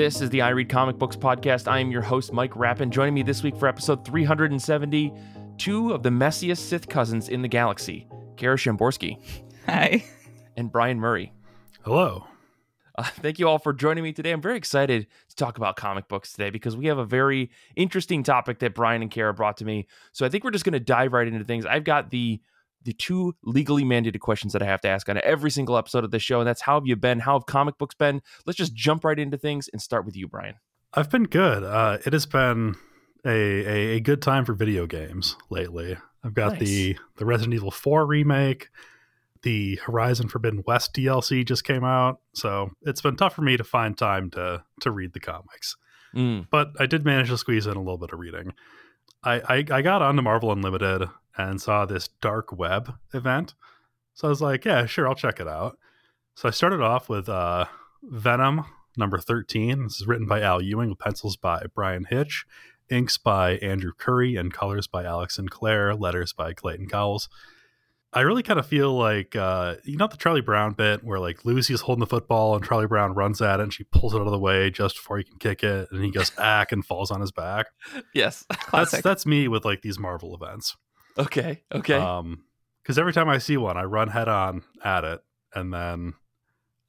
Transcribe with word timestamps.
This 0.00 0.22
is 0.22 0.30
the 0.30 0.40
I 0.40 0.48
Read 0.48 0.70
Comic 0.70 0.96
Books 0.96 1.14
podcast. 1.14 1.68
I 1.68 1.78
am 1.78 1.90
your 1.90 2.00
host, 2.00 2.32
Mike 2.32 2.56
Rapin. 2.56 2.88
Joining 2.88 3.12
me 3.12 3.22
this 3.22 3.42
week 3.42 3.54
for 3.54 3.68
episode 3.68 4.02
370, 4.02 5.12
two 5.58 5.92
of 5.92 6.02
the 6.02 6.08
messiest 6.08 6.60
Sith 6.60 6.88
cousins 6.88 7.28
in 7.28 7.42
the 7.42 7.48
galaxy, 7.48 8.08
Kara 8.38 8.56
Shamborsky 8.56 9.18
Hi. 9.66 10.02
and 10.56 10.72
Brian 10.72 10.98
Murray. 10.98 11.34
Hello. 11.82 12.26
Uh, 12.96 13.02
thank 13.02 13.38
you 13.38 13.46
all 13.46 13.58
for 13.58 13.74
joining 13.74 14.02
me 14.02 14.14
today. 14.14 14.30
I'm 14.30 14.40
very 14.40 14.56
excited 14.56 15.06
to 15.28 15.36
talk 15.36 15.58
about 15.58 15.76
comic 15.76 16.08
books 16.08 16.32
today 16.32 16.48
because 16.48 16.78
we 16.78 16.86
have 16.86 16.96
a 16.96 17.04
very 17.04 17.50
interesting 17.76 18.22
topic 18.22 18.58
that 18.60 18.74
Brian 18.74 19.02
and 19.02 19.10
Kara 19.10 19.34
brought 19.34 19.58
to 19.58 19.66
me. 19.66 19.86
So 20.12 20.24
I 20.24 20.30
think 20.30 20.44
we're 20.44 20.50
just 20.50 20.64
going 20.64 20.72
to 20.72 20.80
dive 20.80 21.12
right 21.12 21.28
into 21.28 21.44
things. 21.44 21.66
I've 21.66 21.84
got 21.84 22.08
the 22.08 22.40
the 22.82 22.92
two 22.94 23.34
legally 23.42 23.84
mandated 23.84 24.20
questions 24.20 24.52
that 24.54 24.62
I 24.62 24.66
have 24.66 24.80
to 24.82 24.88
ask 24.88 25.08
on 25.08 25.20
every 25.22 25.50
single 25.50 25.76
episode 25.76 26.04
of 26.04 26.10
the 26.10 26.18
show, 26.18 26.40
and 26.40 26.46
that's 26.48 26.62
how 26.62 26.74
have 26.74 26.86
you 26.86 26.96
been? 26.96 27.20
How 27.20 27.34
have 27.34 27.46
comic 27.46 27.76
books 27.78 27.94
been? 27.94 28.22
Let's 28.46 28.56
just 28.56 28.74
jump 28.74 29.04
right 29.04 29.18
into 29.18 29.36
things 29.36 29.68
and 29.68 29.80
start 29.82 30.06
with 30.06 30.16
you, 30.16 30.26
Brian. 30.28 30.54
I've 30.94 31.10
been 31.10 31.24
good. 31.24 31.62
Uh, 31.62 31.98
it 32.06 32.12
has 32.12 32.26
been 32.26 32.74
a, 33.24 33.28
a, 33.30 33.96
a 33.96 34.00
good 34.00 34.22
time 34.22 34.44
for 34.44 34.54
video 34.54 34.86
games 34.86 35.36
lately. 35.50 35.96
I've 36.24 36.34
got 36.34 36.54
Nice. 36.54 36.60
the 36.68 36.98
the 37.16 37.24
Resident 37.26 37.54
Evil 37.54 37.70
4 37.70 38.06
remake. 38.06 38.68
The 39.42 39.76
Horizon 39.86 40.28
Forbidden 40.28 40.62
West 40.66 40.92
DLC 40.94 41.46
just 41.46 41.64
came 41.64 41.82
out, 41.82 42.20
so 42.34 42.72
it's 42.82 43.00
been 43.00 43.16
tough 43.16 43.34
for 43.34 43.40
me 43.40 43.56
to 43.56 43.64
find 43.64 43.96
time 43.96 44.30
to 44.32 44.62
to 44.82 44.90
read 44.90 45.14
the 45.14 45.20
comics. 45.20 45.76
Mm, 46.14 46.46
But 46.50 46.72
I 46.78 46.84
did 46.86 47.04
manage 47.06 47.28
to 47.30 47.38
squeeze 47.38 47.66
in 47.66 47.74
a 47.74 47.78
little 47.78 47.96
bit 47.96 48.12
of 48.12 48.18
reading. 48.18 48.52
I 49.24 49.40
I, 49.40 49.64
I 49.78 49.82
got 49.82 50.02
onto 50.02 50.20
Marvel 50.20 50.52
Unlimited 50.52 51.08
and 51.36 51.60
saw 51.60 51.84
this 51.86 52.08
dark 52.20 52.52
web 52.52 52.94
event, 53.12 53.54
so 54.14 54.28
I 54.28 54.30
was 54.30 54.42
like, 54.42 54.64
yeah, 54.64 54.86
sure, 54.86 55.08
I'll 55.08 55.14
check 55.14 55.40
it 55.40 55.48
out. 55.48 55.78
So 56.34 56.48
I 56.48 56.52
started 56.52 56.80
off 56.80 57.08
with 57.08 57.28
uh, 57.28 57.66
Venom 58.02 58.64
number 58.96 59.18
13. 59.18 59.84
This 59.84 60.00
is 60.00 60.06
written 60.06 60.26
by 60.26 60.42
Al 60.42 60.60
Ewing 60.60 60.90
with 60.90 60.98
pencils 60.98 61.36
by 61.36 61.64
Bryan 61.74 62.04
Hitch, 62.08 62.44
inks 62.90 63.18
by 63.18 63.52
Andrew 63.56 63.92
Currie, 63.96 64.36
and 64.36 64.52
colors 64.52 64.86
by 64.86 65.04
Alex 65.04 65.36
Sinclair, 65.36 65.94
letters 65.94 66.32
by 66.32 66.52
Clayton 66.52 66.88
Cowles. 66.88 67.28
I 68.12 68.22
really 68.22 68.42
kind 68.42 68.58
of 68.58 68.66
feel 68.66 68.92
like, 68.92 69.36
uh, 69.36 69.76
you 69.84 69.96
know, 69.96 70.08
the 70.08 70.16
Charlie 70.16 70.40
Brown 70.40 70.72
bit 70.72 71.04
where 71.04 71.20
like 71.20 71.44
Lucy's 71.44 71.82
holding 71.82 72.00
the 72.00 72.06
football 72.06 72.56
and 72.56 72.64
Charlie 72.64 72.88
Brown 72.88 73.14
runs 73.14 73.40
at 73.40 73.60
it 73.60 73.62
and 73.62 73.72
she 73.72 73.84
pulls 73.84 74.14
it 74.14 74.18
out 74.18 74.26
of 74.26 74.32
the 74.32 74.38
way 74.38 74.68
just 74.68 74.96
before 74.96 75.18
he 75.18 75.24
can 75.24 75.38
kick 75.38 75.62
it 75.62 75.88
and 75.92 76.04
he 76.04 76.10
goes 76.10 76.32
ack 76.36 76.72
and 76.72 76.84
falls 76.84 77.12
on 77.12 77.20
his 77.20 77.30
back. 77.30 77.68
yes. 78.14 78.44
That's 78.72 79.00
that's 79.00 79.26
me 79.26 79.46
with 79.46 79.64
like 79.64 79.82
these 79.82 79.98
Marvel 79.98 80.34
events. 80.34 80.76
Okay. 81.18 81.62
Okay. 81.72 81.94
Um, 81.94 82.44
because 82.82 82.98
every 82.98 83.12
time 83.12 83.28
I 83.28 83.38
see 83.38 83.56
one, 83.56 83.76
I 83.76 83.82
run 83.84 84.08
head 84.08 84.28
on 84.28 84.62
at 84.82 85.04
it, 85.04 85.20
and 85.54 85.72
then 85.72 86.14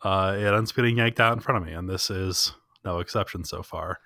uh, 0.01 0.35
it 0.37 0.45
ends 0.53 0.71
up 0.71 0.75
getting 0.75 0.97
yanked 0.97 1.19
out 1.19 1.33
in 1.33 1.39
front 1.41 1.61
of 1.61 1.67
me, 1.67 1.73
and 1.73 1.87
this 1.89 2.09
is 2.09 2.53
no 2.85 2.99
exception 2.99 3.43
so 3.43 3.61
far. 3.61 3.99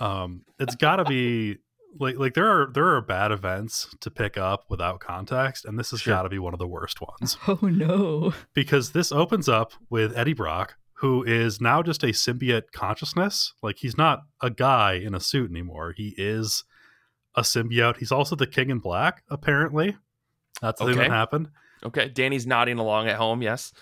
Um, 0.00 0.42
it's 0.58 0.74
got 0.74 0.96
to 0.96 1.04
be 1.04 1.58
like 2.00 2.16
like 2.18 2.34
there 2.34 2.48
are 2.48 2.70
there 2.72 2.88
are 2.96 3.00
bad 3.00 3.30
events 3.30 3.94
to 4.00 4.10
pick 4.10 4.36
up 4.36 4.64
without 4.68 4.98
context, 5.00 5.64
and 5.64 5.78
this 5.78 5.92
has 5.92 6.00
Sure. 6.00 6.14
got 6.14 6.22
to 6.22 6.28
be 6.28 6.38
one 6.40 6.52
of 6.52 6.58
the 6.58 6.66
worst 6.66 6.98
ones 7.00 7.36
Oh 7.46 7.58
no. 7.62 8.32
because 8.54 8.90
this 8.90 9.12
opens 9.12 9.48
up 9.48 9.72
with 9.90 10.16
Eddie 10.16 10.32
Brock, 10.32 10.74
who 10.94 11.22
is 11.22 11.60
now 11.60 11.82
just 11.82 12.02
a 12.02 12.08
symbiote 12.08 12.72
consciousness. 12.72 13.52
Like 13.62 13.76
he's 13.78 13.96
not 13.96 14.22
a 14.42 14.50
guy 14.50 14.94
in 14.94 15.14
a 15.14 15.20
suit 15.20 15.50
anymore. 15.50 15.92
He 15.96 16.14
is 16.18 16.64
a 17.36 17.42
symbiote. 17.42 17.96
He's 17.98 18.12
also 18.12 18.36
the 18.36 18.46
King 18.46 18.70
in 18.70 18.78
Black, 18.78 19.22
apparently. 19.28 19.96
That's 20.62 20.80
the 20.80 20.86
thing 20.86 20.98
that 20.98 21.10
happened. 21.10 21.48
okay. 21.84 22.08
Danny's 22.08 22.46
nodding 22.46 22.78
along 22.78 23.08
at 23.08 23.16
home. 23.16 23.42
Yes. 23.42 23.72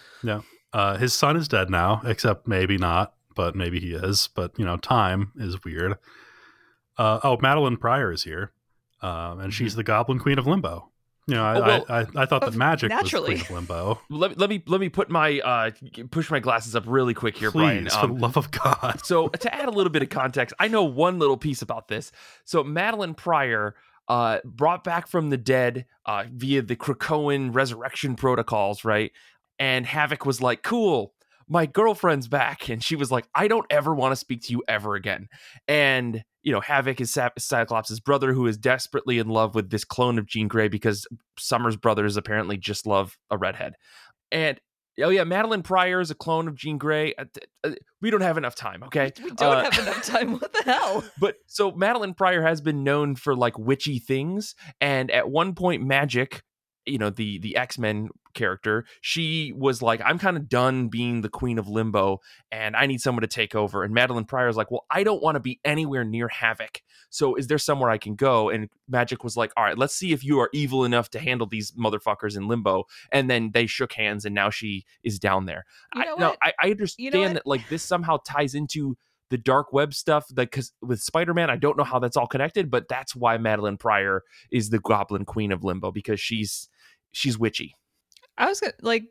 Uh, 0.73 0.97
his 0.97 1.13
son 1.13 1.37
is 1.37 1.49
dead 1.49 1.69
now, 1.69 2.01
except 2.05 2.49
maybe 2.49 2.79
not, 2.79 3.15
but 3.37 3.55
maybe 3.55 3.79
he 3.79 3.93
is. 3.93 4.29
But 4.35 4.59
you 4.59 4.65
know, 4.65 4.77
time 4.79 5.33
is 5.37 5.63
weird. 5.65 5.99
Uh, 6.97 7.21
oh, 7.23 7.37
Madelyne 7.39 7.79
Pryor 7.79 8.13
is 8.13 8.25
here, 8.25 8.53
um, 9.03 9.41
and 9.41 9.53
she's 9.53 9.75
the 9.75 9.85
Goblin 9.85 10.19
Queen 10.19 10.39
of 10.39 10.47
Limbo. 10.47 10.91
You 11.29 11.35
know, 11.37 11.45
I, 11.45 11.55
Oh, 11.57 11.61
well- 11.63 11.87
I, 11.89 12.01
I, 12.01 12.07
I 12.23 12.27
thought 12.27 12.41
the 12.45 12.51
Magik 12.51 12.89
naturally. 12.89 13.35
was 13.35 13.43
Queen 13.45 13.59
of 13.59 13.69
Limbo. 13.71 14.01
Let, 14.11 14.39
let 14.39 14.51
me 14.51 14.63
let 14.67 14.81
me 14.81 14.89
put 14.89 15.09
my 15.09 15.39
uh 15.41 15.71
push 16.11 16.31
my 16.31 16.41
glasses 16.41 16.75
up 16.75 16.85
really 16.87 17.15
quick 17.15 17.37
here, 17.39 17.51
Brian. 17.53 17.85
Please, 17.85 17.95
for 17.95 18.07
Um, 18.07 18.15
the 18.15 18.21
love 18.21 18.37
of 18.37 18.51
God. 18.51 19.01
so 19.05 19.29
to 19.29 19.55
add 19.55 19.69
a 19.69 19.71
little 19.71 19.93
bit 19.93 20.03
of 20.03 20.09
context, 20.09 20.55
I 20.59 20.67
know 20.69 20.83
one 20.83 21.19
little 21.21 21.37
piece 21.37 21.63
about 21.63 21.87
this. 21.89 22.11
So 22.45 22.65
Madelyne 22.65 23.17
Pryor, 23.17 23.77
uh, 24.09 24.39
brought 24.45 24.83
back 24.83 25.07
from 25.07 25.31
the 25.31 25.37
dead 25.37 25.87
uh, 26.07 26.25
via 26.33 26.61
the 26.61 26.75
Krakoan 26.75 27.55
resurrection 27.55 28.17
protocols, 28.17 28.85
right? 28.85 29.13
And 29.61 29.87
Havoc 29.87 30.27
was 30.27 30.41
like, 30.41 30.65
"Cool, 30.65 31.15
my 31.49 31.67
girlfriend's 31.67 32.27
back," 32.27 32.69
and 32.69 32.83
she 32.83 32.97
was 32.97 33.13
like, 33.13 33.29
"I 33.33 33.47
don't 33.47 33.67
ever 33.71 33.95
want 33.95 34.11
to 34.11 34.17
speak 34.17 34.43
to 34.43 34.53
you 34.53 34.65
ever 34.67 34.97
again." 34.97 35.29
And 35.69 36.25
you 36.43 36.53
know, 36.53 36.61
Havoc 36.61 37.01
is 37.01 37.17
Cyclops' 37.39 38.01
brother, 38.01 38.33
who 38.33 38.47
is 38.47 38.57
desperately 38.59 39.19
in 39.19 39.29
love 39.29 39.55
with 39.55 39.71
this 39.71 39.85
clone 39.85 40.19
of 40.19 40.27
Jean 40.27 40.49
Grey 40.49 40.69
because 40.69 41.07
Summers 41.39 41.77
brothers 41.77 42.17
apparently 42.17 42.57
just 42.57 42.87
love 42.87 43.17
a 43.31 43.39
redhead. 43.39 43.75
And 44.31 44.61
oh 45.01 45.09
yeah, 45.09 45.25
Madelyne 45.25 45.63
Pryor 45.63 46.01
is 46.01 46.11
a 46.11 46.15
clone 46.15 46.49
of 46.49 46.55
Jean 46.55 46.79
Grey. 46.79 47.15
Uh, 47.17 47.25
uh, 47.65 47.71
we 48.01 48.11
don't 48.11 48.21
have 48.23 48.37
enough 48.39 48.55
time, 48.55 48.83
okay? 48.85 49.13
We 49.23 49.31
don't 49.31 49.57
Uh, 49.57 49.71
have 49.71 49.79
enough 49.79 50.03
time. 50.07 50.33
What 50.33 50.53
the 50.53 50.63
hell? 50.65 51.05
But 51.21 51.37
so 51.47 51.71
Madelyne 51.73 52.17
Pryor 52.17 52.43
has 52.43 52.61
been 52.61 52.83
known 52.83 53.15
for 53.15 53.35
like 53.37 53.59
witchy 53.59 53.99
things, 53.99 54.55
and 54.81 55.11
at 55.11 55.31
one 55.31 55.55
point, 55.55 55.83
Magik, 55.83 56.41
you 56.87 56.99
know 56.99 57.11
the 57.11 57.39
the 57.39 57.57
X 57.57 57.79
Men 57.79 58.09
character, 58.35 58.85
she 59.01 59.53
was 59.57 59.83
like, 59.83 60.01
"I'm 60.05 60.19
kind 60.19 60.37
of 60.37 60.49
done 60.49 60.89
being 60.89 61.21
the 61.21 61.29
Queen 61.29 61.59
of 61.59 61.69
Limbo, 61.69 62.21
and 62.51 62.75
I 62.75 62.87
need 62.87 63.01
someone 63.01 63.23
to 63.23 63.29
take 63.29 63.55
over." 63.55 63.85
And 63.85 63.95
Madelyne 63.95 64.27
Pryor 64.27 64.49
is 64.49 64.57
like, 64.57 64.71
"Well, 64.71 64.85
I 64.91 65.05
don't 65.05 65.23
want 65.23 65.37
to 65.37 65.41
be 65.41 65.61
anywhere 65.65 66.05
near 66.05 66.29
Havoc, 66.29 66.83
so 67.11 67.35
is 67.35 67.47
there 67.47 67.59
somewhere 67.59 67.91
I 67.91 67.99
can 67.99 68.15
go?" 68.15 68.49
And 68.49 68.69
Magik 68.91 69.25
was 69.25 69.37
like, 69.37 69.53
"All 69.57 69.65
right, 69.65 69.79
let's 69.79 69.95
see 69.95 70.13
if 70.13 70.25
you 70.25 70.41
are 70.41 70.51
evil 70.53 70.85
enough 70.85 71.11
to 71.11 71.19
handle 71.19 71.47
these 71.47 71.73
motherfuckers 71.73 72.37
in 72.37 72.49
Limbo." 72.49 72.85
And 73.11 73.31
then 73.31 73.51
they 73.53 73.67
shook 73.67 73.93
hands, 73.93 74.25
and 74.25 74.35
now 74.35 74.51
she 74.51 74.85
is 75.05 75.19
down 75.19 75.47
there. 75.47 75.65
You 75.95 76.05
know 76.05 76.15
I, 76.15 76.21
no, 76.21 76.29
what? 76.31 76.39
I, 76.43 76.53
I 76.63 76.71
understand 76.71 77.15
what? 77.15 77.35
that 77.35 77.47
like 77.47 77.69
this 77.69 77.83
somehow 77.83 78.19
ties 78.25 78.55
into 78.55 78.97
the 79.33 79.39
dark 79.39 79.73
web 79.73 79.95
stuff 79.95 80.27
like 80.37 80.51
because 80.51 80.75
with 80.83 81.01
spider-man 81.01 81.49
i 81.49 81.57
don't 81.57 81.79
know 81.79 81.85
how 81.85 81.99
that's 81.99 82.19
all 82.19 82.27
connected 82.27 82.71
but 82.71 82.87
that's 82.87 83.17
why 83.17 83.39
madelyne 83.39 83.79
pryor 83.79 84.23
is 84.51 84.69
the 84.69 84.79
goblin 84.79 85.25
queen 85.25 85.51
of 85.51 85.65
limbo 85.65 85.91
because 85.91 86.21
she's 86.21 86.69
she's 87.13 87.39
witchy 87.39 87.75
I 88.39 88.47
was 88.47 88.61
gonna, 88.61 88.73
like 88.81 89.05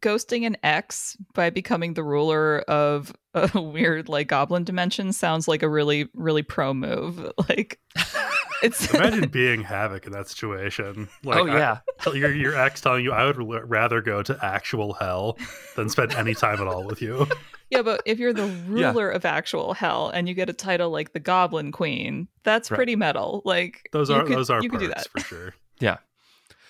ghosting 0.00 0.46
an 0.46 0.56
ex 0.62 1.16
by 1.32 1.48
becoming 1.50 1.94
the 1.94 2.04
ruler 2.04 2.60
of 2.68 3.12
a 3.34 3.60
weird 3.60 4.08
like 4.08 4.28
goblin 4.28 4.64
dimension 4.64 5.12
sounds 5.12 5.48
like 5.48 5.62
a 5.62 5.68
really 5.68 6.08
really 6.14 6.42
pro 6.42 6.74
move. 6.74 7.32
Like 7.48 7.78
it's 8.62 8.92
Imagine 8.92 9.28
being 9.30 9.62
Havoc 9.62 10.04
in 10.06 10.12
that 10.12 10.28
situation. 10.28 11.08
Oh, 11.24 11.28
like, 11.28 11.38
oh 11.38 11.46
I- 11.46 11.58
yeah 11.58 11.78
your 12.12 12.32
your 12.34 12.56
ex 12.56 12.80
telling 12.80 13.02
you, 13.04 13.12
"I 13.12 13.24
would 13.24 13.38
rather 13.70 14.00
go 14.02 14.22
to 14.22 14.38
actual 14.44 14.92
hell 14.94 15.38
than 15.76 15.88
spend 15.88 16.12
any 16.14 16.34
time 16.34 16.60
at 16.60 16.66
all 16.66 16.84
with 16.84 17.00
you." 17.00 17.26
yeah, 17.70 17.82
but 17.82 18.02
if 18.04 18.18
you're 18.18 18.32
the 18.34 18.46
Yeah. 18.48 18.90
ruler 18.90 19.10
of 19.10 19.24
actual 19.24 19.72
hell 19.74 20.10
and 20.10 20.28
you 20.28 20.34
get 20.34 20.50
a 20.50 20.52
title 20.52 20.90
like 20.90 21.12
the 21.12 21.20
Goblin 21.20 21.70
Queen, 21.72 22.28
that's 22.44 22.70
Right. 22.70 22.76
pretty 22.76 22.96
metal. 22.96 23.40
Like 23.44 23.88
Those 23.92 24.10
are 24.10 24.24
could- 24.24 24.36
those 24.36 24.50
are 24.50 24.62
you 24.62 24.68
could 24.68 24.80
do 24.80 24.88
that. 24.88 25.08
for 25.10 25.20
sure. 25.20 25.54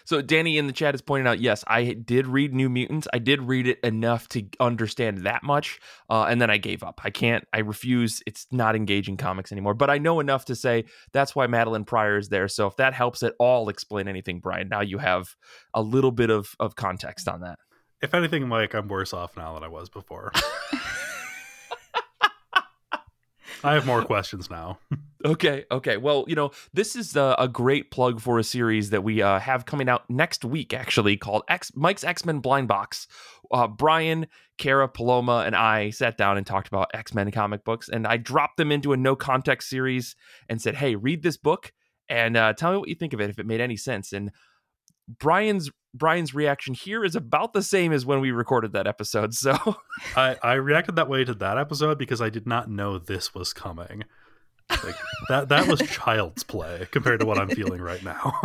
So 0.09 0.23
danny 0.23 0.57
in 0.57 0.67
the 0.67 0.73
chat 0.73 0.95
is 0.95 1.03
pointing 1.03 1.27
out 1.27 1.39
yes 1.39 1.65
i 1.67 1.93
did 1.93 2.27
read 2.27 2.55
new 2.55 2.71
mutants. 2.71 3.07
I 3.13 3.19
did 3.19 3.43
read 3.43 3.67
it 3.67 3.79
enough 3.81 4.27
to 4.29 4.43
understand 4.59 5.19
that 5.27 5.43
much 5.43 5.81
uh, 6.09 6.23
and 6.23 6.41
then 6.41 6.49
i 6.49 6.57
gave 6.57 6.83
up. 6.83 7.03
I 7.05 7.11
can't 7.11 7.47
i 7.53 7.59
refuse. 7.59 8.23
It's 8.27 8.47
not 8.51 8.75
engaging 8.75 9.19
comics 9.19 9.53
anymore. 9.53 9.75
But 9.75 9.91
i 9.91 9.99
know 9.99 10.19
enough 10.21 10.47
to 10.47 10.57
say 10.57 10.87
that's 11.13 11.37
why 11.37 11.47
madelyne 11.47 11.87
pryor 11.87 12.17
is 12.17 12.31
there. 12.31 12.49
So 12.49 12.67
if 12.67 12.77
that 12.77 12.95
helps 12.95 13.23
at 13.23 13.35
all 13.39 13.69
explain 13.69 14.09
anything 14.09 14.41
brian 14.41 14.71
now 14.71 14.81
you 14.81 14.97
have 14.97 15.37
a 15.75 15.83
little 15.83 16.13
bit 16.13 16.31
of, 16.31 16.57
of 16.59 16.75
context 16.75 17.29
on 17.29 17.43
that. 17.43 17.59
If 18.01 18.15
anything, 18.15 18.49
Mike, 18.49 18.75
I'm 18.75 18.89
worse 18.89 19.13
off 19.13 19.37
now 19.37 19.53
than 19.53 19.63
I 19.63 19.69
was 19.69 19.91
before. 19.91 20.33
I 23.65 23.75
have 23.75 23.87
more 23.87 24.05
questions 24.05 24.51
now. 24.51 24.79
Okay, 25.25 25.65
okay. 25.73 25.97
Well, 25.97 26.25
you 26.29 26.37
know, 26.37 26.53
this 26.73 26.95
is 26.95 27.17
uh, 27.17 27.35
a 27.41 27.49
great 27.49 27.91
plug 27.91 28.21
for 28.21 28.39
a 28.39 28.45
series 28.45 28.91
that 28.91 29.03
we 29.03 29.21
uh, 29.21 29.41
have 29.41 29.67
coming 29.67 29.89
out 29.89 30.09
next 30.09 30.45
week, 30.45 30.73
actually, 30.73 31.17
called 31.17 31.43
X 31.49 31.73
Mike's 31.75 32.05
X 32.05 32.25
Men 32.25 32.39
Blind 32.39 32.69
Box. 32.69 33.09
Uh, 33.51 33.67
Brian, 33.67 34.29
Kara, 34.59 34.87
Paloma, 34.87 35.43
and 35.45 35.57
I 35.57 35.91
sat 35.91 36.17
down 36.17 36.37
and 36.39 36.47
talked 36.47 36.69
about 36.69 36.93
X 36.95 37.15
Men 37.15 37.33
comic 37.33 37.65
books, 37.65 37.89
and 37.89 38.07
I 38.07 38.17
dropped 38.17 38.59
them 38.59 38.71
into 38.71 38.93
a 38.93 38.97
no 38.97 39.17
context 39.17 39.69
series 39.69 40.15
and 40.49 40.63
said, 40.63 40.77
"Hey, 40.77 40.95
read 40.95 41.25
this 41.25 41.37
book 41.37 41.73
and 42.09 42.37
uh, 42.37 42.53
tell 42.53 42.71
me 42.71 42.79
what 42.79 42.89
you 42.89 42.95
think 42.95 43.13
of 43.13 43.21
it, 43.21 43.29
if 43.29 43.41
it 43.41 43.47
made 43.47 43.61
any 43.61 43.77
sense." 43.77 44.13
And 44.13 44.31
Brian's 45.19 45.69
Brian's 45.95 46.35
reaction 46.35 46.75
here 46.75 47.05
is 47.05 47.17
about 47.17 47.53
the 47.53 47.63
same 47.63 47.93
as 47.93 48.05
when 48.05 48.21
we 48.21 48.31
recorded 48.31 48.73
that 48.73 48.87
episode. 48.87 49.35
So, 49.35 49.57
I, 50.17 50.37
I 50.43 50.53
reacted 50.55 50.97
that 50.97 51.09
way 51.09 51.25
to 51.25 51.35
that 51.35 51.59
episode 51.59 51.99
because 51.99 52.21
I 52.21 52.31
did 52.31 52.47
not 52.47 52.71
know 52.71 52.99
this 52.99 53.35
was 53.35 53.53
coming. 53.53 54.05
Like 54.71 54.97
that 55.29 55.49
that 55.49 55.67
was 55.67 55.81
child's 55.91 56.45
play 56.45 56.87
compared 56.91 57.21
to 57.21 57.27
what 57.27 57.39
I'm 57.39 57.49
feeling 57.49 57.81
right 57.81 58.03
now. 58.05 58.39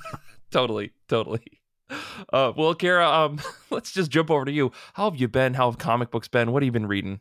totally, 0.50 0.92
totally. 1.08 1.42
Uh, 2.32 2.52
well, 2.56 2.74
Kara, 2.74 3.08
um, 3.08 3.40
let's 3.70 3.90
just 3.90 4.10
jump 4.10 4.30
over 4.30 4.44
to 4.44 4.52
you. 4.52 4.72
How 4.92 5.10
have 5.10 5.18
you 5.18 5.26
been? 5.26 5.54
How 5.54 5.70
have 5.70 5.78
comic 5.78 6.10
books 6.10 6.28
been? 6.28 6.52
What 6.52 6.62
have 6.62 6.66
you 6.66 6.72
been 6.72 6.86
reading? 6.86 7.20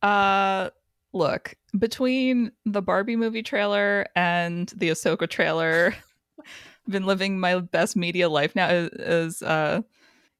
Uh 0.00 0.70
look, 1.12 1.54
between 1.78 2.50
the 2.64 2.82
Barbie 2.82 3.16
movie 3.16 3.42
trailer 3.42 4.06
and 4.16 4.72
the 4.76 4.88
Ahsoka 4.88 5.28
trailer, 5.28 5.94
I've 5.94 6.11
been 6.88 7.06
living 7.06 7.38
my 7.38 7.60
best 7.60 7.96
media 7.96 8.28
life 8.28 8.54
now 8.56 8.66
as 8.68 9.42
uh 9.42 9.82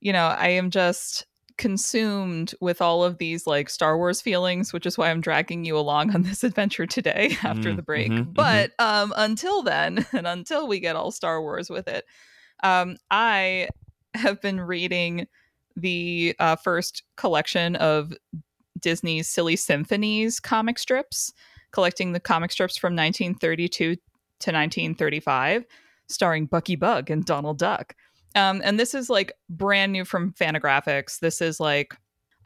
you 0.00 0.12
know, 0.12 0.26
I 0.26 0.48
am 0.48 0.70
just 0.70 1.26
consumed 1.58 2.54
with 2.60 2.82
all 2.82 3.04
of 3.04 3.18
these 3.18 3.46
like 3.46 3.70
Star 3.70 3.96
Wars 3.96 4.20
feelings, 4.20 4.72
which 4.72 4.84
is 4.84 4.98
why 4.98 5.10
I'm 5.10 5.20
dragging 5.20 5.64
you 5.64 5.78
along 5.78 6.12
on 6.12 6.22
this 6.24 6.42
adventure 6.42 6.86
today 6.86 7.36
after 7.44 7.70
Mm, 7.70 7.76
the 7.76 7.82
break. 7.82 8.10
mhm, 8.10 8.34
but 8.34 8.70
um 8.78 9.14
until 9.16 9.62
then, 9.62 10.04
and 10.12 10.26
until 10.26 10.66
we 10.66 10.80
get 10.80 10.96
all 10.96 11.10
Star 11.12 11.40
Wars 11.40 11.70
with 11.70 11.86
it, 11.88 12.04
um 12.62 12.96
I 13.10 13.68
have 14.14 14.40
been 14.40 14.60
reading 14.60 15.26
the 15.76 16.34
uh, 16.38 16.56
first 16.56 17.02
collection 17.16 17.76
of 17.76 18.12
Disney's 18.78 19.28
Silly 19.28 19.56
Symphonies 19.56 20.38
comic 20.40 20.78
strips, 20.78 21.32
collecting 21.70 22.12
the 22.12 22.20
comic 22.20 22.52
strips 22.52 22.76
from 22.76 22.94
1932 22.94 23.94
to 23.94 23.98
1935, 24.50 25.64
starring 26.12 26.46
Bucky 26.46 26.76
Bug 26.76 27.10
and 27.10 27.24
Donald 27.24 27.58
Duck. 27.58 27.94
Um, 28.34 28.60
and 28.64 28.78
this 28.78 28.94
is 28.94 29.10
like 29.10 29.32
brand 29.48 29.92
new 29.92 30.04
from 30.04 30.32
Fantagraphics. 30.32 31.18
This 31.20 31.40
is 31.40 31.60
like, 31.60 31.94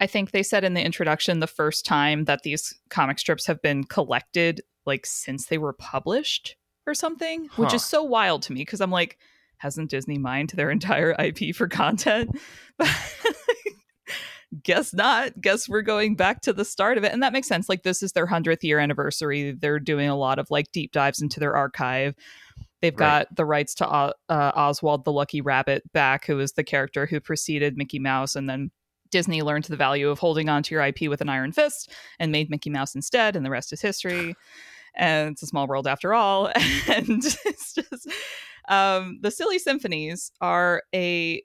I 0.00 0.06
think 0.06 0.30
they 0.30 0.42
said 0.42 0.64
in 0.64 0.74
the 0.74 0.84
introduction 0.84 1.40
the 1.40 1.46
first 1.46 1.86
time 1.86 2.24
that 2.24 2.42
these 2.42 2.74
comic 2.90 3.18
strips 3.18 3.46
have 3.46 3.62
been 3.62 3.84
collected, 3.84 4.60
like 4.84 5.06
since 5.06 5.46
they 5.46 5.58
were 5.58 5.72
published 5.72 6.56
or 6.86 6.94
something, 6.94 7.48
which 7.56 7.74
is 7.74 7.84
so 7.84 8.02
wild 8.02 8.42
to 8.42 8.52
me 8.52 8.60
because 8.60 8.80
I'm 8.80 8.90
like, 8.90 9.18
hasn't 9.58 9.90
Disney 9.90 10.18
mined 10.18 10.50
their 10.50 10.70
entire 10.70 11.14
IP 11.18 11.54
for 11.54 11.68
content? 11.68 12.38
Guess 14.62 14.94
not. 14.94 15.40
Guess 15.40 15.68
we're 15.68 15.82
going 15.82 16.14
back 16.14 16.40
to 16.42 16.52
the 16.52 16.64
start 16.64 16.98
of 16.98 17.04
it. 17.04 17.12
And 17.12 17.22
that 17.22 17.32
makes 17.32 17.48
sense. 17.48 17.68
Like, 17.68 17.82
this 17.82 18.02
is 18.02 18.12
their 18.12 18.26
100th 18.26 18.62
year 18.62 18.78
anniversary. 18.78 19.52
They're 19.52 19.80
doing 19.80 20.08
a 20.08 20.16
lot 20.16 20.38
of 20.38 20.46
like 20.50 20.70
deep 20.72 20.92
dives 20.92 21.20
into 21.20 21.40
their 21.40 21.56
archive. 21.56 22.14
They've 22.90 23.00
Right. 23.00 23.26
got 23.26 23.36
the 23.36 23.44
rights 23.44 23.74
to 23.76 23.88
uh, 23.88 24.12
Oswald 24.28 25.04
the 25.04 25.12
Lucky 25.12 25.40
Rabbit 25.40 25.82
back, 25.92 26.24
who 26.26 26.36
was 26.36 26.52
the 26.52 26.64
character 26.64 27.06
who 27.06 27.20
preceded 27.20 27.76
Mickey 27.76 27.98
Mouse. 27.98 28.36
And 28.36 28.48
then 28.48 28.70
Disney 29.10 29.42
learned 29.42 29.64
the 29.64 29.76
value 29.76 30.08
of 30.08 30.18
holding 30.18 30.48
on 30.48 30.62
to 30.64 30.74
your 30.74 30.82
IP 30.84 31.08
with 31.08 31.20
an 31.20 31.28
iron 31.28 31.52
fist 31.52 31.92
and 32.18 32.30
made 32.32 32.48
Mickey 32.50 32.70
Mouse 32.70 32.94
instead. 32.94 33.34
And 33.36 33.44
the 33.44 33.50
rest 33.50 33.72
is 33.72 33.80
history. 33.80 34.34
And 34.98 35.32
it's 35.32 35.42
a 35.42 35.46
small 35.46 35.66
world 35.66 35.86
after 35.86 36.14
all. 36.14 36.46
And 36.88 37.22
it's 37.22 37.74
just 37.74 38.08
um, 38.68 39.18
the 39.20 39.30
Silly 39.30 39.58
Symphonies 39.58 40.30
are 40.40 40.82
a 40.94 41.42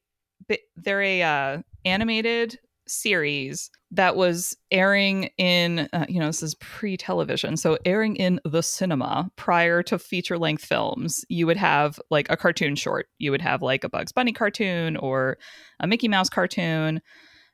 they're 0.77 1.01
a 1.01 1.21
uh, 1.21 1.61
animated 1.83 2.59
series 2.91 3.69
that 3.91 4.15
was 4.15 4.55
airing 4.69 5.29
in 5.37 5.89
uh, 5.93 6.05
you 6.07 6.19
know 6.19 6.27
this 6.27 6.43
is 6.43 6.55
pre-television 6.55 7.55
so 7.57 7.77
airing 7.85 8.15
in 8.15 8.39
the 8.45 8.61
cinema 8.61 9.29
prior 9.35 9.81
to 9.81 9.97
feature-length 9.97 10.63
films 10.63 11.23
you 11.29 11.47
would 11.47 11.57
have 11.57 11.99
like 12.09 12.27
a 12.29 12.37
cartoon 12.37 12.75
short. 12.75 13.07
You 13.19 13.31
would 13.31 13.41
have 13.41 13.61
like 13.61 13.83
a 13.83 13.89
bugs 13.89 14.11
bunny 14.11 14.33
cartoon 14.33 14.97
or 14.97 15.37
a 15.79 15.87
mickey 15.87 16.07
mouse 16.07 16.29
cartoon 16.29 17.01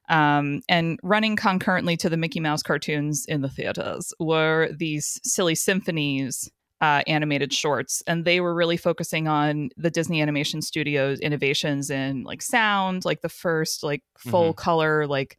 um, 0.10 0.62
and 0.70 0.98
running 1.04 1.36
concurrently 1.36 1.98
to 1.98 2.10
the 2.10 2.18
mickey 2.18 2.40
mouse 2.40 2.64
cartoons 2.64 3.26
in 3.28 3.42
the 3.42 3.50
theaters 3.50 4.14
were 4.20 4.70
these 4.78 5.20
silly 5.24 5.56
symphonies 5.56 6.50
uh, 6.82 7.02
animated 7.08 7.52
shorts, 7.52 8.04
and 8.08 8.24
they 8.24 8.40
were 8.40 8.54
really 8.54 8.78
focusing 8.78 9.28
on 9.28 9.70
the 9.78 9.90
Disney 9.90 10.22
Animation 10.22 10.62
Studios 10.62 11.20
innovations 11.20 11.90
in 11.90 12.24
like 12.24 12.42
sound, 12.42 13.06
like 13.06 13.22
the 13.22 13.30
first 13.30 13.84
like 13.84 14.04
full 14.18 14.54
color 14.54 15.08
like 15.08 15.38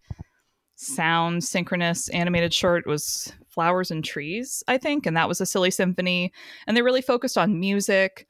sound 0.74 1.42
synchronous 1.42 2.08
animated 2.10 2.52
short 2.52 2.86
was 2.86 3.32
Flowers 3.48 3.90
and 3.90 4.04
Trees, 4.04 4.62
I 4.68 4.78
think, 4.78 5.06
and 5.06 5.16
that 5.16 5.28
was 5.28 5.40
a 5.40 5.46
silly 5.46 5.70
symphony, 5.70 6.32
and 6.66 6.76
they 6.76 6.82
really 6.82 7.02
focused 7.02 7.38
on 7.38 7.60
music. 7.60 8.26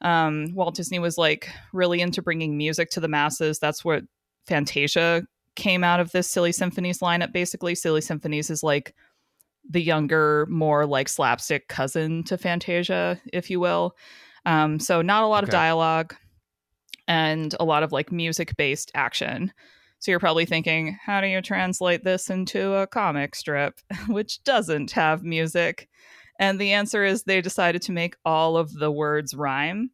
Um, 0.00 0.54
Walt 0.54 0.74
Disney 0.74 0.98
was 0.98 1.18
like 1.18 1.50
really 1.72 2.00
into 2.00 2.22
bringing 2.22 2.56
music 2.56 2.90
to 2.90 3.00
the 3.00 3.08
masses. 3.08 3.58
That's 3.58 3.84
what 3.84 4.04
Fantasia 4.46 5.26
came 5.56 5.82
out 5.82 5.98
of 5.98 6.12
this 6.12 6.30
Silly 6.30 6.52
Symphonies 6.52 7.00
lineup. 7.00 7.32
Basically, 7.32 7.74
Silly 7.74 8.00
Symphonies 8.00 8.48
is 8.48 8.62
like 8.62 8.94
the 9.68 9.82
younger, 9.82 10.46
more 10.48 10.86
like 10.86 11.08
slapstick 11.08 11.68
cousin 11.68 12.24
to 12.24 12.38
Fantasia, 12.38 13.20
if 13.32 13.50
you 13.50 13.60
will. 13.60 13.96
Um, 14.46 14.80
so 14.80 15.02
not 15.02 15.24
a 15.24 15.26
lot 15.26 15.44
of 15.44 15.50
dialogue 15.50 16.14
and 17.06 17.54
a 17.60 17.64
lot 17.64 17.82
of 17.82 17.92
like 17.92 18.10
music 18.10 18.56
based 18.56 18.90
action. 18.94 19.52
So 19.98 20.10
you're 20.10 20.20
probably 20.20 20.46
thinking, 20.46 20.96
how 21.04 21.20
do 21.20 21.26
you 21.26 21.42
translate 21.42 22.04
this 22.04 22.30
into 22.30 22.74
a 22.74 22.86
comic 22.86 23.34
strip 23.34 23.80
which 24.08 24.42
doesn't 24.44 24.92
have 24.92 25.22
music? 25.22 25.88
And 26.38 26.60
the 26.60 26.72
answer 26.72 27.04
is 27.04 27.24
they 27.24 27.40
decided 27.40 27.82
to 27.82 27.92
make 27.92 28.16
all 28.24 28.56
of 28.56 28.72
the 28.72 28.92
words 28.92 29.34
rhyme. 29.34 29.90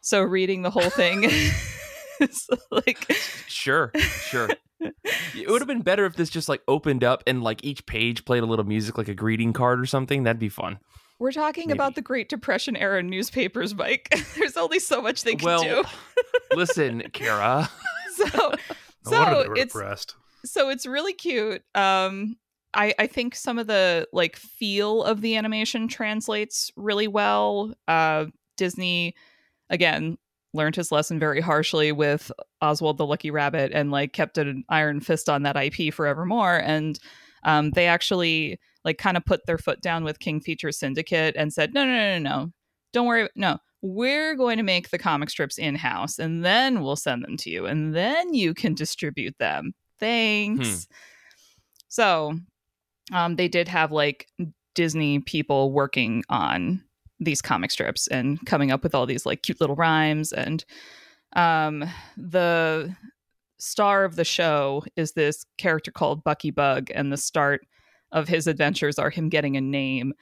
So 0.00 0.22
reading 0.22 0.62
the 0.62 0.70
whole 0.70 0.90
thing 0.90 1.24
is 2.20 2.48
like 2.70 3.12
Sure, 3.46 3.92
sure. 3.94 4.50
It 4.80 5.48
would 5.48 5.60
have 5.60 5.68
been 5.68 5.82
better 5.82 6.06
if 6.06 6.16
this 6.16 6.30
just 6.30 6.48
like 6.48 6.62
opened 6.68 7.04
up 7.04 7.22
and 7.26 7.42
like 7.42 7.64
each 7.64 7.86
page 7.86 8.24
played 8.24 8.42
a 8.42 8.46
little 8.46 8.64
music, 8.64 8.98
like 8.98 9.08
a 9.08 9.14
greeting 9.14 9.52
card 9.52 9.80
or 9.80 9.86
something. 9.86 10.24
That'd 10.24 10.38
be 10.38 10.48
fun. 10.48 10.78
We're 11.18 11.32
talking 11.32 11.68
Maybe. 11.68 11.78
about 11.78 11.94
the 11.94 12.02
Great 12.02 12.28
Depression 12.28 12.76
era 12.76 13.02
newspapers, 13.02 13.74
Mike. 13.74 14.14
There's 14.36 14.56
only 14.56 14.78
so 14.78 15.00
much 15.00 15.22
they 15.22 15.34
can 15.34 15.46
well, 15.46 15.62
do. 15.62 15.84
listen, 16.56 17.02
Kara. 17.12 17.70
So, 18.14 18.26
so 19.04 19.52
it's 19.54 19.72
depressed. 19.72 20.14
so 20.44 20.68
it's 20.68 20.84
really 20.84 21.14
cute. 21.14 21.62
Um, 21.74 22.36
I 22.74 22.94
I 22.98 23.06
think 23.06 23.34
some 23.34 23.58
of 23.58 23.66
the 23.66 24.06
like 24.12 24.36
feel 24.36 25.02
of 25.04 25.22
the 25.22 25.36
animation 25.36 25.88
translates 25.88 26.70
really 26.76 27.08
well. 27.08 27.72
Uh, 27.88 28.26
Disney, 28.58 29.14
again, 29.70 30.18
learned 30.54 30.76
his 30.76 30.90
lesson 30.90 31.18
very 31.18 31.40
harshly 31.40 31.92
with 31.92 32.32
Oswald 32.62 32.98
the 32.98 33.06
Lucky 33.06 33.30
Rabbit 33.30 33.72
and 33.72 33.90
like 33.90 34.12
kept 34.12 34.38
an 34.38 34.64
iron 34.68 35.00
fist 35.00 35.28
on 35.28 35.42
that 35.42 35.56
IP 35.56 35.92
forevermore. 35.92 36.56
And 36.56 36.98
um, 37.44 37.70
they 37.70 37.86
actually 37.86 38.58
like 38.84 38.98
kind 38.98 39.16
of 39.16 39.24
put 39.24 39.46
their 39.46 39.58
foot 39.58 39.80
down 39.80 40.04
with 40.04 40.20
King 40.20 40.40
Feature 40.40 40.72
Syndicate 40.72 41.34
and 41.36 41.52
said, 41.52 41.74
no, 41.74 41.84
no, 41.84 41.92
no, 41.92 42.18
no, 42.18 42.30
no, 42.30 42.52
don't 42.92 43.06
worry, 43.06 43.28
no. 43.36 43.58
We're 43.82 44.34
going 44.34 44.56
to 44.56 44.62
make 44.62 44.90
the 44.90 44.98
comic 44.98 45.30
strips 45.30 45.58
in 45.58 45.74
house 45.74 46.18
and 46.18 46.44
then 46.44 46.82
we'll 46.82 46.96
send 46.96 47.22
them 47.22 47.36
to 47.38 47.50
you 47.50 47.66
and 47.66 47.94
then 47.94 48.34
you 48.34 48.54
can 48.54 48.74
distribute 48.74 49.36
them. 49.38 49.74
Thanks. 50.00 50.88
So, 51.88 52.38
um, 53.12 53.36
they 53.36 53.48
did 53.48 53.68
have 53.68 53.92
like 53.92 54.26
Disney 54.74 55.20
people 55.20 55.72
working 55.72 56.24
on 56.28 56.82
these 57.20 57.42
comic 57.42 57.70
strips 57.70 58.06
and 58.08 58.44
coming 58.46 58.70
up 58.70 58.82
with 58.82 58.94
all 58.94 59.06
these 59.06 59.26
like 59.26 59.42
cute 59.42 59.60
little 59.60 59.76
rhymes. 59.76 60.32
And 60.32 60.64
um 61.34 61.84
the 62.16 62.94
star 63.58 64.04
of 64.04 64.16
the 64.16 64.24
show 64.24 64.84
is 64.96 65.12
this 65.12 65.44
character 65.58 65.90
called 65.90 66.24
Bucky 66.24 66.50
Bug 66.50 66.90
and 66.94 67.12
the 67.12 67.16
start 67.16 67.66
of 68.12 68.28
his 68.28 68.46
adventures 68.46 68.98
are 68.98 69.10
him 69.10 69.28
getting 69.28 69.56
a 69.56 69.60
name. 69.60 70.12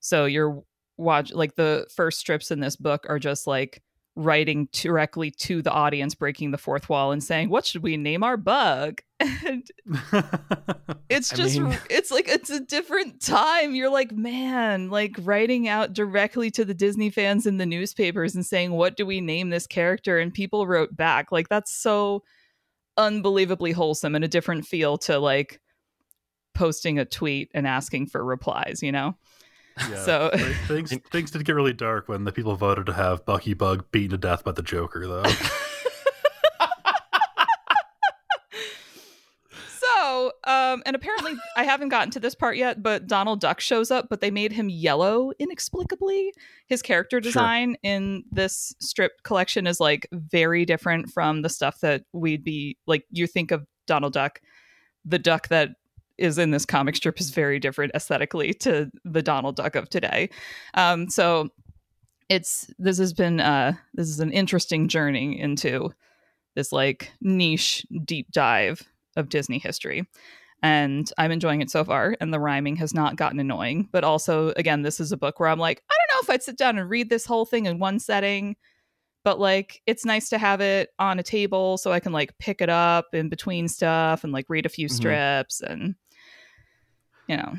So 0.00 0.24
you're 0.24 0.62
watch 0.96 1.32
like 1.32 1.56
the 1.56 1.86
first 1.94 2.20
strips 2.20 2.50
in 2.50 2.60
this 2.60 2.76
book 2.76 3.06
are 3.08 3.18
just 3.18 3.46
like 3.46 3.82
writing 4.16 4.68
directly 4.72 5.30
to 5.30 5.60
the 5.60 5.70
audience 5.70 6.14
breaking 6.14 6.52
the 6.52 6.58
fourth 6.58 6.88
wall 6.88 7.10
and 7.10 7.22
saying 7.22 7.48
what 7.48 7.66
should 7.66 7.82
we 7.82 7.96
name 7.96 8.22
our 8.22 8.36
bug? 8.36 9.00
And 9.46 9.66
it's 11.08 11.30
just 11.30 11.58
mean- 11.58 11.78
it's 11.88 12.10
like 12.10 12.28
it's 12.28 12.50
a 12.50 12.60
different 12.60 13.22
time. 13.22 13.74
You're 13.74 13.90
like 13.90 14.12
man 14.12 14.90
like 14.90 15.16
writing 15.20 15.66
out 15.68 15.92
directly 15.92 16.50
to 16.52 16.64
the 16.64 16.74
disney 16.74 17.10
fans 17.10 17.46
in 17.46 17.56
the 17.56 17.66
newspapers 17.66 18.34
and 18.34 18.44
saying 18.44 18.72
what 18.72 18.96
do 18.96 19.06
we 19.06 19.20
name 19.20 19.50
this 19.50 19.66
character? 19.66 20.18
And 20.18 20.32
people 20.32 20.66
wrote 20.66 20.94
back. 20.96 21.32
Like 21.32 21.48
that's 21.48 21.74
so 21.74 22.22
unbelievably 22.96 23.72
wholesome 23.72 24.14
and 24.14 24.24
a 24.24 24.28
different 24.28 24.66
feel 24.66 24.98
to 24.98 25.18
like 25.18 25.60
posting 26.54 26.98
a 26.98 27.04
tweet 27.04 27.50
and 27.54 27.66
asking 27.66 28.06
for 28.06 28.24
replies 28.24 28.80
you 28.82 28.92
know 28.92 29.16
Yeah. 29.90 30.04
So- 30.04 30.30
things 30.68 30.92
things 31.12 31.30
did 31.32 31.44
get 31.44 31.54
really 31.54 31.72
dark 31.72 32.08
when 32.08 32.24
the 32.24 32.32
people 32.32 32.54
voted 32.56 32.86
to 32.86 32.92
have 32.92 33.24
Bucky 33.26 33.54
Bug 33.54 33.86
beaten 33.90 34.10
to 34.10 34.16
death 34.18 34.44
by 34.44 34.52
the 34.52 34.62
Joker, 34.62 35.06
though. 35.06 35.24
So, 39.78 40.32
um, 40.44 40.82
and 40.86 40.96
apparently, 40.96 41.34
I 41.56 41.64
haven't 41.64 41.90
gotten 41.90 42.10
to 42.12 42.20
this 42.20 42.34
part 42.34 42.56
yet, 42.56 42.82
but 42.82 43.06
Donald 43.06 43.40
Duck 43.40 43.60
shows 43.60 43.90
up, 43.90 44.06
but 44.10 44.20
they 44.20 44.30
made 44.30 44.52
him 44.52 44.68
yellow 44.68 45.32
inexplicably. 45.38 46.32
His 46.66 46.82
character 46.82 47.16
Sure. 47.16 47.30
design 47.30 47.76
in 47.82 48.24
this 48.30 48.74
strip 48.80 49.12
collection 49.22 49.66
is 49.66 49.80
like 49.80 50.06
very 50.12 50.64
different 50.64 51.10
from 51.10 51.42
the 51.42 51.48
stuff 51.48 51.80
that 51.80 52.04
we'd 52.12 52.42
be 52.44 52.76
like. 52.86 53.04
You 53.10 53.26
think 53.26 53.50
of 53.50 53.66
Donald 53.86 54.14
Duck, 54.14 54.40
the 55.04 55.18
duck 55.18 55.48
that 55.48 55.70
is 56.18 56.38
in 56.38 56.50
this 56.50 56.64
comic 56.66 56.96
strip 56.96 57.20
is 57.20 57.30
very 57.30 57.58
different 57.58 57.92
aesthetically 57.94 58.54
to 58.54 58.90
the 59.04 59.22
Donald 59.22 59.56
Duck 59.56 59.74
of 59.74 59.88
today. 59.90 60.30
Um, 60.74 61.08
so, 61.08 61.48
it's 62.28 62.70
this 62.78 62.98
has 62.98 63.12
been 63.12 63.40
uh, 63.40 63.74
this 63.94 64.08
is 64.08 64.20
an 64.20 64.32
interesting 64.32 64.88
journey 64.88 65.38
into 65.38 65.90
this 66.56 66.72
like 66.72 67.10
niche 67.20 67.84
deep 68.04 68.30
dive 68.32 68.82
of 69.16 69.28
Disney 69.28 69.58
history. 69.58 70.06
and 70.62 71.10
I'm 71.18 71.30
enjoying 71.32 71.60
it 71.60 71.70
so 71.70 71.84
far. 71.84 72.16
And 72.20 72.32
the 72.32 72.40
rhyming 72.40 72.76
has 72.76 72.94
not 72.94 73.16
gotten 73.16 73.38
annoying. 73.38 73.88
But 73.92 74.02
also, 74.04 74.48
again, 74.56 74.80
this 74.82 74.98
is 75.00 75.12
a 75.12 75.16
book 75.16 75.38
where 75.38 75.50
I'm 75.50 75.58
like, 75.58 75.82
I 75.90 75.94
don't 75.94 76.16
know 76.16 76.24
if 76.24 76.30
I'd 76.34 76.42
sit 76.42 76.56
down 76.56 76.78
and 76.78 76.88
read 76.88 77.10
this 77.10 77.26
whole 77.26 77.44
thing 77.44 77.66
in 77.66 77.78
one 77.78 77.98
setting, 77.98 78.56
but 79.24 79.38
like 79.38 79.82
it's 79.86 80.06
nice 80.06 80.30
to 80.30 80.38
have 80.38 80.60
it 80.62 80.88
on 80.98 81.18
a 81.18 81.22
table 81.22 81.76
so 81.76 81.92
I 81.92 82.00
can 82.00 82.12
like 82.12 82.36
pick 82.38 82.62
it 82.62 82.70
up 82.70 83.06
in 83.12 83.28
between 83.28 83.68
stuff 83.68 84.24
and 84.24 84.32
like 84.32 84.46
read 84.48 84.64
a 84.64 84.70
few 84.70 84.88
Mhm. 84.88 84.92
strips 84.92 85.60
and 85.60 85.94
you 87.28 87.36
know, 87.36 87.54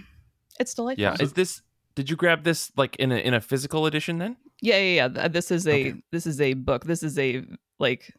it's 0.59 0.73
delightful. 0.73 1.01
Yeah. 1.03 1.15
Is 1.19 1.33
this? 1.33 1.61
Did 1.95 2.09
you 2.09 2.15
grab 2.15 2.43
this 2.43 2.71
like 2.75 2.95
in 2.97 3.11
a 3.11 3.15
in 3.15 3.33
a 3.33 3.41
physical 3.41 3.85
edition 3.85 4.17
then? 4.17 4.37
Yeah, 4.61 4.77
yeah, 4.77 5.07
yeah. 5.15 5.27
This 5.27 5.51
is 5.51 5.67
a 5.67 5.89
Okay. 5.91 6.01
this 6.11 6.27
is 6.27 6.41
a 6.41 6.53
book. 6.53 6.85
This 6.85 7.03
is 7.03 7.17
a 7.19 7.43
like 7.79 8.13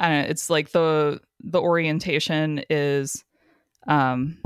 I 0.00 0.08
don't 0.08 0.22
know, 0.22 0.28
it's 0.28 0.50
like 0.50 0.70
the 0.72 1.20
the 1.40 1.60
orientation 1.60 2.62
is 2.70 3.24
um 3.86 4.38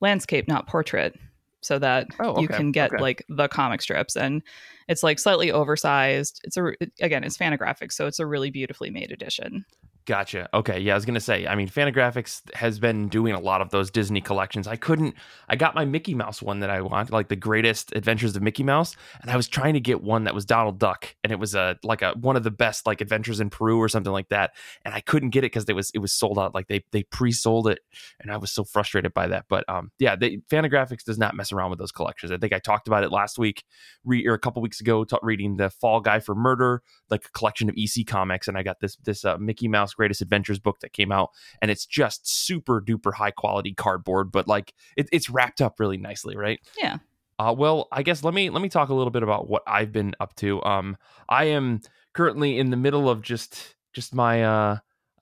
landscape, 0.00 0.48
not 0.48 0.66
portrait. 0.66 1.18
So 1.60 1.78
that 1.80 2.06
Oh, 2.20 2.40
you 2.40 2.48
can 2.48 2.70
get 2.72 2.92
okay. 2.92 3.02
like 3.02 3.24
the 3.28 3.48
comic 3.48 3.82
strips 3.82 4.16
and 4.16 4.42
it's 4.88 5.02
like 5.02 5.18
slightly 5.18 5.50
oversized. 5.50 6.40
It's 6.44 6.56
a 6.56 6.72
again, 7.00 7.24
it's 7.24 7.36
Fantagraphics, 7.36 7.92
so 7.92 8.06
it's 8.06 8.20
a 8.20 8.26
really 8.26 8.50
beautifully 8.50 8.90
made 8.90 9.10
edition. 9.10 9.64
Gotcha. 10.08 10.48
Okay. 10.54 10.80
Yeah, 10.80 10.94
I 10.94 10.96
was 10.96 11.04
gonna 11.04 11.20
say. 11.20 11.46
I 11.46 11.54
mean, 11.54 11.68
Fantagraphics 11.68 12.40
has 12.54 12.78
been 12.78 13.08
doing 13.08 13.34
a 13.34 13.38
lot 13.38 13.60
of 13.60 13.68
those 13.68 13.90
Disney 13.90 14.22
collections. 14.22 14.66
I 14.66 14.74
couldn't. 14.74 15.14
I 15.50 15.56
got 15.56 15.74
my 15.74 15.84
Mickey 15.84 16.14
Mouse 16.14 16.40
one 16.40 16.60
that 16.60 16.70
I 16.70 16.80
want, 16.80 17.10
like 17.10 17.28
the 17.28 17.36
Greatest 17.36 17.94
Adventures 17.94 18.34
of 18.34 18.40
Mickey 18.40 18.62
Mouse, 18.62 18.96
and 19.20 19.30
I 19.30 19.36
was 19.36 19.48
trying 19.48 19.74
to 19.74 19.80
get 19.80 20.02
one 20.02 20.24
that 20.24 20.34
was 20.34 20.46
Donald 20.46 20.78
Duck, 20.78 21.14
and 21.22 21.30
it 21.30 21.38
was 21.38 21.54
a 21.54 21.76
like 21.82 22.00
a 22.00 22.12
one 22.12 22.36
of 22.36 22.42
the 22.42 22.50
best 22.50 22.86
like 22.86 23.02
Adventures 23.02 23.38
in 23.38 23.50
Peru 23.50 23.76
or 23.78 23.86
something 23.86 24.10
like 24.10 24.30
that, 24.30 24.52
and 24.82 24.94
I 24.94 25.00
couldn't 25.00 25.28
get 25.28 25.40
it 25.40 25.52
because 25.52 25.66
it 25.68 25.76
was 25.76 25.90
it 25.92 25.98
was 25.98 26.14
sold 26.14 26.38
out. 26.38 26.54
Like 26.54 26.68
they 26.68 26.82
they 26.90 27.02
pre 27.02 27.30
sold 27.30 27.68
it, 27.68 27.80
and 28.18 28.32
I 28.32 28.38
was 28.38 28.50
so 28.50 28.64
frustrated 28.64 29.12
by 29.12 29.26
that. 29.26 29.44
But 29.50 29.68
um, 29.68 29.90
yeah, 29.98 30.16
they, 30.16 30.38
Fantagraphics 30.50 31.04
does 31.04 31.18
not 31.18 31.36
mess 31.36 31.52
around 31.52 31.68
with 31.68 31.80
those 31.80 31.92
collections. 31.92 32.32
I 32.32 32.38
think 32.38 32.54
I 32.54 32.60
talked 32.60 32.88
about 32.88 33.04
it 33.04 33.12
last 33.12 33.38
week, 33.38 33.62
re, 34.06 34.26
or 34.26 34.32
a 34.32 34.38
couple 34.38 34.62
weeks 34.62 34.80
ago, 34.80 35.04
ta- 35.04 35.18
reading 35.22 35.58
the 35.58 35.68
Fall 35.68 36.00
Guy 36.00 36.20
for 36.20 36.34
Murder, 36.34 36.82
like 37.10 37.26
a 37.26 37.30
collection 37.32 37.68
of 37.68 37.74
EC 37.76 38.06
comics, 38.06 38.48
and 38.48 38.56
I 38.56 38.62
got 38.62 38.80
this 38.80 38.96
this 39.04 39.26
uh, 39.26 39.36
Mickey 39.36 39.68
Mouse 39.68 39.97
Greatest 39.98 40.22
Adventures 40.22 40.58
book 40.58 40.80
that 40.80 40.94
came 40.94 41.12
out, 41.12 41.30
and 41.60 41.70
it's 41.70 41.84
just 41.84 42.26
super 42.26 42.80
duper 42.80 43.12
high 43.12 43.32
quality 43.32 43.74
cardboard, 43.74 44.32
but 44.32 44.48
like 44.48 44.72
it, 44.96 45.08
it's 45.12 45.28
wrapped 45.28 45.60
up 45.60 45.78
really 45.78 45.98
nicely, 45.98 46.36
right? 46.36 46.60
Yeah. 46.78 46.98
Uh, 47.38 47.54
well, 47.56 47.88
I 47.92 48.02
guess 48.02 48.24
let 48.24 48.32
me 48.32 48.48
let 48.48 48.62
me 48.62 48.68
talk 48.68 48.88
a 48.88 48.94
little 48.94 49.10
bit 49.10 49.22
about 49.22 49.48
what 49.48 49.62
I've 49.66 49.92
been 49.92 50.14
up 50.20 50.34
to. 50.36 50.62
Um, 50.64 50.96
I 51.28 51.44
am 51.46 51.82
currently 52.14 52.58
in 52.58 52.70
the 52.70 52.76
middle 52.76 53.10
of 53.10 53.22
just 53.22 53.74
just 53.92 54.14
my 54.14 54.44
uh 54.44 54.78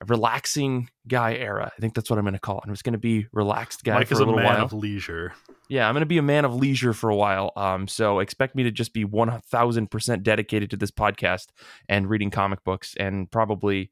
relaxing 0.06 0.90
guy 1.09 1.35
era. 1.35 1.73
I 1.75 1.80
think 1.80 1.95
that's 1.95 2.11
what 2.11 2.18
I'm 2.18 2.25
going 2.25 2.35
to 2.35 2.40
call 2.40 2.59
it. 2.59 2.64
I'm 2.66 2.73
just 2.73 2.85
going 2.85 2.92
to 2.92 2.99
be 2.99 3.26
relaxed 3.33 3.85
guy 3.85 3.95
Mike 3.95 4.09
for 4.09 4.14
is 4.14 4.21
a 4.21 4.25
a 4.25 4.26
little 4.26 4.40
man 4.40 4.54
while. 4.54 4.64
of 4.64 4.73
leisure. 4.73 5.33
Yeah, 5.68 5.88
I'm 5.88 5.95
going 5.95 6.02
to 6.02 6.06
be 6.06 6.18
a 6.18 6.23
man 6.23 6.45
of 6.45 6.54
leisure 6.54 6.92
for 6.92 7.11
a 7.11 7.16
while. 7.16 7.52
Um, 7.56 7.88
so 7.88 8.21
expect 8.21 8.54
me 8.54 8.62
to 8.64 8.71
just 8.71 8.92
be 8.92 9.04
1000% 9.04 10.23
dedicated 10.23 10.71
to 10.71 10.76
this 10.76 10.90
podcast 10.90 11.47
and 11.88 12.09
reading 12.09 12.30
comic 12.30 12.62
books 12.62 12.95
and 12.99 13.30
probably 13.30 13.90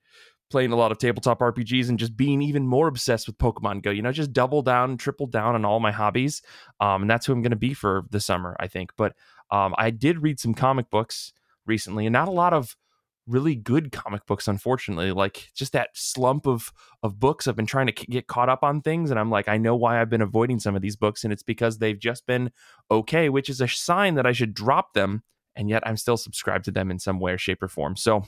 playing 0.54 0.70
a 0.70 0.76
lot 0.76 0.92
of 0.92 0.98
tabletop 0.98 1.40
RPGs 1.40 1.88
and 1.88 1.98
just 1.98 2.16
being 2.16 2.40
even 2.40 2.64
more 2.64 2.86
obsessed 2.86 3.26
with 3.26 3.36
Pokemon 3.38 3.82
Go. 3.82 3.90
You 3.90 4.02
know, 4.02 4.12
just 4.12 4.32
double 4.32 4.62
down, 4.62 4.96
triple 4.96 5.26
down 5.26 5.56
on 5.56 5.64
all 5.64 5.80
my 5.80 5.90
hobbies. 5.90 6.42
Um, 6.78 7.02
and 7.02 7.10
that's 7.10 7.26
who 7.26 7.32
I'm 7.32 7.42
going 7.42 7.50
to 7.50 7.56
be 7.56 7.74
for 7.74 8.04
the 8.10 8.20
summer, 8.20 8.54
I 8.60 8.68
think. 8.68 8.92
But 8.96 9.16
um, 9.50 9.74
I 9.78 9.90
did 9.90 10.22
read 10.22 10.38
some 10.38 10.54
comic 10.54 10.90
books 10.90 11.32
recently 11.66 12.06
and 12.06 12.12
not 12.12 12.28
a 12.28 12.30
lot 12.30 12.52
of 12.52 12.76
really 13.26 13.56
good 13.56 13.90
comic 13.90 14.26
books 14.26 14.46
unfortunately 14.46 15.10
like 15.10 15.50
just 15.56 15.72
that 15.72 15.88
slump 15.94 16.46
of 16.46 16.70
of 17.02 17.18
books 17.18 17.48
i've 17.48 17.56
been 17.56 17.64
trying 17.64 17.86
to 17.86 17.94
c- 17.98 18.04
get 18.10 18.26
caught 18.26 18.50
up 18.50 18.62
on 18.62 18.82
things 18.82 19.10
and 19.10 19.18
i'm 19.18 19.30
like 19.30 19.48
i 19.48 19.56
know 19.56 19.74
why 19.74 19.98
i've 19.98 20.10
been 20.10 20.20
avoiding 20.20 20.60
some 20.60 20.76
of 20.76 20.82
these 20.82 20.94
books 20.94 21.24
and 21.24 21.32
it's 21.32 21.42
because 21.42 21.78
they've 21.78 21.98
just 21.98 22.26
been 22.26 22.52
okay 22.90 23.30
which 23.30 23.48
is 23.48 23.62
a 23.62 23.68
sign 23.68 24.14
that 24.14 24.26
i 24.26 24.32
should 24.32 24.52
drop 24.52 24.92
them 24.92 25.22
and 25.56 25.70
yet 25.70 25.82
i'm 25.86 25.96
still 25.96 26.18
subscribed 26.18 26.66
to 26.66 26.70
them 26.70 26.90
in 26.90 26.98
some 26.98 27.18
way 27.18 27.34
shape 27.38 27.62
or 27.62 27.68
form 27.68 27.96
so 27.96 28.24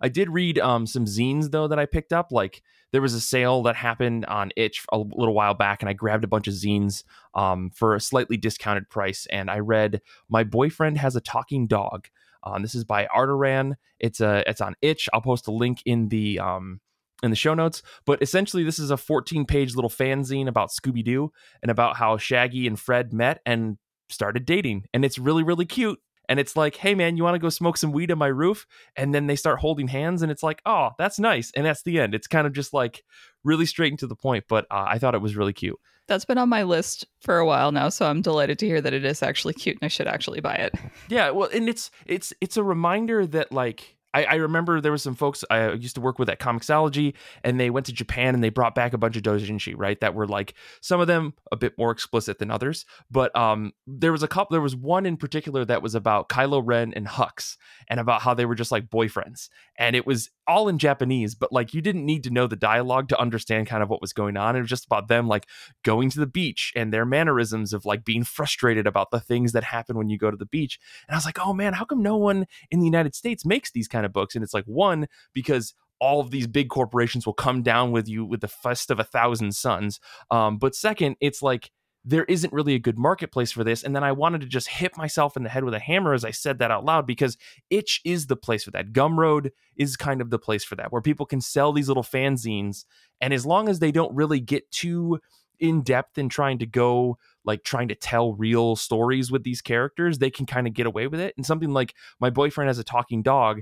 i 0.00 0.08
did 0.08 0.28
read 0.30 0.58
um 0.58 0.86
some 0.86 1.04
zines 1.04 1.50
though 1.50 1.68
that 1.68 1.78
i 1.78 1.86
picked 1.86 2.12
up 2.12 2.32
like 2.32 2.62
there 2.92 3.02
was 3.02 3.14
a 3.14 3.20
sale 3.20 3.62
that 3.62 3.76
happened 3.76 4.24
on 4.26 4.50
itch 4.56 4.84
a 4.92 4.98
little 4.98 5.34
while 5.34 5.54
back 5.54 5.82
and 5.82 5.88
i 5.88 5.92
grabbed 5.92 6.24
a 6.24 6.28
bunch 6.28 6.48
of 6.48 6.54
zines 6.54 7.04
um, 7.34 7.70
for 7.70 7.94
a 7.94 8.00
slightly 8.00 8.36
discounted 8.36 8.88
price 8.88 9.26
and 9.30 9.50
i 9.50 9.58
read 9.58 10.00
my 10.28 10.44
boyfriend 10.44 10.98
has 10.98 11.16
a 11.16 11.20
talking 11.20 11.66
dog 11.66 12.08
um, 12.42 12.62
this 12.62 12.74
is 12.74 12.84
by 12.84 13.06
Artaran. 13.14 13.74
It's 13.98 14.20
a 14.20 14.42
it's 14.46 14.60
on 14.60 14.74
Itch. 14.82 15.08
I'll 15.12 15.20
post 15.20 15.46
a 15.48 15.52
link 15.52 15.82
in 15.84 16.08
the 16.08 16.38
um 16.38 16.80
in 17.22 17.30
the 17.30 17.36
show 17.36 17.54
notes. 17.54 17.82
But 18.06 18.22
essentially, 18.22 18.64
this 18.64 18.78
is 18.78 18.90
a 18.90 18.96
14 18.96 19.44
page 19.44 19.74
little 19.74 19.90
fanzine 19.90 20.48
about 20.48 20.70
Scooby 20.70 21.04
Doo 21.04 21.32
and 21.62 21.70
about 21.70 21.96
how 21.96 22.16
Shaggy 22.16 22.66
and 22.66 22.78
Fred 22.78 23.12
met 23.12 23.40
and 23.44 23.78
started 24.08 24.46
dating. 24.46 24.86
And 24.94 25.04
it's 25.04 25.18
really 25.18 25.42
really 25.42 25.66
cute. 25.66 26.00
And 26.30 26.38
it's 26.38 26.54
like, 26.54 26.76
hey 26.76 26.94
man, 26.94 27.16
you 27.16 27.24
want 27.24 27.34
to 27.34 27.40
go 27.40 27.48
smoke 27.48 27.76
some 27.76 27.90
weed 27.90 28.12
on 28.12 28.18
my 28.18 28.28
roof? 28.28 28.64
And 28.94 29.12
then 29.12 29.26
they 29.26 29.34
start 29.34 29.58
holding 29.58 29.88
hands, 29.88 30.22
and 30.22 30.30
it's 30.30 30.44
like, 30.44 30.62
oh, 30.64 30.90
that's 30.96 31.18
nice. 31.18 31.50
And 31.56 31.66
that's 31.66 31.82
the 31.82 31.98
end. 31.98 32.14
It's 32.14 32.28
kind 32.28 32.46
of 32.46 32.52
just 32.52 32.72
like 32.72 33.02
really 33.42 33.66
straight 33.66 33.92
and 33.92 33.98
to 33.98 34.06
the 34.06 34.14
point. 34.14 34.44
But 34.48 34.66
uh, 34.70 34.86
I 34.88 34.98
thought 34.98 35.16
it 35.16 35.20
was 35.20 35.34
really 35.34 35.52
cute. 35.52 35.78
That's 36.06 36.24
been 36.24 36.38
on 36.38 36.48
my 36.48 36.62
list 36.62 37.04
for 37.20 37.38
a 37.38 37.46
while 37.46 37.72
now, 37.72 37.88
so 37.88 38.06
I'm 38.06 38.22
delighted 38.22 38.60
to 38.60 38.66
hear 38.66 38.80
that 38.80 38.94
it 38.94 39.04
is 39.04 39.22
actually 39.22 39.54
cute 39.54 39.76
and 39.80 39.84
I 39.84 39.88
should 39.88 40.06
actually 40.06 40.40
buy 40.40 40.54
it. 40.54 40.74
Yeah, 41.08 41.30
well, 41.30 41.50
and 41.52 41.68
it's 41.68 41.90
it's 42.06 42.32
it's 42.40 42.56
a 42.56 42.62
reminder 42.62 43.26
that 43.26 43.50
like 43.50 43.96
I, 44.12 44.24
I 44.24 44.34
remember 44.36 44.80
there 44.80 44.92
was 44.92 45.02
some 45.02 45.14
folks 45.14 45.44
I 45.50 45.72
used 45.72 45.94
to 45.94 46.00
work 46.00 46.18
with 46.18 46.28
at 46.28 46.40
Comixology, 46.40 47.14
and 47.44 47.58
they 47.60 47.70
went 47.70 47.86
to 47.86 47.92
Japan 47.92 48.34
and 48.34 48.42
they 48.42 48.48
brought 48.48 48.74
back 48.74 48.92
a 48.92 48.98
bunch 48.98 49.16
of 49.16 49.22
doujinshi, 49.22 49.74
right? 49.76 50.00
That 50.00 50.14
were 50.14 50.26
like 50.26 50.54
some 50.80 51.00
of 51.00 51.06
them 51.06 51.34
a 51.52 51.56
bit 51.56 51.78
more 51.78 51.90
explicit 51.90 52.38
than 52.38 52.50
others, 52.50 52.84
but 53.10 53.34
um, 53.36 53.72
there 53.86 54.12
was 54.12 54.22
a 54.22 54.28
couple. 54.28 54.54
There 54.54 54.60
was 54.60 54.76
one 54.76 55.06
in 55.06 55.16
particular 55.16 55.64
that 55.64 55.82
was 55.82 55.94
about 55.94 56.28
Kylo 56.28 56.62
Ren 56.64 56.92
and 56.94 57.06
Hux, 57.06 57.56
and 57.88 58.00
about 58.00 58.22
how 58.22 58.34
they 58.34 58.46
were 58.46 58.54
just 58.54 58.72
like 58.72 58.88
boyfriends, 58.88 59.48
and 59.78 59.94
it 59.94 60.06
was 60.06 60.30
all 60.50 60.68
in 60.68 60.78
Japanese, 60.78 61.36
but 61.36 61.52
like 61.52 61.72
you 61.72 61.80
didn't 61.80 62.04
need 62.04 62.24
to 62.24 62.30
know 62.30 62.48
the 62.48 62.56
dialogue 62.56 63.08
to 63.08 63.20
understand 63.20 63.68
kind 63.68 63.82
of 63.82 63.88
what 63.88 64.00
was 64.00 64.12
going 64.12 64.36
on. 64.36 64.56
It 64.56 64.60
was 64.60 64.68
just 64.68 64.84
about 64.84 65.06
them 65.06 65.28
like 65.28 65.46
going 65.84 66.10
to 66.10 66.18
the 66.18 66.26
beach 66.26 66.72
and 66.74 66.92
their 66.92 67.06
mannerisms 67.06 67.72
of 67.72 67.84
like 67.84 68.04
being 68.04 68.24
frustrated 68.24 68.86
about 68.86 69.12
the 69.12 69.20
things 69.20 69.52
that 69.52 69.62
happen 69.62 69.96
when 69.96 70.08
you 70.08 70.18
go 70.18 70.30
to 70.30 70.36
the 70.36 70.44
beach. 70.44 70.80
And 71.06 71.14
I 71.14 71.18
was 71.18 71.24
like, 71.24 71.38
oh 71.38 71.52
man, 71.52 71.74
how 71.74 71.84
come 71.84 72.02
no 72.02 72.16
one 72.16 72.46
in 72.70 72.80
the 72.80 72.86
United 72.86 73.14
States 73.14 73.46
makes 73.46 73.70
these 73.70 73.86
kind 73.86 74.04
of 74.04 74.12
books? 74.12 74.34
And 74.34 74.42
it's 74.42 74.52
like, 74.52 74.64
one, 74.64 75.06
because 75.32 75.72
all 76.00 76.20
of 76.20 76.32
these 76.32 76.48
big 76.48 76.68
corporations 76.68 77.26
will 77.26 77.34
come 77.34 77.62
down 77.62 77.92
with 77.92 78.08
you 78.08 78.24
with 78.24 78.40
the 78.40 78.48
fist 78.48 78.90
of 78.90 78.98
a 78.98 79.04
thousand 79.04 79.54
suns. 79.54 80.00
Um, 80.32 80.58
but 80.58 80.74
second, 80.74 81.14
it's 81.20 81.42
like, 81.42 81.70
there 82.04 82.24
isn't 82.24 82.52
really 82.52 82.74
a 82.74 82.78
good 82.78 82.98
marketplace 82.98 83.52
for 83.52 83.62
this. 83.62 83.82
And 83.82 83.94
then 83.94 84.04
I 84.04 84.12
wanted 84.12 84.40
to 84.40 84.46
just 84.46 84.68
hit 84.68 84.96
myself 84.96 85.36
in 85.36 85.42
the 85.42 85.50
head 85.50 85.64
with 85.64 85.74
a 85.74 85.78
hammer 85.78 86.14
as 86.14 86.24
I 86.24 86.30
said 86.30 86.58
that 86.58 86.70
out 86.70 86.84
loud 86.84 87.06
because 87.06 87.36
Itch 87.68 88.00
is 88.04 88.26
the 88.26 88.36
place 88.36 88.64
for 88.64 88.70
that. 88.70 88.92
Gumroad 88.92 89.50
is 89.76 89.96
kind 89.96 90.20
of 90.20 90.30
the 90.30 90.38
place 90.38 90.64
for 90.64 90.76
that, 90.76 90.92
where 90.92 91.02
people 91.02 91.26
can 91.26 91.40
sell 91.40 91.72
these 91.72 91.88
little 91.88 92.02
fanzines. 92.02 92.84
And 93.20 93.34
as 93.34 93.44
long 93.44 93.68
as 93.68 93.78
they 93.78 93.92
don't 93.92 94.14
really 94.14 94.40
get 94.40 94.70
too 94.70 95.20
in 95.58 95.82
depth 95.82 96.16
in 96.16 96.30
trying 96.30 96.58
to 96.58 96.66
go 96.66 97.18
like 97.44 97.64
trying 97.64 97.88
to 97.88 97.94
tell 97.94 98.34
real 98.34 98.76
stories 98.76 99.30
with 99.30 99.44
these 99.44 99.60
characters, 99.60 100.18
they 100.18 100.30
can 100.30 100.46
kind 100.46 100.66
of 100.66 100.72
get 100.72 100.86
away 100.86 101.06
with 101.06 101.20
it. 101.20 101.34
And 101.36 101.44
something 101.44 101.70
like 101.70 101.94
my 102.18 102.30
boyfriend 102.30 102.68
has 102.68 102.78
a 102.78 102.84
talking 102.84 103.22
dog 103.22 103.60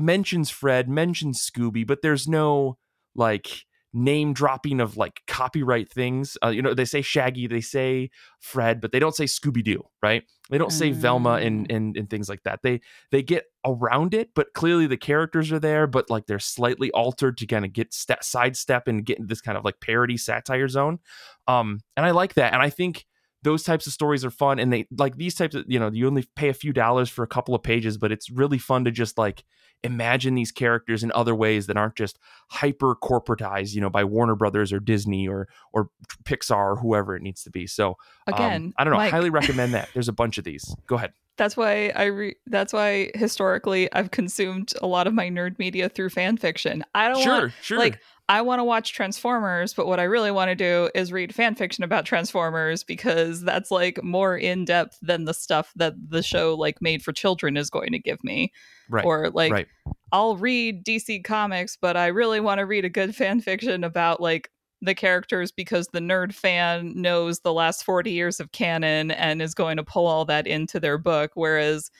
mentions 0.00 0.50
Fred, 0.50 0.88
mentions 0.88 1.38
Scooby, 1.38 1.86
but 1.86 2.02
there's 2.02 2.26
no 2.26 2.78
like 3.14 3.66
name 3.92 4.32
dropping 4.32 4.80
of 4.80 4.96
like 4.96 5.20
copyright 5.26 5.90
things. 5.90 6.38
Uh, 6.44 6.48
you 6.48 6.62
know, 6.62 6.74
they 6.74 6.84
say 6.84 7.02
Shaggy, 7.02 7.46
they 7.46 7.60
say 7.60 8.10
Fred, 8.38 8.80
but 8.80 8.92
they 8.92 8.98
don't 8.98 9.14
say 9.14 9.24
Scooby 9.24 9.64
Doo, 9.64 9.82
right? 10.02 10.22
They 10.48 10.58
don't 10.58 10.72
say 10.72 10.90
Velma 10.92 11.34
and, 11.34 11.68
Mm. 11.68 11.76
and 11.76 11.96
and 11.96 12.10
things 12.10 12.28
like 12.28 12.42
that. 12.44 12.60
They 12.62 12.80
they 13.10 13.22
get 13.22 13.44
around 13.64 14.14
it, 14.14 14.30
but 14.34 14.52
clearly 14.54 14.86
the 14.86 14.96
characters 14.96 15.52
are 15.52 15.58
there, 15.60 15.86
but 15.86 16.10
like 16.10 16.26
they're 16.26 16.38
slightly 16.38 16.90
altered 16.92 17.36
to 17.38 17.46
kind 17.46 17.64
of 17.64 17.72
get 17.72 17.92
step 17.92 18.24
sidestep 18.24 18.88
and 18.88 19.04
get 19.04 19.18
in 19.18 19.26
this 19.26 19.40
kind 19.40 19.58
of 19.58 19.64
like 19.64 19.80
parody 19.80 20.16
satire 20.16 20.68
zone. 20.68 20.98
Um, 21.46 21.80
and 21.96 22.06
I 22.06 22.10
like 22.12 22.34
that, 22.34 22.52
and 22.52 22.62
I 22.62 22.70
think 22.70 23.06
those 23.42 23.62
types 23.62 23.86
of 23.86 23.92
stories 23.92 24.24
are 24.24 24.30
fun 24.30 24.58
and 24.58 24.72
they 24.72 24.86
like 24.96 25.16
these 25.16 25.34
types 25.34 25.54
of 25.54 25.64
you 25.66 25.78
know 25.78 25.90
you 25.92 26.06
only 26.06 26.26
pay 26.36 26.48
a 26.48 26.54
few 26.54 26.72
dollars 26.72 27.08
for 27.08 27.22
a 27.22 27.28
couple 27.28 27.54
of 27.54 27.62
pages 27.62 27.96
but 27.96 28.12
it's 28.12 28.30
really 28.30 28.58
fun 28.58 28.84
to 28.84 28.90
just 28.90 29.16
like 29.16 29.44
imagine 29.82 30.34
these 30.34 30.52
characters 30.52 31.02
in 31.02 31.10
other 31.12 31.34
ways 31.34 31.66
that 31.66 31.76
aren't 31.76 31.96
just 31.96 32.18
hyper 32.50 32.94
corporatized 32.94 33.72
you 33.72 33.80
know 33.80 33.90
by 33.90 34.04
warner 34.04 34.34
brothers 34.34 34.72
or 34.72 34.80
disney 34.80 35.26
or 35.26 35.48
or 35.72 35.88
pixar 36.24 36.72
or 36.72 36.76
whoever 36.76 37.16
it 37.16 37.22
needs 37.22 37.42
to 37.42 37.50
be. 37.50 37.66
So 37.66 37.96
um, 38.26 38.34
Again, 38.34 38.74
i 38.76 38.84
don't 38.84 38.92
know 38.92 38.98
Mike, 38.98 39.10
highly 39.10 39.30
recommend 39.30 39.74
that. 39.74 39.88
There's 39.94 40.08
a 40.08 40.12
bunch 40.12 40.38
of 40.38 40.44
these. 40.44 40.74
Go 40.86 40.96
ahead 40.96 41.12
that's 41.40 41.56
why 41.56 41.90
I 41.96 42.04
re- 42.04 42.36
that's 42.48 42.70
why 42.70 43.10
historically 43.14 43.90
I've 43.94 44.10
consumed 44.10 44.74
a 44.82 44.86
lot 44.86 45.06
of 45.06 45.14
my 45.14 45.30
nerd 45.30 45.58
media 45.58 45.88
through 45.88 46.10
fan 46.10 46.36
fiction. 46.36 46.84
I 46.94 47.08
don't 47.08 47.22
sure 47.22 47.40
want 47.40 47.52
sure 47.62 47.78
like 47.78 47.98
I 48.28 48.42
want 48.42 48.58
to 48.58 48.64
watch 48.64 48.92
Transformers, 48.92 49.72
but 49.72 49.86
what 49.86 49.98
I 49.98 50.02
really 50.02 50.30
want 50.30 50.50
to 50.50 50.54
do 50.54 50.90
is 50.94 51.12
read 51.12 51.34
fan 51.34 51.54
fiction 51.54 51.82
about 51.82 52.04
Transformers 52.04 52.84
because 52.84 53.40
that's 53.40 53.70
like 53.70 54.04
more 54.04 54.36
in 54.36 54.66
depth 54.66 54.98
than 55.00 55.24
the 55.24 55.32
stuff 55.32 55.72
that 55.76 55.94
the 56.10 56.22
show 56.22 56.54
like 56.56 56.82
made 56.82 57.02
for 57.02 57.10
children 57.10 57.56
is 57.56 57.70
going 57.70 57.92
to 57.92 57.98
give 57.98 58.22
me. 58.22 58.52
right 58.90 59.06
Or 59.06 59.30
like 59.30 59.50
right 59.50 59.68
I'll 60.12 60.36
read 60.36 60.84
DC 60.84 61.24
comics, 61.24 61.78
but 61.80 61.96
I 61.96 62.08
really 62.08 62.40
want 62.40 62.58
to 62.58 62.66
read 62.66 62.84
a 62.84 62.90
good 62.90 63.16
fan 63.16 63.40
fiction 63.40 63.82
about 63.82 64.20
like 64.20 64.50
the 64.82 64.94
characters 64.94 65.52
because 65.52 65.88
the 65.88 66.00
nerd 66.00 66.32
fan 66.32 66.92
knows 66.94 67.40
the 67.40 67.52
last 67.52 67.84
40 67.84 68.10
years 68.10 68.40
of 68.40 68.52
canon 68.52 69.10
and 69.10 69.42
is 69.42 69.54
going 69.54 69.76
to 69.76 69.84
pull 69.84 70.06
all 70.06 70.24
that 70.24 70.46
into 70.46 70.80
their 70.80 70.98
book. 70.98 71.32
Whereas 71.34 71.90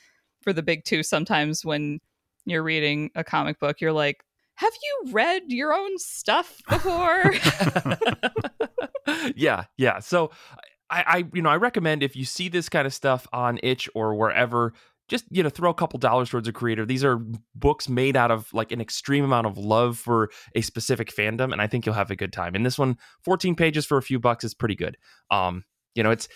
for 0.43 0.53
the 0.53 0.63
big 0.63 0.85
two, 0.85 1.03
sometimes 1.03 1.65
when 1.65 2.01
you're 2.47 2.63
reading 2.63 3.11
a 3.15 3.23
comic 3.23 3.59
book, 3.59 3.81
you're 3.81 3.93
like, 3.93 4.25
have 4.55 4.73
you 4.83 5.13
read 5.13 5.43
your 5.49 5.75
own 5.75 5.99
stuff 5.99 6.61
before? 6.69 7.35
yeah, 9.37 9.65
yeah. 9.77 10.01
So 10.01 10.31
I, 10.91 11.05
I, 11.07 11.25
you 11.33 11.43
know, 11.43 11.51
I 11.51 11.57
recommend 11.57 12.03
if 12.03 12.17
you 12.17 12.25
see 12.25 12.49
this 12.49 12.69
kind 12.69 12.87
of 12.87 12.93
stuff 12.93 13.27
on 13.33 13.61
Itch 13.63 13.89
or 13.95 14.15
wherever, 14.15 14.73
just 15.11 15.25
you 15.31 15.43
know, 15.43 15.51
throw 15.51 15.71
a 15.71 15.75
couple 15.75 15.99
dollars 15.99 16.31
towards 16.31 16.49
a 16.49 16.53
creator. 16.53 16.87
These 16.87 17.05
are 17.05 17.21
books 17.55 17.89
made 17.89 18.17
out 18.17 18.31
of 18.31 18.49
like 18.55 18.73
an 18.73 18.81
extreme 18.81 19.25
amount 19.25 19.49
of 19.49 19.59
love 19.59 19.99
for 19.99 20.31
a 20.55 20.63
specific 20.63 21.13
fandom, 21.15 21.53
and 21.53 21.61
I 21.61 21.67
think 21.67 21.85
you'll 21.85 21.97
have 21.97 22.11
a 22.11 22.17
good 22.17 22.33
time. 22.33 22.55
And 22.55 22.65
this 22.65 22.79
one, 22.79 22.97
14 23.25 23.57
pages 23.57 23.85
for 23.85 23.99
a 23.99 24.03
few 24.03 24.21
bucks 24.21 24.45
is 24.45 24.55
pretty 24.55 24.77
good. 24.77 24.97
Um, 25.31 25.65
you 25.97 26.05
know, 26.05 26.13
it's 26.13 26.29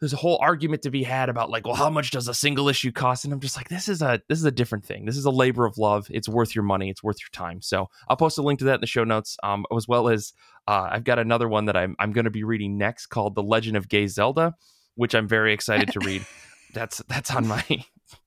there's 0.00 0.14
a 0.14 0.16
whole 0.16 0.38
argument 0.40 0.82
to 0.82 0.90
be 0.90 1.02
had 1.02 1.28
about 1.28 1.50
like, 1.50 1.66
well, 1.66 1.74
how 1.74 1.90
much 1.90 2.10
does 2.10 2.28
a 2.28 2.34
single 2.34 2.68
issue 2.68 2.92
cost? 2.92 3.24
And 3.24 3.32
I'm 3.32 3.40
just 3.40 3.56
like, 3.56 3.68
this 3.68 3.88
is 3.88 4.00
a 4.00 4.20
this 4.28 4.38
is 4.38 4.44
a 4.44 4.50
different 4.50 4.84
thing. 4.84 5.04
This 5.04 5.16
is 5.16 5.26
a 5.26 5.30
labor 5.30 5.66
of 5.66 5.76
love. 5.76 6.06
It's 6.10 6.28
worth 6.28 6.54
your 6.54 6.64
money. 6.64 6.88
It's 6.88 7.02
worth 7.02 7.18
your 7.20 7.30
time. 7.32 7.60
So 7.60 7.88
I'll 8.08 8.16
post 8.16 8.38
a 8.38 8.42
link 8.42 8.58
to 8.60 8.64
that 8.66 8.76
in 8.76 8.80
the 8.80 8.86
show 8.86 9.04
notes, 9.04 9.36
um, 9.42 9.66
as 9.76 9.86
well 9.86 10.08
as 10.08 10.32
uh, 10.66 10.88
I've 10.90 11.04
got 11.04 11.18
another 11.18 11.48
one 11.48 11.66
that 11.66 11.76
I'm 11.76 11.94
I'm 11.98 12.12
going 12.12 12.24
to 12.24 12.30
be 12.30 12.44
reading 12.44 12.78
next 12.78 13.08
called 13.08 13.34
The 13.34 13.42
Legend 13.42 13.76
of 13.76 13.88
Gay 13.88 14.06
Zelda, 14.06 14.54
which 14.94 15.14
I'm 15.14 15.28
very 15.28 15.52
excited 15.52 15.90
to 15.92 16.00
read. 16.00 16.24
that's 16.72 17.02
that's 17.08 17.30
on 17.34 17.46
my 17.46 17.64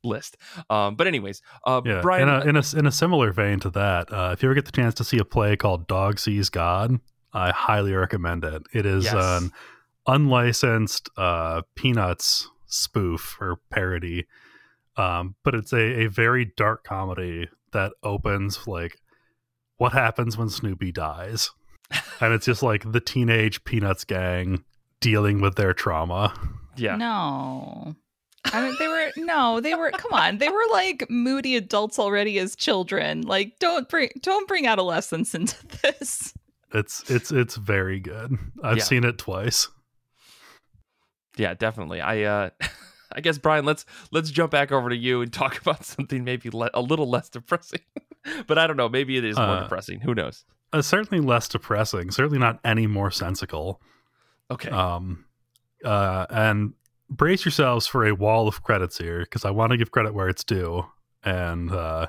list. 0.04 0.38
Um, 0.70 0.96
but 0.96 1.08
anyways, 1.08 1.42
uh, 1.66 1.82
yeah, 1.86 2.02
Brian, 2.02 2.28
in 2.28 2.36
a, 2.36 2.40
in 2.50 2.56
a 2.58 2.64
in 2.80 2.86
a 2.88 2.92
similar 2.92 3.32
vein 3.32 3.60
to 3.62 3.70
that, 3.72 4.12
uh, 4.12 4.32
if 4.34 4.42
you 4.44 4.48
ever 4.50 4.56
get 4.56 4.66
the 4.66 4.72
chance 4.72 4.94
to 4.96 5.04
see 5.04 5.18
a 5.18 5.26
play 5.26 5.56
called 5.56 5.88
Dog 5.88 6.20
Sees 6.20 6.50
God, 6.50 7.00
I 7.34 7.52
highly 7.52 7.94
recommend 7.94 8.44
it. 8.44 8.64
It 8.74 8.86
is 8.86 9.06
Yes. 9.06 9.14
an 9.16 9.52
unlicensed 10.08 11.10
uh, 11.18 11.62
Peanuts 11.76 12.50
spoof 12.68 13.38
or 13.40 13.58
parody, 13.70 14.26
um, 14.98 15.36
but 15.44 15.56
it's 15.56 15.74
a, 15.74 16.04
a 16.04 16.08
very 16.08 16.52
dark 16.58 16.84
comedy 16.84 17.50
that 17.74 17.94
opens 18.04 18.68
like 18.68 18.98
what 19.78 19.94
happens 19.94 20.38
when 20.38 20.50
Snoopy 20.50 20.92
dies, 20.92 21.50
and 22.20 22.34
it's 22.34 22.46
just 22.46 22.62
like 22.64 22.92
the 22.92 23.00
teenage 23.02 23.64
Peanuts 23.64 24.04
gang 24.04 24.64
dealing 25.00 25.42
with 25.42 25.56
their 25.56 25.74
trauma. 25.74 26.34
yeah, 26.78 26.96
No. 26.96 27.96
I 28.46 28.62
mean, 28.62 28.76
they 28.80 28.88
were 28.88 29.12
no, 29.18 29.60
they 29.60 29.76
were. 29.76 29.92
Come 29.92 30.14
on, 30.14 30.38
they 30.40 30.50
were 30.50 30.64
like 30.72 31.10
moody 31.10 31.56
adults 31.56 32.00
already 32.00 32.40
as 32.40 32.56
children. 32.56 33.22
Like, 33.22 33.60
don't 33.60 33.88
bring 33.88 34.10
don't 34.22 34.48
bring 34.48 34.66
adolescence 34.68 35.34
into 35.36 35.56
this. 35.84 36.34
It's 36.74 37.10
it's 37.10 37.32
it's 37.32 37.56
very 37.56 38.00
good. 38.00 38.38
I've 38.64 38.78
Yeah. 38.78 38.84
seen 38.84 39.04
it 39.04 39.18
twice. 39.18 39.68
yeah, 41.38 41.54
definitely. 41.54 42.02
I 42.02 42.24
uh, 42.24 42.50
I 43.14 43.22
guess 43.22 43.38
Brian, 43.38 43.66
let's 43.66 43.86
let's 44.12 44.32
jump 44.32 44.52
back 44.52 44.72
over 44.72 44.90
to 44.90 44.96
you 44.96 45.22
and 45.22 45.32
talk 45.32 45.58
about 45.62 45.86
something 45.86 46.24
maybe 46.24 46.50
le- 46.50 46.70
a 46.74 46.82
little 46.82 47.10
less 47.10 47.30
depressing. 47.30 47.82
but 48.48 48.58
I 48.58 48.68
don't 48.68 48.78
know. 48.78 48.90
Maybe 48.90 49.18
it 49.18 49.24
is 49.26 49.38
more 49.38 49.46
Uh, 49.48 49.64
depressing. 49.64 50.02
Who 50.02 50.16
knows? 50.16 50.46
Uh, 50.74 50.82
certainly 50.82 51.24
less 51.24 51.48
depressing. 51.48 52.12
Certainly 52.12 52.40
not 52.40 52.60
any 52.64 52.88
more 52.88 53.12
sensical. 53.12 53.82
Okay. 54.50 54.70
Um, 54.70 55.26
uh, 55.84 56.26
and 56.30 56.74
brace 57.12 57.46
yourselves 57.46 57.86
for 57.86 58.06
a 58.06 58.16
wall 58.16 58.48
of 58.48 58.64
credits 58.64 58.98
here 58.98 59.20
because 59.20 59.46
I 59.46 59.52
want 59.52 59.72
to 59.72 59.78
give 59.78 59.92
credit 59.92 60.14
where 60.14 60.30
it's 60.30 60.44
due. 60.44 60.86
And 61.24 61.72
uh, 61.72 62.08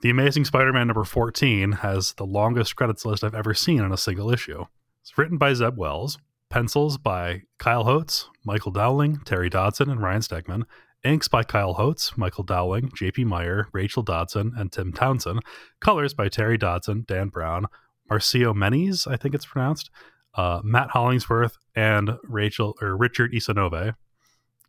the 0.00 0.10
Amazing 0.10 0.46
Spider-Man 0.46 0.86
number 0.86 1.04
fourteen 1.04 1.72
has 1.72 2.14
the 2.14 2.24
longest 2.24 2.76
credits 2.76 3.04
list 3.04 3.24
I've 3.24 3.34
ever 3.34 3.52
seen 3.52 3.82
in 3.82 3.92
a 3.92 3.96
single 3.98 4.32
issue. 4.32 4.64
It's 5.02 5.18
written 5.18 5.36
by 5.36 5.52
Zeb 5.52 5.76
Wells, 5.76 6.18
pencils 6.48 6.96
by 6.96 7.42
Kyle 7.58 7.84
Hotz, 7.84 8.26
Michael 8.44 8.72
Dowling, 8.72 9.20
Terry 9.24 9.50
Dodson, 9.50 9.90
and 9.90 10.00
Ryan 10.00 10.22
Stegman. 10.22 10.62
Inks 11.04 11.28
by 11.28 11.44
Kyle 11.44 11.74
Hotz, 11.74 12.16
Michael 12.16 12.42
Dowling, 12.42 12.90
J.P. 12.94 13.24
Mayer, 13.24 13.68
Rachel 13.72 14.02
Dodson, 14.02 14.52
and 14.56 14.72
Tim 14.72 14.92
Townsend. 14.92 15.40
Colors 15.80 16.12
by 16.12 16.28
Terry 16.28 16.58
Dodson, 16.58 17.04
Dan 17.06 17.28
Brown, 17.28 17.66
Marcio 18.10 18.52
Menyz, 18.52 19.06
I 19.06 19.16
think 19.16 19.34
it's 19.34 19.46
pronounced, 19.46 19.90
uh, 20.34 20.60
Matt 20.64 20.90
Hollingsworth, 20.90 21.56
and 21.74 22.12
Rachel 22.24 22.76
or 22.82 22.96
Richard 22.96 23.32
Isanove, 23.32 23.94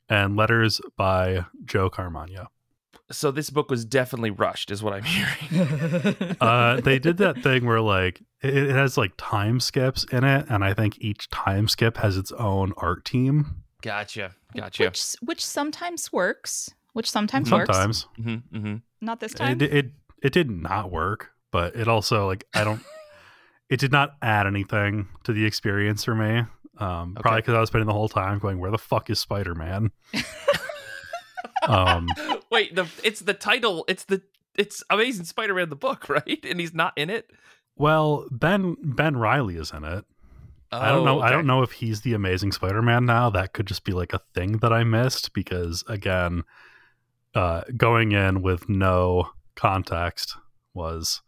and 0.09 0.35
letters 0.35 0.81
by 0.97 1.45
Joe 1.65 1.89
Caramagna. 1.89 2.47
so 3.11 3.31
this 3.31 3.49
book 3.49 3.69
was 3.69 3.85
definitely 3.85 4.31
rushed, 4.31 4.71
is 4.71 4.83
what 4.83 4.93
I'm 4.93 5.03
hearing. 5.03 6.15
Uh, 6.41 6.79
they 6.79 6.99
did 6.99 7.17
that 7.17 7.41
thing 7.43 7.65
where 7.65 7.81
like 7.81 8.21
it, 8.41 8.55
it 8.55 8.71
has 8.71 8.97
like 8.97 9.13
time 9.17 9.59
skips 9.59 10.05
in 10.11 10.23
it, 10.23 10.45
and 10.49 10.63
I 10.63 10.73
think 10.73 10.97
each 10.99 11.29
time 11.29 11.67
skip 11.67 11.97
has 11.97 12.17
its 12.17 12.31
own 12.33 12.73
art 12.77 13.05
team. 13.05 13.63
Gotcha. 13.81 14.35
Gotcha. 14.55 14.85
Which 14.85 15.15
which 15.21 15.45
sometimes 15.45 16.11
works. 16.11 16.73
Which 16.93 17.09
sometimes, 17.09 17.51
works. 17.51 17.67
Sometimes 17.75 18.07
mm-hmm, 18.19 18.57
mm-hmm. 18.57 18.75
Not 19.01 19.19
this 19.19 19.33
time. 19.33 19.61
it, 19.61 19.73
it 19.73 19.91
it 20.23 20.33
did 20.33 20.49
not 20.49 20.91
work, 20.91 21.31
but 21.51 21.75
it 21.75 21.87
also 21.87 22.27
like 22.27 22.45
I 22.53 22.63
don't. 22.63 22.81
it 23.69 23.79
did 23.79 23.91
not 23.91 24.15
add 24.21 24.47
anything 24.47 25.07
to 25.23 25.33
the 25.33 25.45
experience 25.45 26.03
for 26.03 26.15
me. 26.15 26.43
Um, 26.79 27.15
Probably 27.19 27.41
because 27.41 27.55
I 27.55 27.59
was 27.59 27.67
spending 27.69 27.87
the 27.87 27.93
whole 27.93 28.09
time 28.09 28.39
going, 28.39 28.57
"Where 28.59 28.71
the 28.71 28.77
fuck 28.77 29.09
is 29.09 29.19
Spider 29.19 29.53
Man?" 29.53 29.91
um, 31.67 32.07
Wait, 32.49 32.75
the 32.75 32.87
it's 33.03 33.19
the 33.21 33.33
title. 33.33 33.85
It's 33.87 34.05
the 34.05 34.21
it's 34.55 34.83
Amazing 34.89 35.25
Spider-Man 35.25 35.69
the 35.69 35.75
book, 35.75 36.09
right? 36.09 36.43
And 36.49 36.59
he's 36.59 36.73
not 36.73 36.93
in 36.97 37.09
it. 37.09 37.31
well, 37.75 38.25
Ben 38.31 38.75
Ben 38.81 39.17
Reilly 39.17 39.55
is 39.57 39.71
in 39.71 39.83
it. 39.83 40.05
I 40.71 40.89
don't 40.89 40.99
Oh, 40.99 41.05
know. 41.05 41.21
I 41.21 41.31
don't 41.31 41.47
know 41.47 41.63
if 41.63 41.71
he's 41.73 42.01
the 42.01 42.13
Amazing 42.13 42.51
Spider-Man 42.51 43.05
now. 43.05 43.29
That 43.31 43.53
could 43.53 43.65
just 43.65 43.83
be 43.83 43.91
like 43.91 44.13
a 44.13 44.21
thing 44.35 44.57
that 44.59 44.71
I 44.71 44.83
missed 44.83 45.33
because 45.33 45.83
again, 45.87 46.43
uh, 47.33 47.61
going 47.75 48.11
in 48.11 48.41
with 48.41 48.69
no 48.69 49.31
context 49.55 50.35
was 50.73 51.21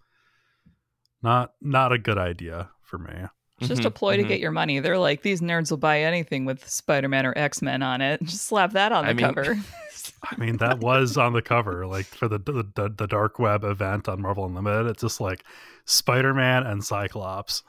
not 1.23 1.53
not 1.61 1.91
a 1.91 1.97
good 1.97 2.17
idea 2.17 2.69
for 2.83 2.97
me. 2.97 3.25
It's 3.61 3.67
just 3.69 3.85
a 3.85 3.91
Mhm, 3.91 3.95
ploy 3.95 4.17
to 4.17 4.23
mhm. 4.23 4.27
get 4.27 4.39
your 4.41 4.51
money. 4.51 4.79
They're 4.79 4.97
like, 4.97 5.21
these 5.21 5.39
nerds 5.39 5.69
will 5.71 5.77
buy 5.77 6.01
anything 6.01 6.43
with 6.45 6.67
Spider 6.67 7.07
Man 7.07 7.25
or 7.25 7.33
X 7.37 7.61
Men 7.61 7.81
on 7.81 8.01
it. 8.01 8.21
Just 8.25 8.45
slap 8.47 8.71
that 8.73 8.91
on 8.91 9.05
the 9.05 9.11
I 9.11 9.13
mean- 9.13 9.25
cover. 9.33 9.55
I 10.23 10.35
mean, 10.37 10.57
that 10.57 10.79
was 10.79 11.15
on 11.17 11.33
the 11.33 11.41
cover, 11.43 11.85
like 11.85 12.05
for 12.05 12.27
the 12.27 12.39
the, 12.39 12.63
the, 12.75 12.89
the 12.89 13.07
dark 13.07 13.37
web 13.39 13.63
event 13.63 14.09
on 14.09 14.21
Marvel 14.21 14.45
Unlimited. 14.45 14.87
It's 14.87 15.01
just 15.01 15.21
like 15.21 15.43
Spider-Man 15.85 16.63
and 16.63 16.83
Cyclops. 16.83 17.61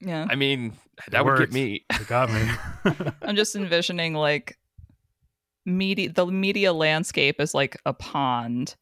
yeah. 0.00 0.26
I 0.30 0.34
mean, 0.34 0.72
It 1.06 1.10
that 1.12 1.24
worked. 1.26 1.40
get 1.40 1.52
me. 1.52 1.84
It 1.90 2.06
got 2.08 2.30
me. 2.32 2.48
I'm 3.22 3.36
just 3.36 3.54
envisioning 3.54 4.14
like 4.14 4.58
media 5.66 6.10
the 6.12 6.26
media 6.26 6.72
landscape 6.72 7.38
is 7.40 7.54
like 7.54 7.78
a 7.86 7.92
pond 7.92 8.74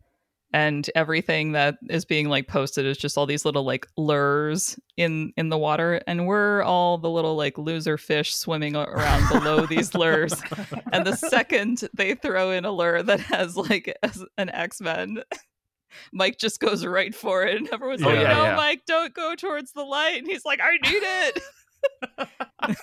and 0.52 0.90
everything 0.96 1.52
that 1.52 1.76
is 1.88 2.04
being 2.04 2.28
like 2.28 2.48
posted 2.48 2.84
is 2.84 2.98
just 2.98 3.16
all 3.16 3.26
these 3.26 3.44
little 3.44 3.62
like 3.64 3.86
lures 3.96 4.78
in 4.96 5.32
in 5.36 5.48
the 5.48 5.58
water 5.58 6.00
and 6.06 6.26
we're 6.26 6.62
all 6.62 6.98
the 6.98 7.08
little 7.10 7.36
like 7.36 7.56
loser 7.56 7.96
fish 7.96 8.34
swimming 8.34 8.74
around 8.74 9.28
below 9.28 9.64
these 9.66 9.94
lures 9.94 10.34
and 10.92 11.06
the 11.06 11.14
second 11.16 11.88
they 11.94 12.14
throw 12.14 12.50
in 12.50 12.64
a 12.64 12.70
lure 12.72 13.02
that 13.02 13.20
has 13.20 13.56
like 13.56 13.96
an 14.38 14.48
x-men 14.50 15.22
mike 16.12 16.38
just 16.38 16.58
goes 16.60 16.84
right 16.84 17.14
for 17.14 17.44
it 17.44 17.56
and 17.56 17.68
everyone's 17.72 18.02
Oh, 18.02 18.08
like 18.08 18.18
yeah, 18.20 18.32
no 18.34 18.44
yeah. 18.44 18.56
mike 18.56 18.82
don't 18.86 19.14
go 19.14 19.34
towards 19.36 19.72
the 19.72 19.82
light 19.84 20.18
and 20.18 20.26
he's 20.26 20.44
like 20.44 20.60
i 20.60 20.72
need 20.90 21.02
it 21.02 21.42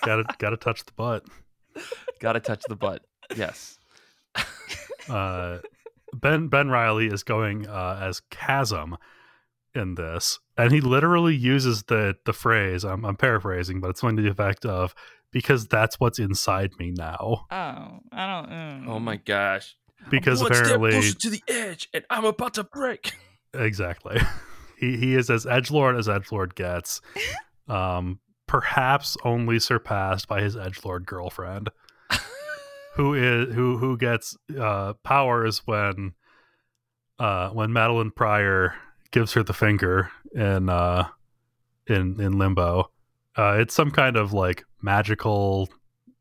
gotta 0.06 0.24
gotta 0.40 0.58
touch 0.58 0.84
the 0.86 0.92
butt. 0.94 1.24
Got 2.20 2.34
to 2.34 2.40
touch 2.40 2.64
the 2.68 2.76
butt. 2.76 3.04
Yes. 3.36 3.78
uh, 5.08 5.60
Ben 6.20 6.48
Ben 6.48 6.70
Reilly 6.70 7.08
is 7.08 7.24
going 7.24 7.68
uh, 7.68 8.00
as 8.02 8.22
Chasm 8.30 8.98
in 9.74 9.96
this, 9.96 10.40
and 10.58 10.72
he 10.72 10.82
literally 10.82 11.36
uses 11.36 11.84
the 11.84 12.16
the 12.26 12.34
phrase. 12.34 12.84
I'm, 12.84 13.06
I'm 13.06 13.16
paraphrasing, 13.16 13.80
but 13.80 13.90
it's 13.90 14.02
something 14.02 14.18
to 14.18 14.24
the 14.24 14.30
effect 14.32 14.66
of 14.66 14.94
"because 15.32 15.68
that's 15.68 16.00
what's 16.00 16.20
inside 16.20 16.72
me 16.80 16.92
now." 16.92 17.46
oh 17.52 18.00
i 18.12 18.42
don't 18.42 18.50
mm. 18.52 18.88
Oh 18.88 19.00
my 19.00 19.18
gosh. 19.18 19.76
Because 20.10 20.42
One 20.42 20.52
apparently, 20.52 20.92
step 20.92 21.02
closer 21.02 21.20
to 21.20 21.30
the 21.30 21.44
edge, 21.48 21.90
and 21.94 22.06
I'm 22.10 22.24
about 22.26 22.54
to 22.56 22.64
break. 22.64 23.14
exactly, 23.54 24.20
he 24.78 24.98
he 24.98 25.16
is 25.16 25.30
as 25.30 25.46
edge 25.46 25.72
lord 25.72 25.98
as 25.98 26.10
edge 26.10 26.32
lord 26.32 26.56
gets. 26.56 27.02
Um, 27.70 28.22
perhaps 28.48 29.18
only 29.26 29.60
surpassed 29.60 30.30
by 30.30 30.42
his 30.42 30.56
edge 30.56 30.86
lord 30.86 31.06
girlfriend. 31.06 31.70
Who 32.98 33.14
is 33.14 33.54
who 33.54 33.78
who 33.78 33.96
gets 33.96 34.36
uh 34.60 34.94
powers 35.04 35.62
when 35.66 36.14
uh 37.20 37.50
when 37.52 37.70
Madelyne 37.70 38.14
Pryor 38.14 38.74
gives 39.12 39.34
her 39.34 39.44
the 39.44 39.54
finger 39.54 40.10
in 40.34 40.68
uh 40.68 41.08
in 41.86 42.20
in 42.20 42.40
limbo. 42.40 42.90
Uh 43.38 43.58
it's 43.60 43.76
some 43.76 43.92
kind 43.92 44.18
of 44.18 44.34
like 44.34 44.64
magical 44.82 45.70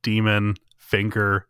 demon 0.02 0.54
finger 0.76 1.46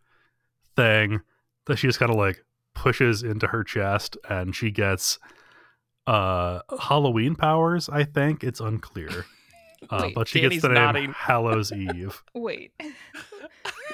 thing 0.76 1.20
that 1.66 1.76
she 1.78 1.88
just 1.88 1.98
kind 1.98 2.12
of 2.12 2.16
like 2.16 2.44
pushes 2.74 3.24
into 3.24 3.48
her 3.48 3.64
chest 3.64 4.16
and 4.30 4.54
she 4.54 4.70
gets 4.70 5.18
uh 6.06 6.60
Halloween 6.82 7.34
powers, 7.34 7.88
I 7.88 8.04
think. 8.04 8.44
It's 8.44 8.60
unclear. 8.60 9.24
Uh, 9.90 10.00
Wait, 10.04 10.14
but 10.14 10.28
she 10.28 10.40
Danny's 10.40 10.62
gets 10.62 10.62
the 10.62 10.68
name 10.68 10.84
nodding. 10.84 11.12
Hallows 11.16 11.72
Eve. 11.72 12.22
Wait. 12.34 12.72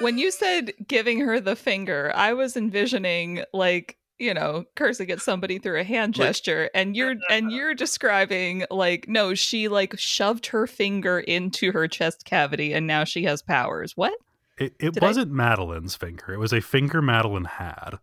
when 0.01 0.17
you 0.17 0.31
said 0.31 0.73
giving 0.87 1.19
her 1.19 1.39
the 1.39 1.55
finger, 1.55 2.11
I 2.15 2.33
was 2.33 2.55
envisioning 2.57 3.43
like, 3.53 3.97
you 4.19 4.33
know, 4.33 4.65
cursing 4.75 5.11
at 5.11 5.21
somebody 5.21 5.59
through 5.59 5.79
a 5.79 5.83
hand 5.83 6.17
Like- 6.17 6.27
gesture 6.29 6.69
and 6.73 6.95
you're 6.95 7.15
and 7.29 7.51
you're 7.51 7.73
describing 7.73 8.65
like 8.69 9.07
no, 9.07 9.33
she 9.33 9.67
like 9.67 9.97
shoved 9.97 10.47
her 10.47 10.67
finger 10.67 11.19
into 11.19 11.71
her 11.71 11.87
chest 11.87 12.25
cavity 12.25 12.73
and 12.73 12.87
now 12.87 13.03
she 13.03 13.23
has 13.23 13.41
powers. 13.41 13.97
What? 13.97 14.13
It, 14.57 14.75
it 14.79 14.93
Did 14.93 15.01
wasn't 15.03 15.31
Madelyne's 15.31 15.95
finger. 15.95 16.31
It 16.33 16.37
was 16.37 16.53
a 16.53 16.61
finger 16.61 17.01
Madelyne 17.01 17.47
had. 17.47 17.97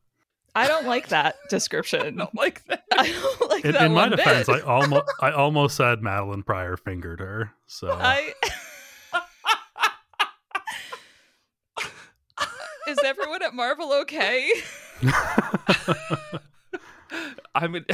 I 0.54 0.66
don't 0.68 0.86
like 0.86 1.08
that 1.08 1.36
description. 1.48 2.16
don't 2.18 2.34
like 2.34 2.64
that. 2.66 2.84
I 2.92 3.10
don't 3.12 3.50
like 3.50 3.64
In, 3.64 3.72
that 3.72 3.82
in 3.82 3.92
my 3.92 4.02
one 4.02 4.10
defense, 4.10 4.46
bit. 4.46 4.56
I 4.56 4.60
almost 4.66 5.04
I 5.20 5.30
almost 5.32 5.76
said 5.76 6.00
Madelyne 6.00 6.44
Pryor 6.44 6.76
fingered 6.76 7.20
her. 7.20 7.52
So 7.66 7.90
I 8.00 8.32
Is 12.88 12.98
everyone 13.04 13.42
at 13.42 13.54
Marvel 13.54 13.92
okay? 14.02 14.50
I 17.54 17.66
mean, 17.68 17.84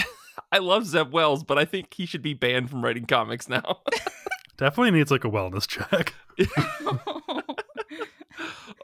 I 0.51 0.59
love 0.59 0.87
Zeb 0.87 1.12
Wells, 1.12 1.45
but 1.45 1.59
I 1.59 1.64
think 1.66 1.92
he 1.92 2.07
should 2.07 2.23
be 2.23 2.33
banned 2.33 2.71
from 2.71 2.83
writing 2.83 3.05
comics 3.05 3.49
now. 3.49 3.81
definitely 4.57 4.92
needs 4.92 5.11
like 5.11 5.25
a 5.25 5.31
wellness 5.31 5.66
check. 5.66 6.14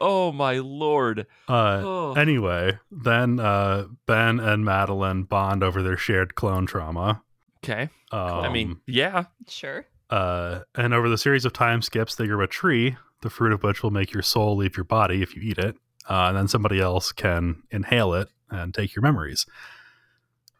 Oh 0.05 0.31
my 0.33 0.57
lord. 0.59 1.25
Uh, 1.47 1.81
Oh. 1.83 2.13
Anyway, 2.13 2.77
then 2.91 3.39
uh, 3.39 3.85
Ben 4.05 4.39
and 4.39 4.65
Madelyne 4.65 5.27
bond 5.27 5.63
over 5.63 5.81
their 5.81 5.97
shared 5.97 6.35
clone 6.35 6.65
trauma. 6.65 7.23
Okay. 7.63 7.83
Um, 8.11 8.19
I 8.41 8.49
mean, 8.49 8.81
yeah. 8.85 9.25
sure. 9.47 9.85
uh, 10.09 10.59
and 10.75 10.93
over 10.93 11.07
the 11.09 11.17
series 11.17 11.45
of 11.45 11.53
time 11.53 11.81
skips, 11.81 12.15
they 12.15 12.27
grow 12.27 12.41
a 12.43 12.47
tree, 12.47 12.97
the 13.21 13.29
fruit 13.29 13.53
of 13.53 13.63
which 13.63 13.81
will 13.81 13.91
make 13.91 14.11
your 14.13 14.21
soul 14.23 14.57
leave 14.57 14.75
your 14.75 14.83
body 14.83 15.21
if 15.21 15.35
you 15.35 15.41
eat 15.41 15.57
it. 15.57 15.75
Uh, 16.09 16.25
and 16.27 16.37
then 16.37 16.47
somebody 16.49 16.79
else 16.81 17.13
can 17.13 17.63
inhale 17.71 18.13
it 18.13 18.27
and 18.49 18.73
take 18.73 18.93
your 18.95 19.01
memories. 19.01 19.45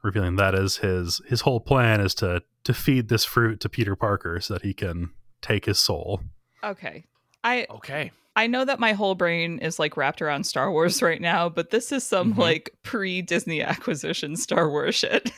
Revealing 0.01 0.35
that 0.37 0.53
is 0.55 0.77
his 0.77 1.21
his 1.27 1.41
whole 1.41 1.59
plan 1.61 2.01
is 2.01 2.13
to 2.15 2.41
to 2.63 2.73
feed 2.73 3.07
this 3.09 3.23
fruit 3.25 3.59
to 3.61 3.69
Peter 3.69 3.95
Parker 3.95 4.39
so 4.41 4.53
that 4.53 4.63
he 4.63 4.73
can 4.73 5.11
take 5.41 5.65
his 5.65 5.79
soul. 5.79 6.21
Okay. 6.63 7.05
I 7.43 7.67
Okay. 7.69 8.11
I 8.35 8.47
know 8.47 8.65
that 8.65 8.79
my 8.79 8.93
whole 8.93 9.13
brain 9.15 9.59
is 9.59 9.77
like 9.77 9.95
wrapped 9.95 10.21
around 10.21 10.45
Star 10.45 10.71
Wars 10.71 11.01
right 11.01 11.21
now, 11.21 11.49
but 11.49 11.69
this 11.69 11.91
is 11.91 12.03
some 12.03 12.33
Mhm. 12.33 12.37
like 12.37 12.71
pre 12.83 13.21
Disney 13.21 13.61
acquisition 13.61 14.35
Star 14.35 14.69
Wars 14.69 14.95
shit. 14.95 15.31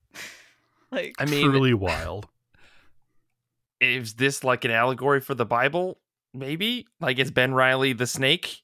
like 0.90 1.14
I 1.18 1.24
mean, 1.26 1.50
Truly 1.50 1.74
wild. 1.74 2.26
is 3.80 4.14
this 4.14 4.42
like 4.44 4.64
an 4.64 4.70
allegory 4.70 5.20
for 5.20 5.34
the 5.34 5.46
Bible? 5.46 5.98
Maybe 6.34 6.86
like 7.00 7.18
it's 7.18 7.30
Ben 7.30 7.54
Reilly 7.54 7.92
the 7.92 8.06
snake, 8.06 8.62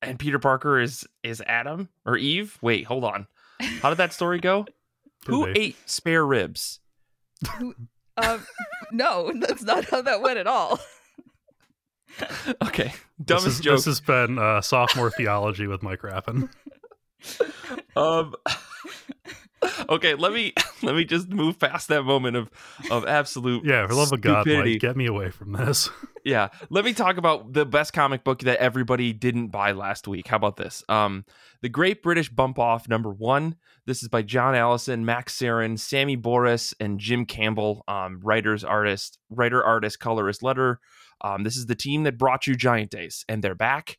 and 0.00 0.18
Peter 0.18 0.38
Parker 0.38 0.78
is 0.80 1.06
is 1.22 1.42
Adam 1.46 1.88
or 2.06 2.16
Eve. 2.16 2.58
Wait, 2.62 2.84
hold 2.84 3.04
on. 3.04 3.26
How 3.82 3.88
did 3.90 3.98
that 3.98 4.12
story 4.12 4.38
go? 4.38 4.66
Who 5.26 5.52
be. 5.52 5.60
ate 5.60 5.76
spare 5.88 6.24
ribs? 6.24 6.80
uh, 8.16 8.38
no, 8.92 9.32
that's 9.34 9.62
not 9.62 9.84
how 9.86 10.00
that 10.02 10.22
went 10.22 10.38
at 10.38 10.46
all. 10.46 10.78
Okay, 12.62 12.92
This, 13.18 13.26
dumbest 13.26 13.46
is, 13.46 13.60
joke. 13.60 13.76
this 13.76 13.84
has 13.86 14.00
been 14.00 14.38
uh, 14.38 14.60
sophomore 14.60 15.10
theology 15.10 15.66
with 15.66 15.82
Mike 15.82 16.02
Rapin. 16.02 16.48
Um. 17.96 18.34
Okay, 19.88 20.14
let 20.14 20.32
me 20.32 20.52
let 20.82 20.94
me 20.94 21.04
just 21.04 21.28
move 21.28 21.58
past 21.58 21.88
that 21.88 22.02
moment 22.04 22.36
of 22.36 22.50
of 22.90 23.06
absolute 23.06 23.64
Yeah, 23.64 23.86
for 23.86 23.94
love 23.94 24.12
of 24.12 24.20
God. 24.20 24.46
Mike, 24.46 24.80
get 24.80 24.96
me 24.96 25.06
away 25.06 25.30
from 25.30 25.52
this. 25.52 25.88
yeah 26.28 26.48
let 26.68 26.84
me 26.84 26.92
talk 26.92 27.16
about 27.16 27.54
the 27.54 27.64
best 27.64 27.92
comic 27.92 28.22
book 28.22 28.40
that 28.40 28.58
everybody 28.58 29.12
didn't 29.14 29.48
buy 29.48 29.72
last 29.72 30.06
week 30.06 30.28
how 30.28 30.36
about 30.36 30.56
this 30.56 30.84
um 30.88 31.24
the 31.62 31.68
great 31.68 32.02
british 32.02 32.28
bump 32.28 32.58
off 32.58 32.88
number 32.88 33.10
one 33.10 33.56
this 33.86 34.02
is 34.02 34.08
by 34.08 34.20
john 34.20 34.54
allison 34.54 35.04
max 35.04 35.36
Sarin, 35.38 35.78
sammy 35.78 36.16
borras 36.16 36.74
and 36.80 37.00
jim 37.00 37.24
campbell 37.24 37.82
um 37.88 38.20
writers 38.22 38.62
artist 38.62 39.18
writer 39.30 39.64
artist 39.64 40.00
colorist 40.00 40.42
letter 40.42 40.80
um 41.22 41.44
this 41.44 41.56
is 41.56 41.66
the 41.66 41.74
team 41.74 42.02
that 42.02 42.18
brought 42.18 42.46
you 42.46 42.54
giant 42.54 42.90
days 42.90 43.24
and 43.28 43.42
they're 43.42 43.54
back 43.54 43.98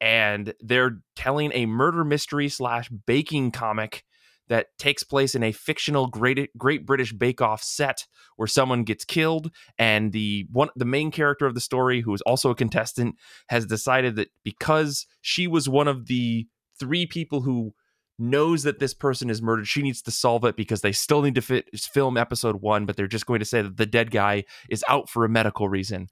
and 0.00 0.54
they're 0.60 1.00
telling 1.14 1.52
a 1.52 1.66
murder 1.66 2.04
mystery 2.04 2.48
slash 2.48 2.88
baking 3.06 3.50
comic 3.50 4.02
that 4.48 4.66
takes 4.78 5.02
place 5.02 5.34
in 5.34 5.42
a 5.42 5.52
fictional 5.52 6.06
great 6.06 6.50
great 6.56 6.86
british 6.86 7.12
bake 7.12 7.40
off 7.40 7.62
set 7.62 8.06
where 8.36 8.46
someone 8.46 8.84
gets 8.84 9.04
killed 9.04 9.50
and 9.78 10.12
the 10.12 10.46
one 10.52 10.68
the 10.76 10.84
main 10.84 11.10
character 11.10 11.46
of 11.46 11.54
the 11.54 11.60
story 11.60 12.00
who 12.00 12.12
is 12.14 12.22
also 12.22 12.50
a 12.50 12.54
contestant 12.54 13.14
has 13.48 13.66
decided 13.66 14.16
that 14.16 14.28
because 14.44 15.06
she 15.20 15.46
was 15.46 15.68
one 15.68 15.88
of 15.88 16.06
the 16.06 16.46
three 16.78 17.06
people 17.06 17.42
who 17.42 17.72
knows 18.18 18.62
that 18.62 18.78
this 18.78 18.94
person 18.94 19.28
is 19.28 19.42
murdered 19.42 19.66
she 19.68 19.82
needs 19.82 20.00
to 20.00 20.10
solve 20.10 20.44
it 20.44 20.56
because 20.56 20.80
they 20.80 20.92
still 20.92 21.20
need 21.20 21.34
to 21.34 21.42
fit, 21.42 21.68
film 21.78 22.16
episode 22.16 22.56
1 22.62 22.86
but 22.86 22.96
they're 22.96 23.06
just 23.06 23.26
going 23.26 23.40
to 23.40 23.44
say 23.44 23.60
that 23.60 23.76
the 23.76 23.86
dead 23.86 24.10
guy 24.10 24.44
is 24.70 24.84
out 24.88 25.08
for 25.10 25.24
a 25.24 25.28
medical 25.28 25.68
reason 25.68 26.08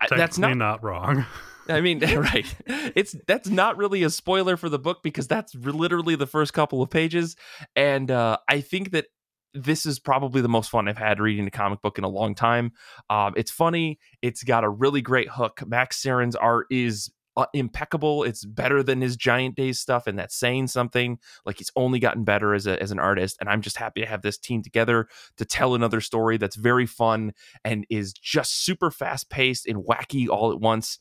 I- 0.00 0.08
that's 0.14 0.38
not 0.38 0.56
not 0.56 0.82
wrong. 0.82 1.24
I 1.68 1.80
mean, 1.80 2.00
right. 2.16 2.46
It's 2.94 3.16
that's 3.26 3.48
not 3.48 3.76
really 3.76 4.02
a 4.02 4.10
spoiler 4.10 4.56
for 4.56 4.68
the 4.68 4.78
book 4.78 5.02
because 5.02 5.28
that's 5.28 5.54
literally 5.54 6.16
the 6.16 6.26
first 6.26 6.52
couple 6.52 6.82
of 6.82 6.90
pages, 6.90 7.36
and 7.74 8.10
uh, 8.10 8.38
I 8.48 8.60
think 8.60 8.92
that 8.92 9.06
this 9.54 9.86
is 9.86 9.98
probably 9.98 10.42
the 10.42 10.48
most 10.48 10.70
fun 10.70 10.86
I've 10.86 10.98
had 10.98 11.18
reading 11.18 11.46
a 11.46 11.50
comic 11.50 11.80
book 11.80 11.98
in 11.98 12.04
a 12.04 12.08
long 12.08 12.34
time. 12.34 12.72
Um, 13.08 13.32
it's 13.36 13.50
funny. 13.50 13.98
It's 14.20 14.42
got 14.42 14.64
a 14.64 14.68
really 14.68 15.00
great 15.00 15.30
hook. 15.30 15.62
Max 15.66 16.02
Sarin's 16.02 16.36
art 16.36 16.66
is 16.70 17.10
uh, 17.36 17.46
impeccable. 17.52 18.22
It's 18.22 18.44
better 18.44 18.82
than 18.82 19.00
his 19.00 19.16
Giant 19.16 19.56
Days 19.56 19.78
stuff, 19.78 20.06
and 20.06 20.18
that's 20.18 20.34
saying 20.34 20.68
something. 20.68 21.18
Like 21.44 21.58
he's 21.58 21.70
only 21.76 21.98
gotten 21.98 22.24
better 22.24 22.54
as 22.54 22.66
a 22.66 22.80
as 22.82 22.90
an 22.90 22.98
artist, 22.98 23.36
and 23.40 23.48
I'm 23.48 23.62
just 23.62 23.76
happy 23.76 24.00
to 24.00 24.06
have 24.06 24.22
this 24.22 24.38
team 24.38 24.62
together 24.62 25.08
to 25.36 25.44
tell 25.44 25.74
another 25.74 26.00
story 26.00 26.36
that's 26.36 26.56
very 26.56 26.86
fun 26.86 27.32
and 27.64 27.86
is 27.90 28.12
just 28.12 28.64
super 28.64 28.90
fast 28.90 29.30
paced 29.30 29.66
and 29.66 29.84
wacky 29.84 30.28
all 30.28 30.52
at 30.52 30.60
once 30.60 30.98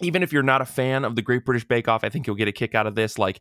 even 0.00 0.24
if 0.24 0.32
you're 0.32 0.42
not 0.42 0.60
a 0.60 0.64
fan 0.64 1.04
of 1.04 1.14
the 1.14 1.22
Great 1.22 1.44
British 1.44 1.66
Bake 1.66 1.86
Off, 1.86 2.02
I 2.02 2.08
think 2.08 2.26
you'll 2.26 2.34
get 2.34 2.48
a 2.48 2.52
kick 2.52 2.74
out 2.74 2.86
of 2.86 2.96
this. 2.96 3.16
Like 3.16 3.40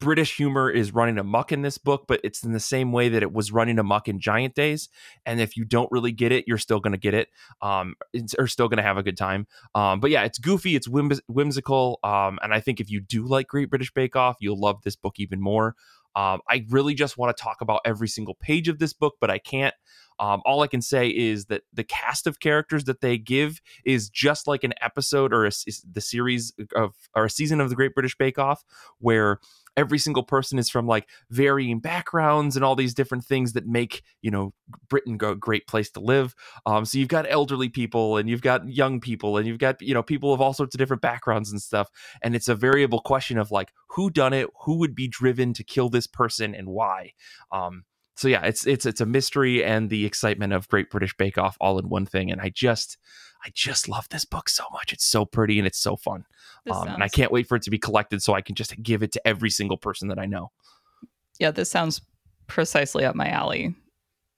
British 0.00 0.36
humor 0.36 0.70
is 0.70 0.92
running 0.92 1.16
amok 1.16 1.50
in 1.50 1.62
this 1.62 1.78
book, 1.78 2.04
but 2.06 2.20
it's 2.22 2.42
in 2.42 2.52
the 2.52 2.60
same 2.60 2.92
way 2.92 3.08
that 3.08 3.22
it 3.22 3.32
was 3.32 3.52
running 3.52 3.78
amok 3.78 4.06
in 4.06 4.20
Giant 4.20 4.54
Days. 4.54 4.90
And 5.24 5.40
if 5.40 5.56
you 5.56 5.64
don't 5.64 5.90
really 5.90 6.12
get 6.12 6.30
it, 6.30 6.44
you're 6.46 6.58
still 6.58 6.78
going 6.78 6.92
to 6.92 6.98
get 6.98 7.14
it, 7.14 7.28
um, 7.62 7.94
or 8.38 8.46
still 8.46 8.68
going 8.68 8.76
to 8.76 8.82
have 8.82 8.98
a 8.98 9.02
good 9.02 9.16
time. 9.16 9.46
Um, 9.74 9.98
but 10.00 10.10
yeah, 10.10 10.24
it's 10.24 10.38
goofy, 10.38 10.76
it's 10.76 10.88
whim- 10.88 11.20
whimsical, 11.26 12.00
um, 12.04 12.38
and 12.42 12.52
I 12.52 12.60
think 12.60 12.80
if 12.80 12.90
you 12.90 13.00
do 13.00 13.26
like 13.26 13.48
Great 13.48 13.70
British 13.70 13.92
Bake 13.92 14.14
Off, 14.14 14.36
you'll 14.40 14.60
love 14.60 14.82
this 14.82 14.96
book 14.96 15.14
even 15.18 15.40
more. 15.40 15.74
Um, 16.16 16.40
I 16.48 16.64
really 16.70 16.94
just 16.94 17.18
want 17.18 17.36
to 17.36 17.42
talk 17.42 17.60
about 17.60 17.80
every 17.84 18.08
single 18.08 18.34
page 18.34 18.68
of 18.68 18.78
this 18.78 18.92
book, 18.92 19.16
but 19.20 19.30
I 19.30 19.38
can't. 19.38 19.74
Um, 20.20 20.42
all 20.44 20.62
I 20.62 20.68
can 20.68 20.80
say 20.80 21.08
is 21.08 21.46
that 21.46 21.62
the 21.72 21.82
cast 21.82 22.26
of 22.28 22.38
characters 22.38 22.84
that 22.84 23.00
they 23.00 23.18
give 23.18 23.60
is 23.84 24.08
just 24.08 24.46
like 24.46 24.62
an 24.62 24.72
episode 24.80 25.32
or 25.32 25.44
a, 25.44 25.50
the 25.90 26.00
series 26.00 26.52
of 26.76 26.94
or 27.16 27.24
a 27.24 27.30
season 27.30 27.60
of 27.60 27.68
the 27.68 27.74
Great 27.74 27.94
British 27.94 28.16
Bake 28.16 28.38
Off, 28.38 28.64
where 28.98 29.40
every 29.76 29.98
single 29.98 30.22
person 30.22 30.58
is 30.58 30.70
from 30.70 30.86
like 30.86 31.08
varying 31.30 31.80
backgrounds 31.80 32.56
and 32.56 32.64
all 32.64 32.76
these 32.76 32.94
different 32.94 33.24
things 33.24 33.52
that 33.52 33.66
make 33.66 34.02
you 34.22 34.30
know 34.30 34.52
Britain 34.88 35.18
a 35.22 35.34
great 35.34 35.66
place 35.66 35.90
to 35.90 36.00
live. 36.00 36.34
Um, 36.66 36.84
so 36.84 36.98
you've 36.98 37.08
got 37.08 37.26
elderly 37.28 37.68
people 37.68 38.16
and 38.16 38.28
you've 38.28 38.42
got 38.42 38.68
young 38.68 39.00
people 39.00 39.36
and 39.36 39.46
you've 39.46 39.58
got 39.58 39.80
you 39.80 39.94
know 39.94 40.02
people 40.02 40.32
of 40.32 40.40
all 40.40 40.52
sorts 40.52 40.74
of 40.74 40.78
different 40.78 41.02
backgrounds 41.02 41.50
and 41.50 41.60
stuff. 41.60 41.88
And 42.22 42.34
it's 42.34 42.48
a 42.48 42.54
variable 42.54 43.00
question 43.00 43.38
of 43.38 43.50
like 43.50 43.72
who 43.90 44.10
done 44.10 44.32
it, 44.32 44.48
who 44.64 44.78
would 44.78 44.94
be 44.94 45.08
driven 45.08 45.52
to 45.54 45.64
kill 45.64 45.88
this 45.88 46.06
person, 46.06 46.54
and 46.54 46.68
why. 46.68 47.12
Um, 47.52 47.84
so 48.16 48.28
yeah, 48.28 48.42
it's 48.44 48.66
it's 48.66 48.86
it's 48.86 49.00
a 49.00 49.06
mystery 49.06 49.64
and 49.64 49.90
the 49.90 50.04
excitement 50.04 50.52
of 50.52 50.68
Great 50.68 50.90
British 50.90 51.16
Bake 51.16 51.38
Off 51.38 51.56
all 51.60 51.78
in 51.78 51.88
one 51.88 52.06
thing. 52.06 52.30
And 52.30 52.40
I 52.40 52.50
just 52.50 52.96
I 53.44 53.50
just 53.52 53.88
love 53.88 54.08
this 54.08 54.24
book 54.24 54.48
so 54.48 54.64
much. 54.72 54.92
It's 54.92 55.04
so 55.04 55.24
pretty 55.24 55.58
and 55.58 55.66
it's 55.66 55.80
so 55.80 55.96
fun. 55.96 56.24
Um, 56.70 56.88
and 56.88 57.02
I 57.02 57.08
can't 57.08 57.30
wait 57.30 57.46
for 57.46 57.56
it 57.56 57.62
to 57.62 57.70
be 57.70 57.78
collected 57.78 58.22
so 58.22 58.34
I 58.34 58.40
can 58.40 58.54
just 58.54 58.80
give 58.82 59.02
it 59.02 59.12
to 59.12 59.26
every 59.26 59.50
single 59.50 59.76
person 59.76 60.08
that 60.08 60.18
I 60.18 60.26
know. 60.26 60.50
Yeah, 61.38 61.50
this 61.50 61.70
sounds 61.70 62.00
precisely 62.46 63.04
up 63.04 63.14
my 63.14 63.28
alley. 63.28 63.74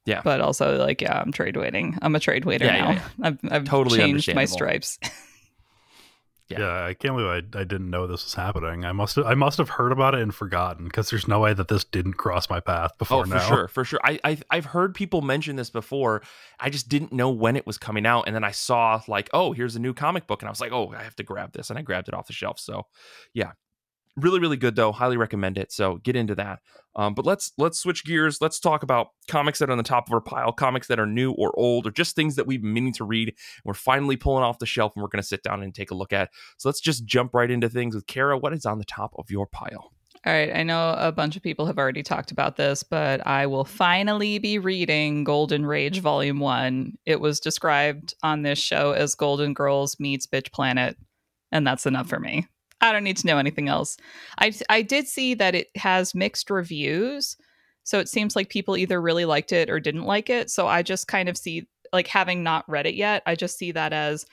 Yeah. 0.06 0.22
But 0.22 0.40
also 0.40 0.76
like, 0.76 1.02
yeah, 1.02 1.20
I'm 1.20 1.32
trade 1.32 1.56
waiting. 1.56 1.98
I'm 2.00 2.14
a 2.14 2.20
trade 2.20 2.44
waiter 2.44 2.64
Yeah, 2.66 2.78
now. 2.78 2.90
yeah, 2.92 3.02
I've 3.22 3.38
I've 3.50 3.64
Totally 3.64 3.98
changed 3.98 4.34
my 4.34 4.44
stripes. 4.44 4.98
Yeah. 6.48 6.60
Yeah. 6.60 6.84
I 6.86 6.94
can't 6.94 7.16
believe 7.16 7.28
I, 7.54 7.58
I 7.58 7.64
didn't 7.64 7.90
know 7.90 8.06
this 8.06 8.24
was 8.24 8.34
happening. 8.34 8.84
I 8.84 8.92
must 8.92 9.16
have 9.16 9.26
I 9.26 9.34
must 9.34 9.58
have 9.58 9.68
heard 9.68 9.90
about 9.92 10.14
it 10.14 10.20
and 10.20 10.34
forgotten 10.34 10.84
because 10.84 11.10
there's 11.10 11.26
no 11.26 11.40
way 11.40 11.54
that 11.54 11.68
this 11.68 11.82
didn't 11.84 12.14
cross 12.14 12.48
my 12.48 12.60
path 12.60 12.92
oh, 12.94 12.96
before 12.98 13.18
Oh, 13.18 13.22
for 13.24 13.34
now. 13.34 13.48
sure, 13.48 13.68
for 13.68 13.84
sure. 13.84 14.00
I, 14.04 14.20
I 14.22 14.38
I've 14.50 14.66
heard 14.66 14.94
people 14.94 15.22
mention 15.22 15.56
this 15.56 15.70
before. 15.70 16.22
I 16.60 16.70
just 16.70 16.88
didn't 16.88 17.12
know 17.12 17.30
when 17.30 17.56
it 17.56 17.66
was 17.66 17.78
coming 17.78 18.06
out, 18.06 18.24
and 18.26 18.34
then 18.34 18.44
I 18.44 18.52
saw 18.52 19.00
like, 19.08 19.28
oh, 19.32 19.52
here's 19.52 19.76
a 19.76 19.80
new 19.80 19.92
comic 19.92 20.26
book, 20.26 20.42
and 20.42 20.48
I 20.48 20.50
was 20.52 20.60
like, 20.60 20.72
oh, 20.72 20.94
I 20.96 21.02
have 21.02 21.16
to 21.16 21.22
grab 21.24 21.52
this, 21.52 21.70
and 21.70 21.78
I 21.78 21.82
grabbed 21.82 22.08
it 22.08 22.14
off 22.14 22.26
the 22.28 22.32
shelf. 22.32 22.60
So, 22.60 22.86
yeah, 23.34 23.52
really 24.16 24.40
really 24.40 24.56
good 24.56 24.76
though. 24.76 24.92
Highly 24.92 25.16
recommend 25.16 25.58
it 25.58 25.72
so 25.72 25.96
get 25.96 26.16
into 26.16 26.34
that. 26.36 26.60
Um, 26.94 27.14
but 27.14 27.26
let's 27.26 27.52
let's 27.58 27.78
switch 27.78 28.04
gears. 28.04 28.40
Let's 28.40 28.58
talk 28.58 28.82
about 28.82 29.08
comics 29.28 29.58
that 29.58 29.68
are 29.68 29.72
on 29.72 29.78
the 29.78 29.84
top 29.84 30.08
of 30.08 30.14
our 30.14 30.20
pile 30.20 30.52
comics 30.52 30.88
that 30.88 30.98
are 30.98 31.06
new 31.06 31.32
or 31.32 31.56
old 31.58 31.86
or 31.86 31.90
just 31.90 32.16
things 32.16 32.36
that 32.36 32.46
we've 32.46 32.62
been 32.62 32.72
meaning 32.72 32.94
to 32.94 33.04
read 33.04 33.28
and 33.28 33.36
we're 33.64 33.74
finally 33.74 34.16
pulling 34.16 34.42
off 34.42 34.58
the 34.58 34.66
shelf 34.66 34.92
and 34.96 35.02
we're 35.02 35.08
going 35.08 35.22
to 35.22 35.28
sit 35.28 35.42
down 35.42 35.62
and 35.62 35.74
take 35.74 35.90
a 35.90 35.94
look 35.94 36.12
at. 36.12 36.30
So 36.56 36.68
let's 36.68 36.80
just 36.80 37.04
jump 37.04 37.34
right 37.34 37.50
into 37.50 37.68
things 37.68 37.94
with 37.94 38.06
kara. 38.06 38.38
What 38.38 38.54
is 38.54 38.64
on 38.64 38.78
the 38.78 38.84
top 38.84 39.12
of 39.18 39.30
your 39.30 39.46
pile? 39.46 39.92
All 40.24 40.32
right, 40.32 40.50
I 40.52 40.64
know 40.64 40.96
a 40.98 41.12
bunch 41.12 41.36
of 41.36 41.42
people 41.42 41.66
have 41.66 41.78
already 41.78 42.02
talked 42.02 42.32
about 42.32 42.56
this, 42.56 42.82
but 42.82 43.24
I 43.24 43.46
will 43.46 43.64
finally 43.64 44.40
be 44.40 44.58
reading 44.58 45.22
Golden 45.22 45.64
Rage 45.64 46.00
Volume 46.00 46.40
1. 46.40 46.98
It 47.06 47.20
was 47.20 47.38
described 47.38 48.14
on 48.24 48.42
this 48.42 48.58
show 48.58 48.90
as 48.90 49.14
Golden 49.14 49.54
Girls 49.54 50.00
meets 50.00 50.26
Bitch 50.26 50.50
Planet, 50.50 50.96
and 51.52 51.64
that's 51.64 51.86
enough 51.86 52.08
for 52.08 52.18
me. 52.18 52.48
I 52.80 52.92
don't 52.92 53.04
need 53.04 53.16
to 53.18 53.26
know 53.26 53.38
anything 53.38 53.68
else. 53.68 53.96
I 54.38 54.52
I 54.68 54.82
did 54.82 55.06
see 55.08 55.34
that 55.34 55.54
it 55.54 55.68
has 55.76 56.14
mixed 56.14 56.50
reviews, 56.50 57.36
so 57.84 57.98
it 57.98 58.08
seems 58.08 58.36
like 58.36 58.48
people 58.50 58.76
either 58.76 59.00
really 59.00 59.24
liked 59.24 59.52
it 59.52 59.70
or 59.70 59.80
didn't 59.80 60.04
like 60.04 60.28
it. 60.30 60.50
So 60.50 60.66
I 60.66 60.82
just 60.82 61.08
kind 61.08 61.28
of 61.28 61.36
see 61.36 61.66
like 61.92 62.06
having 62.08 62.42
not 62.42 62.68
read 62.68 62.86
it 62.86 62.94
yet, 62.94 63.22
I 63.26 63.34
just 63.36 63.56
see 63.58 63.72
that 63.72 63.92
as 63.92 64.26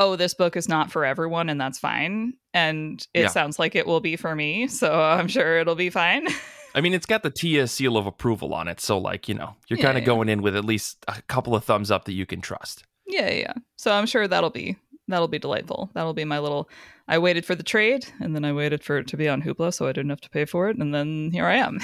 oh, 0.00 0.14
this 0.14 0.32
book 0.34 0.56
is 0.56 0.68
not 0.68 0.92
for 0.92 1.04
everyone 1.04 1.48
and 1.48 1.60
that's 1.60 1.78
fine. 1.78 2.32
And 2.54 3.04
it 3.14 3.22
Yeah. 3.22 3.28
sounds 3.28 3.58
like 3.58 3.74
it 3.74 3.84
will 3.86 3.98
be 4.00 4.14
for 4.16 4.34
me, 4.36 4.68
so 4.68 4.92
I'm 5.02 5.26
sure 5.28 5.58
it'll 5.58 5.74
be 5.74 5.90
fine. 5.90 6.28
i 6.74 6.82
mean 6.82 6.92
it's 6.92 7.06
got 7.06 7.22
the 7.22 7.30
tia 7.30 7.66
seal 7.66 7.96
of 7.96 8.06
approval 8.06 8.52
on 8.52 8.68
it 8.68 8.78
so 8.78 8.98
like 8.98 9.26
you 9.26 9.34
know 9.34 9.56
you're 9.68 9.78
Yeah, 9.78 9.86
kind 9.86 9.96
of 9.96 10.02
yeah. 10.02 10.06
going 10.06 10.28
in 10.28 10.42
with 10.42 10.54
at 10.54 10.66
least 10.66 11.02
a 11.08 11.22
couple 11.22 11.54
of 11.56 11.64
thumbs 11.64 11.90
up 11.90 12.04
that 12.04 12.12
you 12.12 12.26
can 12.26 12.42
trust 12.42 12.84
Yeah, 13.06 13.30
yeah, 13.30 13.34
yeah. 13.40 13.52
So 13.76 13.90
I'm 13.90 14.04
sure 14.04 14.28
that'll 14.28 14.50
be 14.50 14.76
that'll 15.08 15.28
be 15.28 15.38
delightful. 15.38 15.90
That'll 15.94 16.12
be 16.12 16.26
my 16.26 16.38
little. 16.38 16.68
I 17.08 17.18
waited 17.18 17.46
for 17.46 17.54
the 17.54 17.62
trade, 17.62 18.06
and 18.20 18.34
then 18.34 18.44
I 18.44 18.52
waited 18.52 18.84
for 18.84 18.98
it 18.98 19.06
to 19.08 19.16
be 19.16 19.28
on 19.28 19.42
Hoopla, 19.42 19.72
so 19.72 19.86
I 19.86 19.92
didn't 19.92 20.10
have 20.10 20.20
to 20.20 20.30
pay 20.30 20.44
for 20.44 20.68
it, 20.68 20.76
and 20.76 20.94
then 20.94 21.30
here 21.32 21.46
I 21.46 21.56
am. 21.56 21.78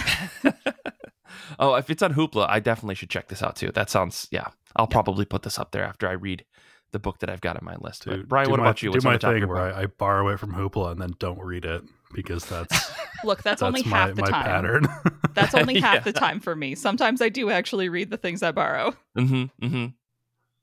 oh, 1.59 1.75
if 1.75 1.91
it's 1.91 2.03
on 2.03 2.15
Hoopla, 2.15 2.47
I 2.49 2.61
definitely 2.61 2.95
should 2.95 3.11
check 3.11 3.29
this 3.29 3.43
out 3.43 3.57
too. 3.57 3.71
That 3.73 3.91
sounds, 3.91 4.29
yeah. 4.31 4.49
I'll 4.77 4.87
probably 4.87 5.25
put 5.25 5.43
this 5.43 5.59
up 5.59 5.71
there 5.73 5.85
after 5.85 6.09
I 6.09 6.13
read 6.13 6.45
the 6.93 6.99
book 6.99 7.19
that 7.21 7.31
I've 7.31 7.41
got 7.41 7.57
on 7.57 7.65
my 7.65 7.77
list. 7.81 8.05
Do- 8.05 8.11
But 8.11 8.29
Brian, 8.29 8.47
do 8.47 8.51
what 8.53 8.61
my- 8.61 8.67
about 8.67 8.83
you? 8.83 8.91
Do 8.91 8.97
What's 8.97 9.05
on 9.07 9.11
my 9.13 9.17
the 9.17 9.19
top 9.21 9.35
of 9.35 9.41
thing 9.41 9.49
where? 9.49 9.59
I, 9.75 9.83
I 9.83 9.87
borrow 9.87 10.29
it 10.29 10.39
from 10.39 10.53
Hoopla 10.55 10.93
and 10.93 11.01
then 11.01 11.15
don't 11.19 11.41
read 11.41 11.65
it 11.65 11.83
because 12.13 12.45
that's 12.45 12.93
Look, 13.25 13.43
that's, 13.43 13.61
that's 13.61 13.63
only 13.63 13.83
my, 13.85 13.97
half 13.97 14.15
the 14.15 14.23
my 14.23 14.29
time. 14.31 14.45
pattern. 14.45 14.87
That's 15.35 15.55
only 15.57 15.81
half 15.81 15.95
Yeah. 15.95 16.01
the 16.01 16.13
time 16.13 16.41
for 16.41 16.55
me. 16.55 16.75
Sometimes 16.75 17.23
I 17.23 17.31
do 17.31 17.51
actually 17.51 17.89
read 17.89 18.11
the 18.11 18.17
things 18.19 18.43
I 18.43 18.53
borrow. 18.53 18.95
Mm-hmm, 19.17 19.67
mm-hmm. 19.67 19.87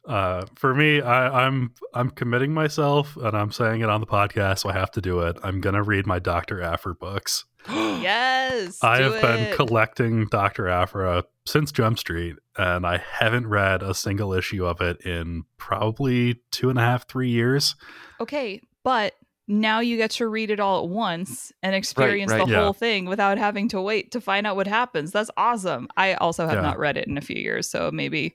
Uh, 0.08 0.46
for 0.56 0.74
me, 0.74 1.00
I, 1.02 1.46
I'm 1.46 1.74
I'm 1.94 2.10
committing 2.10 2.54
myself, 2.54 3.16
and 3.18 3.36
I'm 3.38 3.52
saying 3.52 3.82
it 3.82 3.90
on 3.90 4.02
the 4.02 4.08
podcast, 4.08 4.60
so 4.60 4.70
I 4.70 4.74
have 4.74 4.92
to 4.92 5.02
do 5.02 5.20
it. 5.22 5.38
I'm 5.44 5.62
gonna 5.62 5.84
read 5.84 6.08
my 6.08 6.20
Doctor 6.20 6.62
Aphra 6.62 6.96
books. 6.96 7.46
Yes, 8.02 8.80
I 8.84 8.98
do 8.98 9.12
have 9.12 9.22
been 9.22 9.56
collecting 9.56 10.26
Doctor 10.32 10.68
Aphra 10.68 11.24
since 11.46 11.72
Jump 11.72 12.00
Street, 12.00 12.36
and 12.58 12.84
I 12.86 12.98
haven't 12.98 13.46
read 13.48 13.84
a 13.84 13.94
single 13.94 14.34
issue 14.34 14.66
of 14.66 14.82
it 14.82 15.02
in 15.06 15.44
probably 15.58 16.42
two 16.52 16.72
and 16.72 16.80
a 16.80 16.82
half, 16.82 17.08
three 17.08 17.30
years. 17.30 17.76
okay, 18.20 18.60
but 18.84 19.14
now 19.48 19.80
you 19.82 19.98
get 19.98 20.10
to 20.12 20.28
read 20.28 20.50
it 20.50 20.60
all 20.60 20.84
at 20.84 20.90
once 20.90 21.52
and 21.62 21.76
experience 21.76 22.32
right. 22.32 22.46
the 22.46 22.52
Yeah. 22.52 22.64
whole 22.64 22.74
thing 22.74 23.06
without 23.06 23.38
having 23.38 23.68
to 23.70 23.82
wait 23.82 24.12
to 24.14 24.22
find 24.22 24.48
out 24.48 24.56
what 24.56 24.66
happens. 24.68 25.12
That's 25.12 25.30
awesome. 25.38 25.88
I 25.98 26.14
also 26.16 26.46
have 26.48 26.56
Yeah. 26.56 26.62
not 26.62 26.80
read 26.80 26.98
it 26.98 27.08
in 27.08 27.18
a 27.18 27.22
few 27.22 27.36
years, 27.36 27.70
so 27.70 27.92
maybe 27.92 28.34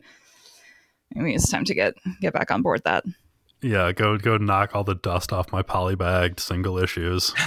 maybe 1.14 1.34
it's 1.34 1.50
time 1.50 1.64
to 1.64 1.74
get 1.74 1.94
get 2.20 2.32
back 2.32 2.50
on 2.50 2.62
board 2.62 2.82
that. 2.84 3.04
Yeah, 3.62 3.92
go 3.92 4.18
go 4.18 4.36
knock 4.36 4.74
all 4.74 4.84
the 4.84 4.94
dust 4.94 5.32
off 5.32 5.52
my 5.52 5.62
polybagged 5.62 6.40
single 6.40 6.78
issues. 6.78 7.34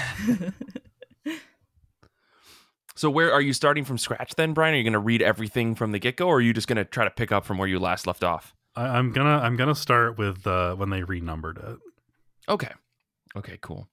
So 3.00 3.10
where 3.10 3.32
are 3.32 3.40
you 3.40 3.54
starting 3.54 3.86
from 3.86 3.98
scratch 3.98 4.36
then, 4.36 4.52
Brian? 4.52 4.74
Are 4.74 4.78
you 4.78 4.84
going 4.84 4.92
to 4.92 5.00
read 5.00 5.22
everything 5.22 5.74
from 5.74 5.94
the 5.94 6.00
get 6.00 6.18
go, 6.18 6.28
or 6.28 6.36
are 6.36 6.42
you 6.42 6.52
just 6.52 6.68
going 6.68 6.76
to 6.76 6.84
try 6.84 7.06
to 7.06 7.10
pick 7.10 7.32
up 7.32 7.46
from 7.46 7.58
where 7.58 7.66
you 7.66 7.80
last 7.80 8.06
left 8.06 8.26
off? 8.26 8.54
I, 8.76 8.98
I'm 8.98 9.14
gonna 9.14 9.38
I'm 9.38 9.56
gonna 9.56 9.74
start 9.74 10.18
with 10.18 10.46
uh, 10.46 10.76
when 10.76 10.90
they 10.90 11.04
renumbered 11.04 11.60
it. 11.60 11.78
Okay. 12.50 12.72
Okay, 13.38 13.58
cool. 13.62 13.88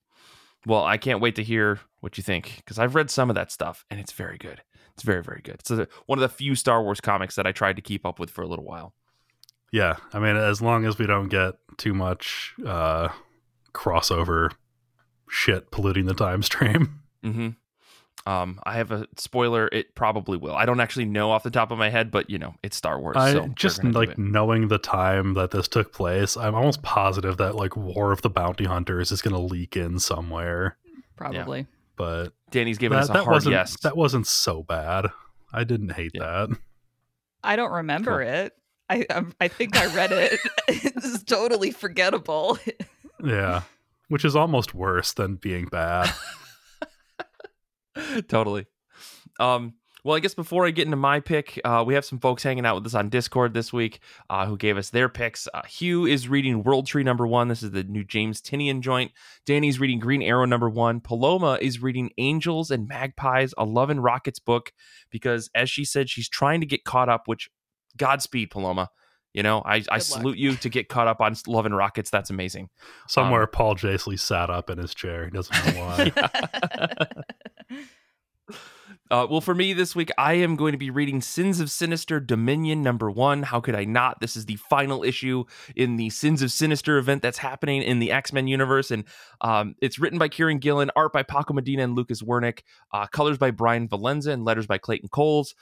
Well, 0.67 0.83
I 0.83 0.97
can't 0.97 1.21
wait 1.21 1.37
to 1.37 1.45
hear 1.45 1.79
what 2.01 2.19
you 2.19 2.25
think 2.25 2.57
because 2.57 2.81
I've 2.81 2.97
read 2.97 3.09
some 3.09 3.31
of 3.31 3.37
that 3.37 3.53
stuff 3.53 3.85
and 3.93 4.01
it's 4.01 4.11
very 4.11 4.39
good. 4.39 4.63
It's 4.95 5.05
very, 5.05 5.23
very 5.23 5.41
good. 5.41 5.61
It's 5.61 5.71
a, 5.71 5.87
one 6.07 6.19
of 6.19 6.23
the 6.23 6.29
few 6.29 6.57
Star 6.57 6.83
Wars 6.83 7.01
comics 7.01 7.37
that 7.37 7.47
I 7.47 7.53
tried 7.53 7.77
to 7.77 7.83
keep 7.83 8.05
up 8.05 8.19
with 8.19 8.31
for 8.31 8.43
a 8.43 8.49
little 8.49 8.65
while. 8.65 8.93
Yeah, 9.77 9.97
I 10.15 10.19
mean, 10.21 10.37
as 10.37 10.63
long 10.63 10.87
as 10.87 10.99
we 10.99 11.07
don't 11.07 11.29
get 11.29 11.55
too 11.77 11.93
much 11.93 12.55
uh, 12.65 13.09
crossover 13.75 14.53
shit 15.29 15.71
polluting 15.71 16.07
the 16.07 16.15
time 16.15 16.43
stream. 16.43 17.01
hmm 17.23 17.49
Um, 18.27 18.59
I 18.65 18.77
have 18.77 18.91
a 18.91 19.07
spoiler. 19.19 19.69
It 19.71 19.95
probably 19.95 20.39
will. 20.39 20.55
I 20.55 20.65
don't 20.65 20.81
actually 20.81 21.05
know 21.05 21.31
off 21.31 21.43
the 21.43 21.51
top 21.51 21.71
of 21.71 21.79
my 21.79 21.91
head, 21.91 22.11
but 22.11 22.31
you 22.31 22.39
know, 22.39 22.55
it's 22.63 22.75
Star 22.77 22.99
Wars. 22.99 23.17
I 23.19 23.33
so 23.33 23.49
just 23.49 23.85
like 23.85 24.17
knowing 24.17 24.69
the 24.69 24.79
time 24.79 25.35
that 25.35 25.51
this 25.51 25.69
took 25.69 25.93
place. 25.93 26.39
I'm 26.39 26.55
almost 26.55 26.83
positive 26.83 27.37
that 27.37 27.55
like 27.55 27.77
War 27.77 28.13
of 28.13 28.23
the 28.23 28.31
Bounty 28.31 28.65
Hunters 28.65 29.13
is 29.13 29.21
going 29.21 29.35
to 29.35 29.41
leak 29.43 29.77
in 29.77 29.99
somewhere. 29.99 30.79
Probably. 31.17 31.67
But 31.97 32.33
Danny's 32.51 32.79
giving 32.79 32.97
that, 32.97 33.05
us 33.05 33.11
a 33.11 33.13
that 33.13 33.25
hard 33.25 33.35
wasn't 33.35 33.53
yes. 33.53 33.77
that 33.81 33.97
wasn't 33.97 34.27
so 34.27 34.63
bad. 34.63 35.09
I 35.53 35.65
didn't 35.65 35.93
hate 35.93 36.13
Yeah. 36.15 36.47
that. 36.47 36.59
I 37.45 37.57
don't 37.57 37.73
remember 37.73 38.23
Cool. 38.25 38.33
it. 38.35 38.53
I 38.89 39.03
um, 39.11 39.33
I 39.41 39.49
think 39.49 39.77
I 39.77 39.95
read 39.95 40.13
it. 40.13 40.41
it's 40.69 41.23
totally 41.25 41.71
forgettable. 41.71 42.59
Yeah, 43.23 43.63
which 44.09 44.25
is 44.25 44.37
almost 44.37 44.75
worse 44.75 45.13
than 45.13 45.37
being 45.37 45.67
bad. 45.67 46.13
totally. 48.29 48.67
Um, 49.39 49.75
well, 50.05 50.15
I 50.15 50.21
guess 50.21 50.35
before 50.35 50.65
I 50.65 50.71
get 50.71 50.85
into 50.85 50.97
my 50.97 51.19
pick, 51.19 51.61
uh, 51.65 51.83
we 51.85 51.95
have 51.95 52.05
some 52.05 52.21
folks 52.21 52.45
hanging 52.45 52.65
out 52.65 52.77
with 52.77 52.87
us 52.87 52.95
on 52.95 53.09
Discord 53.09 53.55
this 53.55 53.73
week 53.73 53.99
uh, 54.31 54.47
who 54.47 54.57
gave 54.57 54.77
us 54.77 54.91
their 54.91 55.09
picks. 55.09 55.49
Uh, 55.53 55.63
Hugh 55.67 56.07
is 56.07 56.29
reading 56.29 56.63
World 56.63 56.87
Tree 56.87 57.03
number 57.03 57.27
one. 57.27 57.49
This 57.49 57.65
is 57.65 57.73
the 57.73 57.83
new 57.83 58.05
James 58.05 58.41
Tynion 58.41 58.83
joint. 58.83 59.11
Danny's 59.47 59.81
reading 59.81 59.99
Green 59.99 60.23
Arrow 60.23 60.45
number 60.45 60.71
one. 60.71 61.01
Paloma 61.01 61.59
is 61.61 61.83
reading 61.83 62.11
Angels 62.19 62.71
and 62.71 62.87
Magpies, 62.87 63.53
a 63.59 63.65
Love 63.65 63.91
and 63.91 64.01
Rockets 64.01 64.39
book, 64.39 64.71
because 65.11 65.51
as 65.57 65.69
she 65.71 65.85
said, 65.85 66.09
she's 66.09 66.29
trying 66.29 66.61
to 66.61 66.67
get 66.67 66.85
caught 66.85 67.09
up, 67.09 67.27
which 67.27 67.51
Godspeed, 67.97 68.51
Paloma. 68.51 68.91
You 69.33 69.43
know, 69.43 69.61
I, 69.61 69.77
I 69.91 69.97
luck. 69.97 70.03
salute 70.03 70.39
you 70.39 70.57
to 70.57 70.69
get 70.71 70.89
caught 70.89 71.09
up 71.09 71.21
on 71.21 71.37
Love 71.47 71.67
and 71.67 71.77
Rockets. 71.77 72.09
That's 72.09 72.31
amazing. 72.31 72.71
Somewhere 73.07 73.43
Um, 73.43 73.49
Paul 73.53 73.75
Jasley 73.77 74.19
sat 74.19 74.49
up 74.49 74.71
in 74.71 74.79
his 74.79 74.95
chair. 74.95 75.27
He 75.27 75.31
doesn't 75.31 75.75
know 75.75 75.81
why. 75.85 77.07
Uh, 79.09 79.25
well, 79.31 79.41
for 79.41 79.55
me 79.55 79.73
this 79.73 79.95
week, 79.95 80.11
I 80.19 80.35
am 80.35 80.57
going 80.57 80.73
to 80.73 80.79
be 80.79 80.91
reading 80.91 81.21
Sins 81.21 81.61
of 81.61 81.71
Sinister 81.71 82.19
Dominion 82.19 82.83
number 82.83 83.09
one. 83.09 83.45
How 83.45 83.61
could 83.61 83.77
I 83.77 83.85
not? 83.85 84.21
This 84.21 84.37
is 84.37 84.47
the 84.47 84.57
final 84.57 85.05
issue 85.05 85.45
in 85.77 85.97
the 85.97 86.11
Sins 86.11 86.43
of 86.43 86.51
Sinister 86.51 86.99
event 86.99 87.23
that's 87.23 87.39
happening 87.39 87.83
in 87.83 88.01
the 88.01 88.11
X 88.11 88.33
Men 88.33 88.49
universe. 88.49 88.91
And 88.91 89.05
um, 89.41 89.77
it's 89.81 90.01
written 90.01 90.19
by 90.19 90.29
Kieron 90.29 90.59
Gillen, 90.59 90.91
art 90.97 91.13
by 91.13 91.23
Paco 91.23 91.55
Medina 91.55 91.85
and 91.85 91.95
Lucas 91.95 92.21
Werneck, 92.21 92.63
uh, 92.93 93.07
colors 93.07 93.39
by 93.39 93.53
Bryan 93.53 93.89
Valenza, 93.89 94.33
and 94.33 94.45
letters 94.45 94.67
by 94.67 94.79
Clayton 94.79 95.09
Cowles. 95.15 95.55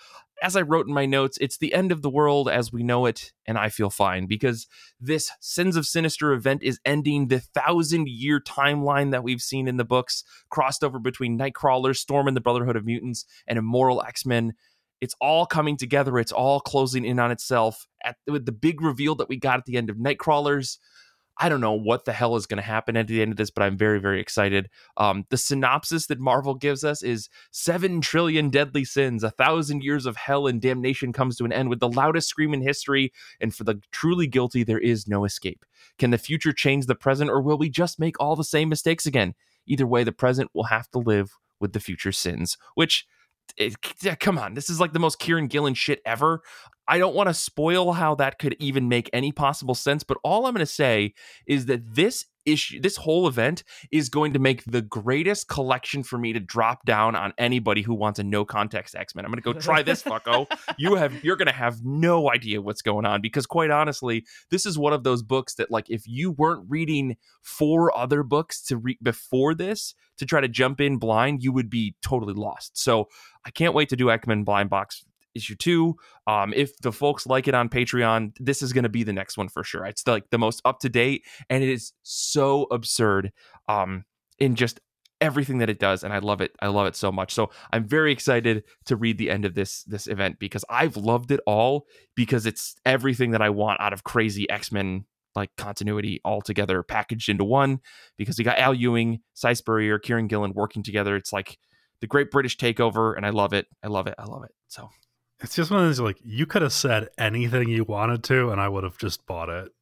As 0.44 0.56
I 0.56 0.60
wrote 0.60 0.86
in 0.86 0.92
my 0.92 1.06
notes, 1.06 1.38
it's 1.40 1.56
the 1.56 1.72
end 1.72 1.90
of 1.90 2.02
the 2.02 2.10
world 2.10 2.50
as 2.50 2.70
we 2.70 2.82
know 2.82 3.06
it, 3.06 3.32
and 3.46 3.56
I 3.56 3.70
feel 3.70 3.88
fine 3.88 4.26
because 4.26 4.66
this 5.00 5.30
Sins 5.40 5.74
of 5.74 5.86
Sinister 5.86 6.34
event 6.34 6.62
is 6.62 6.78
ending 6.84 7.28
the 7.28 7.40
thousand 7.40 8.10
year 8.10 8.40
timeline 8.40 9.10
that 9.12 9.24
we've 9.24 9.40
seen 9.40 9.66
in 9.66 9.78
the 9.78 9.86
books, 9.86 10.22
crossed 10.50 10.84
over 10.84 10.98
between 10.98 11.38
Nightcrawler, 11.38 11.96
Storm 11.96 12.28
and 12.28 12.36
the 12.36 12.42
Brotherhood 12.42 12.76
of 12.76 12.84
Mutants, 12.84 13.24
and 13.46 13.58
Immoral 13.58 14.02
X 14.02 14.26
Men. 14.26 14.52
It's 15.00 15.14
all 15.18 15.46
coming 15.46 15.78
together. 15.78 16.18
It's 16.18 16.30
all 16.30 16.60
closing 16.60 17.06
in 17.06 17.18
on 17.18 17.30
itself. 17.30 17.86
At 18.04 18.16
with 18.26 18.44
the 18.44 18.52
big 18.52 18.82
reveal 18.82 19.14
that 19.14 19.30
we 19.30 19.38
got 19.38 19.60
at 19.60 19.64
the 19.64 19.78
end 19.78 19.88
of 19.88 19.96
Nightcrawlers, 19.96 20.76
I 21.38 21.48
don't 21.48 21.60
know 21.60 21.72
what 21.72 22.04
the 22.04 22.12
hell 22.12 22.36
is 22.36 22.46
going 22.46 22.58
to 22.58 22.62
happen 22.62 22.96
at 22.96 23.08
the 23.08 23.20
end 23.20 23.32
of 23.32 23.36
this, 23.36 23.50
but 23.50 23.62
I'm 23.62 23.76
very, 23.76 23.98
very 23.98 24.20
excited. 24.20 24.70
Um, 24.96 25.24
the 25.30 25.36
synopsis 25.36 26.06
that 26.06 26.20
Marvel 26.20 26.54
gives 26.54 26.84
us 26.84 27.02
is 27.02 27.28
seven 27.50 28.00
trillion 28.00 28.50
deadly 28.50 28.84
sins, 28.84 29.24
a 29.24 29.30
thousand 29.30 29.82
years 29.82 30.06
of 30.06 30.16
hell 30.16 30.46
and 30.46 30.60
damnation 30.60 31.12
comes 31.12 31.36
to 31.36 31.44
an 31.44 31.52
end 31.52 31.70
with 31.70 31.80
the 31.80 31.88
loudest 31.88 32.28
scream 32.28 32.54
in 32.54 32.62
history, 32.62 33.12
and 33.40 33.54
for 33.54 33.64
the 33.64 33.80
truly 33.90 34.26
guilty, 34.26 34.62
there 34.62 34.78
is 34.78 35.08
no 35.08 35.24
escape. 35.24 35.64
Can 35.98 36.10
the 36.10 36.18
future 36.18 36.52
change 36.52 36.86
the 36.86 36.94
present, 36.94 37.30
or 37.30 37.40
will 37.40 37.58
we 37.58 37.68
just 37.68 37.98
make 37.98 38.18
all 38.20 38.36
the 38.36 38.44
same 38.44 38.68
mistakes 38.68 39.06
again? 39.06 39.34
Either 39.66 39.86
way, 39.86 40.04
the 40.04 40.12
present 40.12 40.50
will 40.54 40.64
have 40.64 40.88
to 40.90 40.98
live 40.98 41.32
with 41.60 41.72
the 41.72 41.80
future 41.80 42.12
sins, 42.12 42.56
which. 42.74 43.06
It, 43.58 43.76
yeah, 44.00 44.14
come 44.14 44.38
on, 44.38 44.54
this 44.54 44.70
is 44.70 44.80
like 44.80 44.94
the 44.94 44.98
most 44.98 45.20
Kieron 45.20 45.50
Gillen 45.50 45.74
shit 45.74 46.00
ever. 46.06 46.40
I 46.86 46.98
don't 46.98 47.14
want 47.14 47.28
to 47.28 47.34
spoil 47.34 47.92
how 47.92 48.14
that 48.16 48.38
could 48.38 48.56
even 48.58 48.88
make 48.88 49.08
any 49.12 49.32
possible 49.32 49.74
sense, 49.74 50.02
but 50.02 50.18
all 50.22 50.46
I'm 50.46 50.54
going 50.54 50.60
to 50.60 50.66
say 50.66 51.14
is 51.46 51.66
that 51.66 51.94
this 51.94 52.26
issue 52.44 52.80
this 52.80 52.96
whole 52.96 53.26
event 53.26 53.64
is 53.90 54.08
going 54.08 54.32
to 54.32 54.38
make 54.38 54.64
the 54.64 54.82
greatest 54.82 55.48
collection 55.48 56.02
for 56.02 56.18
me 56.18 56.32
to 56.32 56.40
drop 56.40 56.84
down 56.84 57.16
on 57.16 57.32
anybody 57.38 57.82
who 57.82 57.94
wants 57.94 58.18
a 58.18 58.22
no 58.22 58.44
context 58.44 58.94
x-men. 58.94 59.24
I'm 59.24 59.30
going 59.30 59.42
to 59.42 59.52
go 59.52 59.58
try 59.58 59.82
this 59.82 60.02
fucko. 60.02 60.46
You 60.76 60.96
have 60.96 61.24
you're 61.24 61.36
going 61.36 61.46
to 61.46 61.54
have 61.54 61.84
no 61.84 62.30
idea 62.30 62.60
what's 62.60 62.82
going 62.82 63.06
on 63.06 63.20
because 63.20 63.46
quite 63.46 63.70
honestly 63.70 64.24
this 64.50 64.66
is 64.66 64.78
one 64.78 64.92
of 64.92 65.04
those 65.04 65.22
books 65.22 65.54
that 65.54 65.70
like 65.70 65.88
if 65.88 66.06
you 66.06 66.32
weren't 66.32 66.66
reading 66.68 67.16
four 67.42 67.96
other 67.96 68.22
books 68.22 68.62
to 68.64 68.76
read 68.76 68.98
before 69.02 69.54
this 69.54 69.94
to 70.18 70.26
try 70.26 70.40
to 70.40 70.48
jump 70.48 70.80
in 70.80 70.98
blind 70.98 71.42
you 71.42 71.52
would 71.52 71.70
be 71.70 71.94
totally 72.02 72.34
lost. 72.34 72.76
So 72.76 73.08
i 73.44 73.50
can't 73.50 73.74
wait 73.74 73.88
to 73.90 73.96
do 73.96 74.10
x-men 74.10 74.44
blind 74.44 74.70
box 74.70 75.04
issue 75.34 75.54
two. 75.56 75.96
Um, 76.26 76.52
if 76.54 76.76
the 76.78 76.92
folks 76.92 77.26
like 77.26 77.48
it 77.48 77.54
on 77.54 77.68
Patreon, 77.68 78.32
this 78.38 78.62
is 78.62 78.72
going 78.72 78.84
to 78.84 78.88
be 78.88 79.02
the 79.02 79.12
next 79.12 79.36
one 79.36 79.48
for 79.48 79.64
sure. 79.64 79.84
It's 79.84 80.06
like 80.06 80.30
the 80.30 80.38
most 80.38 80.60
up 80.64 80.80
to 80.80 80.88
date, 80.88 81.24
and 81.48 81.62
it 81.62 81.70
is 81.70 81.92
so 82.02 82.66
absurd 82.70 83.32
um, 83.68 84.04
in 84.38 84.54
just 84.54 84.80
everything 85.20 85.58
that 85.58 85.70
it 85.70 85.78
does, 85.78 86.04
and 86.04 86.12
I 86.12 86.18
love 86.18 86.40
it. 86.40 86.52
I 86.60 86.68
love 86.68 86.86
it 86.86 86.96
so 86.96 87.10
much. 87.10 87.32
So 87.32 87.50
I'm 87.72 87.86
very 87.86 88.12
excited 88.12 88.64
to 88.86 88.96
read 88.96 89.18
the 89.18 89.30
end 89.30 89.44
of 89.44 89.54
this 89.54 89.82
this 89.84 90.06
event 90.06 90.38
because 90.38 90.64
I've 90.68 90.96
loved 90.96 91.30
it 91.30 91.40
all 91.46 91.86
because 92.14 92.46
it's 92.46 92.76
everything 92.84 93.30
that 93.32 93.42
I 93.42 93.50
want 93.50 93.80
out 93.80 93.92
of 93.92 94.04
crazy 94.04 94.48
X 94.50 94.70
Men 94.70 95.06
like 95.34 95.50
continuity 95.56 96.20
all 96.24 96.40
together 96.40 96.82
packaged 96.82 97.28
into 97.28 97.44
one. 97.44 97.80
Because 98.16 98.38
you 98.38 98.44
got 98.44 98.58
Al 98.58 98.74
Ewing, 98.74 99.20
Si 99.34 99.54
Spurrier, 99.54 99.98
Kieron 99.98 100.28
Gillen 100.28 100.52
working 100.54 100.82
together. 100.82 101.16
It's 101.16 101.32
like 101.32 101.58
the 102.00 102.06
Great 102.06 102.30
British 102.30 102.56
Takeover, 102.56 103.16
and 103.16 103.24
I 103.24 103.30
love 103.30 103.52
it. 103.52 103.66
I 103.82 103.88
love 103.88 104.06
it. 104.06 104.14
I 104.18 104.24
love 104.24 104.44
it. 104.44 104.52
So 104.68 104.90
It's 105.44 105.54
just 105.54 105.70
one 105.70 105.80
of 105.80 105.86
those 105.86 106.00
like 106.00 106.18
you 106.24 106.46
could 106.46 106.62
have 106.62 106.72
said 106.72 107.08
anything 107.18 107.68
you 107.68 107.84
wanted 107.84 108.24
to, 108.24 108.50
and 108.50 108.60
I 108.60 108.68
would 108.68 108.82
have 108.84 108.98
just 108.98 109.24
bought 109.26 109.48
it. 109.48 109.72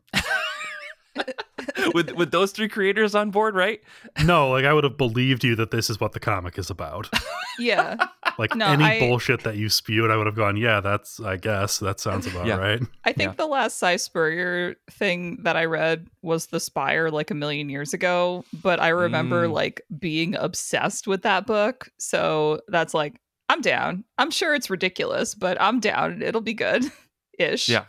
with 1.95 2.11
with 2.13 2.31
those 2.31 2.53
three 2.53 2.69
creators 2.69 3.15
on 3.15 3.31
board, 3.31 3.55
right? 3.55 3.81
No, 4.25 4.51
like 4.51 4.65
I 4.65 4.73
would 4.73 4.85
have 4.85 4.97
believed 4.97 5.45
you 5.45 5.55
that 5.57 5.71
this 5.71 5.91
is 5.91 6.01
what 6.01 6.13
the 6.13 6.21
comic 6.21 6.59
is 6.59 6.71
about. 6.71 7.09
Yeah. 7.59 7.97
Like 8.39 8.57
No, 8.57 8.69
any 8.69 8.83
I- 8.83 8.99
bullshit 8.99 9.43
that 9.45 9.57
you 9.57 9.69
spewed, 9.69 10.11
I 10.11 10.17
would 10.17 10.25
have 10.25 10.35
gone, 10.35 10.57
yeah, 10.57 10.81
that's 10.81 11.21
I 11.21 11.37
guess 11.37 11.81
that 11.81 12.01
sounds 12.01 12.27
about 12.27 12.47
Yeah. 12.47 12.57
right. 12.57 12.81
I 13.05 13.13
think 13.13 13.33
Yeah. 13.33 13.35
the 13.37 13.47
last 13.47 13.79
Si 13.79 13.99
Spurrier 13.99 14.77
thing 14.91 15.37
that 15.43 15.55
I 15.55 15.67
read 15.67 16.07
was 16.23 16.47
The 16.47 16.59
Spire 16.59 17.11
like 17.11 17.31
a 17.31 17.35
million 17.35 17.69
years 17.69 17.93
ago, 17.93 18.43
but 18.63 18.81
I 18.81 18.89
remember 18.89 19.49
Mm. 19.49 19.53
like 19.53 19.83
being 19.99 20.35
obsessed 20.35 21.07
with 21.07 21.21
that 21.25 21.47
book. 21.47 21.91
So 21.99 22.61
that's 22.69 22.95
like, 22.95 23.21
I'm 23.53 23.61
down. 23.61 24.05
I'm 24.19 24.31
sure 24.31 24.55
it's 24.55 24.71
ridiculous, 24.71 25.35
but 25.35 25.61
I'm 25.61 25.79
down. 25.79 26.23
It'll 26.23 26.41
be 26.41 26.55
good 26.55 26.85
ish. 27.39 27.69
Yeah. 27.69 27.85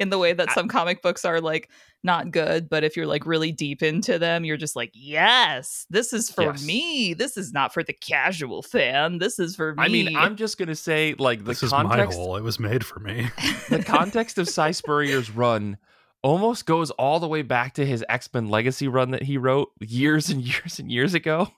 In 0.00 0.10
the 0.10 0.18
way 0.18 0.32
that 0.32 0.50
I- 0.50 0.54
some 0.54 0.66
comic 0.68 1.02
books 1.02 1.24
are 1.24 1.40
like 1.40 1.70
not 2.02 2.32
good, 2.32 2.68
but 2.68 2.82
if 2.84 2.96
you're 2.96 3.06
like 3.06 3.24
really 3.26 3.52
deep 3.52 3.80
into 3.82 4.18
them, 4.18 4.44
you're 4.44 4.56
just 4.56 4.74
like, 4.76 4.90
yes, 4.92 5.86
this 5.88 6.12
is 6.12 6.30
for 6.30 6.42
Yes. 6.42 6.66
me. 6.66 7.14
This 7.14 7.36
is 7.36 7.52
not 7.52 7.72
for 7.72 7.82
the 7.84 7.92
casual 7.92 8.62
fan. 8.62 9.18
This 9.18 9.38
is 9.38 9.54
for 9.56 9.74
me. 9.76 9.82
I 9.84 9.88
mean, 9.88 10.16
I'm 10.16 10.34
just 10.36 10.58
gonna 10.58 10.74
say 10.74 11.14
like 11.18 11.38
the 11.38 11.44
this 11.44 11.62
is 11.62 11.70
my 11.70 11.82
context 11.84 12.18
hole. 12.18 12.36
It 12.36 12.42
was 12.42 12.58
made 12.58 12.84
for 12.84 12.98
me. 12.98 13.28
the 13.70 13.82
context 13.84 14.36
of 14.36 14.48
Si 14.48 14.72
Spurrier's 14.72 15.30
run 15.30 15.78
almost 16.22 16.66
goes 16.66 16.90
all 16.90 17.20
the 17.20 17.28
way 17.28 17.42
back 17.42 17.74
to 17.74 17.86
his 17.86 18.04
X 18.08 18.28
Men 18.34 18.48
Legacy 18.48 18.88
run 18.88 19.12
that 19.12 19.22
he 19.22 19.38
wrote 19.38 19.68
years 19.80 20.28
and 20.28 20.42
years 20.46 20.78
and 20.80 20.90
years 20.90 21.14
ago. 21.14 21.48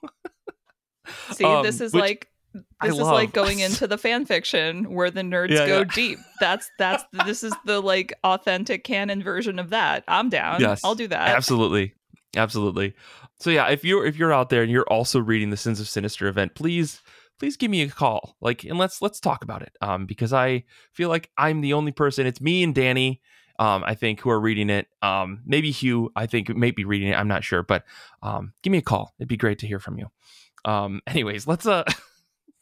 See, 1.33 1.43
Um, 1.43 1.63
this 1.63 1.81
is 1.81 1.91
which 1.93 2.01
like 2.01 2.27
I 2.79 2.87
this 2.87 2.95
is 2.95 3.01
love. 3.01 3.13
like 3.13 3.33
going 3.33 3.59
into 3.59 3.87
the 3.87 3.97
fan 3.97 4.25
fiction 4.25 4.91
where 4.93 5.11
the 5.11 5.21
nerds 5.21 5.49
Yeah, 5.49 5.67
go 5.67 5.77
yeah. 5.79 5.83
deep. 5.93 6.19
That's 6.39 6.69
that's 6.79 7.03
this 7.25 7.43
is 7.43 7.53
the 7.65 7.81
like 7.81 8.13
authentic 8.23 8.83
canon 8.83 9.21
version 9.23 9.59
of 9.59 9.69
that. 9.71 10.03
I'm 10.07 10.29
down. 10.29 10.61
Yes, 10.61 10.81
I'll 10.83 10.95
do 10.95 11.07
that. 11.07 11.29
absolutely, 11.35 11.93
absolutely. 12.35 12.93
So 13.39 13.49
yeah, 13.49 13.67
if 13.69 13.83
you're 13.85 14.05
if 14.05 14.17
you're 14.17 14.33
out 14.33 14.49
there 14.49 14.63
and 14.63 14.71
you're 14.71 14.87
also 14.87 15.19
reading 15.19 15.49
the 15.49 15.57
Sins 15.57 15.79
of 15.79 15.87
Sinister 15.87 16.27
event, 16.27 16.55
please 16.55 17.01
please 17.39 17.55
give 17.57 17.69
me 17.69 17.83
a 17.83 17.87
call. 17.89 18.35
Like, 18.41 18.63
and 18.63 18.77
let's 18.79 19.01
let's 19.01 19.19
talk 19.19 19.43
about 19.43 19.61
it. 19.61 19.75
Um, 19.81 20.05
because 20.05 20.33
I 20.33 20.63
feel 20.93 21.09
like 21.09 21.29
I'm 21.37 21.61
the 21.61 21.73
only 21.73 21.91
person. 21.91 22.25
It's 22.25 22.41
me 22.41 22.63
and 22.63 22.73
Danny. 22.73 23.21
Um, 23.59 23.83
I 23.85 23.95
think 23.95 24.19
who 24.21 24.29
are 24.29 24.39
reading 24.39 24.69
it. 24.69 24.87
Um, 25.01 25.41
maybe 25.45 25.71
Hugh. 25.71 26.11
I 26.15 26.25
think 26.27 26.49
may 26.55 26.71
be 26.71 26.85
reading 26.85 27.09
it. 27.09 27.15
I'm 27.15 27.27
not 27.27 27.43
sure, 27.43 27.63
but 27.63 27.83
um, 28.21 28.53
give 28.63 28.71
me 28.71 28.77
a 28.77 28.83
call. 28.83 29.13
It'd 29.19 29.27
be 29.27 29.37
great 29.37 29.59
to 29.59 29.67
hear 29.67 29.79
from 29.79 29.97
you. 29.97 30.07
Um, 30.65 31.01
anyways, 31.07 31.47
let's 31.47 31.65
uh, 31.65 31.83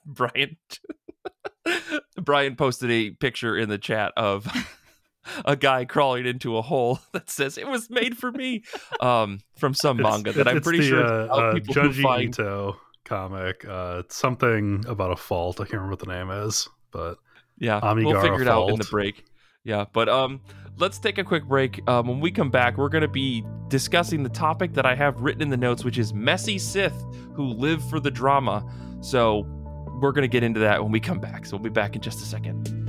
Brian. 0.06 0.58
Brian 2.22 2.56
posted 2.56 2.92
a 2.92 3.12
picture 3.12 3.58
in 3.58 3.70
the 3.70 3.78
chat 3.78 4.14
of 4.16 4.48
a 5.46 5.56
guy 5.56 5.86
crawling 5.86 6.26
into 6.26 6.58
a 6.58 6.62
hole 6.62 7.00
that 7.14 7.30
says 7.30 7.58
it 7.58 7.68
was 7.68 7.90
made 7.90 8.18
for 8.18 8.32
me 8.32 8.64
um, 9.00 9.40
from 9.58 9.74
some 9.74 10.00
It's- 10.00 10.14
manga 10.14 10.32
that 10.34 10.48
I'm 10.48 10.62
pretty 10.62 10.80
the, 10.80 10.86
sure 10.86 11.06
uh, 11.06 11.26
uh, 11.28 11.54
Junji 11.56 12.02
find. 12.02 12.34
Ito 12.34 12.78
comic. 13.04 13.66
Uh, 13.68 14.02
it's 14.04 14.16
something 14.16 14.84
about 14.88 15.12
a 15.12 15.16
fault. 15.16 15.60
I 15.60 15.64
can't 15.64 15.74
remember 15.74 15.92
what 15.92 16.00
the 16.00 16.08
name 16.08 16.32
is, 16.32 16.68
but 16.92 17.18
Yeah, 17.60 17.80
we'll 17.94 18.22
figure 18.22 18.42
it 18.42 18.48
out 18.48 18.70
in 18.70 18.78
the 18.78 18.88
break. 18.90 19.26
Yeah, 19.64 19.86
but 19.94 20.10
um, 20.10 20.42
let's 20.78 21.00
take 21.00 21.18
a 21.18 21.24
quick 21.24 21.46
break. 21.46 21.88
Um, 21.90 22.08
when 22.08 22.20
we 22.20 22.32
come 22.32 22.52
back, 22.52 22.78
we're 22.78 22.90
going 22.90 23.02
to 23.02 23.08
be 23.08 23.44
discussing 23.68 24.22
the 24.22 24.30
topic 24.30 24.74
that 24.74 24.86
I 24.86 24.94
have 24.96 25.20
written 25.22 25.42
in 25.42 25.50
the 25.50 25.58
notes, 25.58 25.84
which 25.84 25.98
is 25.98 26.14
messy 26.14 26.60
Sith 26.60 26.96
who 27.34 27.46
live 27.46 27.88
for 27.90 28.00
the 28.00 28.12
drama. 28.12 28.64
So 29.02 29.48
we're 30.00 30.12
going 30.12 30.24
to 30.24 30.28
get 30.28 30.44
into 30.44 30.60
that 30.62 30.82
when 30.82 30.92
we 30.92 31.00
come 31.00 31.20
back. 31.20 31.46
So 31.46 31.56
we'll 31.56 31.64
be 31.64 31.70
back 31.70 31.96
in 31.96 32.02
just 32.02 32.22
a 32.22 32.26
second. 32.26 32.86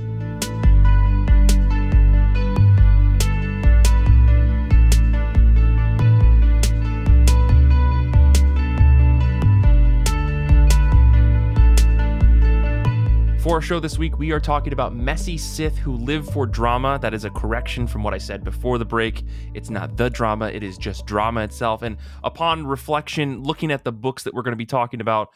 For 13.47 13.53
our 13.53 13.61
show 13.61 13.79
this 13.79 13.97
week, 13.97 14.19
we 14.19 14.33
are 14.33 14.41
talking 14.41 14.73
about 14.73 14.93
messy 14.93 15.37
Sith 15.37 15.77
who 15.77 15.93
live 15.93 16.29
for 16.29 16.45
drama. 16.45 16.99
That 17.01 17.13
is 17.13 17.23
a 17.23 17.29
correction 17.29 17.87
from 17.87 18.03
what 18.03 18.13
I 18.13 18.17
said 18.17 18.43
before 18.43 18.77
the 18.77 18.83
break. 18.83 19.23
It's 19.53 19.69
not 19.69 19.95
the 19.95 20.09
drama, 20.09 20.47
it 20.49 20.63
is 20.63 20.77
just 20.77 21.05
drama 21.05 21.43
itself. 21.43 21.81
And 21.81 21.95
upon 22.25 22.67
reflection, 22.67 23.43
looking 23.43 23.71
at 23.71 23.85
the 23.85 23.93
books 23.93 24.23
that 24.23 24.33
we're 24.33 24.41
going 24.41 24.51
to 24.51 24.57
be 24.57 24.65
talking 24.65 24.99
about, 24.99 25.29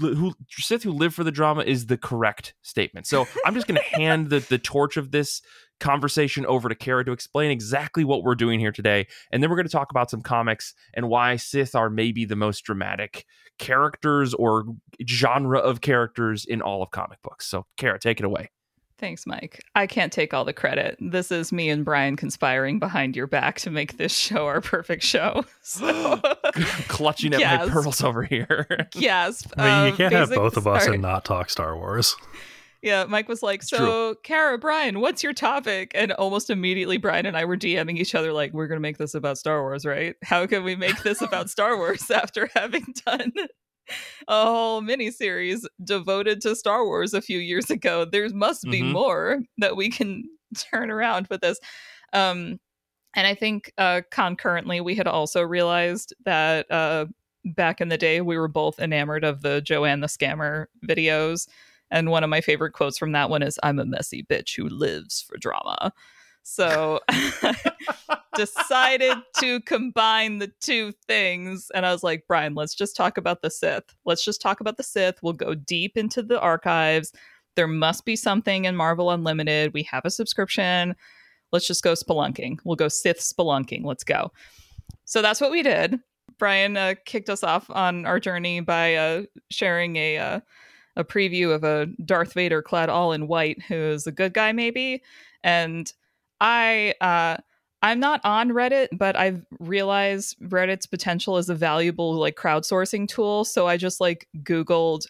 who 0.00 0.32
Sith 0.50 0.82
who 0.82 0.92
live 0.92 1.14
for 1.14 1.24
the 1.24 1.30
drama 1.30 1.62
is 1.62 1.86
the 1.86 1.96
correct 1.96 2.54
statement. 2.62 3.06
So 3.06 3.26
I'm 3.44 3.54
just 3.54 3.66
going 3.66 3.80
to 3.90 3.96
hand 3.96 4.30
the, 4.30 4.40
the 4.40 4.58
torch 4.58 4.96
of 4.96 5.10
this 5.10 5.42
conversation 5.80 6.46
over 6.46 6.68
to 6.68 6.74
Kara 6.74 7.04
to 7.04 7.12
explain 7.12 7.50
exactly 7.50 8.04
what 8.04 8.22
we're 8.22 8.36
doing 8.36 8.60
here 8.60 8.72
today. 8.72 9.06
And 9.30 9.42
then 9.42 9.50
we're 9.50 9.56
going 9.56 9.66
to 9.66 9.72
talk 9.72 9.90
about 9.90 10.10
some 10.10 10.22
comics 10.22 10.74
and 10.94 11.08
why 11.08 11.36
Sith 11.36 11.74
are 11.74 11.90
maybe 11.90 12.24
the 12.24 12.36
most 12.36 12.60
dramatic 12.62 13.26
characters 13.58 14.32
or 14.34 14.64
genre 15.06 15.58
of 15.58 15.80
characters 15.80 16.44
in 16.44 16.62
all 16.62 16.82
of 16.82 16.90
comic 16.90 17.20
books. 17.22 17.46
So, 17.46 17.66
Kara, 17.76 17.98
take 17.98 18.20
it 18.20 18.24
away. 18.24 18.50
Thanks, 19.02 19.26
Mike. 19.26 19.60
I 19.74 19.88
can't 19.88 20.12
take 20.12 20.32
all 20.32 20.44
the 20.44 20.52
credit. 20.52 20.96
This 21.00 21.32
is 21.32 21.50
me 21.50 21.68
and 21.70 21.84
Brian 21.84 22.14
conspiring 22.14 22.78
behind 22.78 23.16
your 23.16 23.26
back 23.26 23.58
to 23.62 23.70
make 23.70 23.96
this 23.96 24.16
show 24.16 24.46
our 24.46 24.60
perfect 24.60 25.02
show. 25.02 25.44
So, 25.62 26.20
Clutching 26.88 27.34
at 27.34 27.40
Yes. 27.40 27.66
my 27.66 27.72
pearls 27.72 28.00
over 28.04 28.22
here. 28.22 28.86
gasp. 28.92 29.52
I 29.56 29.62
mean, 29.64 29.84
you 29.86 29.90
Um, 29.90 29.96
can't 29.96 30.12
have 30.14 30.30
both 30.30 30.56
of 30.56 30.68
us 30.68 30.84
sorry. 30.84 30.94
and 30.96 31.02
not 31.02 31.24
talk 31.24 31.50
Star 31.50 31.76
Wars. 31.76 32.14
Yeah, 32.80 33.04
Mike 33.08 33.28
was 33.28 33.42
like, 33.42 33.62
"So, 33.64 34.14
Kara, 34.22 34.58
Brian, 34.58 35.00
what's 35.00 35.22
your 35.22 35.32
topic?" 35.32 35.92
And 35.94 36.12
almost 36.12 36.48
immediately, 36.50 36.96
Brian 36.96 37.26
and 37.26 37.36
I 37.36 37.44
were 37.44 37.56
DMing 37.56 37.96
each 37.98 38.14
other 38.14 38.32
like, 38.32 38.52
"We're 38.52 38.66
gonna 38.68 38.80
make 38.80 38.98
this 38.98 39.14
about 39.14 39.36
Star 39.38 39.62
Wars, 39.62 39.84
right? 39.84 40.14
How 40.24 40.46
can 40.46 40.62
we 40.64 40.74
make 40.76 41.00
this 41.02 41.22
about 41.22 41.48
Star 41.50 41.76
Wars 41.76 42.08
after 42.10 42.50
having 42.54 42.86
done 43.06 43.32
a 44.28 44.46
whole 44.46 44.82
miniseries 44.82 45.64
devoted 45.84 46.40
to 46.42 46.56
Star 46.56 46.84
Wars 46.84 47.14
a 47.14 47.22
few 47.22 47.38
years 47.38 47.70
ago? 47.70 48.04
There 48.04 48.28
must 48.30 48.68
be 48.70 48.82
Mhm. 48.82 48.92
more 48.92 49.42
that 49.58 49.76
we 49.76 49.90
can 49.90 50.24
turn 50.56 50.90
around 50.90 51.28
with 51.30 51.40
this." 51.40 51.58
Um, 52.12 52.60
and 53.14 53.26
I 53.26 53.34
think 53.34 53.72
uh, 53.78 54.02
concurrently, 54.10 54.80
we 54.80 54.94
had 54.94 55.06
also 55.06 55.42
realized 55.42 56.14
that 56.24 56.70
uh, 56.70 57.06
back 57.44 57.80
in 57.80 57.88
the 57.88 57.98
day, 57.98 58.20
we 58.22 58.38
were 58.38 58.48
both 58.48 58.78
enamored 58.78 59.24
of 59.24 59.42
the 59.42 59.60
Joanne 59.60 60.00
the 60.00 60.06
Scammer 60.06 60.66
videos. 60.86 61.48
And 61.90 62.10
one 62.10 62.24
of 62.24 62.30
my 62.30 62.40
favorite 62.40 62.72
quotes 62.72 62.96
from 62.98 63.12
that 63.12 63.28
one 63.30 63.42
is 63.42 63.58
I'm 63.62 63.78
a 63.78 63.84
messy 63.84 64.22
bitch 64.24 64.56
who 64.56 64.68
lives 64.68 65.22
for 65.22 65.36
drama. 65.38 65.92
So 66.42 67.00
decided 68.36 69.18
to 69.38 69.60
combine 69.60 70.38
the 70.38 70.52
two 70.60 70.92
things. 71.06 71.70
And 71.74 71.86
I 71.86 71.92
was 71.92 72.02
like, 72.02 72.24
Brian, 72.26 72.54
let's 72.54 72.74
just 72.74 72.96
talk 72.96 73.18
about 73.18 73.42
the 73.42 73.50
Sith. 73.50 73.94
Let's 74.04 74.24
just 74.24 74.40
talk 74.40 74.60
about 74.60 74.76
the 74.76 74.82
Sith. 74.82 75.22
We'll 75.22 75.34
go 75.34 75.54
deep 75.54 75.96
into 75.96 76.22
the 76.22 76.40
archives. 76.40 77.12
There 77.54 77.68
must 77.68 78.04
be 78.04 78.16
something 78.16 78.64
in 78.64 78.76
Marvel 78.76 79.10
Unlimited. 79.10 79.74
We 79.74 79.82
have 79.84 80.04
a 80.04 80.10
subscription. 80.10 80.96
Let's 81.52 81.66
just 81.66 81.84
go 81.84 81.92
spelunking. 81.92 82.58
We'll 82.64 82.76
go 82.76 82.88
Sith 82.88 83.20
spelunking. 83.20 83.84
Let's 83.84 84.04
go. 84.04 84.32
So 85.04 85.20
that's 85.20 85.40
what 85.40 85.50
we 85.50 85.62
did. 85.62 86.00
Brian 86.38 86.76
uh, 86.76 86.94
kicked 87.04 87.28
us 87.28 87.44
off 87.44 87.68
on 87.70 88.06
our 88.06 88.18
journey 88.18 88.60
by 88.60 88.94
uh, 88.94 89.22
sharing 89.50 89.96
a 89.96 90.18
uh, 90.18 90.40
a 90.96 91.04
preview 91.04 91.54
of 91.54 91.64
a 91.64 91.86
Darth 92.04 92.34
Vader 92.34 92.62
clad 92.62 92.88
all 92.88 93.12
in 93.12 93.28
white, 93.28 93.62
who 93.62 93.74
is 93.74 94.06
a 94.06 94.12
good 94.12 94.34
guy, 94.34 94.52
maybe. 94.52 95.02
And 95.42 95.90
I 96.42 96.94
uh, 97.00 97.36
I'm 97.82 98.00
not 98.00 98.20
on 98.24 98.50
Reddit, 98.50 98.88
but 98.92 99.16
I've 99.16 99.46
realized 99.60 100.38
Reddit's 100.40 100.86
potential 100.86 101.36
as 101.36 101.48
a 101.48 101.54
valuable 101.54 102.14
like 102.14 102.34
crowdsourcing 102.36 103.08
tool. 103.08 103.44
So 103.44 103.66
I 103.68 103.76
just 103.76 104.00
like 104.00 104.28
Googled 104.38 105.06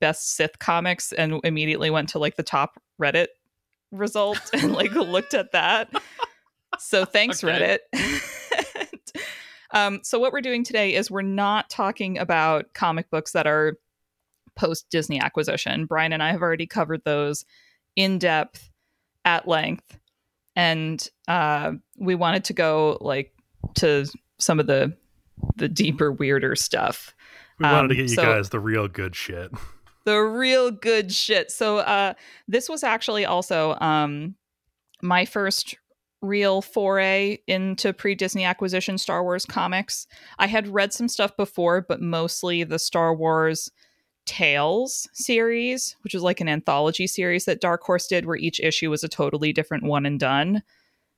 best 0.00 0.34
Sith 0.34 0.58
comics 0.58 1.12
and 1.12 1.38
immediately 1.44 1.90
went 1.90 2.08
to 2.10 2.18
like 2.18 2.36
the 2.36 2.42
top 2.42 2.80
Reddit 3.00 3.26
result 3.92 4.40
and 4.54 4.72
like 4.72 4.92
looked 4.92 5.34
at 5.34 5.52
that. 5.52 5.92
So 6.78 7.04
thanks, 7.04 7.44
Okay. 7.44 7.78
Reddit. 7.92 9.00
um, 9.72 10.00
so 10.02 10.18
what 10.18 10.32
we're 10.32 10.40
doing 10.40 10.64
today 10.64 10.94
is 10.94 11.10
we're 11.10 11.20
not 11.20 11.68
talking 11.68 12.16
about 12.16 12.72
comic 12.72 13.10
books 13.10 13.32
that 13.32 13.46
are 13.46 13.76
post 14.56 14.86
Disney 14.90 15.20
acquisition. 15.20 15.84
Brian 15.84 16.14
and 16.14 16.22
I 16.22 16.30
have 16.30 16.40
already 16.40 16.66
covered 16.66 17.02
those 17.04 17.44
in 17.96 18.18
depth 18.18 18.70
at 19.26 19.46
length 19.46 19.99
and 20.56 21.06
uh, 21.28 21.72
we 21.98 22.14
wanted 22.14 22.44
to 22.44 22.52
go 22.52 22.98
like 23.00 23.32
to 23.76 24.06
some 24.38 24.60
of 24.60 24.66
the 24.66 24.96
the 25.56 25.68
deeper 25.68 26.12
weirder 26.12 26.54
stuff. 26.56 27.14
We 27.58 27.64
wanted 27.66 27.88
to 27.88 27.94
Um, 27.94 27.96
get 27.96 28.10
you 28.10 28.16
so- 28.16 28.22
guys 28.22 28.48
the 28.50 28.60
real 28.60 28.88
good 28.88 29.14
shit. 29.16 29.50
the 30.04 30.18
real 30.18 30.70
good 30.70 31.12
shit. 31.12 31.50
So 31.50 31.78
uh 31.78 32.14
this 32.48 32.68
was 32.68 32.82
actually 32.84 33.24
also 33.26 33.76
um 33.80 34.34
my 35.02 35.24
first 35.24 35.76
real 36.22 36.60
foray 36.60 37.38
into 37.46 37.92
pre-disney 37.94 38.44
acquisition 38.44 38.98
star 38.98 39.22
wars 39.22 39.46
comics. 39.46 40.06
I 40.38 40.46
had 40.46 40.68
read 40.68 40.92
some 40.92 41.08
stuff 41.08 41.36
before 41.36 41.80
but 41.88 42.00
mostly 42.02 42.64
the 42.64 42.78
star 42.78 43.14
wars 43.14 43.70
tales 44.26 45.08
series 45.12 45.96
which 46.02 46.14
was 46.14 46.22
like 46.22 46.40
an 46.40 46.48
anthology 46.48 47.06
series 47.06 47.44
that 47.46 47.60
dark 47.60 47.82
horse 47.82 48.06
did 48.06 48.26
where 48.26 48.36
each 48.36 48.60
issue 48.60 48.90
was 48.90 49.02
a 49.02 49.08
totally 49.08 49.52
different 49.52 49.82
one 49.82 50.06
and 50.06 50.20
done 50.20 50.62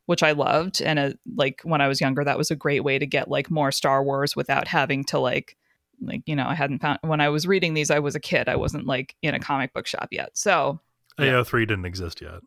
which 0.07 0.22
i 0.22 0.32
loved 0.32 0.80
and 0.80 0.98
uh 0.98 1.11
like 1.36 1.61
when 1.64 1.80
i 1.80 1.88
was 1.88 2.00
younger 2.00 2.24
that 2.24 2.38
was 2.38 2.50
a 2.50 2.57
great 2.57 2.84
way 2.84 2.98
to 2.98 3.07
get 3.07 3.28
like 3.28 3.50
more 3.50 3.70
star 3.72 4.03
wars 4.03 4.34
without 4.34 4.66
having 4.68 5.05
to 5.05 5.18
like 5.18 5.57
like 6.00 6.22
you 6.26 6.34
know 6.34 6.46
i 6.46 6.55
hadn't 6.55 6.80
found 6.80 6.98
when 7.03 7.20
i 7.20 7.28
was 7.28 7.46
reading 7.46 7.74
these 7.74 7.90
i 7.90 7.98
was 7.98 8.14
a 8.14 8.20
kid 8.20 8.48
i 8.48 8.57
wasn't 8.57 8.86
like 8.86 9.14
in 9.22 9.34
a 9.34 9.40
comic 9.40 9.72
book 9.74 9.86
shop 9.86 10.09
yet 10.11 10.30
so 10.34 10.80
Yeah. 11.18 11.26
AO3 11.32 11.68
didn't 11.68 11.84
exist 11.84 12.20
yet. 12.22 12.40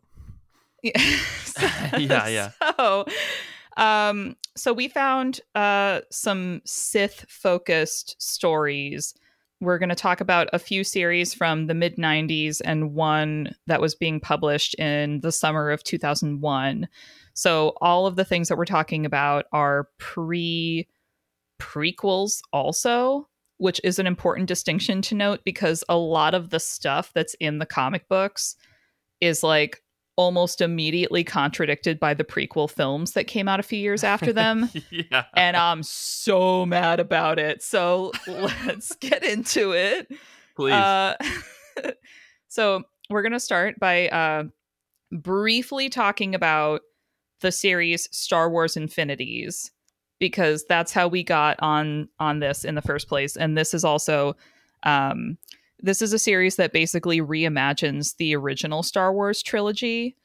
yeah 0.82 1.98
Yeah, 1.98 2.26
yeah. 2.28 2.50
so 2.76 3.06
um 3.76 4.36
so 4.56 4.72
we 4.72 4.88
found 4.88 5.40
uh 5.54 6.00
some 6.10 6.60
sith 6.64 7.24
focused 7.28 8.16
stories 8.18 9.14
we're 9.60 9.78
going 9.78 9.88
to 9.88 9.94
talk 9.94 10.20
about 10.20 10.48
a 10.52 10.58
few 10.58 10.84
series 10.84 11.32
from 11.32 11.66
the 11.66 11.74
mid 11.74 11.96
90s 11.96 12.60
and 12.64 12.94
one 12.94 13.54
that 13.66 13.80
was 13.80 13.94
being 13.94 14.20
published 14.20 14.74
in 14.74 15.20
the 15.20 15.32
summer 15.32 15.70
of 15.70 15.82
2001 15.84 16.88
so 17.34 17.74
all 17.80 18.06
of 18.06 18.16
the 18.16 18.24
things 18.24 18.48
that 18.48 18.56
we're 18.56 18.64
talking 18.64 19.06
about 19.06 19.46
are 19.52 19.88
pre 19.98 20.86
prequels 21.58 22.40
also 22.52 23.28
which 23.58 23.80
is 23.82 23.98
an 23.98 24.06
important 24.06 24.48
distinction 24.48 25.00
to 25.00 25.14
note 25.14 25.40
because 25.44 25.82
a 25.88 25.96
lot 25.96 26.34
of 26.34 26.50
the 26.50 26.60
stuff 26.60 27.10
that's 27.14 27.34
in 27.40 27.58
the 27.58 27.66
comic 27.66 28.06
books 28.08 28.56
is 29.20 29.42
like 29.42 29.82
almost 30.16 30.62
immediately 30.62 31.22
contradicted 31.22 32.00
by 32.00 32.14
the 32.14 32.24
prequel 32.24 32.70
films 32.70 33.12
that 33.12 33.26
came 33.26 33.48
out 33.48 33.60
a 33.60 33.62
few 33.62 33.78
years 33.78 34.02
after 34.02 34.32
them 34.32 34.70
yeah. 34.90 35.24
and 35.34 35.56
I'm 35.56 35.82
so 35.82 36.64
mad 36.64 37.00
about 37.00 37.38
it. 37.38 37.62
So 37.62 38.12
let's 38.26 38.94
get 39.00 39.22
into 39.22 39.72
it. 39.72 40.10
Please. 40.56 40.72
Uh, 40.72 41.16
so 42.48 42.84
we're 43.10 43.22
gonna 43.22 43.38
start 43.38 43.78
by 43.78 44.08
uh, 44.08 44.44
briefly 45.12 45.90
talking 45.90 46.34
about 46.34 46.80
the 47.40 47.52
series 47.52 48.08
Star 48.10 48.50
Wars 48.50 48.76
Infinities 48.76 49.70
because 50.18 50.64
that's 50.66 50.92
how 50.92 51.08
we 51.08 51.22
got 51.22 51.58
on 51.60 52.08
on 52.18 52.40
this 52.40 52.64
in 52.64 52.74
the 52.74 52.82
first 52.82 53.06
place, 53.08 53.36
and 53.36 53.56
this 53.56 53.74
is 53.74 53.84
also. 53.84 54.34
Um, 54.82 55.36
this 55.80 56.02
is 56.02 56.12
a 56.12 56.18
series 56.18 56.56
that 56.56 56.72
basically 56.72 57.20
reimagines 57.20 58.16
the 58.16 58.34
original 58.34 58.82
Star 58.82 59.12
Wars 59.12 59.42
trilogy 59.42 60.16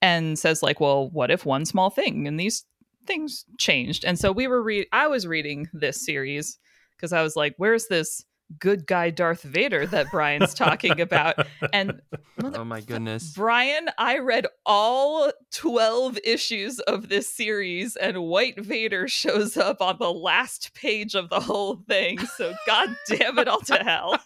and 0.00 0.38
says 0.38 0.62
like, 0.62 0.80
well, 0.80 1.08
what 1.10 1.30
if 1.30 1.46
one 1.46 1.64
small 1.64 1.90
thing 1.90 2.26
and 2.26 2.38
these 2.38 2.64
things 3.06 3.44
changed? 3.58 4.04
And 4.04 4.18
so 4.18 4.32
we 4.32 4.46
were 4.46 4.62
re- 4.62 4.86
I 4.92 5.06
was 5.06 5.26
reading 5.26 5.68
this 5.72 6.04
series 6.04 6.58
because 6.96 7.12
I 7.12 7.22
was 7.22 7.36
like, 7.36 7.54
where's 7.58 7.86
this 7.88 8.24
good 8.58 8.86
guy 8.86 9.10
Darth 9.10 9.42
Vader 9.42 9.86
that 9.86 10.10
Brian's 10.10 10.54
talking 10.54 11.00
about? 11.00 11.46
And 11.72 12.00
oh 12.42 12.64
my 12.64 12.80
goodness. 12.80 13.32
Brian, 13.34 13.88
I 13.98 14.18
read 14.18 14.46
all 14.66 15.30
12 15.52 16.18
issues 16.24 16.80
of 16.80 17.08
this 17.08 17.32
series, 17.32 17.96
and 17.96 18.24
White 18.24 18.62
Vader 18.62 19.08
shows 19.08 19.56
up 19.56 19.80
on 19.80 19.96
the 19.98 20.12
last 20.12 20.74
page 20.74 21.14
of 21.14 21.30
the 21.30 21.40
whole 21.40 21.76
thing. 21.88 22.18
So, 22.18 22.54
god 22.66 22.96
damn 23.08 23.38
it 23.38 23.48
all 23.48 23.60
to 23.62 23.76
hell. 23.76 24.18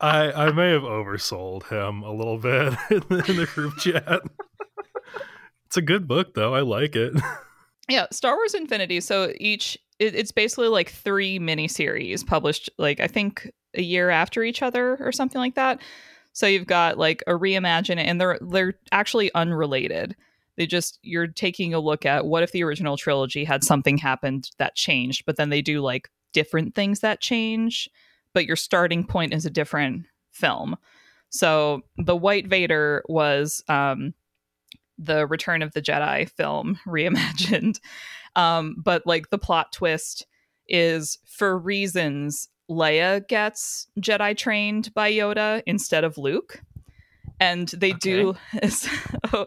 I, 0.00 0.32
I 0.32 0.52
may 0.52 0.70
have 0.70 0.82
oversold 0.82 1.68
him 1.68 2.02
a 2.02 2.12
little 2.12 2.38
bit 2.38 2.74
in 2.90 3.02
the, 3.08 3.24
in 3.28 3.36
the 3.36 3.48
group 3.54 3.76
chat. 3.78 4.22
it's 5.66 5.76
a 5.76 5.82
good 5.82 6.08
book, 6.08 6.34
though. 6.34 6.54
I 6.54 6.60
like 6.60 6.96
it. 6.96 7.14
Yeah, 7.88 8.06
Star 8.12 8.36
Wars 8.36 8.54
Infinity. 8.54 9.00
So, 9.00 9.32
each, 9.40 9.76
it, 9.98 10.14
it's 10.14 10.30
basically 10.30 10.68
like 10.68 10.90
three 10.90 11.40
miniseries 11.40 12.24
published, 12.24 12.70
like, 12.78 13.00
I 13.00 13.08
think 13.08 13.50
a 13.74 13.82
year 13.82 14.10
after 14.10 14.42
each 14.44 14.62
other 14.62 14.96
or 15.00 15.10
something 15.10 15.40
like 15.40 15.56
that. 15.56 15.80
So, 16.32 16.46
you've 16.46 16.68
got 16.68 16.98
like 16.98 17.24
a 17.26 17.32
reimagine, 17.32 17.98
and 17.98 18.20
they're, 18.20 18.38
they're 18.40 18.74
actually 18.92 19.34
unrelated. 19.34 20.14
They 20.56 20.66
just, 20.66 20.98
you're 21.02 21.26
taking 21.26 21.74
a 21.74 21.80
look 21.80 22.06
at 22.06 22.26
what 22.26 22.42
if 22.42 22.52
the 22.52 22.62
original 22.62 22.96
trilogy 22.96 23.44
had 23.44 23.64
something 23.64 23.98
happened 23.98 24.50
that 24.58 24.76
changed, 24.76 25.24
but 25.26 25.36
then 25.36 25.50
they 25.50 25.62
do 25.62 25.80
like 25.80 26.10
different 26.32 26.74
things 26.74 27.00
that 27.00 27.20
change, 27.20 27.88
but 28.32 28.46
your 28.46 28.56
starting 28.56 29.04
point 29.04 29.34
is 29.34 29.46
a 29.46 29.50
different 29.50 30.06
film. 30.30 30.76
So 31.30 31.82
the 31.96 32.16
White 32.16 32.48
Vader 32.48 33.04
was 33.08 33.62
um, 33.68 34.14
the 34.98 35.26
Return 35.26 35.62
of 35.62 35.72
the 35.72 35.82
Jedi 35.82 36.28
film 36.30 36.78
reimagined, 36.86 37.80
um, 38.36 38.76
but 38.78 39.06
like 39.06 39.30
the 39.30 39.38
plot 39.38 39.72
twist 39.72 40.26
is 40.68 41.18
for 41.26 41.58
reasons 41.58 42.48
Leia 42.70 43.26
gets 43.26 43.88
Jedi 44.00 44.36
trained 44.36 44.94
by 44.94 45.10
Yoda 45.10 45.62
instead 45.66 46.04
of 46.04 46.16
Luke, 46.16 46.60
and 47.40 47.68
they 47.68 47.92
do. 47.92 48.36
So, 48.70 49.46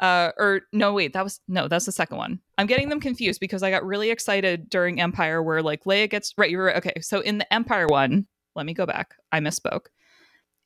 uh, 0.00 0.30
or 0.36 0.62
no, 0.72 0.92
wait, 0.92 1.12
that 1.12 1.24
was 1.24 1.40
no, 1.48 1.68
that's 1.68 1.86
the 1.86 1.92
second 1.92 2.18
one. 2.18 2.40
I'm 2.56 2.66
getting 2.66 2.88
them 2.88 3.00
confused 3.00 3.40
because 3.40 3.62
I 3.62 3.70
got 3.70 3.84
really 3.84 4.10
excited 4.10 4.70
during 4.70 5.00
Empire, 5.00 5.42
where 5.42 5.62
like 5.62 5.84
Leia 5.84 6.08
gets 6.08 6.34
right. 6.38 6.50
You're. 6.50 6.76
Okay, 6.76 6.94
so 7.00 7.20
in 7.20 7.38
the 7.38 7.52
Empire 7.52 7.86
one, 7.86 8.26
let 8.54 8.66
me 8.66 8.74
go 8.74 8.86
back. 8.86 9.14
I 9.32 9.40
misspoke. 9.40 9.86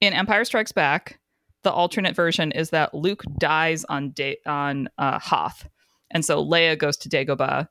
In 0.01 0.13
Empire 0.13 0.45
Strikes 0.45 0.73
Back, 0.73 1.21
the 1.63 1.73
alternate 1.73 2.15
version 2.17 2.53
is 2.53 2.71
that 2.71 2.95
Luke 2.95 3.23
dies 3.39 3.85
on 3.85 4.11
da- 4.11 4.41
on 4.47 4.89
uh, 4.99 5.19
Hoth, 5.19 5.67
and 6.11 6.25
so 6.25 6.45
Leia 6.45 6.77
goes 6.79 6.97
to 6.99 7.09
Dagobah 7.09 7.69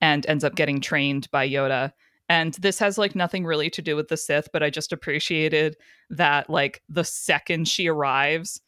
and 0.00 0.26
ends 0.26 0.44
up 0.44 0.54
getting 0.54 0.80
trained 0.80 1.30
by 1.30 1.48
Yoda. 1.48 1.92
And 2.28 2.54
this 2.54 2.78
has 2.78 2.98
like 2.98 3.14
nothing 3.14 3.46
really 3.46 3.70
to 3.70 3.80
do 3.80 3.96
with 3.96 4.08
the 4.08 4.16
Sith, 4.16 4.50
but 4.52 4.62
I 4.62 4.68
just 4.68 4.92
appreciated 4.92 5.76
that 6.10 6.50
like 6.50 6.82
the 6.88 7.04
second 7.04 7.66
she 7.68 7.88
arrives, 7.88 8.60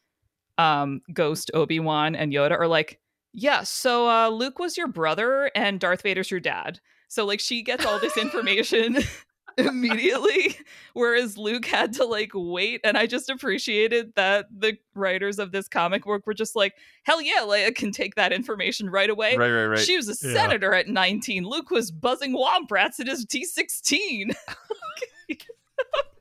um, 0.61 1.01
Ghost 1.13 1.51
Obi 1.55 1.81
Wan 1.81 2.15
and 2.15 2.33
Yoda 2.33 2.59
are 2.59 2.69
like, 2.69 3.01
yeah, 3.33 3.63
so 3.63 4.09
uh, 4.09 4.29
Luke 4.29 4.59
was 4.59 4.77
your 4.77 4.89
brother 4.89 5.51
and 5.55 5.79
Darth 5.81 6.03
Vader's 6.03 6.31
your 6.31 6.41
dad. 6.41 6.81
So 7.09 7.25
like 7.25 7.41
she 7.41 7.63
gets 7.63 7.85
all 7.87 7.99
this 7.99 8.17
information 8.17 8.99
immediately, 9.57 10.57
whereas 10.95 11.37
Luke 11.39 11.65
had 11.67 11.93
to 11.95 12.05
like 12.05 12.31
wait. 12.35 12.81
And 12.85 12.97
I 12.97 13.07
just 13.07 13.31
appreciated 13.31 14.13
that 14.17 14.47
the 14.57 14.77
writers 14.95 15.39
of 15.39 15.53
this 15.53 15.69
comic 15.69 16.05
book 16.05 16.27
were 16.27 16.35
just 16.35 16.55
like, 16.57 16.75
hell 17.05 17.21
yeah, 17.23 17.41
Leia 17.43 17.75
can 17.75 17.93
take 17.93 18.17
that 18.17 18.33
information 18.33 18.91
right 18.91 19.11
away. 19.11 19.37
Right, 19.37 19.51
right, 19.51 19.67
right. 19.67 19.79
She 19.79 19.97
was 19.97 20.09
a 20.09 20.29
Yeah. 20.29 20.35
senator 20.35 20.75
at 20.75 20.89
19. 20.89 21.45
Luke 21.45 21.71
was 21.71 21.91
buzzing 21.91 22.35
womp 22.37 22.71
rats 22.71 23.01
at 23.01 23.07
his 23.07 23.25
T16. 23.27 24.35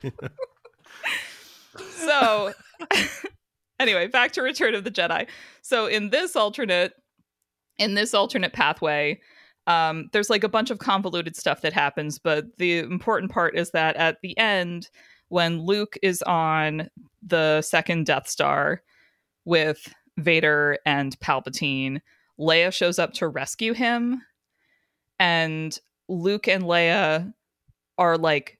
so, 1.90 2.52
anyway, 3.80 4.06
back 4.06 4.30
to 4.32 4.42
Return 4.42 4.74
of 4.76 4.84
the 4.84 4.90
Jedi. 4.90 5.26
So, 5.62 5.86
in 5.86 6.10
this 6.10 6.36
alternate, 6.36 6.92
in 7.78 7.94
this 7.94 8.14
alternate 8.14 8.52
pathway, 8.52 9.18
um, 9.66 10.08
there's 10.12 10.30
like 10.30 10.44
a 10.44 10.48
bunch 10.48 10.70
of 10.70 10.78
convoluted 10.78 11.36
stuff 11.36 11.62
that 11.62 11.72
happens, 11.72 12.18
but 12.18 12.56
the 12.58 12.78
important 12.78 13.32
part 13.32 13.56
is 13.56 13.70
that 13.70 13.96
at 13.96 14.18
the 14.22 14.36
end, 14.38 14.88
when 15.28 15.60
Luke 15.62 15.96
is 16.02 16.22
on 16.22 16.88
the 17.22 17.62
second 17.62 18.06
Death 18.06 18.28
Star 18.28 18.82
with 19.44 19.92
Vader 20.18 20.78
and 20.84 21.18
Palpatine, 21.20 22.00
Leia 22.38 22.72
shows 22.72 22.98
up 22.98 23.12
to 23.14 23.28
rescue 23.28 23.72
him, 23.72 24.22
and 25.18 25.78
Luke 26.08 26.48
and 26.48 26.64
Leia 26.64 27.32
are 27.98 28.18
like, 28.18 28.58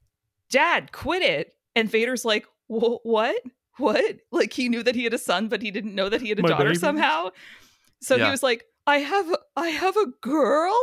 "Dad, 0.51 0.93
quit 0.93 1.23
it!" 1.23 1.57
And 1.75 1.91
Vader's 1.91 2.25
like, 2.25 2.47
"What? 2.69 3.37
What?" 3.81 4.19
Like 4.31 4.53
he 4.53 4.69
knew 4.69 4.83
that 4.83 4.95
he 4.95 5.05
had 5.05 5.15
a 5.15 5.19
son, 5.19 5.49
but 5.49 5.63
he 5.63 5.71
didn't 5.71 5.95
know 5.95 6.09
that 6.09 6.21
he 6.21 6.29
had 6.29 6.39
a 6.39 6.43
My 6.43 6.49
daughter 6.49 6.65
baby? 6.65 6.79
somehow. 6.79 7.31
So 8.03 8.17
he 8.17 8.31
was 8.31 8.43
like, 8.43 8.65
I 8.87 8.99
have 8.99 9.35
I 9.57 9.69
have 9.69 9.97
a 9.97 10.07
girl 10.21 10.77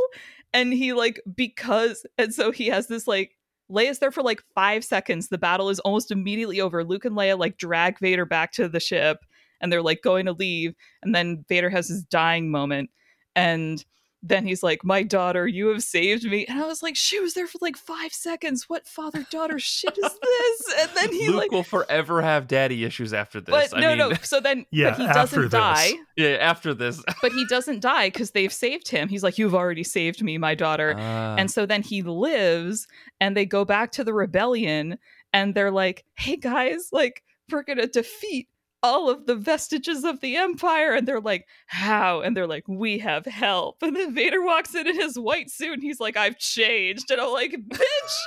and 0.53 0.73
he 0.73 0.93
like 0.93 1.21
because 1.35 2.05
and 2.17 2.33
so 2.33 2.51
he 2.51 2.67
has 2.67 2.87
this 2.87 3.07
like 3.07 3.31
Leia's 3.69 3.99
there 3.99 4.11
for 4.11 4.23
like 4.23 4.43
5 4.55 4.83
seconds. 4.83 5.27
The 5.27 5.37
battle 5.37 5.69
is 5.69 5.79
almost 5.81 6.11
immediately 6.11 6.61
over. 6.61 6.83
Luke 6.83 7.05
and 7.05 7.17
Leia 7.17 7.37
like 7.37 7.57
drag 7.57 7.99
Vader 7.99 8.25
back 8.25 8.51
to 8.53 8.69
the 8.69 8.79
ship 8.79 9.25
and 9.59 9.71
they're 9.71 9.81
like 9.81 10.01
going 10.03 10.25
to 10.25 10.33
leave 10.33 10.73
and 11.01 11.13
then 11.13 11.43
Vader 11.49 11.69
has 11.69 11.87
his 11.89 12.03
dying 12.03 12.49
moment 12.51 12.89
and 13.35 13.83
then 14.23 14.45
he's 14.45 14.63
like, 14.63 14.83
My 14.83 15.03
daughter, 15.03 15.47
you 15.47 15.67
have 15.67 15.83
saved 15.83 16.23
me. 16.23 16.45
And 16.45 16.59
I 16.59 16.65
was 16.65 16.81
like, 16.81 16.95
She 16.95 17.19
was 17.19 17.33
there 17.33 17.47
for 17.47 17.59
like 17.61 17.77
five 17.77 18.13
seconds. 18.13 18.65
What 18.67 18.87
father 18.87 19.25
daughter 19.31 19.59
shit 19.59 19.97
is 19.97 20.19
this? 20.21 20.73
And 20.79 20.89
then 20.95 21.11
he 21.13 21.27
Luke 21.27 21.37
like, 21.37 21.51
will 21.51 21.63
forever 21.63 22.21
have 22.21 22.47
daddy 22.47 22.83
issues 22.83 23.13
after 23.13 23.39
this. 23.39 23.53
But 23.53 23.77
I 23.77 23.79
no, 23.81 23.89
mean, 23.89 23.97
no. 23.97 24.13
So 24.21 24.39
then, 24.39 24.65
Yeah, 24.71 24.91
but 24.91 24.99
he 24.99 25.05
after 25.05 25.19
doesn't 25.19 25.41
this. 25.43 25.51
die. 25.51 25.91
yeah, 26.15 26.29
after 26.41 26.73
this. 26.73 27.03
But 27.21 27.31
he 27.31 27.45
doesn't 27.45 27.79
die 27.81 28.07
because 28.07 28.31
they've 28.31 28.53
saved 28.53 28.87
him. 28.89 29.09
He's 29.09 29.23
like, 29.23 29.37
You've 29.37 29.55
already 29.55 29.83
saved 29.83 30.23
me, 30.23 30.37
my 30.37 30.55
daughter. 30.55 30.95
Ah. 30.97 31.35
And 31.37 31.49
so 31.49 31.65
then 31.65 31.83
he 31.83 32.01
lives 32.01 32.87
and 33.19 33.35
they 33.35 33.45
go 33.45 33.65
back 33.65 33.91
to 33.93 34.03
the 34.03 34.13
rebellion 34.13 34.97
and 35.33 35.53
they're 35.53 35.71
like, 35.71 36.05
hey 36.15 36.35
guys, 36.37 36.89
like, 36.91 37.23
we're 37.51 37.63
going 37.63 37.77
to 37.77 37.87
defeat 37.87 38.47
all 38.83 39.09
of 39.09 39.25
the 39.25 39.35
vestiges 39.35 40.03
of 40.03 40.19
the 40.19 40.35
empire. 40.35 40.93
And 40.93 41.07
they're 41.07 41.21
like, 41.21 41.47
how? 41.67 42.21
And 42.21 42.35
they're 42.35 42.47
like, 42.47 42.67
we 42.67 42.99
have 42.99 43.25
help. 43.25 43.77
And 43.81 43.95
then 43.95 44.13
Vader 44.13 44.41
walks 44.41 44.75
in 44.75 44.87
in 44.87 44.95
his 44.95 45.17
white 45.17 45.49
suit 45.49 45.73
and 45.73 45.83
he's 45.83 45.99
like, 45.99 46.17
I've 46.17 46.37
changed. 46.37 47.09
And 47.11 47.21
I'm 47.21 47.31
like, 47.31 47.51
bitch. 47.51 48.17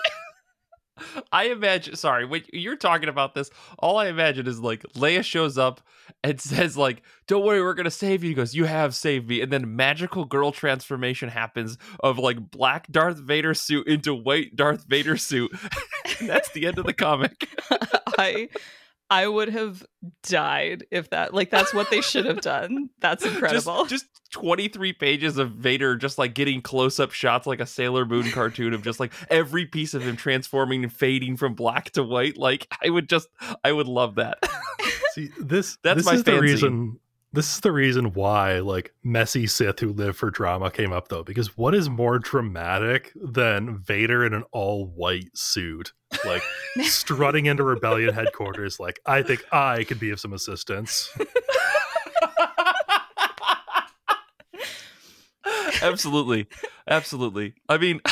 I 1.32 1.44
imagine. 1.44 1.96
Sorry, 1.96 2.24
when 2.24 2.42
you're 2.52 2.76
talking 2.76 3.08
about 3.08 3.34
this, 3.34 3.50
all 3.78 3.98
I 3.98 4.08
imagine 4.08 4.46
is 4.46 4.60
like 4.60 4.82
Leia 4.94 5.24
shows 5.24 5.58
up 5.58 5.80
and 6.22 6.40
says 6.40 6.76
like, 6.76 7.02
"Don't 7.26 7.44
worry, 7.44 7.62
we're 7.62 7.74
gonna 7.74 7.90
save 7.90 8.22
you." 8.22 8.30
He 8.30 8.34
goes, 8.34 8.54
"You 8.54 8.64
have 8.64 8.94
saved 8.94 9.28
me," 9.28 9.40
and 9.40 9.52
then 9.52 9.76
magical 9.76 10.24
girl 10.24 10.52
transformation 10.52 11.28
happens 11.28 11.78
of 12.00 12.18
like 12.18 12.50
black 12.50 12.86
Darth 12.90 13.18
Vader 13.18 13.54
suit 13.54 13.86
into 13.86 14.14
white 14.14 14.56
Darth 14.56 14.84
Vader 14.86 15.16
suit. 15.16 15.50
and 16.20 16.28
that's 16.28 16.50
the 16.50 16.66
end 16.66 16.78
of 16.78 16.86
the 16.86 16.94
comic. 16.94 17.48
I. 18.18 18.48
I 19.10 19.26
would 19.26 19.48
have 19.48 19.84
died 20.22 20.86
if 20.92 21.10
that 21.10 21.34
like 21.34 21.50
that's 21.50 21.74
what 21.74 21.90
they 21.90 22.00
should 22.00 22.26
have 22.26 22.40
done. 22.40 22.90
That's 23.00 23.24
incredible. 23.26 23.84
Just, 23.86 24.06
just 24.06 24.32
23 24.32 24.92
pages 24.92 25.36
of 25.36 25.50
Vader 25.50 25.96
just 25.96 26.16
like 26.16 26.32
getting 26.32 26.62
close 26.62 27.00
up 27.00 27.10
shots 27.10 27.46
like 27.46 27.60
a 27.60 27.66
Sailor 27.66 28.06
Moon 28.06 28.30
cartoon 28.30 28.72
of 28.72 28.82
just 28.82 29.00
like 29.00 29.12
every 29.28 29.66
piece 29.66 29.94
of 29.94 30.02
him 30.02 30.16
transforming 30.16 30.84
and 30.84 30.92
fading 30.92 31.36
from 31.36 31.54
black 31.54 31.90
to 31.92 32.04
white. 32.04 32.36
Like 32.36 32.72
I 32.82 32.88
would 32.90 33.08
just, 33.08 33.28
I 33.64 33.72
would 33.72 33.88
love 33.88 34.14
that. 34.14 34.38
See, 35.12 35.30
this 35.40 35.76
That's 35.82 35.98
this 35.98 36.06
my 36.06 36.14
is 36.14 36.22
the 36.22 36.40
reason. 36.40 37.00
This 37.32 37.54
is 37.54 37.60
the 37.60 37.70
reason 37.70 38.12
why 38.12 38.58
like 38.58 38.92
messy 39.04 39.46
Sith 39.46 39.78
who 39.78 39.92
live 39.92 40.16
for 40.16 40.32
drama 40.32 40.68
came 40.70 40.92
up 40.92 41.08
though, 41.08 41.22
because 41.22 41.56
what 41.56 41.76
is 41.76 41.88
more 41.88 42.18
dramatic 42.18 43.12
than 43.14 43.78
Vader 43.78 44.24
in 44.24 44.34
an 44.34 44.42
all 44.50 44.86
white 44.86 45.36
suit, 45.36 45.92
like 46.24 46.42
strutting 46.82 47.46
into 47.46 47.62
rebellion 47.62 48.12
headquarters? 48.14 48.80
Like, 48.80 48.98
I 49.06 49.22
think 49.22 49.44
I 49.52 49.84
could 49.84 50.00
be 50.00 50.10
of 50.10 50.18
some 50.18 50.32
assistance. 50.32 51.16
absolutely. 55.82 56.48
Absolutely. 56.88 57.54
I 57.68 57.78
mean 57.78 58.00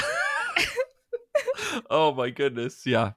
oh 1.90 2.14
my 2.14 2.30
goodness. 2.30 2.82
Yeah. 2.86 3.12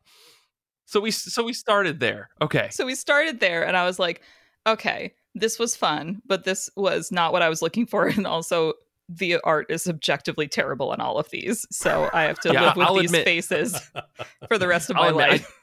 So 0.86 1.00
we 1.00 1.12
so 1.12 1.44
we 1.44 1.54
started 1.54 2.00
there. 2.00 2.30
Okay. 2.42 2.70
So 2.72 2.86
we 2.86 2.96
started 2.96 3.40
there, 3.40 3.66
and 3.66 3.78
I 3.78 3.86
was 3.86 4.00
like, 4.00 4.22
okay, 4.68 5.14
this 5.36 5.58
was 5.60 5.76
fun, 5.76 6.22
but 6.26 6.44
this 6.44 6.70
was 6.76 7.12
not 7.12 7.32
what 7.34 7.42
I 7.42 7.50
was 7.50 7.62
looking 7.62 7.86
for. 7.86 8.08
And 8.18 8.28
also, 8.28 8.74
the 9.10 9.38
art 9.44 9.68
is 9.70 9.88
objectively 9.88 10.48
terrible 10.48 10.94
in 10.94 11.02
all 11.02 11.18
of 11.18 11.30
these. 11.30 11.66
So 11.72 12.10
I 12.14 12.24
have 12.24 12.40
to 12.42 12.54
Yeah, 12.54 12.66
live 12.68 12.76
with 12.78 12.88
I'll 12.88 12.96
these 12.96 13.06
admit- 13.12 13.26
faces 13.26 13.92
for 14.48 14.58
the 14.58 14.68
rest 14.68 14.90
of 14.90 14.96
I'll 14.98 15.04
my 15.04 15.10
admit, 15.10 15.26
I- 15.26 15.30
life. 15.32 15.58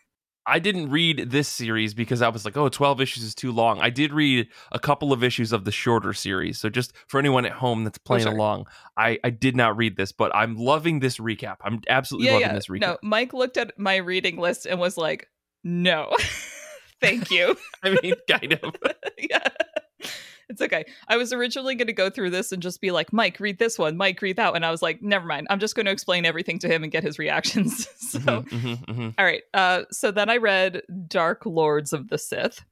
I 0.51 0.61
didn't 0.61 0.89
read 0.89 1.31
this 1.31 1.47
series 1.47 1.93
because 1.93 2.23
I 2.23 2.31
was 2.31 2.47
like, 2.47 2.57
oh, 2.57 2.71
12 2.71 3.03
issues 3.03 3.23
is 3.23 3.35
too 3.35 3.53
long. 3.53 3.81
I 3.83 3.91
did 3.91 4.15
read 4.15 4.49
a 4.73 4.79
couple 4.79 5.13
of 5.13 5.23
issues 5.23 5.53
of 5.53 5.67
the 5.67 5.71
shorter 5.71 6.15
series. 6.15 6.59
So 6.59 6.71
just 6.71 6.95
for 7.07 7.21
anyone 7.21 7.45
at 7.45 7.53
home 7.53 7.85
that's 7.85 7.99
playing 7.99 8.23
sure. 8.23 8.33
along, 8.33 8.65
I, 8.97 9.19
I 9.23 9.29
did 9.29 9.57
not 9.57 9.77
read 9.77 9.99
this, 9.99 10.11
but 10.11 10.35
I'm 10.35 10.57
loving 10.57 11.01
this 11.01 11.19
recap. 11.19 11.57
I'm 11.61 11.81
absolutely 11.87 12.29
yeah, 12.29 12.33
loving 12.33 12.49
yeah. 12.49 12.55
this 12.55 12.69
recap. 12.69 12.81
No, 12.81 12.99
Mike 13.03 13.35
looked 13.35 13.59
at 13.59 13.79
my 13.79 13.97
reading 13.97 14.39
list 14.39 14.65
and 14.65 14.81
was 14.81 14.97
like, 14.97 15.29
no, 15.65 16.11
thank 17.01 17.31
you. 17.31 17.57
I 17.83 17.97
mean, 18.03 18.15
kind 18.29 18.53
of. 18.53 18.75
yeah. 19.19 19.49
It's 20.51 20.63
okay. 20.63 20.87
I 21.09 21.19
was 21.19 21.33
originally 21.35 21.75
going 21.75 21.89
to 21.89 21.93
go 21.93 22.09
through 22.09 22.31
this 22.31 22.53
and 22.53 22.63
just 22.63 22.81
be 22.81 22.91
like, 22.91 23.13
Mike, 23.13 23.39
read 23.39 23.59
this 23.59 23.79
one. 23.79 23.99
Mike, 23.99 24.23
read 24.23 24.37
that 24.37 24.55
one. 24.55 24.65
I 24.65 24.71
was 24.71 24.81
like, 24.81 25.03
never 25.03 25.27
mind. 25.27 25.47
I'm 25.51 25.59
just 25.59 25.75
going 25.75 25.85
to 25.87 25.93
explain 25.93 26.25
everything 26.25 26.59
to 26.61 26.69
him 26.69 26.83
and 26.83 26.91
get 26.91 27.03
his 27.05 27.19
reactions. 27.19 27.87
so, 27.99 28.19
Mhm, 28.19 28.45
mhm, 28.51 28.87
mhm. 28.87 29.15
all 29.19 29.25
right. 29.27 29.43
Uh, 29.53 29.83
so 29.91 30.11
then 30.11 30.31
I 30.31 30.39
read 30.39 30.83
Dark 31.07 31.45
Lords 31.45 31.93
of 31.93 32.09
the 32.09 32.17
Sith, 32.17 32.65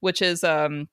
which 0.00 0.20
is, 0.20 0.42
um, 0.42 0.88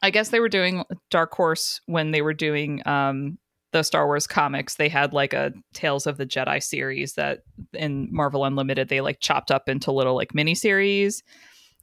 I 0.00 0.10
guess 0.10 0.28
they 0.28 0.38
were 0.38 0.48
doing 0.48 0.84
Dark 1.10 1.34
Horse 1.34 1.80
when 1.86 2.12
they 2.12 2.22
were 2.22 2.34
doing 2.34 2.80
um, 2.86 3.38
the 3.72 3.82
Star 3.82 4.06
Wars 4.06 4.28
comics. 4.28 4.76
They 4.76 4.88
had 4.88 5.12
like 5.12 5.32
a 5.32 5.52
Tales 5.72 6.06
of 6.06 6.18
the 6.18 6.26
Jedi 6.26 6.62
series 6.62 7.14
that 7.14 7.40
in 7.72 8.06
Marvel 8.12 8.44
Unlimited 8.44 8.88
they 8.88 9.00
like 9.00 9.18
chopped 9.18 9.50
up 9.50 9.68
into 9.68 9.90
little 9.90 10.14
like 10.14 10.34
mini 10.36 10.54
series. 10.54 11.24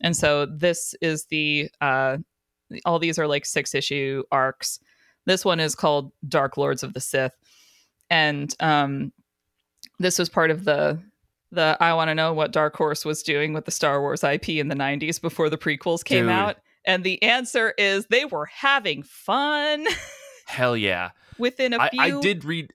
And 0.01 0.15
so 0.15 0.45
this 0.45 0.95
is 1.01 1.25
the 1.25 1.69
uh, 1.79 2.17
all 2.85 2.99
these 2.99 3.19
are 3.19 3.27
like 3.27 3.45
six 3.45 3.75
issue 3.75 4.23
arcs. 4.31 4.79
This 5.25 5.45
one 5.45 5.59
is 5.59 5.75
called 5.75 6.11
Dark 6.27 6.57
Lords 6.57 6.83
of 6.83 6.93
the 6.93 6.99
Sith, 6.99 7.35
and 8.09 8.53
um, 8.59 9.13
this 9.99 10.17
was 10.17 10.29
part 10.29 10.51
of 10.51 10.63
the 10.63 10.99
the 11.51 11.77
I 11.79 11.93
want 11.93 12.09
to 12.09 12.15
know 12.15 12.33
what 12.33 12.51
Dark 12.51 12.75
Horse 12.75 13.05
was 13.05 13.21
doing 13.23 13.53
with 13.53 13.65
the 13.65 13.71
Star 13.71 14.01
Wars 14.01 14.23
IP 14.23 14.49
in 14.49 14.67
the 14.67 14.75
'90s 14.75 15.21
before 15.21 15.49
the 15.49 15.57
prequels 15.57 16.03
came 16.03 16.25
Dude. 16.25 16.31
out. 16.31 16.57
And 16.85 17.03
the 17.03 17.21
answer 17.21 17.75
is 17.77 18.07
they 18.07 18.25
were 18.25 18.47
having 18.47 19.03
fun 19.03 19.85
Hell 20.47 20.75
yeah. 20.75 21.11
within 21.37 21.73
a 21.73 21.79
I, 21.79 21.89
few. 21.89 22.01
I 22.01 22.21
did 22.21 22.43
read 22.43 22.73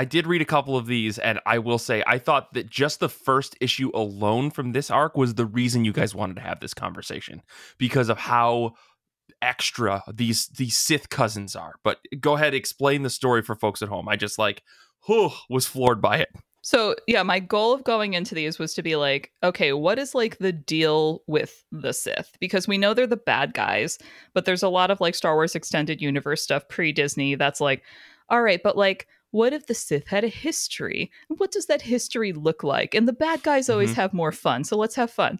I 0.00 0.06
did 0.06 0.26
read 0.26 0.40
a 0.40 0.46
couple 0.46 0.78
of 0.78 0.86
these 0.86 1.18
and 1.18 1.40
I 1.44 1.58
will 1.58 1.76
say 1.76 2.02
I 2.06 2.16
thought 2.16 2.54
that 2.54 2.70
just 2.70 3.00
the 3.00 3.08
first 3.10 3.54
issue 3.60 3.90
alone 3.92 4.50
from 4.50 4.72
this 4.72 4.90
arc 4.90 5.14
was 5.14 5.34
the 5.34 5.44
reason 5.44 5.84
you 5.84 5.92
guys 5.92 6.14
wanted 6.14 6.36
to 6.36 6.40
have 6.40 6.58
this 6.58 6.72
conversation 6.72 7.42
because 7.76 8.08
of 8.08 8.16
how 8.16 8.76
extra 9.42 10.02
these 10.10 10.46
these 10.46 10.78
Sith 10.78 11.10
cousins 11.10 11.54
are. 11.54 11.74
But 11.84 11.98
go 12.18 12.34
ahead 12.34 12.54
explain 12.54 13.02
the 13.02 13.10
story 13.10 13.42
for 13.42 13.54
folks 13.54 13.82
at 13.82 13.90
home. 13.90 14.08
I 14.08 14.16
just 14.16 14.38
like 14.38 14.62
whew, 15.04 15.32
was 15.50 15.66
floored 15.66 16.00
by 16.00 16.16
it. 16.16 16.30
So 16.62 16.96
yeah, 17.06 17.22
my 17.22 17.38
goal 17.38 17.74
of 17.74 17.84
going 17.84 18.14
into 18.14 18.34
these 18.34 18.58
was 18.58 18.72
to 18.74 18.82
be 18.82 18.96
like, 18.96 19.32
okay, 19.42 19.74
what 19.74 19.98
is 19.98 20.14
like 20.14 20.38
the 20.38 20.52
deal 20.52 21.22
with 21.26 21.62
the 21.72 21.92
Sith? 21.92 22.38
Because 22.40 22.66
we 22.66 22.78
know 22.78 22.94
they're 22.94 23.06
the 23.06 23.18
bad 23.18 23.52
guys, 23.52 23.98
but 24.32 24.46
there's 24.46 24.62
a 24.62 24.70
lot 24.70 24.90
of 24.90 24.98
like 24.98 25.14
Star 25.14 25.34
Wars 25.34 25.54
extended 25.54 26.00
universe 26.00 26.42
stuff 26.42 26.66
pre 26.68 26.90
Disney 26.90 27.34
that's 27.34 27.60
like, 27.60 27.82
all 28.30 28.40
right, 28.40 28.62
but 28.62 28.78
like, 28.78 29.06
what 29.32 29.52
if 29.52 29.66
the 29.66 29.74
Sith 29.74 30.08
had 30.08 30.24
a 30.24 30.28
history? 30.28 31.10
What 31.28 31.52
does 31.52 31.66
that 31.66 31.82
history 31.82 32.32
look 32.32 32.62
like? 32.64 32.94
And 32.94 33.06
the 33.06 33.12
bad 33.12 33.42
guys 33.42 33.68
always 33.70 33.92
Mhm. 33.92 33.96
have 33.96 34.12
more 34.12 34.32
fun, 34.32 34.64
so 34.64 34.76
let's 34.76 34.94
have 34.96 35.10
fun. 35.10 35.38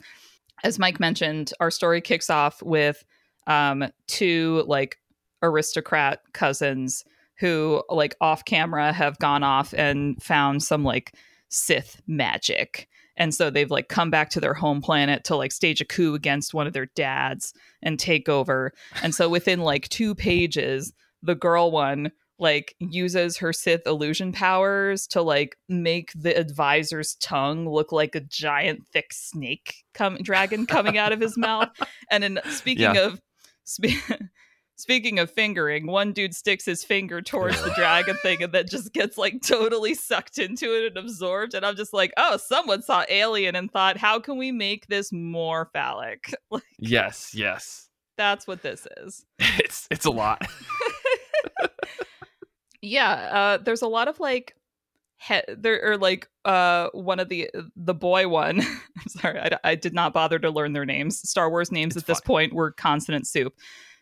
As 0.62 0.78
Mike 0.78 1.01
mentioned, 1.01 1.53
our 1.61 1.70
story 1.70 2.01
kicks 2.01 2.30
off 2.30 2.62
with 2.62 3.05
um, 3.47 3.91
two 4.07 4.62
like 4.66 4.99
aristocrat 5.43 6.20
cousins 6.32 7.05
who 7.38 7.82
like 7.88 8.14
off 8.20 8.45
camera 8.45 8.93
have 8.93 9.18
gone 9.18 9.43
off 9.43 9.72
and 9.74 10.22
found 10.22 10.62
some 10.62 10.84
like 10.84 11.14
Sith 11.49 12.01
magic. 12.07 12.86
And 13.16 13.34
so 13.34 13.51
they've 13.51 13.70
like 13.70 13.88
come 13.88 14.11
back 14.11 14.30
to 14.30 14.41
their 14.41 14.55
home 14.55 14.80
planet 14.80 15.24
to 15.24 15.36
like 15.36 15.53
stage 15.53 15.80
a 15.80 15.84
coup 15.84 16.14
against 16.14 16.55
one 16.55 16.66
of 16.66 16.72
their 16.74 16.86
dads 16.95 17.53
and 17.82 17.99
take 17.99 18.28
over. 18.28 18.72
And 19.03 19.14
so 19.14 19.28
within 19.28 19.61
like 19.61 19.88
two 19.88 20.14
pages, 20.14 20.93
the 21.22 21.34
girl 21.34 21.70
one 21.70 22.12
like 22.41 22.74
uses 22.80 23.36
her 23.36 23.53
Sith 23.53 23.86
illusion 23.86 24.32
powers 24.32 25.07
to 25.09 25.22
like 25.22 25.57
make 25.68 26.11
the 26.14 26.36
advisor's 26.36 27.14
tongue 27.16 27.68
look 27.68 27.93
like 27.93 28.14
a 28.14 28.20
giant 28.20 28.86
thick 28.93 29.12
snake 29.12 29.84
come 29.95 30.16
dragon 30.22 30.66
coming 30.66 30.99
out 30.99 31.12
of 31.12 31.20
his 31.20 31.36
mouth. 31.36 31.68
And 32.11 32.24
in 32.24 32.41
speaking 32.51 32.95
Yeah. 32.95 33.07
of 33.07 33.20
spe- 33.64 34.11
speaking 34.76 35.18
of 35.18 35.30
fingering, 35.30 35.86
one 35.86 36.12
dude 36.12 36.34
sticks 36.34 36.64
his 36.64 36.82
finger 36.82 37.20
towards 37.22 37.62
the 37.62 37.70
dragon 37.74 38.16
thing 38.22 38.43
and 38.43 38.51
then 38.53 38.64
just 38.66 38.93
gets 38.95 39.18
like 39.18 39.43
totally 39.43 39.93
sucked 39.95 40.38
into 40.38 40.74
it 40.74 40.86
and 40.86 40.97
absorbed. 40.97 41.53
And 41.55 41.64
I'm 41.66 41.76
just 41.76 41.93
like, 41.93 42.12
oh, 42.16 42.38
someone 42.38 42.80
saw 42.82 43.05
Alien 43.09 43.55
and 43.55 43.70
thought, 43.70 43.99
how 43.99 44.18
can 44.18 44.38
we 44.38 44.51
make 44.51 44.86
this 44.86 45.12
more 45.12 45.68
phallic? 45.72 46.34
Like, 46.51 46.62
Yes, 46.78 47.32
yes. 47.34 47.88
that's 48.16 48.47
what 48.47 48.62
this 48.62 48.88
is. 48.97 49.24
It's 49.38 49.86
it's 49.91 50.07
a 50.07 50.11
lot. 50.11 50.43
Yeah 52.83 53.12
uh 53.12 53.59
there's 53.59 53.83
a 53.83 53.89
lot 53.89 54.09
of 54.09 54.18
like 54.20 54.57
he- 55.18 55.55
there 55.57 55.93
or 55.93 55.99
like 55.99 56.28
uh 56.45 56.89
one 56.93 57.20
of 57.20 57.28
the 57.28 57.51
the 57.76 57.95
boy 57.95 58.26
one 58.26 58.61
i'm 58.99 59.09
sorry 59.09 59.39
I, 59.39 59.59
I 59.64 59.74
did 59.74 59.93
not 59.93 60.14
bother 60.14 60.39
to 60.39 60.51
learn 60.51 60.72
their 60.72 60.87
names 60.87 61.28
star 61.28 61.51
wars 61.51 61.70
names 61.70 61.97
It's 61.97 62.05
at 62.05 62.07
this 62.07 62.20
point 62.20 62.55
were 62.55 62.72
consonant 62.72 63.26
soup. 63.26 63.55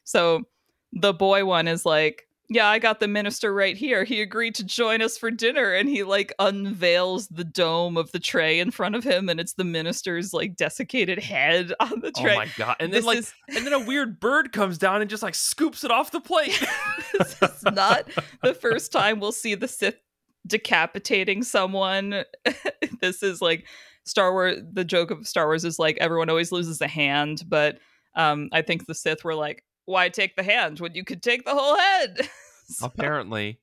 So 0.05 0.45
the 0.93 1.13
boy 1.13 1.45
one 1.45 1.69
is 1.69 1.85
like 1.85 2.28
yeah, 2.51 2.67
I 2.67 2.79
got 2.79 2.99
the 2.99 3.09
minister 3.09 3.53
right 3.53 3.77
here. 3.77 4.05
He 4.05 4.23
agreed 4.23 4.55
to 4.55 4.65
join 4.65 5.03
us 5.03 5.19
for 5.19 5.31
dinner 5.31 5.75
and 5.75 5.89
he 5.89 6.03
like 6.03 6.33
unveils 6.39 7.29
the 7.29 7.45
dome 7.45 7.99
of 7.99 8.11
the 8.13 8.19
tray 8.19 8.59
in 8.59 8.71
front 8.71 8.95
of 8.95 9.05
him 9.05 9.29
and 9.29 9.39
it's 9.39 9.53
the 9.53 9.65
minister's 9.65 10.33
like 10.33 10.57
desiccated 10.57 11.19
head 11.19 11.75
on 11.81 12.01
the 12.01 12.11
tray. 12.11 12.33
Oh 12.33 12.37
my 12.37 12.49
god! 12.57 12.77
And 12.81 12.93
then 12.93 13.05
like, 13.05 13.19
is- 13.19 13.35
and 13.55 13.67
then 13.67 13.75
a 13.75 13.85
weird 13.85 14.19
bird 14.19 14.53
comes 14.53 14.79
down 14.79 15.03
and 15.03 15.11
just 15.11 15.23
like 15.23 15.35
scoops 15.35 15.85
it 15.85 15.91
off 15.91 16.11
the 16.11 16.21
plate. 16.21 16.59
this 17.19 17.37
is 17.43 17.63
not 17.65 18.09
the 18.43 18.55
first 18.55 18.93
time 18.93 19.21
we'll 19.21 19.33
see 19.33 19.55
the 19.55 19.69
Sith 19.69 19.99
decapitating 20.47 21.43
someone. 21.43 22.25
this 23.01 23.23
is 23.23 23.43
like 23.43 23.67
Star 24.05 24.33
Wars. 24.33 24.63
The 24.73 24.85
joke 24.85 25.11
of 25.11 25.27
Star 25.29 25.47
Wars 25.47 25.67
is 25.67 25.79
like 25.79 25.99
everyone 26.01 26.31
always 26.31 26.51
loses 26.51 26.81
a 26.81 26.89
hand, 26.89 27.43
but 27.47 27.79
um, 28.15 28.49
I 28.53 28.63
think 28.63 28.87
the 28.87 28.95
Sith 28.95 29.23
were 29.23 29.35
like, 29.35 29.65
"Why 29.89 30.09
take 30.09 30.37
the 30.37 30.43
hand 30.43 30.81
when 30.81 30.95
you 30.95 31.05
could 31.05 31.23
take 31.23 31.45
the 31.45 31.55
whole 31.55 31.77
head?" 31.77 32.29
so, 32.69 32.87
Apparently, 32.87 33.59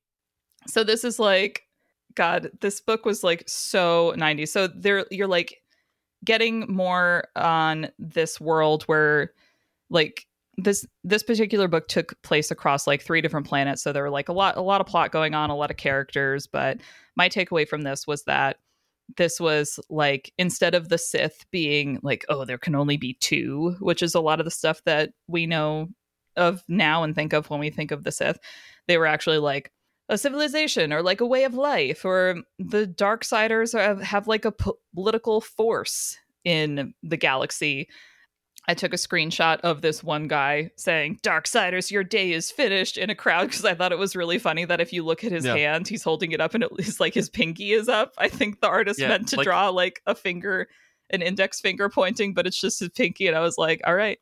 so 0.67 0.83
this 0.83 1.03
is 1.03 1.19
like, 1.19 1.63
God, 2.15 2.49
this 2.61 2.81
book 2.81 3.05
was 3.05 3.23
like 3.23 3.43
so 3.47 4.13
90s. 4.17 4.49
So 4.49 4.67
there, 4.67 5.05
you're 5.11 5.27
like 5.27 5.61
getting 6.23 6.71
more 6.73 7.25
on 7.35 7.89
this 7.99 8.41
world 8.41 8.83
where 8.83 9.31
like 9.89 10.25
this 10.57 10.85
this 11.03 11.23
particular 11.23 11.67
book 11.67 11.87
took 11.87 12.19
place 12.23 12.49
across 12.49 12.87
like 12.87 13.01
three 13.01 13.21
different 13.21 13.45
planets 13.45 13.83
so 13.83 13.91
there 13.91 14.03
were 14.03 14.09
like 14.09 14.29
a 14.29 14.33
lot 14.33 14.57
a 14.57 14.61
lot 14.61 14.81
of 14.81 14.87
plot 14.87 15.11
going 15.11 15.35
on 15.35 15.49
a 15.49 15.55
lot 15.55 15.69
of 15.69 15.77
characters 15.77 16.47
but 16.47 16.79
my 17.15 17.29
takeaway 17.29 17.67
from 17.67 17.83
this 17.83 18.07
was 18.07 18.23
that 18.23 18.57
this 19.17 19.39
was 19.39 19.79
like 19.89 20.33
instead 20.37 20.73
of 20.73 20.89
the 20.89 20.97
sith 20.97 21.45
being 21.51 21.99
like 22.01 22.25
oh 22.29 22.45
there 22.45 22.57
can 22.57 22.73
only 22.73 22.97
be 22.97 23.13
two 23.19 23.75
which 23.79 24.01
is 24.01 24.15
a 24.15 24.21
lot 24.21 24.39
of 24.39 24.45
the 24.45 24.51
stuff 24.51 24.81
that 24.85 25.11
we 25.27 25.45
know 25.45 25.89
of 26.37 26.63
now 26.67 27.03
and 27.03 27.15
think 27.15 27.33
of 27.33 27.49
when 27.49 27.59
we 27.59 27.69
think 27.69 27.91
of 27.91 28.03
the 28.03 28.11
sith 28.11 28.37
they 28.87 28.97
were 28.97 29.05
actually 29.07 29.37
like 29.39 29.71
a 30.09 30.17
civilization 30.17 30.93
or 30.93 31.01
like 31.01 31.21
a 31.21 31.25
way 31.25 31.43
of 31.45 31.55
life 31.55 32.05
or 32.05 32.35
the 32.59 32.85
dark 32.85 33.23
siders 33.23 33.73
have, 33.73 34.01
have 34.01 34.27
like 34.27 34.45
a 34.45 34.51
po- 34.51 34.77
political 34.93 35.41
force 35.41 36.17
in 36.43 36.93
the 37.01 37.17
galaxy 37.17 37.87
I 38.67 38.73
took 38.73 38.93
a 38.93 38.97
screenshot 38.97 39.59
of 39.59 39.81
this 39.83 40.03
one 40.03 40.27
guy 40.27 40.71
saying, 40.75 41.19
Darksiders, 41.21 41.91
your 41.91 42.03
day 42.03 42.31
is 42.31 42.49
finished 42.49 42.97
in 42.97 43.11
a 43.11 43.15
crowd 43.15 43.49
because 43.49 43.63
I 43.63 43.75
thought 43.75 43.91
it 43.91 43.99
was 43.99 44.15
really 44.15 44.39
funny 44.39 44.65
that 44.65 44.81
if 44.81 44.91
you 44.91 45.03
look 45.05 45.23
at 45.23 45.31
his 45.31 45.45
Yeah. 45.45 45.55
hand, 45.55 45.87
he's 45.87 46.01
holding 46.01 46.31
it 46.31 46.41
up 46.41 46.55
and 46.55 46.63
it 46.63 46.71
is 46.79 46.99
like 46.99 47.13
his 47.13 47.29
pinky 47.29 47.73
is 47.73 47.87
up. 47.87 48.13
I 48.17 48.27
think 48.27 48.61
the 48.61 48.67
artist 48.67 48.99
Yeah, 48.99 49.09
meant 49.09 49.27
to 49.27 49.35
like- 49.37 49.43
draw 49.45 49.69
like 49.69 50.01
a 50.07 50.15
finger, 50.15 50.67
an 51.11 51.21
index 51.21 51.59
finger 51.61 51.89
pointing, 51.89 52.33
but 52.33 52.47
it's 52.47 52.59
just 52.59 52.79
his 52.79 52.89
pinky. 52.89 53.27
And 53.27 53.37
I 53.37 53.41
was 53.41 53.55
like, 53.59 53.81
all 53.85 53.93
right, 53.93 54.17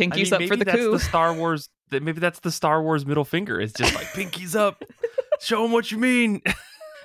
I 0.00 0.06
mean, 0.06 0.32
up 0.34 0.42
for 0.48 0.56
the 0.56 0.64
that's 0.64 0.78
coup. 0.78 0.92
the 0.92 0.98
Star 1.00 1.32
Wars. 1.34 1.68
Maybe 1.90 2.12
that's 2.20 2.40
the 2.40 2.50
Star 2.52 2.82
Wars 2.82 3.06
middle 3.06 3.24
finger. 3.24 3.60
It's 3.60 3.72
just 3.72 3.94
like 3.94 4.06
pinkies 4.08 4.54
up. 4.54 4.82
Show 5.40 5.62
them 5.62 5.72
what 5.72 5.90
you 5.90 5.98
mean. 5.98 6.42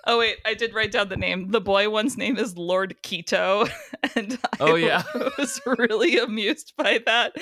Oh 0.06 0.20
wait, 0.20 0.36
I 0.46 0.54
did 0.54 0.74
write 0.74 0.92
down 0.92 1.08
the 1.08 1.16
name. 1.16 1.52
The 1.52 1.62
boy 1.62 1.90
one's 1.90 2.18
name 2.18 2.38
is 2.38 2.58
Lord 2.58 2.94
Keto, 3.04 3.72
and 4.18 4.38
I 4.44 4.58
Oh, 4.60 4.76
yeah. 4.76 5.04
was 5.38 5.62
really 5.66 6.18
amused 6.18 6.74
by 6.76 7.00
that. 7.06 7.38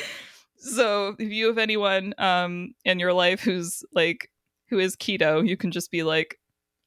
So 0.57 1.15
if 1.17 1.31
you 1.31 1.47
have 1.47 1.57
anyone 1.57 2.13
um 2.19 2.75
in 2.85 2.99
your 2.99 3.13
life 3.13 3.41
who's 3.41 3.83
like 3.95 4.29
who 4.69 4.77
is 4.77 4.95
keto, 4.95 5.43
you 5.47 5.57
can 5.57 5.71
just 5.71 5.89
be 5.89 6.03
like, 6.03 6.37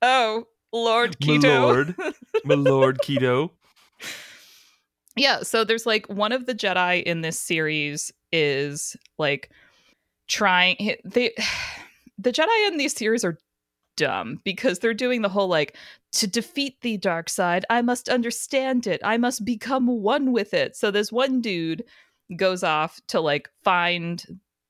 "Oh, 0.00 0.44
Lord 0.72 1.16
My 1.20 1.26
Keto." 1.26 1.60
lord. 1.62 1.96
My 2.44 2.54
lord 2.54 2.98
Keto. 2.98 3.50
yeah, 5.16 5.42
so 5.42 5.64
there's 5.64 5.86
like 5.86 6.06
one 6.08 6.30
of 6.30 6.46
the 6.46 6.54
Jedi 6.54 7.02
in 7.02 7.20
this 7.22 7.38
series 7.38 8.12
is 8.34 8.96
like 9.16 9.50
trying 10.26 10.96
they 11.04 11.32
the 12.18 12.32
Jedi 12.32 12.68
in 12.68 12.76
these 12.76 12.94
series 12.94 13.24
are 13.24 13.38
dumb 13.96 14.40
because 14.44 14.78
they're 14.78 14.92
doing 14.92 15.22
the 15.22 15.28
whole 15.28 15.48
like 15.48 15.76
to 16.12 16.26
defeat 16.26 16.80
the 16.80 16.96
dark 16.96 17.28
side, 17.28 17.64
I 17.70 17.82
must 17.82 18.08
understand 18.08 18.86
it. 18.86 19.00
I 19.04 19.16
must 19.16 19.44
become 19.44 19.86
one 19.86 20.32
with 20.32 20.54
it. 20.54 20.76
So 20.76 20.90
this 20.90 21.10
one 21.10 21.40
dude 21.40 21.84
goes 22.36 22.62
off 22.62 23.00
to 23.08 23.20
like 23.20 23.48
find 23.62 24.24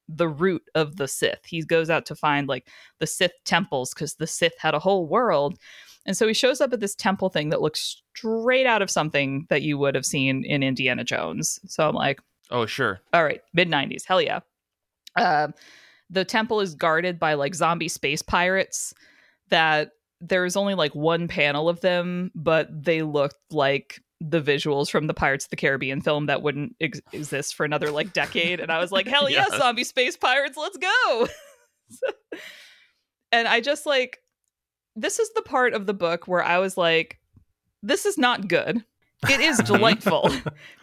the 0.09 0.29
root 0.29 0.63
of 0.75 0.97
the 0.97 1.09
Sith. 1.09 1.45
He 1.47 1.63
goes 1.63 1.91
out 1.91 2.07
to 2.07 2.15
find 2.15 2.49
like 2.49 2.69
the 2.99 3.07
Sith 3.07 3.33
temples 3.45 3.93
because 3.95 4.15
the 4.15 4.27
Sith 4.27 4.55
had 4.59 4.75
a 4.75 4.79
whole 4.79 5.07
world. 5.07 5.59
And 6.07 6.17
so 6.17 6.27
he 6.27 6.35
shows 6.35 6.61
up 6.61 6.73
at 6.73 6.81
this 6.81 6.95
temple 6.95 7.31
thing 7.31 7.49
that 7.49 7.63
looks 7.63 8.03
straight 8.15 8.67
out 8.67 8.83
of 8.83 8.91
something 8.91 9.47
that 9.49 9.63
you 9.63 9.79
would 9.79 9.95
have 9.95 10.05
seen 10.05 10.45
in 10.45 10.63
Indiana 10.63 11.05
Jones. 11.05 11.59
So 11.67 11.89
I'm 11.89 11.95
like, 11.95 12.21
Oh 12.51 12.67
sure. 12.67 13.01
all 13.13 13.25
right, 13.25 13.41
mid 13.53 13.69
90s, 13.69 14.05
hell 14.07 14.21
yeah. 14.23 14.41
Uh, 15.17 15.49
the 16.11 16.25
temple 16.25 16.61
is 16.61 16.75
guarded 16.75 17.19
by 17.19 17.35
like 17.35 17.55
zombie 17.55 17.89
space 17.89 18.23
pirates 18.23 18.93
that 19.49 19.93
there's 20.21 20.57
only 20.57 20.75
like 20.75 20.95
one 20.95 21.29
panel 21.29 21.69
of 21.69 21.81
them, 21.81 22.31
but 22.35 22.69
they 22.85 23.03
looked 23.03 23.37
like 23.51 24.01
the 24.21 24.41
visuals 24.41 24.89
from 24.91 25.07
the 25.07 25.13
Pirates 25.13 25.45
of 25.45 25.51
the 25.51 25.57
Caribbean 25.57 26.01
film 26.01 26.27
that 26.27 26.41
wouldn't 26.41 26.75
ex- 26.81 27.01
exist 27.13 27.55
for 27.55 27.65
another 27.67 27.91
like 27.91 28.13
decade. 28.15 28.59
And 28.61 28.71
I 28.73 28.79
was 28.79 28.91
like, 28.91 29.07
hell 29.07 29.29
yeah, 29.31 29.45
Yeah. 29.51 29.59
zombie 29.59 29.85
space 29.85 30.17
pirates, 30.17 30.57
let's 30.57 30.79
go. 30.79 31.29
and 33.33 33.47
I 33.49 33.61
just 33.61 33.85
like, 33.87 34.19
this 34.97 35.19
is 35.19 35.31
the 35.35 35.43
part 35.43 35.75
of 35.75 35.87
the 35.87 35.95
book 35.95 36.27
where 36.29 36.43
I 36.43 36.59
was 36.59 36.77
like, 36.79 37.19
this 37.83 38.07
is 38.07 38.17
not 38.17 38.49
good. 38.49 38.85
It 39.31 39.41
is 39.41 39.59
delightful. 39.65 40.31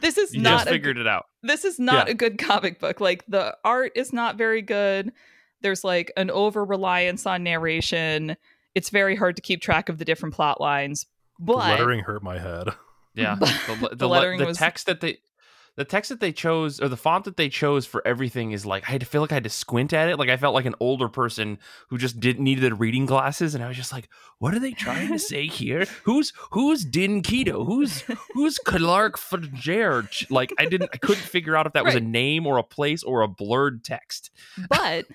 this 0.02 0.18
is 0.18 0.34
You 0.34 0.42
not 0.42 0.52
just 0.60 0.68
a 0.68 0.72
figured 0.72 0.98
it 0.98 1.08
out. 1.08 1.26
this 1.44 1.66
is 1.66 1.80
not 1.80 2.08
Yeah. 2.08 2.12
a 2.12 2.16
good 2.16 2.38
comic 2.38 2.80
book. 2.80 3.00
Like 3.02 3.24
the 3.28 3.56
art 3.64 3.92
is 3.96 4.12
not 4.14 4.38
very 4.38 4.62
good. 4.62 5.12
There's 5.62 5.84
like 5.84 6.12
an 6.18 6.30
over 6.32 6.64
reliance 6.66 7.26
on 7.26 7.44
narration. 7.44 8.36
It's 8.76 8.90
very 8.90 9.16
hard 9.16 9.36
to 9.36 9.42
keep 9.42 9.62
track 9.62 9.90
of 9.90 9.98
the 9.98 10.06
different 10.06 10.34
plot 10.36 10.60
lines. 10.62 11.06
The 11.40 11.46
But 11.46 11.58
lettering 11.58 12.02
hurt 12.02 12.24
my 12.24 12.40
head. 12.40 12.70
Yeah. 13.14 13.36
The, 13.36 13.46
the 13.90 13.96
the, 13.98 14.08
le- 14.08 14.12
lettering 14.14 14.40
the 14.40 14.46
was- 14.46 14.58
text 14.58 14.86
that 14.86 15.02
they 15.02 15.18
the 15.78 15.86
text 15.86 16.10
that 16.10 16.20
they 16.20 16.32
chose 16.34 16.82
or 16.82 16.90
the 16.90 16.98
font 16.98 17.24
that 17.26 17.38
they 17.38 17.48
chose 17.48 17.86
for 17.86 18.06
everything 18.06 18.52
is 18.52 18.66
like 18.66 18.88
I 18.88 18.92
had 18.92 19.00
to 19.02 19.08
feel 19.08 19.22
like 19.22 19.32
I 19.32 19.36
had 19.36 19.44
to 19.46 19.50
squint 19.50 19.94
at 19.94 20.10
it. 20.10 20.18
Like 20.20 20.30
I 20.30 20.36
felt 20.38 20.54
like 20.54 20.66
an 20.66 20.76
older 20.82 21.08
person 21.08 21.58
who 21.90 21.98
just 21.98 22.20
didn't 22.20 22.44
needed 22.44 22.80
reading 22.80 23.06
glasses, 23.06 23.56
and 23.56 23.64
I 23.64 23.68
was 23.70 23.78
just 23.78 23.92
like, 23.94 24.10
"What 24.40 24.54
are 24.54 24.60
they 24.60 24.74
trying 24.74 25.08
to 25.10 25.20
say 25.32 25.48
here? 25.48 25.86
Who's 26.04 26.34
who's 26.52 26.84
Din 26.84 27.22
Keto? 27.22 27.66
Who's 27.66 28.02
who's 28.34 28.58
Clark 28.58 29.18
Fajer?" 29.18 30.30
Like 30.30 30.54
I 30.60 30.66
didn't, 30.66 30.90
I 30.94 30.98
couldn't 30.98 31.24
figure 31.24 31.56
out 31.56 31.66
if 31.68 31.74
that 31.74 31.86
was 31.86 31.96
a 31.96 32.00
name 32.02 32.46
or 32.46 32.58
a 32.58 32.64
place 32.64 33.02
or 33.04 33.22
a 33.22 33.28
blurred 33.28 33.84
text. 33.84 34.30
but 34.70 35.06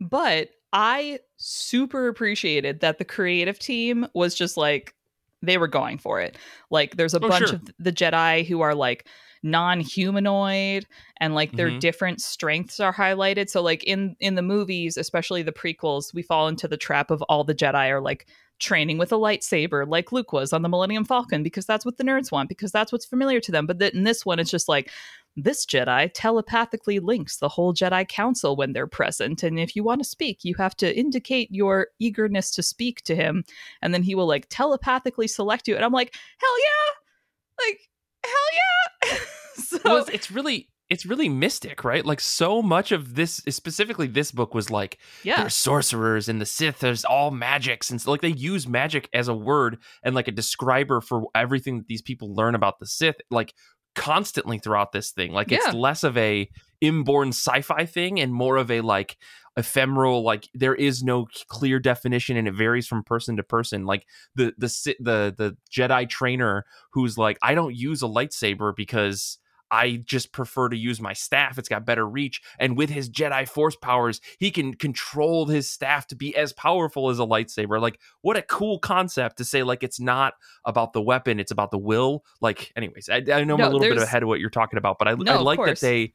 but 0.00 0.48
I 0.72 1.18
super 1.36 2.08
appreciated 2.08 2.80
that 2.80 2.98
the 2.98 3.04
creative 3.04 3.58
team 3.58 4.06
was 4.14 4.34
just 4.34 4.56
like 4.56 4.94
they 5.42 5.58
were 5.58 5.68
going 5.68 5.98
for 5.98 6.20
it. 6.20 6.36
Like 6.70 6.96
there's 6.96 7.14
a 7.14 7.18
Oh, 7.18 7.28
bunch 7.28 7.48
sure. 7.48 7.56
of 7.56 7.70
the 7.78 7.92
Jedi 7.92 8.46
who 8.46 8.60
are 8.60 8.74
like 8.74 9.06
non-humanoid 9.42 10.86
and 11.18 11.34
like 11.34 11.52
their 11.52 11.70
Mhm. 11.70 11.80
different 11.80 12.20
strengths 12.20 12.80
are 12.80 12.92
highlighted. 12.94 13.48
So 13.48 13.62
like 13.62 13.82
in 13.84 14.16
in 14.20 14.34
the 14.34 14.42
movies, 14.42 14.96
especially 14.96 15.42
the 15.42 15.52
prequels, 15.52 16.12
we 16.14 16.22
fall 16.22 16.48
into 16.48 16.68
the 16.68 16.76
trap 16.76 17.10
of 17.10 17.22
all 17.22 17.44
the 17.44 17.54
Jedi 17.54 17.88
are 17.90 18.00
like 18.00 18.26
training 18.58 18.98
with 18.98 19.10
a 19.10 19.16
lightsaber 19.16 19.88
like 19.88 20.12
Luke 20.12 20.34
was 20.34 20.52
on 20.52 20.60
the 20.60 20.68
Millennium 20.68 21.04
Falcon 21.06 21.42
because 21.42 21.64
that's 21.64 21.86
what 21.86 21.96
the 21.96 22.04
nerds 22.04 22.30
want 22.30 22.50
because 22.50 22.70
that's 22.70 22.92
what's 22.92 23.06
familiar 23.06 23.40
to 23.40 23.50
them. 23.50 23.66
But 23.66 23.78
th- 23.78 23.94
in 23.94 24.04
this 24.04 24.26
one 24.26 24.38
it's 24.38 24.50
just 24.50 24.68
like 24.68 24.90
this 25.36 25.64
Jedi 25.64 26.10
telepathically 26.12 26.98
links 26.98 27.38
the 27.38 27.48
whole 27.48 27.72
Jedi 27.72 28.06
Council 28.06 28.56
when 28.56 28.72
they're 28.74 28.86
present. 28.86 29.42
And 29.42 29.58
if 29.58 29.74
you 29.76 29.82
want 29.84 30.00
to 30.00 30.04
speak, 30.04 30.44
you 30.44 30.54
have 30.56 30.76
to 30.78 30.94
indicate 30.94 31.48
your 31.52 31.86
eagerness 32.00 32.50
to 32.50 32.62
speak 32.62 33.02
to 33.04 33.14
him. 33.14 33.44
And 33.80 33.94
then 33.94 34.02
he 34.02 34.14
will 34.14 34.26
like 34.26 34.46
telepathically 34.50 35.28
select 35.28 35.68
you. 35.68 35.76
And 35.76 35.84
I'm 35.84 35.92
like, 35.92 36.14
hell 36.38 36.60
yeah! 36.60 37.66
Like, 37.66 37.80
hell 38.24 39.12
yeah! 39.12 39.18
so, 39.56 39.78
Well, 39.84 39.96
it's, 39.98 40.10
it's 40.10 40.30
really 40.30 40.68
it's 40.90 41.06
really 41.06 41.28
mystic, 41.28 41.84
right? 41.84 42.04
Like 42.04 42.20
so 42.20 42.60
much 42.60 42.90
of 42.90 43.14
this, 43.14 43.36
specifically 43.48 44.08
this 44.08 44.32
book, 44.32 44.54
was 44.54 44.70
like 44.70 44.98
yeah. 45.22 45.36
there's 45.40 45.54
sorcerers 45.54 46.28
and 46.28 46.40
the 46.40 46.46
Sith. 46.46 46.80
There's 46.80 47.04
all 47.04 47.30
magics 47.30 47.90
and 47.90 48.00
so, 48.00 48.10
like 48.10 48.20
they 48.20 48.28
use 48.28 48.66
magic 48.66 49.08
as 49.14 49.28
a 49.28 49.34
word 49.34 49.78
and 50.02 50.14
like 50.14 50.26
a 50.26 50.32
describer 50.32 51.00
for 51.00 51.28
everything 51.34 51.78
that 51.78 51.86
these 51.86 52.02
people 52.02 52.34
learn 52.34 52.56
about 52.56 52.80
the 52.80 52.86
Sith, 52.86 53.16
like 53.30 53.54
constantly 53.94 54.58
throughout 54.58 54.92
this 54.92 55.12
thing. 55.12 55.32
Like 55.32 55.50
Yeah. 55.50 55.58
it's 55.62 55.74
less 55.74 56.02
of 56.02 56.16
a 56.16 56.48
inborn 56.80 57.28
sci-fi 57.28 57.86
thing 57.86 58.18
and 58.20 58.32
more 58.34 58.56
of 58.56 58.70
a 58.70 58.80
like 58.80 59.16
ephemeral. 59.60 60.22
Like 60.22 60.48
there 60.54 60.74
is 60.74 61.02
no 61.02 61.28
clear 61.48 61.78
definition 61.78 62.36
and 62.36 62.48
it 62.48 62.54
varies 62.54 62.86
from 62.88 63.04
person 63.04 63.36
to 63.36 63.42
person. 63.44 63.84
Like 63.86 64.06
the 64.34 64.52
the 64.58 64.68
the 64.98 65.34
the 65.36 65.56
Jedi 65.70 66.08
trainer 66.08 66.64
who's 66.92 67.16
like 67.16 67.38
I 67.42 67.54
don't 67.54 67.76
use 67.76 68.02
a 68.02 68.06
lightsaber 68.06 68.74
because. 68.74 69.38
I 69.72 70.02
just 70.04 70.32
prefer 70.32 70.68
to 70.68 70.76
use 70.76 71.00
my 71.00 71.12
staff. 71.12 71.56
It's 71.56 71.68
got 71.68 71.86
better 71.86 72.04
reach. 72.04 72.42
And 72.58 72.76
with 72.76 72.90
his 72.90 73.08
Jedi 73.08 73.48
Force 73.48 73.76
powers, 73.76 74.20
he 74.40 74.50
can 74.50 74.74
control 74.74 75.46
his 75.46 75.70
staff 75.70 76.08
to 76.08 76.16
be 76.16 76.34
as 76.34 76.52
powerful 76.52 77.08
as 77.08 77.20
a 77.20 77.22
lightsaber. 77.24 77.80
Like, 77.80 78.00
what 78.20 78.36
a 78.36 78.42
cool 78.42 78.80
concept 78.80 79.36
to 79.36 79.44
say, 79.44 79.62
like, 79.62 79.84
it's 79.84 80.00
not 80.00 80.34
about 80.64 80.92
the 80.92 81.00
weapon, 81.00 81.38
it's 81.38 81.52
about 81.52 81.70
the 81.70 81.78
will. 81.78 82.24
Like, 82.40 82.72
anyways, 82.74 83.08
I, 83.08 83.18
I 83.18 83.44
know 83.44 83.54
I'm 83.54 83.58
No, 83.58 83.68
a 83.68 83.70
little 83.70 83.78
bit 83.78 83.98
ahead 83.98 84.24
of 84.24 84.28
what 84.28 84.40
you're 84.40 84.50
talking 84.50 84.76
about, 84.76 84.98
but 84.98 85.06
I, 85.06 85.14
No, 85.14 85.34
I 85.34 85.40
like 85.40 85.64
that 85.64 85.78
they 85.78 86.14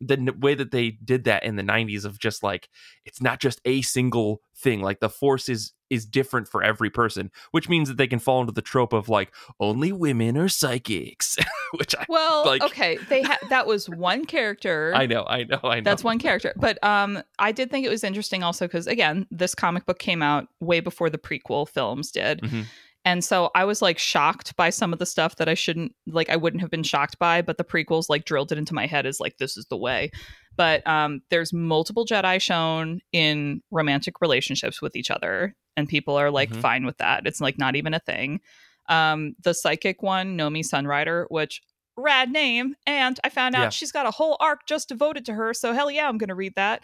the 0.00 0.14
n- 0.18 0.40
way 0.40 0.54
that 0.54 0.70
they 0.70 0.90
did 0.90 1.24
that 1.24 1.42
in 1.44 1.56
the 1.56 1.62
90s 1.62 2.04
of 2.04 2.18
just 2.18 2.42
like 2.42 2.68
it's 3.04 3.20
not 3.22 3.40
just 3.40 3.60
a 3.64 3.80
single 3.82 4.40
thing 4.56 4.80
like 4.82 5.00
the 5.00 5.08
force 5.08 5.48
is 5.48 5.72
is 5.88 6.04
different 6.04 6.48
for 6.48 6.62
every 6.62 6.90
person 6.90 7.30
which 7.52 7.68
means 7.68 7.88
that 7.88 7.96
they 7.96 8.06
can 8.08 8.18
fall 8.18 8.40
into 8.40 8.52
the 8.52 8.60
trope 8.62 8.92
of 8.92 9.08
like 9.08 9.32
only 9.60 9.92
women 9.92 10.36
are 10.36 10.48
psychics 10.48 11.36
which 11.78 11.94
i 11.94 12.04
Well, 12.08 12.44
Like- 12.44 12.62
okay, 12.62 12.98
they 13.08 13.22
ha- 13.22 13.38
that 13.50 13.66
was 13.66 13.88
one 13.88 14.24
character. 14.24 14.92
i 14.94 15.06
know 15.06 15.24
i 15.28 15.44
know 15.44 15.60
i 15.62 15.76
know 15.76 15.82
That's 15.84 16.02
one 16.04 16.18
character. 16.18 16.52
But 16.56 16.82
um 16.84 17.22
I 17.38 17.52
did 17.52 17.70
think 17.70 17.86
it 17.86 17.90
was 17.90 18.02
interesting 18.04 18.42
also 18.42 18.66
cuz 18.68 18.86
again, 18.86 19.26
this 19.30 19.54
comic 19.54 19.86
book 19.86 19.98
came 19.98 20.22
out 20.22 20.48
way 20.60 20.80
before 20.80 21.08
the 21.10 21.18
prequel 21.18 21.68
films 21.68 22.10
did. 22.10 22.40
Mhm. 22.42 22.64
And 23.06 23.24
so 23.24 23.50
I 23.54 23.64
was 23.64 23.80
like 23.80 23.98
shocked 23.98 24.56
by 24.56 24.68
some 24.68 24.92
of 24.92 24.98
the 24.98 25.06
stuff 25.06 25.36
that 25.36 25.48
I 25.48 25.54
shouldn't 25.54 25.94
like 26.08 26.28
I 26.28 26.34
wouldn't 26.36 26.60
have 26.60 26.70
been 26.72 26.82
shocked 26.82 27.18
by, 27.20 27.40
but 27.40 27.56
the 27.56 27.64
prequels 27.64 28.10
like 28.10 28.24
drilled 28.24 28.50
it 28.50 28.58
into 28.58 28.74
my 28.74 28.86
head 28.86 29.06
as 29.06 29.20
like 29.20 29.38
this 29.38 29.56
is 29.56 29.64
the 29.66 29.76
way. 29.76 30.10
But 30.56 30.84
um 30.86 31.22
there's 31.30 31.52
multiple 31.52 32.04
Jedi 32.04 32.40
shown 32.40 33.00
in 33.12 33.62
romantic 33.70 34.20
relationships 34.20 34.82
with 34.82 34.96
each 34.96 35.10
other 35.10 35.54
and 35.76 35.88
people 35.88 36.16
are 36.16 36.32
like 36.32 36.50
Mhm. 36.50 36.60
fine 36.60 36.84
with 36.84 36.98
that. 36.98 37.26
It's 37.26 37.40
like 37.40 37.58
not 37.58 37.76
even 37.76 37.94
a 37.94 38.00
thing. 38.00 38.40
Um 38.88 39.36
the 39.42 39.54
psychic 39.54 40.02
one, 40.02 40.36
Nomi 40.36 40.64
Sunrider, 40.68 41.26
which 41.28 41.62
rad 41.96 42.30
name 42.32 42.74
and 42.88 43.20
I 43.22 43.28
found 43.28 43.54
out 43.54 43.62
Yeah. 43.62 43.68
she's 43.70 43.92
got 43.92 44.06
a 44.06 44.10
whole 44.10 44.36
arc 44.40 44.66
just 44.66 44.88
devoted 44.88 45.24
to 45.26 45.34
her, 45.34 45.54
so 45.54 45.72
hell 45.72 45.90
yeah, 45.92 46.08
I'm 46.08 46.18
going 46.18 46.28
to 46.28 46.34
read 46.34 46.56
that. 46.56 46.82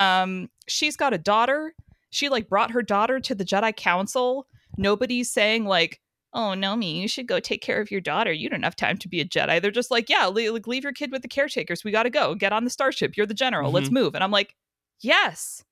Um 0.00 0.48
she's 0.66 0.96
got 0.96 1.12
a 1.12 1.18
daughter. 1.18 1.74
She 2.08 2.30
like 2.30 2.48
brought 2.48 2.70
her 2.70 2.80
daughter 2.82 3.20
to 3.20 3.34
the 3.34 3.44
Jedi 3.44 3.76
Council 3.76 4.46
nobody's 4.78 5.30
saying 5.30 5.64
like 5.64 6.00
oh 6.34 6.52
nomi 6.56 6.94
you 7.00 7.08
should 7.08 7.26
go 7.26 7.40
take 7.40 7.62
care 7.62 7.80
of 7.80 7.90
your 7.90 8.00
daughter. 8.00 8.32
You 8.32 8.48
don't 8.48 8.62
have 8.62 8.76
time 8.76 8.96
to 8.98 9.08
be 9.08 9.20
a 9.20 9.24
jedi. 9.24 9.60
They're 9.60 9.70
just 9.70 9.90
like 9.90 10.08
yeah 10.08 10.26
le- 10.26 10.52
like, 10.52 10.66
leave 10.66 10.84
your 10.84 10.92
kid 10.92 11.10
with 11.12 11.22
the 11.22 11.28
caretakers. 11.28 11.84
We 11.84 11.90
gotta 11.90 12.10
go. 12.10 12.34
Get 12.34 12.52
on 12.52 12.64
the 12.64 12.70
starship. 12.70 13.16
You're 13.16 13.26
the 13.26 13.34
general. 13.34 13.70
Let's 13.72 13.88
Mhm. 13.88 13.92
move. 13.92 14.14
And 14.14 14.22
i'm 14.24 14.30
like 14.30 14.54
yes. 15.00 15.64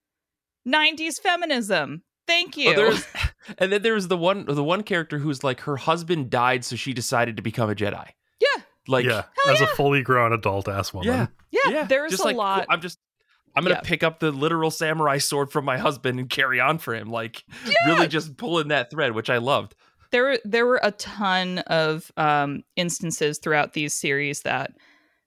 90s 0.68 1.20
feminism. 1.20 2.02
Thank 2.26 2.56
you. 2.56 2.70
Oh, 2.72 2.74
there's, 2.74 3.06
and 3.58 3.72
then 3.72 3.82
there's 3.82 4.08
the 4.08 4.16
one 4.16 4.46
the 4.46 4.64
one 4.64 4.82
character 4.82 5.18
who's 5.18 5.44
like 5.44 5.60
her 5.60 5.76
husband 5.76 6.30
died 6.30 6.64
so 6.64 6.74
she 6.76 6.92
decided 6.92 7.36
to 7.36 7.42
become 7.42 7.70
a 7.70 7.74
jedi. 7.74 8.08
Yeah. 8.40 8.62
like 8.88 9.04
yeah, 9.04 9.24
as 9.48 9.60
yeah. 9.60 9.66
a 9.66 9.74
fully 9.76 10.02
grown 10.02 10.32
adult 10.32 10.68
ass 10.68 10.92
woman. 10.92 11.08
Yeah. 11.08 11.26
yeah, 11.50 11.70
yeah 11.72 11.84
there's 11.84 12.10
just 12.10 12.22
a 12.22 12.26
like 12.26 12.36
lot 12.36 12.66
i'm 12.68 12.80
just 12.80 12.98
i'm 13.56 13.64
gonna 13.64 13.76
Yeah. 13.76 13.80
pick 13.88 14.02
up 14.02 14.20
the 14.20 14.30
literal 14.30 14.70
samurai 14.70 15.18
sword 15.18 15.50
from 15.50 15.64
my 15.64 15.78
husband 15.78 16.20
and 16.20 16.28
carry 16.30 16.60
on 16.60 16.78
for 16.78 16.94
him 16.94 17.10
like 17.10 17.44
Yeah. 17.64 17.72
really 17.88 18.08
just 18.08 18.36
pulling 18.36 18.68
that 18.68 18.90
thread 18.90 19.12
which 19.12 19.30
i 19.30 19.38
loved 19.38 19.74
there 20.12 20.38
there 20.44 20.66
were 20.66 20.80
a 20.82 20.92
ton 20.92 21.58
of 21.66 22.12
um 22.16 22.62
instances 22.76 23.38
throughout 23.38 23.72
these 23.72 23.92
series 23.94 24.42
that 24.42 24.72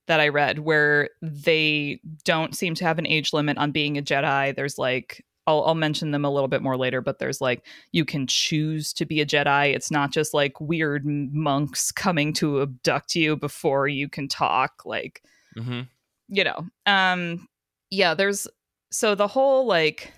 that 0.08 0.20
I 0.20 0.30
read 0.30 0.58
where 0.60 1.10
they 1.22 2.00
don't 2.24 2.56
seem 2.56 2.74
to 2.76 2.84
have 2.86 2.98
an 2.98 3.06
age 3.06 3.32
limit 3.32 3.60
on 3.60 3.70
being 3.72 3.96
a 3.96 4.02
Jedi. 4.02 4.56
There's 4.56 4.80
like 4.80 5.24
I'll, 5.46 5.64
I'll 5.66 5.76
mention 5.76 6.10
them 6.10 6.26
a 6.26 6.32
little 6.32 6.48
bit 6.48 6.64
more 6.64 6.78
later, 6.78 7.00
but 7.02 7.20
there's 7.20 7.42
like 7.42 7.64
you 7.92 8.06
can 8.06 8.26
choose 8.26 8.92
to 8.94 9.06
be 9.06 9.22
a 9.22 9.26
Jedi. 9.26 9.76
It's 9.76 9.92
not 9.92 10.12
just 10.12 10.34
like 10.34 10.60
weird 10.60 11.06
monks 11.06 11.92
coming 11.92 12.34
to 12.34 12.62
abduct 12.62 13.14
you 13.16 13.36
before 13.36 13.88
you 13.88 14.10
can 14.10 14.28
talk. 14.28 14.82
Like 14.84 15.22
hmm 15.56 15.82
you 16.30 16.44
know 16.44 16.66
um 16.88 17.48
yeah 17.92 18.14
there's 18.14 18.48
so 18.92 19.16
the 19.16 19.28
whole 19.28 19.66
like 19.66 20.14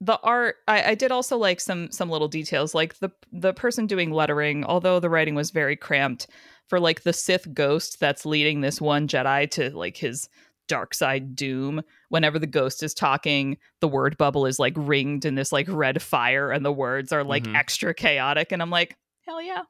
the 0.00 0.18
art 0.22 0.56
I, 0.68 0.90
I 0.90 0.94
did 0.94 1.12
also 1.12 1.36
like 1.38 1.60
some 1.60 1.90
some 1.90 2.10
little 2.10 2.28
details 2.28 2.74
like 2.74 2.98
the 2.98 3.10
the 3.32 3.54
person 3.54 3.86
doing 3.86 4.10
lettering 4.10 4.64
although 4.64 5.00
the 5.00 5.08
writing 5.10 5.34
was 5.34 5.50
very 5.50 5.76
cramped 5.76 6.26
for 6.68 6.80
like 6.80 7.02
the 7.02 7.12
sith 7.12 7.52
ghost 7.54 8.00
that's 8.00 8.26
leading 8.26 8.60
this 8.60 8.80
one 8.80 9.06
jedi 9.08 9.50
to 9.52 9.70
like 9.76 9.96
his 9.96 10.28
dark 10.66 10.94
side 10.94 11.36
doom 11.36 11.82
whenever 12.08 12.38
the 12.38 12.46
ghost 12.46 12.82
is 12.82 12.94
talking 12.94 13.56
the 13.80 13.88
word 13.88 14.16
bubble 14.16 14.46
is 14.46 14.58
like 14.58 14.72
ringed 14.76 15.24
in 15.24 15.34
this 15.34 15.52
like 15.52 15.66
red 15.68 16.00
fire 16.02 16.50
and 16.50 16.64
the 16.64 16.72
words 16.72 17.12
are 17.12 17.22
like 17.24 17.44
Mhm. 17.44 17.54
extra 17.54 17.94
chaotic 17.94 18.50
and 18.50 18.60
i'm 18.62 18.70
like 18.70 18.96
hell 19.26 19.40
yeah 19.42 19.62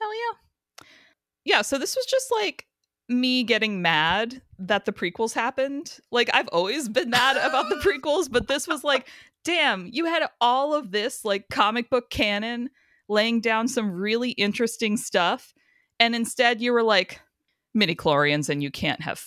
hell 0.00 0.14
yeah 0.14 0.86
yeah 1.44 1.62
so 1.62 1.78
this 1.78 1.94
was 1.94 2.06
just 2.06 2.30
like 2.32 2.66
me 3.10 3.42
getting 3.44 3.82
mad 3.82 4.40
that 4.58 4.84
the 4.84 4.92
prequels 4.92 5.34
happened. 5.34 5.98
Like 6.10 6.30
I've 6.32 6.48
always 6.48 6.88
been 6.88 7.10
mad 7.10 7.36
about 7.36 7.68
the 7.68 7.76
prequels, 7.84 8.30
but 8.30 8.48
this 8.48 8.68
was 8.68 8.84
like, 8.84 9.08
damn, 9.44 9.88
you 9.92 10.06
had 10.06 10.26
all 10.40 10.74
of 10.74 10.90
this 10.90 11.24
like 11.24 11.48
comic 11.50 11.90
book 11.90 12.10
canon 12.10 12.70
laying 13.08 13.40
down 13.40 13.68
some 13.68 13.90
really 13.92 14.30
interesting 14.30 14.96
stuff 14.96 15.52
and 15.98 16.14
instead 16.14 16.60
you 16.60 16.72
were 16.72 16.82
like 16.82 17.20
midi 17.74 17.94
chlorians 17.94 18.48
and 18.48 18.62
you 18.62 18.70
can't 18.70 19.02
have 19.02 19.24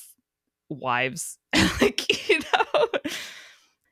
wives. 0.69 1.38
like, 1.81 2.29
you 2.29 2.39
know. 2.39 2.88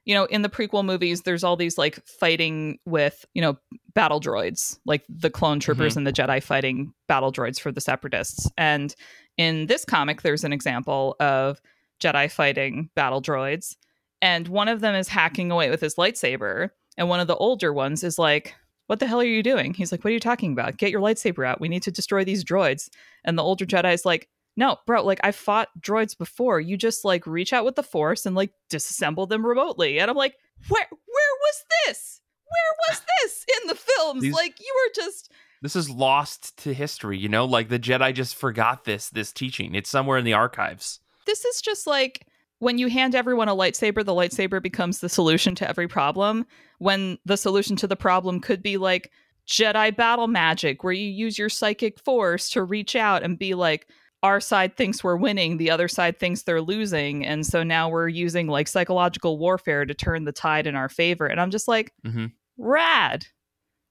You 0.03 0.15
know, 0.15 0.25
in 0.25 0.41
the 0.41 0.49
prequel 0.49 0.83
movies, 0.83 1.21
there's 1.21 1.43
all 1.43 1.55
these 1.55 1.77
like 1.77 2.03
fighting 2.07 2.79
with, 2.85 3.23
you 3.35 3.41
know, 3.41 3.59
battle 3.93 4.19
droids, 4.19 4.79
like 4.85 5.03
the 5.09 5.29
clone 5.29 5.59
troopers 5.59 5.93
mm-hmm. 5.93 5.99
and 5.99 6.07
the 6.07 6.13
Jedi 6.13 6.41
fighting 6.41 6.93
battle 7.07 7.31
droids 7.31 7.59
for 7.59 7.71
the 7.71 7.81
separatists. 7.81 8.49
And 8.57 8.95
in 9.37 9.67
this 9.67 9.85
comic, 9.85 10.21
there's 10.21 10.43
an 10.43 10.53
example 10.53 11.15
of 11.19 11.61
Jedi 12.01 12.31
fighting 12.31 12.89
battle 12.95 13.21
droids, 13.21 13.75
and 14.21 14.47
one 14.47 14.67
of 14.67 14.81
them 14.81 14.95
is 14.95 15.07
hacking 15.07 15.51
away 15.51 15.69
with 15.69 15.81
his 15.81 15.95
lightsaber, 15.95 16.69
and 16.97 17.09
one 17.09 17.19
of 17.19 17.27
the 17.27 17.35
older 17.35 17.73
ones 17.73 18.03
is 18.03 18.19
like, 18.19 18.55
What 18.87 18.99
the 18.99 19.07
hell 19.07 19.21
are 19.21 19.25
you 19.25 19.43
doing? 19.43 19.73
He's 19.73 19.91
like, 19.91 20.03
What 20.03 20.11
are 20.11 20.13
you 20.13 20.19
talking 20.19 20.51
about? 20.51 20.77
Get 20.77 20.91
your 20.91 21.01
lightsaber 21.01 21.47
out. 21.47 21.61
We 21.61 21.69
need 21.69 21.83
to 21.83 21.91
destroy 21.91 22.23
these 22.23 22.43
droids. 22.43 22.89
And 23.23 23.37
the 23.37 23.43
older 23.43 23.65
Jedi 23.65 23.93
is 23.93 24.05
like, 24.05 24.29
No, 24.55 24.77
bro, 24.85 25.03
like 25.03 25.19
I 25.23 25.31
fought 25.31 25.69
droids 25.79 26.17
before. 26.17 26.59
You 26.59 26.77
just 26.77 27.05
like 27.05 27.25
reach 27.25 27.53
out 27.53 27.65
with 27.65 27.75
the 27.75 27.83
force 27.83 28.25
and 28.25 28.35
like 28.35 28.51
disassemble 28.69 29.27
them 29.27 29.45
remotely. 29.45 29.99
And 29.99 30.09
I'm 30.09 30.17
like, 30.17 30.35
Where 30.67 30.87
where 30.89 31.35
was 31.41 31.63
this? 31.85 32.20
Where 32.51 32.89
was 32.89 33.01
this 33.23 33.45
in 33.61 33.67
the 33.67 33.75
films? 33.75 34.21
These- 34.23 34.33
like 34.33 34.59
you 34.59 34.73
were 34.85 35.03
just 35.03 35.31
this 35.61 35.75
is 35.75 35.89
lost 35.89 36.57
to 36.63 36.73
history 36.73 37.17
you 37.19 37.29
know 37.29 37.45
like 37.45 37.69
the 37.69 37.77
jedi 37.77 38.11
just 38.13 38.35
forgot 38.35 38.83
this 38.83 39.09
this 39.11 39.31
teaching 39.31 39.75
it's 39.75 39.89
somewhere 39.91 40.17
in 40.17 40.25
the 40.25 40.33
archives 40.33 40.99
this 41.27 41.45
is 41.45 41.61
just 41.61 41.85
like 41.85 42.25
when 42.57 42.77
you 42.79 42.87
hand 42.89 43.15
everyone 43.15 43.47
a 43.49 43.55
lightsaber, 43.55 44.05
the 44.05 44.13
lightsaber 44.13 44.61
becomes 44.61 44.99
the 44.99 45.09
solution 45.09 45.55
to 45.55 45.67
every 45.67 45.87
problem. 45.87 46.45
When 46.77 47.17
the 47.25 47.35
solution 47.35 47.75
to 47.77 47.87
the 47.87 47.95
problem 47.95 48.39
could 48.39 48.61
be 48.61 48.77
like 48.77 49.09
Jedi 49.47 49.95
battle 49.95 50.27
magic, 50.27 50.83
where 50.83 50.93
you 50.93 51.09
use 51.09 51.39
your 51.39 51.49
psychic 51.49 51.99
force 51.99 52.51
to 52.51 52.63
reach 52.63 52.95
out 52.95 53.23
and 53.23 53.39
be 53.39 53.55
like, 53.55 53.87
our 54.21 54.39
side 54.39 54.77
thinks 54.77 55.03
we're 55.03 55.15
winning, 55.15 55.57
the 55.57 55.71
other 55.71 55.87
side 55.87 56.19
thinks 56.19 56.43
they're 56.43 56.61
losing. 56.61 57.25
And 57.25 57.43
so 57.47 57.63
now 57.63 57.89
we're 57.89 58.07
using 58.09 58.45
like 58.47 58.67
psychological 58.67 59.39
warfare 59.39 59.83
to 59.85 59.95
turn 59.95 60.25
the 60.25 60.31
tide 60.31 60.67
in 60.67 60.75
our 60.75 60.89
favor. 60.89 61.25
And 61.25 61.41
I'm 61.41 61.49
just 61.49 61.67
like, 61.67 61.91
Mhm. 62.05 62.31
Rad, 62.61 63.27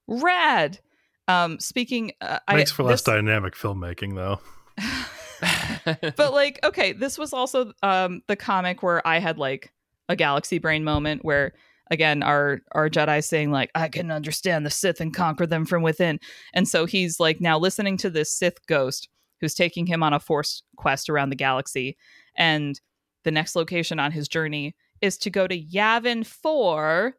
rad. 0.09 0.79
Um, 1.29 1.61
speaking, 1.61 2.13
uh, 2.21 2.39
Makes 2.53 2.73
I, 2.73 2.75
for 2.75 2.83
less 2.85 3.03
this- 3.03 3.15
dynamic 3.15 3.55
filmmaking, 3.55 4.15
though. 4.15 4.41
but 6.17 6.33
like 6.33 6.59
okay 6.65 6.93
this 6.93 7.19
was 7.19 7.33
also 7.33 7.73
um 7.83 8.23
the 8.29 8.37
comic 8.37 8.83
where 8.83 9.07
i 9.07 9.19
had 9.19 9.39
like 9.39 9.73
a 10.09 10.17
galaxy 10.17 10.59
brain 10.59 10.85
moment 10.85 11.25
where 11.25 11.53
again 11.91 12.23
our 12.23 12.61
our 12.73 12.91
jedi 12.91 13.23
saying 13.25 13.51
like 13.51 13.71
i 13.75 13.89
can 13.89 14.11
understand 14.11 14.67
the 14.67 14.71
sith 14.71 15.01
and 15.01 15.15
conquer 15.15 15.47
them 15.47 15.65
from 15.65 15.83
within 15.83 16.19
and 16.53 16.69
so 16.69 16.85
he's 16.85 17.19
like 17.19 17.41
now 17.41 17.59
listening 17.59 17.97
to 17.97 18.11
this 18.11 18.37
sith 18.37 18.67
ghost 18.67 19.09
who's 19.41 19.55
taking 19.55 19.87
him 19.87 20.03
on 20.03 20.13
a 20.13 20.21
force 20.21 20.63
quest 20.77 21.09
around 21.09 21.31
the 21.31 21.37
galaxy 21.37 21.97
and 22.37 22.81
the 23.25 23.31
next 23.31 23.57
location 23.57 23.99
on 23.99 24.13
his 24.13 24.29
journey 24.29 24.75
is 25.01 25.17
to 25.17 25.31
go 25.31 25.47
to 25.47 25.59
yavin 25.59 26.25
4 26.27 27.15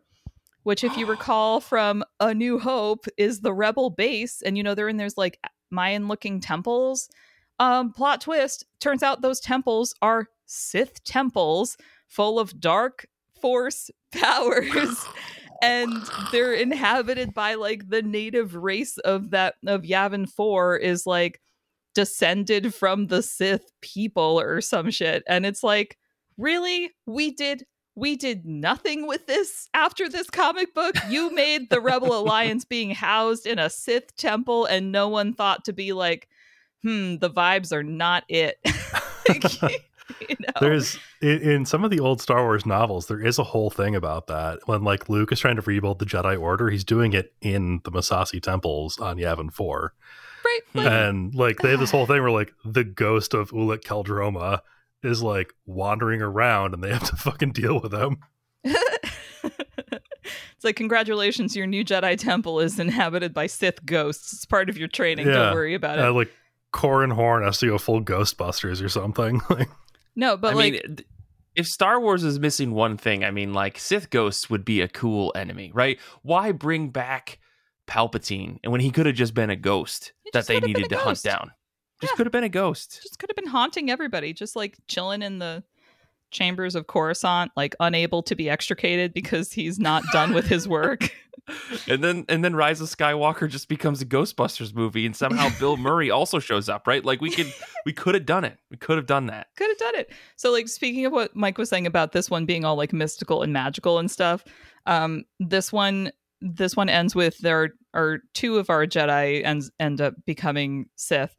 which 0.64 0.84
if 0.84 0.96
you 0.98 1.06
recall 1.08 1.60
from 1.60 2.04
a 2.20 2.34
new 2.34 2.60
hope 2.60 3.06
is 3.18 3.42
the 3.42 3.54
rebel 3.54 3.90
base 3.90 4.42
and 4.42 4.58
you 4.58 4.64
know 4.64 4.76
they're 4.76 4.90
in 4.90 4.98
there's 4.98 5.18
like 5.18 5.40
mayan 5.70 6.08
looking 6.08 6.40
temples. 6.40 7.10
Um 7.60 7.94
plot 7.94 8.22
twist 8.22 8.66
turns 8.80 9.04
out 9.04 9.22
those 9.22 9.40
temples 9.40 9.94
are 10.02 10.28
sith 10.46 11.04
temples 11.04 11.78
full 12.08 12.40
of 12.40 12.60
dark 12.60 13.06
force 13.40 13.90
powers 14.12 15.06
and 15.62 15.94
they're 16.32 16.54
inhabited 16.54 17.34
by 17.34 17.54
like 17.54 17.88
the 17.90 18.02
native 18.02 18.56
race 18.56 18.98
of 19.00 19.30
that 19.32 19.56
of 19.66 19.84
yavin 19.84 20.28
4 20.28 20.78
is 20.78 21.06
like 21.06 21.40
descended 21.94 22.74
from 22.74 23.08
the 23.08 23.22
sith 23.22 23.72
people 23.82 24.40
or 24.40 24.60
some 24.62 24.90
shit 24.92 25.24
and 25.28 25.46
it's 25.46 25.64
like 25.64 25.98
really? 26.42 26.92
We 27.06 27.32
did 27.32 27.64
we 27.96 28.16
did 28.16 28.46
nothing 28.46 29.06
with 29.06 29.28
this 29.28 29.68
after 29.74 30.08
this 30.08 30.30
comic 30.30 30.74
book 30.74 30.96
you 31.10 31.34
made 31.34 31.70
the 31.70 31.82
rebel 31.82 32.18
alliance 32.20 32.64
being 32.64 32.92
housed 32.92 33.46
in 33.46 33.60
a 33.60 33.70
sith 33.70 34.16
temple 34.16 34.66
and 34.66 34.92
no 34.92 35.08
one 35.10 35.34
thought 35.34 35.66
to 35.66 35.74
be 35.74 35.94
like 35.94 36.28
hmm, 36.84 37.18
the 37.18 37.30
vibes 37.30 37.72
are 37.72 37.84
not 37.84 38.24
it. 38.28 38.60
Like, 39.30 39.62
you 39.62 40.36
know? 40.40 40.54
There's 40.60 40.98
in, 41.22 41.42
in 41.42 41.66
some 41.66 41.86
of 41.86 41.92
the 41.92 42.00
old 42.00 42.20
Star 42.22 42.42
Wars 42.44 42.66
novels, 42.66 43.06
there 43.06 43.22
is 43.22 43.38
a 43.38 43.44
whole 43.44 43.70
thing 43.70 43.96
about 43.96 44.26
that. 44.28 44.58
When 44.66 44.84
like 44.84 45.10
Luke 45.10 45.32
is 45.32 45.40
trying 45.40 45.58
to 45.58 45.62
rebuild 45.62 46.00
the 46.00 46.06
Jedi 46.06 46.42
Order, 46.42 46.72
he's 46.72 46.84
doing 46.84 47.14
it 47.14 47.32
in 47.40 47.82
the 47.84 47.92
Massassi 47.92 48.42
temples 48.42 48.98
on 48.98 49.18
Yavin 49.18 49.54
Four, 49.54 49.94
right, 50.44 50.60
like, 50.74 50.88
and 50.88 51.36
like 51.36 51.60
they 51.60 51.70
have 51.70 51.80
this 51.80 51.92
whole 51.92 52.08
thing 52.08 52.20
where 52.20 52.32
like 52.32 52.52
the 52.66 52.84
ghost 52.84 53.36
of 53.36 53.52
Ulic 53.52 53.84
Qel-Droma 53.84 54.62
is 55.04 55.22
like 55.22 55.54
wandering 55.66 56.22
around 56.22 56.74
and 56.74 56.84
they 56.84 56.92
have 56.92 57.10
to 57.10 57.16
fucking 57.16 57.52
deal 57.52 57.80
with 57.80 57.94
him. 57.94 58.18
it's 58.64 60.64
like 60.64 60.76
congratulations, 60.76 61.56
your 61.56 61.68
new 61.68 61.84
Jedi 61.84 62.18
temple 62.18 62.60
is 62.60 62.80
inhabited 62.80 63.34
by 63.34 63.48
Sith 63.48 63.86
ghosts. 63.86 64.34
It's 64.34 64.46
part 64.46 64.70
of 64.70 64.78
your 64.78 64.88
training. 64.88 65.28
Yeah. 65.28 65.34
Don't 65.34 65.54
worry 65.54 65.74
about 65.74 66.00
it. 66.00 66.06
Uh, 66.06 66.14
like 66.14 66.32
Corran 66.74 67.14
Horn 67.14 67.44
has 67.44 67.60
to 67.60 67.68
go 67.68 67.78
full 67.78 68.02
Ghostbusters 68.02 68.84
or 68.84 68.90
something. 68.90 69.42
Like, 69.50 69.70
no, 70.14 70.36
but 70.36 70.54
I 70.54 70.56
like 70.56 70.74
mean, 70.74 70.96
th- 70.98 71.08
if 71.56 71.68
Star 71.68 72.00
Wars 72.00 72.24
is 72.24 72.38
missing 72.38 72.74
one 72.74 72.98
thing, 72.98 73.24
I 73.24 73.32
mean, 73.32 73.54
like 73.54 73.80
Sith 73.80 74.10
ghosts 74.10 74.50
would 74.50 74.66
be 74.66 74.82
a 74.82 74.90
cool 74.90 75.32
enemy, 75.36 75.72
right? 75.74 76.00
Why 76.22 76.52
bring 76.52 76.90
back 76.90 77.40
Palpatine 77.88 78.60
and 78.64 78.72
when 78.72 78.82
he 78.82 78.92
could 78.92 79.06
have 79.06 79.16
just 79.16 79.34
been 79.34 79.50
a 79.50 79.56
ghost 79.56 80.14
He 80.24 80.32
that 80.34 80.48
they 80.48 80.56
could 80.56 80.64
have 80.64 80.74
been 80.74 80.82
needed 80.82 80.92
a 80.92 80.96
to 80.96 81.02
hunt 81.02 81.24
down? 81.24 81.52
Just 82.02 82.14
Yeah. 82.14 82.18
could 82.18 82.26
have 82.26 82.32
been 82.32 82.44
a 82.44 82.50
ghost. 82.50 83.00
just 83.04 83.20
could 83.20 83.30
have 83.30 83.36
been 83.38 83.48
haunting 83.48 83.90
everybody, 83.90 84.34
just 84.34 84.56
like 84.56 84.78
chilling 84.88 85.22
in 85.22 85.40
the 85.40 85.64
chambers 86.32 86.76
of 86.76 86.88
Coruscant, 86.88 87.52
like 87.58 87.76
unable 87.80 88.24
to 88.24 88.36
be 88.36 88.50
extricated 88.50 89.14
because 89.14 89.52
he's 89.52 89.78
not 89.80 90.04
done 90.14 90.34
with 90.34 90.48
his 90.48 90.68
work. 90.68 91.14
and 91.90 92.04
then 92.04 92.26
and 92.30 92.44
then 92.44 92.56
Rise 92.56 92.80
of 92.82 92.88
Skywalker 92.88 93.50
just 93.50 93.68
becomes 93.68 94.02
a 94.02 94.06
Ghostbusters 94.06 94.74
movie, 94.74 95.06
and 95.06 95.16
somehow 95.16 95.50
Bill 95.60 95.76
Murray 95.78 96.10
also 96.10 96.40
shows 96.40 96.70
up, 96.70 96.88
right? 96.88 97.04
Like 97.04 97.20
we 97.22 97.30
could 97.32 97.54
we 97.86 97.92
could 97.94 98.16
have 98.16 98.26
done 98.26 98.46
it. 98.46 98.58
We 98.70 98.78
could 98.78 98.98
have 98.98 99.08
done 99.08 99.28
that. 99.28 99.48
could 99.58 99.70
have 99.70 99.78
done 99.78 99.96
it. 99.96 100.12
So 100.38 100.52
like 100.52 100.68
speaking 100.70 101.06
of 101.06 101.12
what 101.12 101.36
Mike 101.36 101.58
was 101.58 101.70
saying 101.70 101.86
about 101.86 102.14
this 102.14 102.30
one 102.30 102.46
being 102.46 102.64
all 102.66 102.76
like 102.76 102.94
mystical 102.94 103.42
and 103.44 103.52
magical 103.52 104.00
and 104.00 104.10
stuff, 104.10 104.44
um 104.86 105.26
this 105.40 105.74
one 105.74 106.12
this 106.42 106.76
one 106.76 106.90
ends 106.90 107.14
with 107.14 107.38
there 107.40 107.74
are 107.94 108.20
two 108.34 108.58
of 108.58 108.70
our 108.70 108.88
Jedi 108.88 109.44
ends 109.46 109.70
end 109.80 110.00
up 110.02 110.14
becoming 110.26 110.88
Sith 110.96 111.36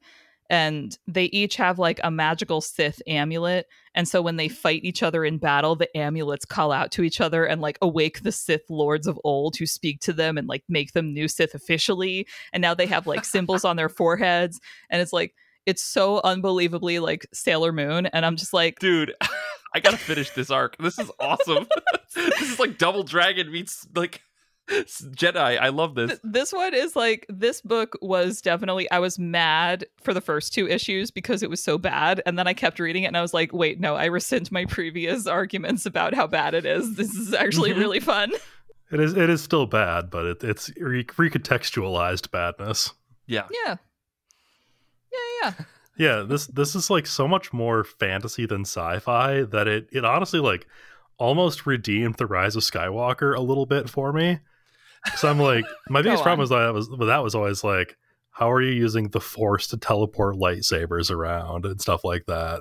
and 0.53 0.98
they 1.09 1.24
each 1.24 1.57
have 1.57 1.80
like 1.80 1.98
a 2.05 2.11
magical 2.11 2.61
Sith 2.61 3.03
amulet 3.09 3.66
and 3.94 4.07
so 4.07 4.22
when 4.22 4.36
they 4.36 4.46
mm-hmm. 4.46 4.55
fight 4.55 4.84
each 4.84 5.03
other 5.03 5.24
in 5.24 5.38
battle 5.38 5.74
the 5.74 5.96
amulets 5.96 6.44
call 6.44 6.70
out 6.70 6.92
to 6.92 7.03
each 7.03 7.20
other 7.20 7.44
and 7.44 7.61
like 7.61 7.78
awake 7.82 8.22
the 8.22 8.30
Sith 8.30 8.68
lords 8.70 9.09
of 9.09 9.18
old 9.24 9.57
who 9.57 9.66
speak 9.66 10.00
to 10.00 10.12
them 10.12 10.38
and 10.38 10.46
like 10.46 10.62
make 10.68 10.92
them 10.92 11.12
new 11.12 11.26
Sith 11.26 11.55
officially 11.55 12.28
and 12.53 12.61
now 12.61 12.74
they 12.74 12.86
have 12.86 13.09
like 13.09 13.24
symbols 13.24 13.64
on 13.64 13.76
their 13.76 13.88
foreheads 14.03 14.61
and 14.90 15.03
it's 15.03 15.12
like 15.12 15.34
it's 15.66 15.82
so 15.82 16.20
unbelievably 16.24 16.98
like 16.98 17.26
Sailor 17.32 17.72
Moon, 17.72 18.07
and 18.07 18.26
I'm 18.26 18.36
just 18.36 18.53
like, 18.53 18.78
Dude, 18.78 19.14
I 19.74 19.80
gotta 19.80 19.96
finish 19.96 20.30
this 20.30 20.50
arc. 20.50 20.76
This 20.78 20.98
is 20.98 21.11
awesome. 21.18 21.66
this 22.14 22.42
is 22.42 22.59
like 22.59 22.78
Double 22.78 23.05
Dragon 23.05 23.50
meets 23.50 23.86
like 23.94 24.22
Jedi. 24.71 25.59
I 25.61 25.69
love 25.69 25.95
this. 25.95 26.19
this 26.23 26.53
one 26.53 26.73
is 26.75 26.95
like 26.97 27.27
this 27.29 27.61
book 27.61 27.97
was 28.01 28.41
definitely 28.41 28.91
I 28.91 28.99
was 29.01 29.19
mad 29.19 29.85
for 30.03 30.15
the 30.15 30.21
first 30.21 30.55
two 30.55 30.69
issues 30.69 31.11
because 31.11 31.43
it 31.43 31.51
was 31.51 31.63
so 31.63 31.79
bad, 31.79 32.23
and 32.27 32.39
then 32.39 32.47
I 32.47 32.55
kept 32.55 32.79
reading 32.79 33.03
it 33.03 33.09
and 33.09 33.17
I 33.17 33.23
was 33.23 33.35
like, 33.35 33.53
wait, 33.53 33.81
no, 33.81 33.97
I 33.97 34.07
rescind 34.07 34.51
my 34.53 34.65
previous 34.67 35.27
arguments 35.39 35.85
about 35.87 36.15
how 36.15 36.27
bad 36.27 36.55
it 36.55 36.65
is. 36.65 36.95
This 36.97 37.15
is 37.15 37.35
actually 37.35 37.73
Mhm. 37.73 37.79
really 37.79 38.01
fun. 38.01 38.33
it 38.91 39.01
is 39.01 39.15
it 39.17 39.29
is 39.31 39.43
still 39.43 39.67
bad, 39.67 40.11
but 40.11 40.25
it, 40.27 40.45
it's 40.45 40.71
re- 40.79 41.05
recontextualized 41.05 42.31
badness. 42.31 42.93
Yeah. 43.27 43.47
Yeah, 43.65 43.77
yeah, 45.13 45.19
yeah. 45.43 45.53
Yeah, 45.99 46.23
this 46.27 46.47
this 46.47 46.75
is 46.75 46.89
like 46.89 47.07
so 47.07 47.29
much 47.29 47.53
more 47.53 47.85
fantasy 47.85 48.47
than 48.47 48.63
sci-fi 48.63 49.43
that 49.43 49.69
it 49.69 49.89
it 49.93 50.07
honestly 50.07 50.41
like 50.41 50.67
almost 51.19 51.67
redeemed 51.67 52.15
the 52.17 52.27
Rise 52.27 52.57
of 52.57 52.63
Skywalker 52.63 53.37
a 53.37 53.41
little 53.43 53.67
bit 53.67 53.91
for 53.91 54.11
me. 54.11 54.39
So 55.16 55.28
I'm 55.28 55.38
like, 55.38 55.64
my 55.88 56.03
biggest 56.03 56.22
problem 56.22 56.40
was 56.40 56.50
that 56.50 56.72
was 56.72 56.90
well, 56.90 57.09
that 57.09 57.22
was 57.22 57.34
always 57.34 57.64
like, 57.64 57.96
how 58.30 58.50
are 58.50 58.62
you 58.62 58.72
using 58.72 59.09
the 59.09 59.20
Force 59.20 59.68
to 59.68 59.76
teleport 59.76 60.36
lightsabers 60.36 61.11
around 61.11 61.66
and 61.66 61.80
stuff 61.80 62.05
like 62.05 62.26
that? 62.26 62.61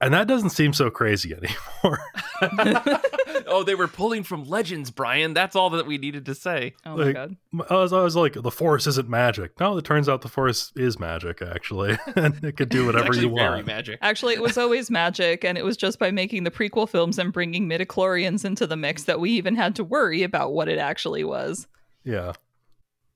And 0.00 0.14
that 0.14 0.28
doesn't 0.28 0.50
seem 0.50 0.72
so 0.72 0.90
crazy 0.90 1.34
anymore. 1.82 2.00
oh, 3.48 3.62
they 3.62 3.74
were 3.74 3.88
pulling 3.88 4.22
from 4.22 4.44
legends, 4.44 4.90
Brian. 4.90 5.34
That's 5.34 5.56
all 5.56 5.70
that 5.70 5.86
we 5.86 5.98
needed 5.98 6.26
to 6.26 6.34
say. 6.34 6.74
Oh 6.84 6.96
my 6.96 7.12
god. 7.12 7.36
I 7.70 7.74
was 7.74 7.92
always 7.92 8.14
like, 8.16 8.34
the 8.34 8.50
Force 8.50 8.86
isn't 8.86 9.08
magic. 9.08 9.58
No, 9.58 9.76
it 9.78 9.84
turns 9.84 10.08
out 10.08 10.22
the 10.22 10.28
Force 10.28 10.72
is 10.76 10.98
magic 10.98 11.42
actually, 11.42 11.98
and 12.16 12.42
it 12.44 12.56
could 12.56 12.68
do 12.68 12.86
whatever 12.86 13.06
actually 13.06 13.28
you 13.28 13.34
very 13.34 13.56
want. 13.56 13.66
magic. 13.66 13.98
Actually, 14.02 14.34
it 14.34 14.42
was 14.42 14.58
always 14.58 14.90
magic, 14.90 15.44
and 15.44 15.58
it 15.58 15.64
was 15.64 15.76
just 15.76 15.98
by 15.98 16.10
making 16.10 16.44
the 16.44 16.50
prequel 16.50 16.88
films 16.88 17.18
and 17.18 17.32
bringing 17.32 17.68
midichlorians 17.68 18.44
into 18.44 18.66
the 18.66 18.76
mix 18.76 19.04
that 19.04 19.20
we 19.20 19.30
even 19.32 19.56
had 19.56 19.74
to 19.76 19.84
worry 19.84 20.22
about 20.22 20.52
what 20.52 20.68
it 20.68 20.78
actually 20.78 21.24
was. 21.24 21.66
Yeah. 22.04 22.32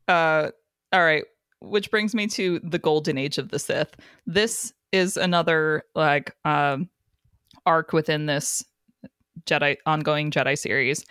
Uh, 0.09 0.51
all 0.93 1.05
right. 1.05 1.25
Which 1.61 1.91
brings 1.91 2.15
me 2.15 2.27
to 2.29 2.59
the 2.61 2.79
golden 2.79 3.17
age 3.17 3.39
of 3.39 3.51
the 3.51 3.59
Sith. 3.59 3.95
This 4.27 4.73
is 4.91 5.17
another 5.17 5.85
like 5.95 6.37
um, 6.45 6.89
arc 7.65 7.93
within 7.93 8.27
this 8.27 8.65
Jedi 9.47 9.77
ongoing 9.87 10.31
Jedi 10.31 10.59
series, 10.59 11.05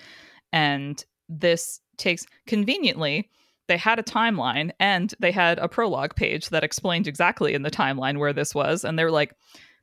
and 0.52 1.04
this 1.30 1.80
takes 1.98 2.26
conveniently. 2.48 3.30
They 3.68 3.78
had 3.78 4.00
a 4.00 4.04
timeline 4.04 4.72
and 4.80 5.14
they 5.20 5.32
had 5.32 5.60
a 5.60 5.70
prologue 5.70 6.16
page 6.16 6.50
that 6.50 6.64
explained 6.64 7.08
exactly 7.08 7.54
in 7.54 7.62
the 7.62 7.72
timeline 7.72 8.18
where 8.18 8.34
this 8.34 8.54
was, 8.54 8.84
and 8.84 8.98
they 8.98 9.04
were 9.04 9.12
like, 9.12 9.34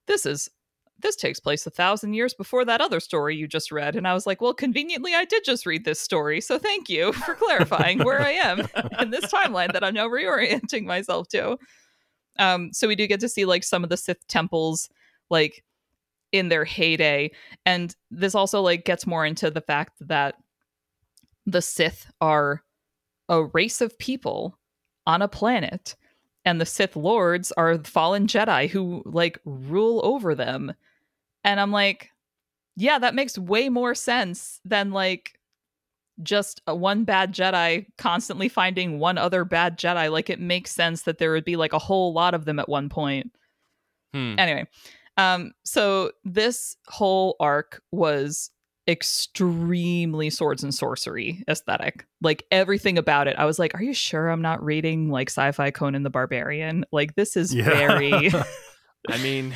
"This 0.07 0.26
is." 0.26 0.51
This 1.01 1.14
takes 1.14 1.38
place 1.38 1.64
a 1.64 1.70
thousand 1.70 2.14
years 2.14 2.34
before 2.34 2.64
that 2.64 2.80
other 2.80 2.99
story 2.99 3.36
you 3.36 3.46
just 3.46 3.70
read. 3.70 3.94
And 3.94 4.09
I 4.09 4.14
was 4.14 4.26
like, 4.26 4.40
well, 4.40 4.53
conveniently, 4.53 5.14
I 5.14 5.26
did 5.26 5.44
just 5.44 5.64
read 5.64 5.84
this 5.84 6.01
story. 6.01 6.40
So 6.40 6.59
thank 6.59 6.88
you 6.88 7.12
for 7.24 7.36
clarifying 7.36 8.01
where 8.01 8.20
I 8.20 8.32
am 8.32 8.66
in 8.99 9.11
this 9.11 9.32
timeline 9.32 9.72
that 9.74 9.84
I'm 9.84 9.94
now 9.94 10.09
reorienting 10.09 10.86
myself 10.86 11.28
to. 11.28 11.57
Um, 12.38 12.72
so 12.72 12.88
we 12.88 12.96
do 12.96 13.07
get 13.07 13.20
to 13.20 13.28
see 13.28 13.44
like 13.44 13.64
some 13.64 13.84
of 13.84 13.90
the 13.90 13.96
Sith 13.96 14.26
temples 14.28 14.88
like 15.30 15.64
in 16.33 16.49
their 16.49 16.64
heyday, 16.64 17.31
and 17.64 17.95
this 18.11 18.35
also 18.35 18.61
like 18.61 18.85
gets 18.85 19.07
more 19.07 19.24
into 19.24 19.51
the 19.51 19.61
fact 19.61 19.93
that 20.01 20.35
the 21.47 21.62
Sith 21.62 22.11
are 22.20 22.62
a 23.29 23.45
race 23.45 23.81
of 23.81 23.99
people 23.99 24.59
on 25.07 25.22
a 25.22 25.29
planet, 25.29 25.97
and 26.45 26.61
the 26.61 26.66
Sith 26.66 26.97
lords 26.97 27.53
are 27.53 27.79
fallen 27.85 28.26
Jedi 28.26 28.68
who 28.68 29.03
like 29.05 29.39
rule 29.45 30.01
over 30.05 30.35
them. 30.35 30.74
And 31.45 31.61
I'm 31.61 31.72
like, 31.72 32.11
yeah, 32.76 32.99
that 32.99 33.14
makes 33.14 33.39
way 33.39 33.68
more 33.68 33.95
sense 33.95 34.61
than 34.64 34.93
like 34.93 35.39
just 36.22 36.61
one 36.66 37.05
bad 37.05 37.33
Jedi 37.33 37.87
constantly 37.97 38.49
finding 38.49 38.99
one 38.99 39.18
other 39.18 39.45
bad 39.45 39.79
Jedi. 39.79 40.11
Like 40.11 40.31
it 40.31 40.41
makes 40.41 40.70
sense 40.72 41.03
that 41.03 41.18
there 41.18 41.33
would 41.33 41.45
be 41.45 41.57
like 41.57 41.72
a 41.72 41.79
whole 41.79 42.12
lot 42.12 42.35
of 42.35 42.45
them 42.45 42.59
at 42.59 42.68
one 42.68 42.89
point. 42.89 43.33
Hmm. 44.12 44.35
Anyway, 44.39 44.66
um, 45.19 45.53
so 45.64 46.12
this 46.25 46.77
whole 46.87 47.37
arc 47.41 47.83
was 47.93 48.51
extremely 48.89 50.31
swords 50.31 50.62
and 50.64 50.75
sorcery 50.75 51.45
aesthetic. 51.49 52.07
Like 52.23 52.45
everything 52.51 52.97
about 52.97 53.29
it, 53.29 53.37
I 53.39 53.45
was 53.45 53.59
like, 53.59 53.75
"Are 53.75 53.83
you 53.83 53.93
sure 53.93 54.29
I'm 54.29 54.41
not 54.43 54.64
reading 54.64 55.11
like 55.11 55.29
sci-fi 55.29 55.71
Conan 55.71 56.03
the 56.05 56.11
Barbarian? 56.11 56.85
Like 56.91 57.14
this 57.14 57.37
is 57.37 57.55
Yeah. 57.55 57.64
very 57.64 58.31
I 59.11 59.19
mean, 59.23 59.55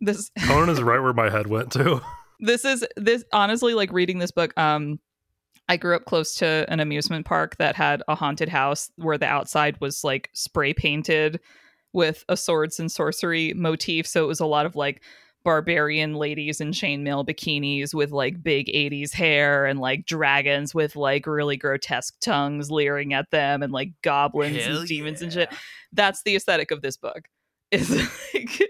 this 0.00 0.30
Conan 0.46 0.68
is 0.68 0.82
right 0.82 1.00
where 1.00 1.14
my 1.14 1.30
head 1.30 1.46
went 1.46 1.72
to. 1.72 2.00
this 2.40 2.64
is 2.64 2.84
this 2.96 3.24
honestly 3.32 3.72
like 3.74 3.92
reading 3.92 4.18
this 4.18 4.32
book 4.32 4.52
um 4.58 4.98
i 5.68 5.76
grew 5.76 5.94
up 5.94 6.04
close 6.04 6.34
to 6.34 6.66
an 6.68 6.80
amusement 6.80 7.24
park 7.24 7.56
that 7.58 7.76
had 7.76 8.02
a 8.08 8.14
haunted 8.16 8.48
house 8.48 8.90
where 8.96 9.16
the 9.16 9.24
outside 9.24 9.80
was 9.80 10.02
like 10.02 10.28
spray 10.34 10.74
painted 10.74 11.38
with 11.94 12.24
a 12.28 12.36
swords 12.36 12.78
and 12.78 12.92
sorcery 12.92 13.54
motif. 13.54 14.06
So 14.06 14.24
it 14.24 14.28
was 14.28 14.40
a 14.40 14.46
lot 14.46 14.66
of 14.66 14.76
like 14.76 15.02
barbarian 15.44 16.14
ladies 16.14 16.60
in 16.60 16.70
chainmail 16.70 17.26
bikinis 17.26 17.92
with 17.94 18.10
like 18.10 18.42
big 18.42 18.66
80s 18.66 19.12
hair 19.12 19.66
and 19.66 19.78
like 19.78 20.06
dragons 20.06 20.74
with 20.74 20.96
like 20.96 21.26
really 21.26 21.56
grotesque 21.56 22.14
tongues 22.20 22.70
leering 22.70 23.12
at 23.12 23.30
them 23.30 23.62
and 23.62 23.72
like 23.72 23.92
goblins 24.02 24.64
Hell 24.64 24.78
and 24.78 24.88
demons 24.88 25.20
and 25.22 25.32
shit. 25.32 25.50
that's 25.92 26.22
the 26.22 26.34
aesthetic 26.34 26.70
of 26.70 26.82
this 26.82 26.96
book. 26.96 27.28
Is 27.70 27.90
like 28.34 28.60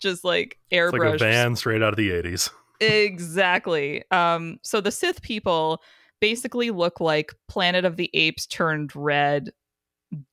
just 0.00 0.24
like 0.24 0.58
It's 0.70 0.92
like 0.92 1.02
a 1.02 1.04
airbrushed 1.04 1.18
van 1.18 1.56
straight 1.56 1.82
out 1.82 1.92
of 1.92 1.96
the 1.96 2.10
80s. 2.10 2.50
exactly. 2.80 4.04
Um 4.10 4.58
so 4.62 4.80
the 4.80 4.92
sith 4.92 5.22
people 5.22 5.82
basically 6.20 6.70
look 6.70 7.00
like 7.00 7.34
planet 7.48 7.84
of 7.84 7.96
the 7.96 8.10
apes 8.14 8.46
turned 8.46 8.94
red 8.94 9.50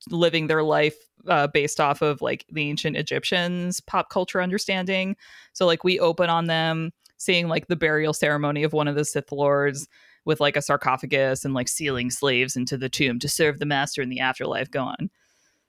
living 0.09 0.47
their 0.47 0.63
life 0.63 0.95
uh, 1.28 1.47
based 1.47 1.80
off 1.80 2.01
of 2.01 2.21
like 2.21 2.45
the 2.51 2.69
ancient 2.69 2.97
egyptians 2.97 3.80
pop 3.80 4.09
culture 4.09 4.41
understanding. 4.41 5.15
So 5.53 5.65
like 5.65 5.84
we 5.84 5.99
open 5.99 6.30
on 6.30 6.45
them 6.45 6.91
seeing 7.17 7.47
like 7.47 7.67
the 7.67 7.76
burial 7.76 8.13
ceremony 8.13 8.63
of 8.63 8.74
one 8.74 8.88
of 8.88 8.95
the 8.95 9.05
sith 9.05 9.32
lords 9.32 9.88
with 10.26 10.39
like 10.39 10.55
a 10.55 10.61
sarcophagus 10.61 11.45
and 11.45 11.53
like 11.53 11.67
sealing 11.67 12.09
slaves 12.09 12.55
into 12.55 12.78
the 12.78 12.89
tomb 12.89 13.19
to 13.19 13.28
serve 13.28 13.59
the 13.59 13.65
master 13.65 14.01
in 14.01 14.09
the 14.09 14.19
afterlife 14.19 14.69
go 14.69 14.84
on. 14.84 15.09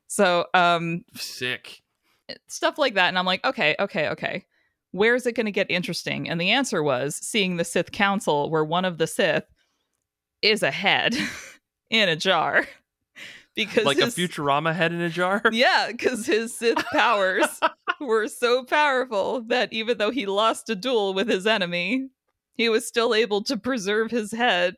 So 0.07 0.46
um 0.55 1.05
sick. 1.14 1.82
stuff 2.48 2.78
like 2.78 2.94
that 2.94 3.09
and 3.09 3.18
i'm 3.18 3.26
like 3.26 3.44
okay 3.44 3.76
okay 3.78 4.09
okay. 4.09 4.44
Where's 4.92 5.26
it 5.26 5.34
going 5.34 5.46
to 5.46 5.52
get 5.52 5.68
interesting? 5.72 6.28
And 6.28 6.40
the 6.40 6.52
answer 6.52 6.80
was 6.80 7.16
seeing 7.16 7.57
the 7.57 7.64
sith 7.64 7.90
council 7.90 8.48
where 8.48 8.64
one 8.64 8.84
of 8.84 8.98
the 8.98 9.09
sith 9.09 9.44
is 10.40 10.62
a 10.62 10.70
head 10.70 11.16
in 11.90 12.09
a 12.09 12.14
jar 12.14 12.64
because 13.55 13.84
Like 13.84 13.98
his, 13.98 14.16
a 14.16 14.20
Futurama 14.20 14.74
head 14.74 14.92
in 14.92 15.00
a 15.00 15.09
jar. 15.11 15.42
yeah 15.52 15.88
because 15.90 16.26
his 16.26 16.57
sith 16.57 16.84
powers 16.92 17.46
were 18.00 18.26
so 18.28 18.64
powerful 18.64 19.42
that 19.48 19.72
even 19.72 19.98
though 19.98 20.11
he 20.11 20.26
lost 20.26 20.68
a 20.70 20.74
duel 20.74 21.14
with 21.14 21.28
his 21.28 21.46
enemy, 21.46 22.09
he 22.55 22.68
was 22.68 22.86
still 22.86 23.14
able 23.14 23.42
to 23.44 23.57
preserve 23.57 24.11
his 24.11 24.32
head 24.32 24.76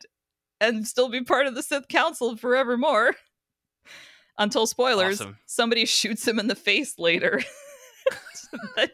and 0.59 0.87
still 0.87 1.09
be 1.09 1.21
part 1.21 1.45
of 1.47 1.53
the 1.55 1.61
Sith 1.63 1.87
Council 1.87 2.35
forevermore. 2.37 3.15
Until 4.39 4.67
spoilers, 4.67 5.19
Awesome. 5.21 5.37
somebody 5.47 5.85
shoots 5.85 6.27
him 6.27 6.37
in 6.39 6.47
the 6.47 6.55
face 6.55 6.97
later. 6.99 7.41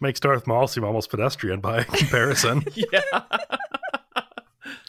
Makes 0.00 0.20
Darth 0.20 0.46
Maul 0.46 0.68
seem 0.68 0.84
almost 0.84 1.10
pedestrian 1.10 1.60
by 1.60 1.82
comparison. 1.84 2.64
yeah. 2.74 3.20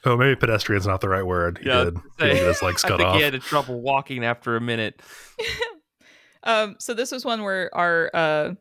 Oh, 0.06 0.18
maybe 0.18 0.36
pedestrian's 0.36 0.88
not 0.88 1.02
the 1.02 1.10
right 1.10 1.26
word. 1.26 1.60
He 1.62 1.68
Yeah, 1.70 1.86
did. 1.86 1.96
He 1.96 2.02
say- 2.20 2.28
did 2.28 2.36
get 2.36 2.48
his 2.48 2.62
legs 2.62 2.84
I 2.86 2.88
cut 2.90 2.98
think 2.98 3.10
off. 3.10 3.16
he 3.18 3.22
had 3.24 3.42
trouble 3.42 3.82
walking 3.82 4.24
after 4.24 4.56
a 4.56 4.62
minute. 4.62 5.02
um, 6.44 6.76
so 6.80 6.94
this 6.94 7.12
was 7.12 7.26
one 7.26 7.44
where 7.44 7.70
our, 7.76 8.10
uh, 8.14 8.54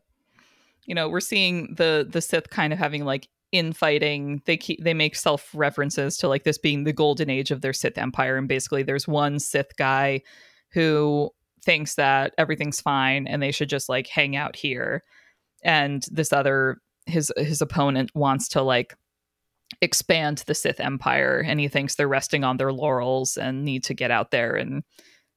you 0.85 0.95
know, 0.95 1.07
we're 1.09 1.19
seeing 1.19 1.73
the 1.77 2.05
the 2.09 2.21
Sith 2.21 2.49
kind 2.49 2.73
of 2.73 2.79
having 2.79 3.05
like 3.05 3.27
infighting. 3.51 4.41
They 4.45 4.57
keep 4.57 4.83
they 4.83 4.93
make 4.93 5.15
self 5.15 5.49
references 5.53 6.17
to 6.17 6.27
like 6.27 6.43
this 6.43 6.57
being 6.57 6.83
the 6.83 6.93
golden 6.93 7.29
age 7.29 7.51
of 7.51 7.61
their 7.61 7.73
Sith 7.73 7.97
Empire, 7.97 8.37
and 8.37 8.47
basically 8.47 8.83
there's 8.83 9.07
one 9.07 9.39
Sith 9.39 9.75
guy 9.77 10.21
who 10.71 11.29
thinks 11.63 11.95
that 11.95 12.33
everything's 12.37 12.79
fine 12.81 13.27
and 13.27 13.41
they 13.43 13.51
should 13.51 13.69
just 13.69 13.87
like 13.89 14.07
hang 14.07 14.35
out 14.35 14.55
here, 14.55 15.03
and 15.63 16.05
this 16.11 16.33
other 16.33 16.77
his 17.05 17.31
his 17.37 17.61
opponent 17.61 18.09
wants 18.15 18.47
to 18.49 18.61
like 18.63 18.95
expand 19.81 20.43
the 20.47 20.55
Sith 20.55 20.79
Empire, 20.79 21.43
and 21.45 21.59
he 21.59 21.67
thinks 21.67 21.95
they're 21.95 22.07
resting 22.07 22.43
on 22.43 22.57
their 22.57 22.73
laurels 22.73 23.37
and 23.37 23.63
need 23.63 23.83
to 23.85 23.93
get 23.93 24.11
out 24.11 24.31
there 24.31 24.55
and 24.55 24.83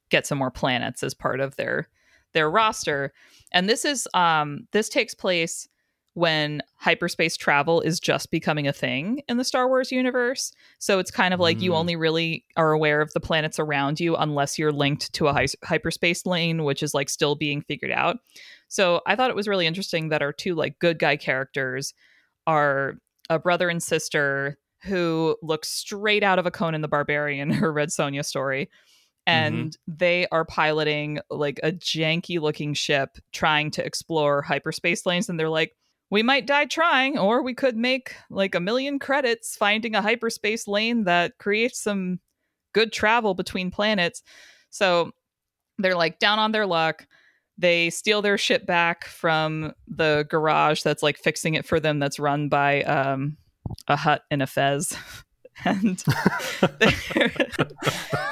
get 0.09 0.27
some 0.27 0.37
more 0.37 0.51
planets 0.51 1.01
as 1.03 1.13
part 1.13 1.39
of 1.39 1.55
their 1.55 1.87
their 2.33 2.49
roster. 2.49 3.13
And 3.51 3.69
this 3.69 3.85
is 3.85 4.07
um 4.13 4.67
this 4.71 4.89
takes 4.89 5.13
place 5.13 5.67
when 6.15 6.61
hyperspace 6.75 7.35
travel 7.35 7.81
is 7.81 7.99
just 7.99 8.29
becoming 8.29 8.67
a 8.67 8.73
thing 8.73 9.21
in 9.27 9.37
the 9.37 9.43
Star 9.43 9.67
Wars 9.67 9.91
universe. 9.91 10.51
So 10.77 10.99
it's 10.99 11.09
kind 11.09 11.33
of 11.33 11.39
like 11.39 11.59
you 11.59 11.71
Mm. 11.71 11.75
only 11.75 11.95
really 11.95 12.45
are 12.55 12.71
aware 12.71 13.01
of 13.01 13.11
the 13.13 13.19
planets 13.19 13.57
around 13.57 13.99
you 13.99 14.15
unless 14.15 14.59
you're 14.59 14.71
linked 14.71 15.11
to 15.13 15.27
a 15.27 15.33
hy- 15.33 15.47
hyperspace 15.63 16.27
lane, 16.27 16.63
which 16.65 16.83
is 16.83 16.93
like 16.93 17.09
still 17.09 17.33
being 17.33 17.61
figured 17.63 17.89
out. 17.89 18.17
So 18.67 19.01
I 19.07 19.15
thought 19.15 19.31
it 19.31 19.35
was 19.35 19.47
really 19.47 19.65
interesting 19.65 20.09
that 20.09 20.21
our 20.21 20.31
two 20.33 20.53
like 20.53 20.77
good 20.77 20.99
guy 20.99 21.17
characters 21.17 21.95
are 22.45 22.99
a 23.29 23.39
brother 23.39 23.69
and 23.69 23.81
sister 23.81 24.57
who 24.83 25.37
look 25.41 25.65
straight 25.65 26.23
out 26.23 26.39
of 26.39 26.45
a 26.45 26.51
Conan 26.51 26.81
the 26.81 26.87
Barbarian, 26.87 27.49
her 27.51 27.71
Red 27.71 27.89
Sonja 27.89 28.25
story. 28.25 28.69
Mm-hmm. 29.27 29.55
And 29.55 29.77
they 29.87 30.27
are 30.31 30.43
piloting 30.43 31.19
like 31.29 31.59
a 31.63 31.71
janky 31.71 32.41
looking 32.41 32.73
ship 32.73 33.17
trying 33.31 33.71
to 33.71 33.85
explore 33.85 34.41
hyperspace 34.41 35.05
lanes. 35.05 35.29
And 35.29 35.39
they're 35.39 35.49
like, 35.49 35.75
we 36.09 36.21
might 36.21 36.45
die 36.45 36.65
trying, 36.65 37.17
or 37.17 37.41
we 37.41 37.55
could 37.55 37.75
make 37.75 38.15
like 38.29 38.53
a 38.53 38.59
million 38.59 38.99
credits 38.99 39.55
finding 39.55 39.95
a 39.95 40.01
hyperspace 40.01 40.67
lane 40.67 41.05
that 41.05 41.37
creates 41.39 41.81
some 41.81 42.19
good 42.73 42.91
travel 42.91 43.33
between 43.33 43.71
planets. 43.71 44.21
So 44.69 45.11
they're 45.79 45.95
like 45.95 46.19
down 46.19 46.37
on 46.37 46.51
their 46.51 46.65
luck. 46.65 47.07
They 47.57 47.89
steal 47.89 48.21
their 48.21 48.37
ship 48.37 48.65
back 48.65 49.05
from 49.05 49.73
the 49.87 50.25
garage 50.29 50.81
that's 50.81 51.03
like 51.03 51.17
fixing 51.17 51.53
it 51.53 51.65
for 51.65 51.79
them, 51.79 51.99
that's 51.99 52.19
run 52.19 52.49
by 52.49 52.81
um, 52.83 53.37
a 53.87 53.95
Hutt 53.95 54.23
in 54.31 54.41
a 54.41 54.47
fez. 54.47 54.95
and 55.65 56.03
they 56.79 56.91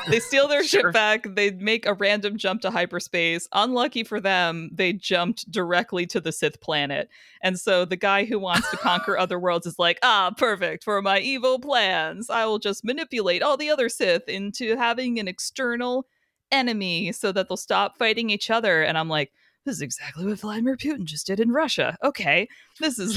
they 0.09 0.19
steal 0.19 0.47
their 0.47 0.63
Sure. 0.63 0.81
ship 0.81 0.93
back. 0.93 1.27
They 1.35 1.51
make 1.51 1.85
a 1.85 1.93
random 1.93 2.35
jump 2.37 2.61
to 2.61 2.71
hyperspace. 2.71 3.47
Unlucky 3.53 4.03
for 4.03 4.19
them, 4.19 4.69
they 4.73 4.93
jumped 4.93 5.49
directly 5.51 6.07
to 6.07 6.19
the 6.19 6.31
Sith 6.31 6.59
planet. 6.61 7.09
And 7.43 7.59
so 7.59 7.85
the 7.85 7.95
guy 7.95 8.25
who 8.25 8.39
wants 8.39 8.69
to 8.71 8.77
conquer 8.77 9.17
other 9.19 9.39
worlds 9.39 9.67
is 9.67 9.77
like, 9.77 9.99
ah, 10.01 10.31
perfect 10.35 10.83
for 10.83 10.99
my 11.01 11.19
evil 11.19 11.59
plans. 11.59 12.29
I 12.29 12.45
will 12.45 12.59
just 12.59 12.83
manipulate 12.83 13.43
all 13.43 13.55
the 13.55 13.69
other 13.69 13.87
Sith 13.87 14.27
into 14.27 14.75
having 14.75 15.19
an 15.19 15.27
external 15.27 16.07
enemy 16.51 17.11
so 17.11 17.31
that 17.31 17.47
they'll 17.47 17.57
stop 17.57 17.97
fighting 17.97 18.29
each 18.29 18.49
other. 18.49 18.83
And 18.83 18.97
I'm 18.97 19.09
like, 19.09 19.31
this 19.65 19.75
is 19.75 19.81
exactly 19.81 20.25
what 20.25 20.39
Vladimir 20.39 20.75
Putin 20.75 21.05
just 21.05 21.27
did 21.27 21.39
in 21.39 21.51
Russia. 21.51 21.97
Okay. 22.03 22.47
This 22.79 22.97
is 22.97 23.15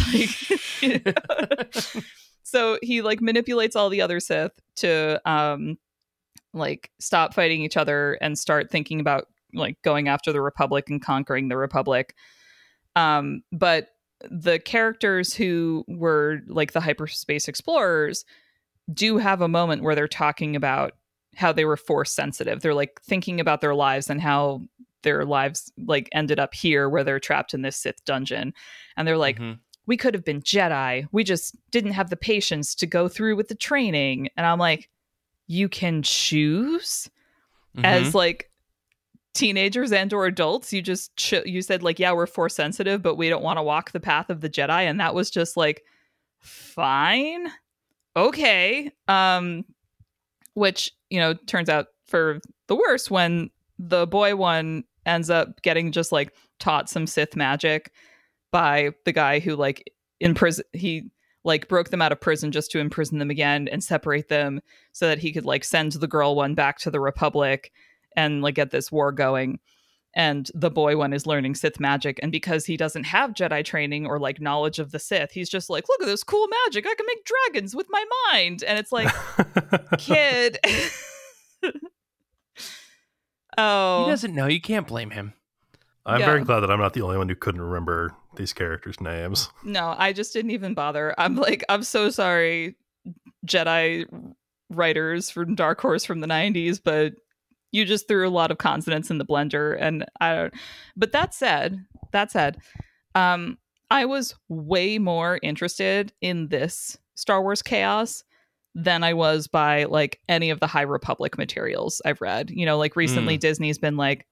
like 0.82 1.16
so 2.42 2.78
he 2.82 3.02
like 3.02 3.20
manipulates 3.20 3.76
all 3.76 3.88
the 3.88 4.02
other 4.02 4.20
Sith 4.20 4.52
to 4.76 5.20
um 5.28 5.78
like 6.52 6.90
stop 7.00 7.34
fighting 7.34 7.62
each 7.62 7.76
other 7.76 8.18
and 8.20 8.38
start 8.38 8.70
thinking 8.70 9.00
about 9.00 9.26
like 9.54 9.80
going 9.82 10.08
after 10.08 10.32
the 10.32 10.40
Republic 10.40 10.88
and 10.90 11.02
conquering 11.02 11.48
the 11.48 11.56
Republic. 11.56 12.14
Um, 12.96 13.42
but 13.50 13.88
the 14.30 14.58
characters 14.58 15.34
who 15.34 15.84
were 15.88 16.40
like 16.46 16.72
the 16.72 16.80
hyperspace 16.80 17.48
explorers 17.48 18.24
do 18.92 19.18
have 19.18 19.40
a 19.40 19.48
moment 19.48 19.82
where 19.82 19.94
they're 19.94 20.08
talking 20.08 20.56
about 20.56 20.92
how 21.36 21.52
they 21.52 21.64
were 21.64 21.76
force 21.76 22.12
sensitive. 22.12 22.60
They're 22.60 22.74
like 22.74 23.00
thinking 23.02 23.40
about 23.40 23.60
their 23.60 23.74
lives 23.74 24.08
and 24.10 24.20
how 24.20 24.62
their 25.02 25.24
lives 25.24 25.70
like 25.86 26.08
ended 26.12 26.38
up 26.38 26.54
here 26.54 26.88
where 26.88 27.04
they're 27.04 27.20
trapped 27.20 27.52
in 27.54 27.62
this 27.62 27.76
Sith 27.76 28.04
dungeon. 28.04 28.54
And 28.96 29.06
they're 29.06 29.18
like, 29.18 29.38
Mhm. 29.38 29.58
we 29.86 29.96
could 29.96 30.14
have 30.14 30.24
been 30.24 30.40
Jedi. 30.40 31.06
We 31.12 31.24
just 31.24 31.56
didn't 31.70 31.92
have 31.92 32.08
the 32.10 32.16
patience 32.16 32.74
to 32.76 32.86
go 32.86 33.06
through 33.08 33.36
with 33.36 33.48
the 33.48 33.54
training. 33.54 34.28
And 34.36 34.46
I'm 34.46 34.58
like, 34.58 34.88
you 35.46 35.68
can 35.68 36.02
choose 36.02 37.10
Mhm. 37.76 37.84
as 37.84 38.14
like 38.14 38.50
teenagers 39.34 39.92
and 39.92 40.12
or 40.12 40.24
adults. 40.26 40.72
You 40.72 40.80
just 40.80 41.14
ch- 41.16 41.44
you 41.44 41.60
said 41.60 41.82
like, 41.82 41.98
yeah, 41.98 42.12
we're 42.12 42.26
force 42.26 42.54
sensitive, 42.54 43.02
but 43.02 43.16
we 43.16 43.28
don't 43.28 43.42
want 43.42 43.58
to 43.58 43.62
walk 43.62 43.90
the 43.90 44.00
path 44.00 44.30
of 44.30 44.40
the 44.40 44.48
Jedi, 44.48 44.82
and 44.88 45.00
that 45.00 45.14
was 45.14 45.28
just 45.30 45.56
like, 45.56 45.82
fine, 46.40 47.48
okay. 48.16 48.90
Um, 49.08 49.64
which 50.54 50.92
you 51.10 51.18
know 51.18 51.34
turns 51.46 51.68
out 51.68 51.86
for 52.06 52.40
the 52.68 52.76
worse 52.76 53.10
when 53.10 53.50
the 53.78 54.06
boy 54.06 54.34
one 54.36 54.84
ends 55.06 55.30
up 55.30 55.60
getting 55.62 55.92
just 55.92 56.12
like 56.12 56.34
taught 56.58 56.88
some 56.88 57.06
Sith 57.06 57.36
magic 57.36 57.92
by 58.50 58.90
the 59.04 59.12
guy 59.12 59.38
who 59.38 59.56
like 59.56 59.92
in 60.20 60.34
prison 60.34 60.64
he 60.72 61.10
like 61.44 61.68
broke 61.68 61.90
them 61.90 62.00
out 62.00 62.12
of 62.12 62.20
prison 62.20 62.50
just 62.50 62.70
to 62.70 62.78
imprison 62.78 63.18
them 63.18 63.30
again 63.30 63.68
and 63.70 63.84
separate 63.84 64.28
them 64.28 64.60
so 64.92 65.06
that 65.06 65.18
he 65.18 65.32
could 65.32 65.44
like 65.44 65.64
send 65.64 65.92
the 65.92 66.08
girl 66.08 66.34
one 66.34 66.54
back 66.54 66.78
to 66.78 66.90
the 66.90 67.00
republic 67.00 67.72
and 68.16 68.42
like 68.42 68.54
get 68.54 68.70
this 68.70 68.90
war 68.90 69.12
going 69.12 69.58
and 70.16 70.50
the 70.54 70.70
boy 70.70 70.96
one 70.96 71.12
is 71.12 71.26
learning 71.26 71.54
sith 71.54 71.78
magic 71.80 72.18
and 72.22 72.30
because 72.32 72.64
he 72.64 72.76
doesn't 72.76 73.04
have 73.04 73.32
jedi 73.34 73.64
training 73.64 74.06
or 74.06 74.18
like 74.18 74.40
knowledge 74.40 74.78
of 74.78 74.92
the 74.92 74.98
sith 74.98 75.32
he's 75.32 75.48
just 75.48 75.68
like 75.70 75.84
look 75.88 76.00
at 76.02 76.06
this 76.06 76.22
cool 76.24 76.46
magic 76.64 76.86
i 76.86 76.94
can 76.94 77.06
make 77.06 77.24
dragons 77.24 77.74
with 77.74 77.86
my 77.90 78.04
mind 78.30 78.62
and 78.64 78.78
it's 78.78 78.92
like 78.92 79.12
kid 79.98 80.58
oh 83.58 84.04
He 84.04 84.10
doesn't 84.10 84.34
know. 84.34 84.46
You 84.46 84.60
can't 84.60 84.86
blame 84.86 85.10
him. 85.10 85.32
I'm 86.06 86.20
Yeah. 86.20 86.26
very 86.26 86.44
glad 86.44 86.60
that 86.60 86.70
I'm 86.70 86.80
not 86.80 86.92
the 86.92 87.02
only 87.02 87.16
one 87.16 87.28
who 87.28 87.34
couldn't 87.34 87.60
remember 87.62 88.14
these 88.36 88.52
characters' 88.52 89.00
names. 89.00 89.48
No, 89.62 89.94
I 89.96 90.12
just 90.12 90.32
didn't 90.32 90.50
even 90.50 90.74
bother. 90.74 91.14
I'm 91.16 91.36
like, 91.36 91.64
I'm 91.68 91.82
so 91.82 92.10
sorry, 92.10 92.76
Jedi 93.46 94.04
writers 94.70 95.30
from 95.30 95.54
Dark 95.54 95.80
Horse 95.80 96.04
from 96.04 96.20
the 96.20 96.26
90s, 96.26 96.80
but 96.82 97.14
you 97.74 97.84
just 97.84 98.06
threw 98.06 98.26
a 98.26 98.30
lot 98.30 98.52
of 98.52 98.58
consonants 98.58 99.10
in 99.10 99.18
the 99.18 99.24
blender. 99.24 99.76
And 99.78 100.04
I 100.20 100.34
don't, 100.34 100.54
but 100.96 101.10
that 101.10 101.34
said, 101.34 101.84
that 102.12 102.30
said, 102.30 102.58
um, 103.16 103.58
I 103.90 104.04
was 104.04 104.36
way 104.48 104.98
more 104.98 105.40
interested 105.42 106.12
in 106.20 106.48
this 106.48 106.96
Star 107.16 107.42
Wars 107.42 107.62
chaos 107.62 108.22
than 108.76 109.02
I 109.02 109.12
was 109.12 109.48
by 109.48 109.84
like 109.84 110.20
any 110.28 110.50
of 110.50 110.60
the 110.60 110.68
High 110.68 110.82
Republic 110.82 111.36
materials 111.36 112.00
I've 112.04 112.20
read. 112.20 112.50
You 112.50 112.64
know, 112.64 112.78
like 112.78 112.94
recently 112.94 113.36
Disney's 113.36 113.78
been 113.78 113.96
like, 113.96 114.26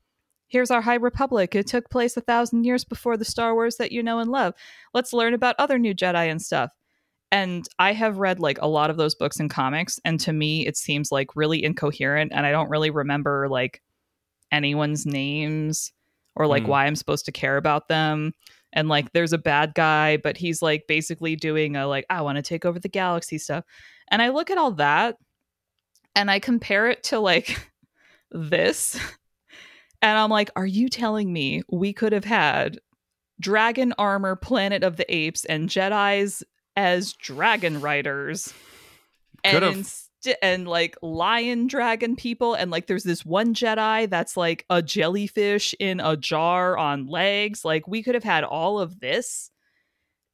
here's 0.47 0.70
our 0.70 0.80
High 0.80 0.95
Republic. 0.95 1.57
It 1.57 1.66
took 1.66 1.90
place 1.90 2.16
a 2.16 2.20
thousand 2.20 2.64
years 2.64 2.84
before 2.84 3.16
the 3.16 3.24
Star 3.24 3.55
Wars 3.55 3.76
that 3.76 3.90
you 3.90 4.05
know 4.05 4.20
and 4.20 4.30
love. 4.30 4.55
Let's 4.95 5.12
learn 5.12 5.34
about 5.34 5.57
other 5.59 5.78
new 5.78 5.95
Jedi 5.95 6.30
and 6.30 6.40
stuff. 6.40 6.70
And 7.33 7.66
I 7.80 7.93
have 7.95 8.18
read 8.18 8.39
like 8.41 8.59
a 8.62 8.68
lot 8.68 8.91
of 8.91 8.97
those 8.99 9.16
books 9.16 9.41
and 9.41 9.51
comics, 9.51 9.99
and 10.05 10.20
to 10.20 10.33
me, 10.33 10.66
it 10.66 10.76
seems 10.76 11.11
like 11.11 11.35
really 11.35 11.64
incoherent, 11.64 12.33
and 12.33 12.47
I 12.47 12.53
don't 12.53 12.70
really 12.70 12.91
remember 12.91 13.49
like 13.49 13.83
anyone's 14.53 15.07
names 15.07 15.93
or 16.37 16.47
like 16.47 16.64
Hmm. 16.64 16.68
why 16.68 16.87
I'm 16.87 16.97
supposed 16.97 17.24
to 17.26 17.33
care 17.33 17.57
about 17.57 17.89
them. 17.89 18.33
And 18.74 18.89
like, 18.89 19.12
there's 19.12 19.33
a 19.33 19.39
bad 19.39 19.74
guy, 19.74 20.18
but 20.18 20.37
he's 20.37 20.62
like 20.62 20.85
basically 20.89 21.37
doing 21.37 21.76
a 21.76 21.87
like, 21.87 22.07
I 22.11 22.22
want 22.22 22.37
to 22.37 22.43
take 22.43 22.64
over 22.64 22.78
the 22.78 22.89
galaxy 22.89 23.39
stuff. 23.39 23.64
And 24.11 24.22
I 24.22 24.28
look 24.30 24.51
at 24.51 24.59
all 24.59 24.72
that 24.72 25.16
and 26.14 26.30
I 26.30 26.39
compare 26.39 26.89
it 26.89 27.03
to 27.05 27.18
like 27.18 27.70
this. 28.30 28.99
And 30.03 30.18
I'm 30.18 30.30
like, 30.30 30.51
are 30.57 30.66
you 30.66 30.89
telling 30.89 31.33
me 31.33 31.62
we 31.70 31.93
could 31.93 32.12
have 32.12 32.24
had 32.24 32.78
dragon 33.41 33.93
armor, 33.99 34.37
Planet 34.37 34.83
of 34.83 34.97
the 34.97 35.14
Apes, 35.14 35.45
and 35.45 35.68
Jedi's 35.68 36.43
as 36.76 37.12
dragon 37.12 37.80
riders? 37.80 38.52
And 39.44 39.54
Could've. 39.54 39.76
ins- 39.76 40.08
and 40.40 40.68
like 40.68 40.96
lion 41.02 41.66
dragon 41.66 42.14
people 42.14 42.54
and 42.54 42.70
like 42.70 42.86
there's 42.86 43.02
this 43.02 43.26
one 43.26 43.54
jedi 43.54 44.08
that's 44.08 44.36
like 44.36 44.64
a 44.70 44.80
jellyfish 44.80 45.74
in 45.80 45.98
a 45.98 46.16
jar 46.16 46.78
on 46.78 47.08
legs 47.08 47.64
like 47.64 47.88
we 47.88 48.04
could 48.04 48.14
have 48.14 48.22
had 48.22 48.44
all 48.44 48.78
of 48.78 49.00
this 49.00 49.50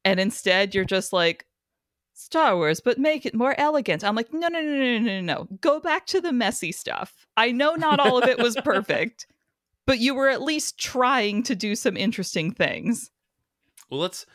and 0.05 0.21
instead 0.21 0.75
you're 0.75 0.85
just 0.85 1.11
like 1.13 1.47
Star 2.19 2.57
Wars, 2.57 2.81
but 2.81 2.99
make 2.99 3.25
it 3.27 3.35
more 3.35 3.55
elegant. 3.59 4.03
I'm 4.03 4.17
like, 4.17 4.33
no, 4.33 4.49
no, 4.49 4.61
no, 4.61 4.77
no, 4.77 4.99
no, 4.99 5.21
no. 5.21 5.49
Go 5.61 5.79
back 5.79 6.05
to 6.07 6.21
the 6.21 6.33
messy 6.33 6.73
stuff. 6.73 7.29
I 7.37 7.53
know 7.53 7.77
not 7.77 8.01
all 8.01 8.19
of 8.21 8.29
it 8.29 8.39
was 8.39 8.57
perfect, 8.65 9.29
but 9.87 10.01
you 10.01 10.17
were 10.17 10.29
at 10.29 10.43
least 10.43 10.79
trying 10.79 11.45
to 11.45 11.55
do 11.55 11.77
some 11.77 11.97
interesting 11.97 12.53
things. 12.53 13.13
Well, 13.89 14.01
let's 14.01 14.27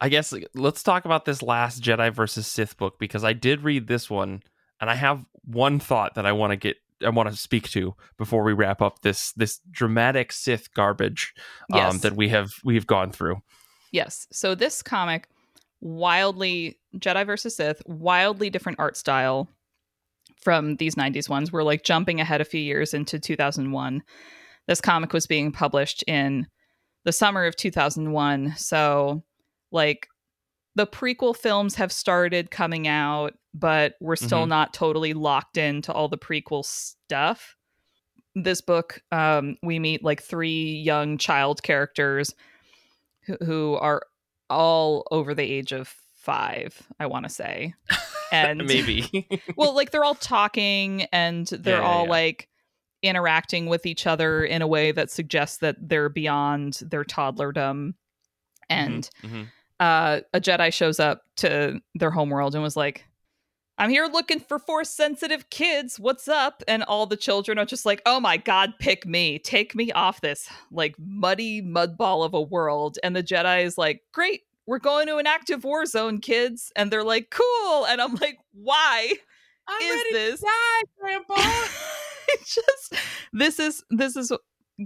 I 0.00 0.08
guess 0.08 0.34
let's 0.54 0.82
talk 0.82 1.04
about 1.04 1.24
this 1.24 1.42
last 1.42 1.82
Jedi 1.82 2.12
versus 2.12 2.46
Sith 2.46 2.76
book 2.76 2.98
because 2.98 3.24
I 3.24 3.32
did 3.32 3.62
read 3.62 3.86
this 3.86 4.10
one 4.10 4.42
and 4.80 4.90
I 4.90 4.94
have 4.94 5.24
one 5.44 5.78
thought 5.78 6.14
that 6.14 6.26
I 6.26 6.32
want 6.32 6.50
to 6.50 6.56
get 6.56 6.76
I 7.04 7.10
want 7.10 7.28
to 7.28 7.36
speak 7.36 7.68
to 7.70 7.94
before 8.18 8.42
we 8.44 8.52
wrap 8.52 8.82
up 8.82 9.02
this 9.02 9.32
this 9.32 9.60
dramatic 9.70 10.32
Sith 10.32 10.72
garbage 10.74 11.34
um, 11.72 11.78
Yes. 11.78 12.00
that 12.00 12.16
we 12.16 12.28
have 12.30 12.50
we 12.64 12.74
have 12.74 12.86
gone 12.86 13.12
through. 13.12 13.36
Yes. 13.92 14.26
So 14.32 14.54
this 14.54 14.82
comic, 14.82 15.28
wildly 15.80 16.78
Jedi 16.98 17.24
versus 17.24 17.56
Sith, 17.56 17.82
wildly 17.86 18.50
different 18.50 18.78
art 18.80 18.96
style 18.96 19.48
from 20.40 20.76
these 20.76 20.94
90s 20.94 21.28
ones. 21.28 21.52
We're 21.52 21.62
like 21.62 21.84
jumping 21.84 22.20
ahead 22.20 22.40
a 22.40 22.44
few 22.44 22.60
years 22.60 22.94
into 22.94 23.18
2001. 23.18 24.02
This 24.66 24.80
comic 24.80 25.12
was 25.12 25.26
being 25.26 25.52
published 25.52 26.02
in 26.06 26.46
the 27.04 27.12
summer 27.12 27.44
of 27.46 27.56
2001. 27.56 28.54
So, 28.56 29.22
like, 29.74 30.06
the 30.76 30.86
prequel 30.86 31.36
films 31.36 31.74
have 31.76 31.92
started 31.92 32.50
coming 32.50 32.88
out, 32.88 33.34
but 33.52 33.94
we're 34.00 34.16
still 34.16 34.44
Mhm. 34.46 34.48
not 34.48 34.74
totally 34.74 35.12
locked 35.12 35.56
into 35.56 35.92
all 35.92 36.08
the 36.08 36.18
prequel 36.18 36.64
stuff. 36.64 37.56
This 38.34 38.60
book, 38.60 39.00
um, 39.12 39.56
we 39.62 39.78
meet 39.78 40.02
like 40.02 40.20
three 40.22 40.72
young 40.80 41.18
child 41.18 41.62
characters 41.62 42.34
who, 43.26 43.36
who 43.44 43.74
are 43.74 44.02
all 44.50 45.06
over 45.12 45.32
the 45.34 45.44
age 45.44 45.72
of 45.72 45.94
five, 46.14 46.82
I 46.98 47.06
want 47.06 47.24
to 47.26 47.28
say. 47.30 47.74
And 48.32 48.64
Maybe. 48.66 49.28
well, 49.56 49.76
like 49.76 49.92
they're 49.92 50.02
all 50.02 50.16
talking 50.16 51.02
and 51.12 51.46
they're 51.46 51.78
Yeah, 51.82 51.86
all 51.88 52.02
yeah. 52.04 52.10
like 52.10 52.48
interacting 53.00 53.66
with 53.66 53.86
each 53.86 54.08
other 54.08 54.44
in 54.44 54.60
a 54.60 54.66
way 54.66 54.90
that 54.90 55.08
suggests 55.08 55.58
that 55.58 55.76
they're 55.80 56.08
beyond 56.08 56.80
their 56.90 57.04
toddlerdom. 57.04 57.94
And 58.68 59.08
Mhm. 59.22 59.52
Uh, 59.80 60.20
a 60.32 60.40
Jedi 60.40 60.72
shows 60.72 61.00
up 61.00 61.22
to 61.36 61.80
their 61.94 62.10
homeworld 62.10 62.54
and 62.54 62.62
was 62.62 62.76
like, 62.76 63.04
I'm 63.76 63.90
here 63.90 64.06
looking 64.06 64.38
for 64.38 64.58
force 64.60 64.90
sensitive 64.90 65.50
kids. 65.50 65.98
What's 65.98 66.28
up? 66.28 66.62
And 66.68 66.84
all 66.84 67.06
the 67.06 67.16
children 67.16 67.58
are 67.58 67.64
just 67.64 67.84
like, 67.84 68.00
oh 68.06 68.20
my 68.20 68.36
God, 68.36 68.74
pick 68.78 69.04
me. 69.04 69.38
Take 69.40 69.74
me 69.74 69.90
off 69.92 70.20
this 70.20 70.48
like 70.70 70.94
muddy 70.98 71.60
mud 71.60 71.96
ball 71.96 72.22
of 72.22 72.34
a 72.34 72.40
world. 72.40 72.98
And 73.02 73.16
the 73.16 73.22
Jedi 73.22 73.64
is 73.64 73.76
like, 73.76 74.02
great, 74.12 74.42
we're 74.66 74.78
going 74.78 75.08
to 75.08 75.16
an 75.16 75.26
active 75.26 75.64
war 75.64 75.86
zone, 75.86 76.20
kids. 76.20 76.70
And 76.76 76.90
they're 76.90 77.02
like, 77.02 77.30
cool. 77.30 77.84
And 77.86 78.00
I'm 78.00 78.14
like, 78.14 78.38
why 78.52 79.12
is 79.82 80.02
this? 80.12 80.44
Grandpa. 81.00 81.34
it 82.28 82.40
just 82.46 82.94
this 83.32 83.58
is 83.58 83.82
this 83.90 84.16
is 84.16 84.32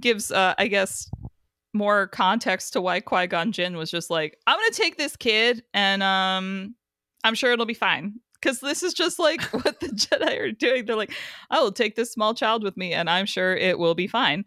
gives 0.00 0.30
uh 0.30 0.54
I 0.58 0.66
guess 0.68 1.10
more 1.78 2.08
context 2.08 2.74
to 2.74 2.80
why 2.82 3.00
Qui 3.00 3.26
Gon 3.28 3.52
Jinn 3.52 3.76
was 3.76 3.90
just 3.90 4.10
like, 4.10 4.36
I'm 4.46 4.58
gonna 4.58 4.70
take 4.72 4.96
this 4.98 5.16
kid 5.16 5.62
and 5.72 6.02
um 6.02 6.74
I'm 7.24 7.34
sure 7.34 7.52
it'll 7.52 7.64
be 7.66 7.74
fine. 7.74 8.20
Cause 8.42 8.60
this 8.60 8.82
is 8.82 8.92
just 8.94 9.18
like 9.18 9.42
what 9.64 9.80
the 9.80 9.88
Jedi 9.88 10.38
are 10.38 10.52
doing. 10.52 10.84
They're 10.84 10.94
like, 10.96 11.12
I 11.50 11.60
will 11.60 11.72
take 11.72 11.96
this 11.96 12.12
small 12.12 12.34
child 12.34 12.62
with 12.62 12.76
me 12.76 12.92
and 12.92 13.08
I'm 13.08 13.26
sure 13.26 13.56
it 13.56 13.78
will 13.78 13.94
be 13.94 14.06
fine. 14.06 14.44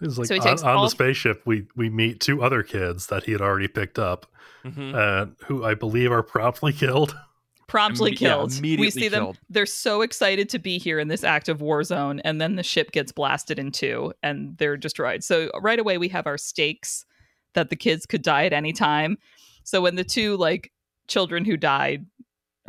It's 0.00 0.16
like 0.18 0.26
So 0.28 0.34
he 0.34 0.40
on, 0.40 0.58
on 0.60 0.76
all- 0.76 0.84
the 0.84 0.90
spaceship, 0.90 1.42
we 1.46 1.66
we 1.74 1.90
meet 1.90 2.20
two 2.20 2.42
other 2.42 2.62
kids 2.62 3.08
that 3.08 3.24
he 3.24 3.32
had 3.32 3.40
already 3.40 3.68
picked 3.68 3.98
up, 3.98 4.26
Mhm. 4.64 4.94
uh, 4.94 5.26
who 5.46 5.64
I 5.64 5.74
believe 5.74 6.12
are 6.12 6.22
promptly 6.34 6.72
killed. 6.72 7.16
Promptly 7.68 8.12
Imme- 8.12 8.20
yeah, 8.20 8.28
killed. 8.28 8.52
we 8.52 8.58
immediately 8.58 8.90
see 9.02 9.08
them. 9.08 9.32
They're 9.50 9.66
so 9.66 10.02
excited 10.02 10.48
to 10.50 10.58
be 10.58 10.78
here 10.78 11.00
in 11.00 11.08
this 11.08 11.24
active 11.24 11.60
war 11.60 11.82
zone, 11.82 12.20
and 12.20 12.40
then 12.40 12.54
the 12.54 12.62
ship 12.62 12.92
gets 12.92 13.10
blasted 13.10 13.58
in 13.58 13.72
two 13.72 14.12
and 14.22 14.56
they're 14.58 14.76
destroyed. 14.76 15.24
So 15.24 15.50
right 15.60 15.78
away 15.78 15.98
we 15.98 16.08
have 16.08 16.26
our 16.26 16.38
stakes 16.38 17.04
that 17.54 17.70
the 17.70 17.76
kids 17.76 18.06
could 18.06 18.22
die 18.22 18.44
at 18.46 18.52
any 18.52 18.72
time. 18.72 19.18
So 19.64 19.80
when 19.80 19.96
the 19.96 20.04
two 20.04 20.36
like 20.36 20.72
children 21.08 21.44
who 21.44 21.56
died 21.56 22.06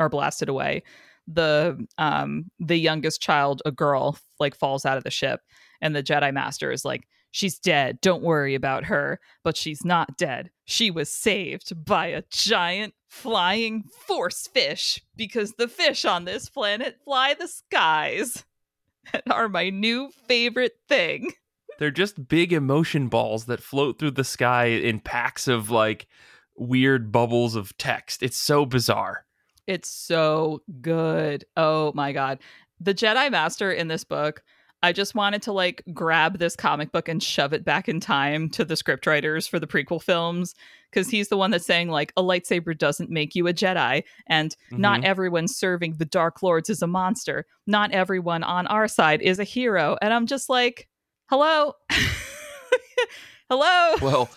are 0.00 0.08
blasted 0.08 0.48
away, 0.48 0.82
the 1.28 1.86
um 1.98 2.50
the 2.58 2.78
youngest 2.78 3.20
child, 3.20 3.62
a 3.64 3.70
girl, 3.70 4.18
like 4.40 4.56
falls 4.56 4.84
out 4.84 4.96
of 4.96 5.04
the 5.04 5.10
ship, 5.10 5.40
and 5.80 5.94
the 5.94 6.02
Jedi 6.02 6.32
Master 6.32 6.72
is 6.72 6.84
like, 6.84 7.06
She's 7.38 7.60
dead. 7.60 8.00
Don't 8.00 8.24
worry 8.24 8.56
about 8.56 8.86
her. 8.86 9.20
But 9.44 9.56
she's 9.56 9.84
not 9.84 10.16
dead. 10.16 10.50
She 10.64 10.90
was 10.90 11.08
saved 11.08 11.84
by 11.84 12.06
a 12.08 12.24
giant 12.30 12.94
flying 13.06 13.84
force 13.84 14.48
fish 14.48 15.00
because 15.14 15.52
the 15.52 15.68
fish 15.68 16.04
on 16.04 16.24
this 16.24 16.48
planet 16.48 16.96
fly 17.04 17.36
the 17.38 17.46
skies 17.46 18.42
and 19.12 19.22
are 19.30 19.48
my 19.48 19.70
new 19.70 20.10
favorite 20.26 20.80
thing. 20.88 21.30
They're 21.78 21.92
just 21.92 22.26
big 22.26 22.52
emotion 22.52 23.06
balls 23.06 23.44
that 23.44 23.62
float 23.62 24.00
through 24.00 24.10
the 24.10 24.24
sky 24.24 24.64
in 24.64 24.98
packs 24.98 25.46
of 25.46 25.70
like 25.70 26.08
weird 26.56 27.12
bubbles 27.12 27.54
of 27.54 27.78
text. 27.78 28.20
It's 28.20 28.36
so 28.36 28.66
bizarre. 28.66 29.26
It's 29.68 29.88
so 29.88 30.62
good. 30.80 31.44
Oh 31.56 31.92
my 31.94 32.10
god. 32.10 32.40
The 32.80 32.94
Jedi 32.94 33.30
Master 33.30 33.70
in 33.70 33.86
this 33.86 34.02
book, 34.02 34.42
I 34.82 34.92
just 34.92 35.14
wanted 35.14 35.42
to 35.42 35.52
like 35.52 35.82
grab 35.92 36.38
this 36.38 36.54
comic 36.54 36.92
book 36.92 37.08
and 37.08 37.22
shove 37.22 37.52
it 37.52 37.64
back 37.64 37.88
in 37.88 37.98
time 37.98 38.48
to 38.50 38.64
the 38.64 38.74
scriptwriters 38.74 39.48
for 39.48 39.58
the 39.58 39.66
prequel 39.66 40.00
films 40.00 40.54
because 40.90 41.10
he's 41.10 41.28
the 41.28 41.36
one 41.36 41.50
that's 41.50 41.66
saying 41.66 41.88
like 41.88 42.12
a 42.16 42.22
lightsaber 42.22 42.76
doesn't 42.78 43.10
make 43.10 43.34
you 43.34 43.48
a 43.48 43.52
Jedi 43.52 44.04
and 44.28 44.56
not 44.70 45.00
mm-hmm. 45.00 45.06
everyone 45.06 45.48
serving 45.48 45.94
the 45.94 46.04
Dark 46.04 46.42
Lords 46.42 46.70
is 46.70 46.80
a 46.80 46.86
monster. 46.86 47.44
Not 47.66 47.90
everyone 47.90 48.44
on 48.44 48.66
our 48.68 48.86
side 48.86 49.20
is 49.20 49.40
a 49.40 49.44
hero. 49.44 49.96
And 50.00 50.12
I'm 50.14 50.26
just 50.26 50.48
like, 50.48 50.88
hello. 51.26 51.72
hello. 53.50 53.96
Well, 54.00 54.30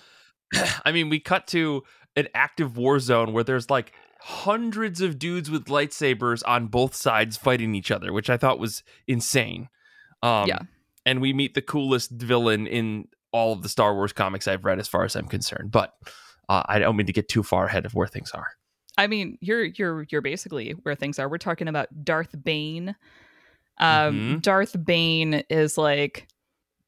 I 0.85 0.91
mean, 0.91 1.09
we 1.09 1.19
cut 1.19 1.47
to 1.47 1.83
an 2.15 2.27
active 2.33 2.77
war 2.77 2.99
zone 2.99 3.31
where 3.31 3.43
there's 3.43 3.69
like 3.69 3.93
hundreds 4.19 5.01
of 5.01 5.19
dudes 5.19 5.51
with 5.51 5.65
lightsabers 5.65 6.41
on 6.47 6.67
both 6.67 6.95
sides 6.95 7.37
fighting 7.37 7.75
each 7.75 7.91
other, 7.91 8.11
which 8.11 8.29
I 8.29 8.37
thought 8.37 8.59
was 8.59 8.83
insane. 9.07 9.69
Um, 10.23 10.47
Yeah. 10.47 10.59
And 11.05 11.19
we 11.19 11.33
meet 11.33 11.55
the 11.55 11.61
coolest 11.63 12.11
villain 12.11 12.67
in 12.67 13.07
all 13.31 13.53
of 13.53 13.63
the 13.63 13.69
Star 13.69 13.95
Wars 13.95 14.13
comics 14.13 14.47
I've 14.47 14.65
read, 14.65 14.77
as 14.79 14.87
far 14.87 15.03
as 15.03 15.15
I'm 15.15 15.27
concerned. 15.27 15.71
But 15.71 15.93
uh, 16.47 16.61
I 16.65 16.77
don't 16.79 16.95
mean 16.95 17.07
to 17.07 17.13
get 17.13 17.27
too 17.27 17.41
far 17.43 17.65
ahead 17.65 17.85
of 17.85 17.95
where 17.95 18.07
things 18.07 18.31
are. 18.31 18.47
I 18.97 19.07
mean, 19.07 19.37
you're 19.41 19.63
you're 19.63 20.05
you're 20.11 20.21
basically 20.21 20.71
where 20.83 20.95
things 20.95 21.17
are. 21.17 21.27
We're 21.29 21.37
talking 21.39 21.67
about 21.67 21.87
Darth 22.03 22.35
Bane. 22.43 22.95
Um, 23.79 24.37
Mhm. 24.37 24.41
Darth 24.41 24.75
Bane 24.85 25.43
is 25.49 25.77
like 25.77 26.27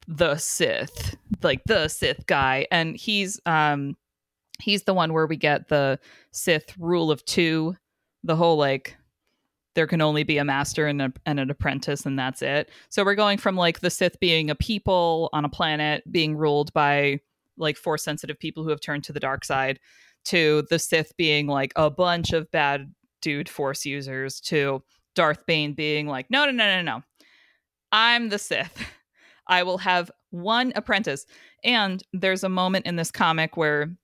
the 0.06 0.36
Sith, 0.36 1.16
like 1.42 1.62
the 1.64 1.88
Sith 1.88 2.26
guy, 2.26 2.66
and 2.70 2.94
he's 2.94 3.40
um 3.46 3.96
he's 4.60 4.84
the 4.84 4.94
one 4.94 5.12
where 5.12 5.26
we 5.26 5.36
get 5.36 5.68
the 5.68 5.98
Sith 6.30 6.76
rule 6.78 7.10
of 7.10 7.24
two, 7.24 7.74
the 8.22 8.36
whole 8.36 8.58
like 8.58 8.96
there 9.74 9.86
can 9.86 10.00
only 10.00 10.22
be 10.22 10.38
a 10.38 10.44
master 10.44 10.86
and, 10.86 11.02
a, 11.02 11.12
and 11.26 11.40
an 11.40 11.50
apprentice 11.50 12.06
and 12.06 12.18
that's 12.18 12.42
it. 12.42 12.70
So 12.88 13.04
we're 13.04 13.14
going 13.14 13.38
from 13.38 13.56
like 13.56 13.80
the 13.80 13.90
Sith 13.90 14.18
being 14.20 14.50
a 14.50 14.54
people 14.54 15.30
on 15.32 15.44
a 15.44 15.48
planet 15.48 16.02
being 16.10 16.36
ruled 16.36 16.72
by 16.72 17.20
like 17.56 17.76
force 17.76 18.02
sensitive 18.02 18.38
people 18.38 18.64
who 18.64 18.70
have 18.70 18.80
turned 18.80 19.04
to 19.04 19.12
the 19.12 19.20
dark 19.20 19.44
side 19.44 19.78
to 20.24 20.64
the 20.70 20.78
Sith 20.78 21.16
being 21.16 21.46
like 21.46 21.72
a 21.76 21.90
bunch 21.90 22.32
of 22.32 22.50
bad 22.50 22.92
dude 23.20 23.48
force 23.48 23.84
users 23.84 24.40
to 24.40 24.82
Darth 25.14 25.46
Bane 25.46 25.74
being 25.74 26.06
like, 26.06 26.30
no, 26.30 26.46
no, 26.46 26.52
no, 26.52 26.76
no, 26.76 26.82
no. 26.82 27.02
I'm 27.92 28.28
the 28.28 28.38
Sith. 28.38 28.86
I 29.46 29.62
will 29.62 29.78
have 29.78 30.10
one 30.30 30.72
apprentice. 30.74 31.26
And 31.62 32.02
there's 32.12 32.44
a 32.44 32.48
moment 32.48 32.86
in 32.86 32.96
this 32.96 33.10
comic 33.10 33.56
where 33.56 33.94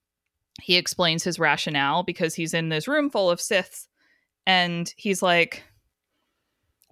he 0.63 0.77
explains 0.77 1.25
his 1.25 1.39
rationale 1.39 2.03
because 2.03 2.35
he's 2.35 2.55
in 2.55 2.69
this 2.69 2.87
room 2.87 3.11
full 3.11 3.31
of 3.31 3.41
Siths 3.41 3.89
and 4.47 4.93
he's 4.97 5.23
like, 5.23 5.63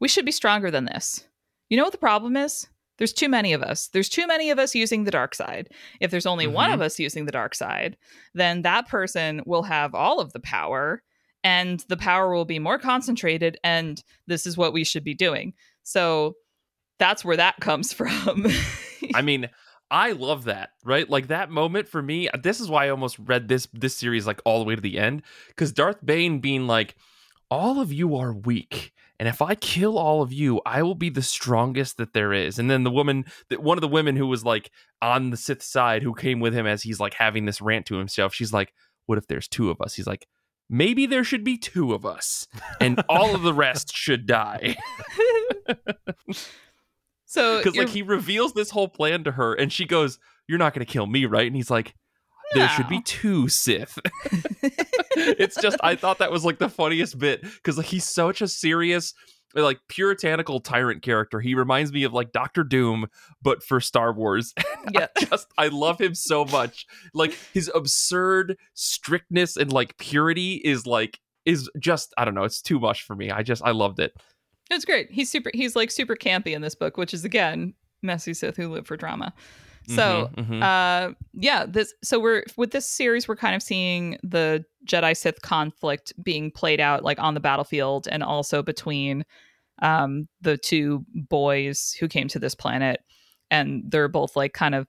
we 0.00 0.08
should 0.08 0.24
be 0.24 0.32
stronger 0.32 0.70
than 0.70 0.84
this. 0.84 1.26
You 1.68 1.76
know 1.76 1.82
what 1.84 1.92
the 1.92 1.98
problem 1.98 2.36
is? 2.36 2.66
There's 2.98 3.12
too 3.12 3.28
many 3.28 3.52
of 3.52 3.62
us. 3.62 3.88
There's 3.88 4.08
too 4.08 4.26
many 4.26 4.50
of 4.50 4.58
us 4.58 4.74
using 4.74 5.04
the 5.04 5.10
dark 5.10 5.34
side. 5.34 5.68
If 6.00 6.10
there's 6.10 6.26
only 6.26 6.46
one 6.46 6.70
Mhm. 6.70 6.74
of 6.74 6.80
us 6.80 6.98
using 6.98 7.26
the 7.26 7.32
dark 7.32 7.54
side, 7.54 7.96
then 8.34 8.62
that 8.62 8.88
person 8.88 9.42
will 9.46 9.62
have 9.64 9.94
all 9.94 10.18
of 10.20 10.32
the 10.32 10.40
power 10.40 11.02
and 11.44 11.84
the 11.88 11.96
power 11.96 12.34
will 12.34 12.44
be 12.44 12.58
more 12.58 12.78
concentrated 12.78 13.56
and 13.62 14.02
this 14.26 14.46
is 14.46 14.56
what 14.56 14.72
we 14.72 14.82
should 14.82 15.04
be 15.04 15.14
doing. 15.14 15.52
So 15.84 16.34
that's 16.98 17.24
where 17.24 17.36
that 17.36 17.56
comes 17.60 17.92
from. 17.92 18.46
I 19.14 19.22
mean, 19.22 19.48
I 19.90 20.12
love 20.12 20.44
that, 20.44 20.70
right? 20.84 21.08
Like 21.08 21.28
that 21.28 21.50
moment 21.50 21.88
for 21.88 22.02
me. 22.02 22.28
This 22.42 22.58
is 22.60 22.68
why 22.68 22.86
I 22.86 22.90
almost 22.90 23.18
read 23.20 23.46
this 23.48 23.68
this 23.72 23.96
series 23.96 24.26
like 24.26 24.40
all 24.44 24.58
the 24.58 24.64
way 24.64 24.74
to 24.74 24.80
the 24.82 24.98
end 24.98 25.22
because 25.48 25.72
Darth 25.72 26.04
Bane 26.04 26.40
being 26.40 26.66
like, 26.66 26.96
"All 27.50 27.80
of 27.80 27.92
you 27.92 28.16
are 28.16 28.32
weak, 28.32 28.92
and 29.18 29.28
if 29.28 29.42
I 29.42 29.54
kill 29.56 29.98
all 29.98 30.22
of 30.22 30.32
you, 30.32 30.60
I 30.64 30.82
will 30.82 30.94
be 30.94 31.10
the 31.10 31.22
strongest 31.22 31.96
that 31.96 32.12
there 32.12 32.32
is. 32.32 32.58
And 32.58 32.70
then 32.70 32.84
the 32.84 32.90
woman, 32.90 33.24
that 33.50 33.62
one 33.62 33.76
of 33.76 33.80
the 33.82 33.88
women 33.88 34.16
who 34.16 34.26
was 34.26 34.44
like 34.44 34.70
on 35.02 35.30
the 35.30 35.36
Sith 35.36 35.62
side, 35.62 36.02
who 36.02 36.14
came 36.14 36.40
with 36.40 36.54
him 36.54 36.66
as 36.66 36.82
he's 36.82 37.00
like 37.00 37.14
having 37.14 37.44
this 37.44 37.60
rant 37.60 37.86
to 37.86 37.96
himself, 37.96 38.32
she's 38.34 38.52
like, 38.52 38.72
"What 39.06 39.18
if 39.18 39.26
there's 39.26 39.48
two 39.48 39.70
of 39.70 39.80
us?" 39.80 39.94
He's 39.94 40.06
like, 40.06 40.28
"Maybe 40.70 41.06
there 41.06 41.24
should 41.24 41.42
be 41.42 41.58
two 41.58 41.94
of 41.94 42.06
us, 42.06 42.46
and 42.80 43.02
all 43.08 43.34
of 43.34 43.42
the 43.42 43.54
rest 43.54 43.94
should 43.96 44.26
die." 44.26 44.76
so 47.26 47.58
Because 47.58 47.76
like 47.76 47.88
he 47.88 48.02
reveals 48.02 48.52
this 48.52 48.70
whole 48.70 48.88
plan 48.88 49.24
to 49.24 49.32
her, 49.32 49.54
and 49.54 49.72
she 49.72 49.84
goes, 49.84 50.18
"You're 50.46 50.58
not 50.58 50.74
going 50.74 50.86
to 50.86 50.92
kill 50.92 51.06
me, 51.06 51.26
right?" 51.26 51.46
And 51.46 51.56
he's 51.56 51.70
like. 51.70 51.94
There 52.54 52.68
should 52.68 52.88
be 52.88 53.02
two 53.02 53.48
Sith. 53.48 53.98
it's 55.16 55.60
just 55.60 55.76
I 55.82 55.96
thought 55.96 56.18
that 56.18 56.30
was 56.30 56.44
like 56.44 56.58
the 56.58 56.68
funniest 56.68 57.18
bit 57.18 57.42
because 57.42 57.76
like 57.76 57.86
he's 57.86 58.04
such 58.04 58.40
a 58.40 58.48
serious, 58.48 59.14
like 59.54 59.80
puritanical 59.88 60.60
tyrant 60.60 61.02
character. 61.02 61.40
He 61.40 61.54
reminds 61.54 61.92
me 61.92 62.04
of 62.04 62.12
like 62.12 62.32
Doctor 62.32 62.64
Doom, 62.64 63.06
but 63.42 63.62
for 63.62 63.80
Star 63.80 64.12
Wars. 64.12 64.54
yeah. 64.92 65.08
just 65.18 65.48
I 65.58 65.68
love 65.68 66.00
him 66.00 66.14
so 66.14 66.44
much. 66.44 66.86
Like 67.12 67.36
his 67.52 67.70
absurd 67.74 68.56
strictness 68.74 69.56
and 69.56 69.72
like 69.72 69.96
purity 69.98 70.54
is 70.64 70.86
like 70.86 71.20
is 71.44 71.70
just 71.78 72.14
I 72.16 72.24
don't 72.24 72.34
know. 72.34 72.44
It's 72.44 72.62
too 72.62 72.80
much 72.80 73.02
for 73.02 73.14
me. 73.14 73.30
I 73.30 73.42
just 73.42 73.62
I 73.64 73.72
loved 73.72 74.00
it. 74.00 74.14
It's 74.70 74.84
great. 74.84 75.10
He's 75.10 75.30
super. 75.30 75.50
He's 75.54 75.76
like 75.76 75.90
super 75.90 76.14
campy 76.14 76.54
in 76.54 76.62
this 76.62 76.74
book, 76.74 76.96
which 76.96 77.14
is 77.14 77.24
again 77.24 77.74
messy 78.02 78.34
Sith 78.34 78.56
who 78.56 78.68
live 78.68 78.86
for 78.86 78.96
drama. 78.96 79.32
So, 79.89 80.31
Mhm, 80.36 80.47
mhm. 80.48 80.62
uh, 80.62 81.15
yeah, 81.32 81.65
this. 81.66 81.94
So 82.02 82.20
we're 82.20 82.44
with 82.56 82.73
this 82.73 82.86
series, 82.86 83.27
we're 83.27 83.36
kind 83.36 83.55
of 83.56 83.62
seeing 83.62 84.19
the 84.23 84.65
Jedi 84.86 85.16
Sith 85.16 85.40
conflict 85.43 86.12
being 86.23 86.51
played 86.51 86.81
out 86.81 87.05
like 87.05 87.19
on 87.19 87.35
the 87.35 87.40
battlefield, 87.40 88.06
and 88.10 88.23
also 88.23 88.62
between 88.62 89.24
um, 89.81 90.28
the 90.40 90.56
two 90.59 91.05
boys 91.15 91.97
who 91.98 92.09
came 92.09 92.28
to 92.28 92.39
this 92.39 92.55
planet, 92.55 93.01
and 93.51 93.82
they're 93.86 94.09
both 94.09 94.36
like 94.36 94.52
kind 94.52 94.74
of 94.74 94.86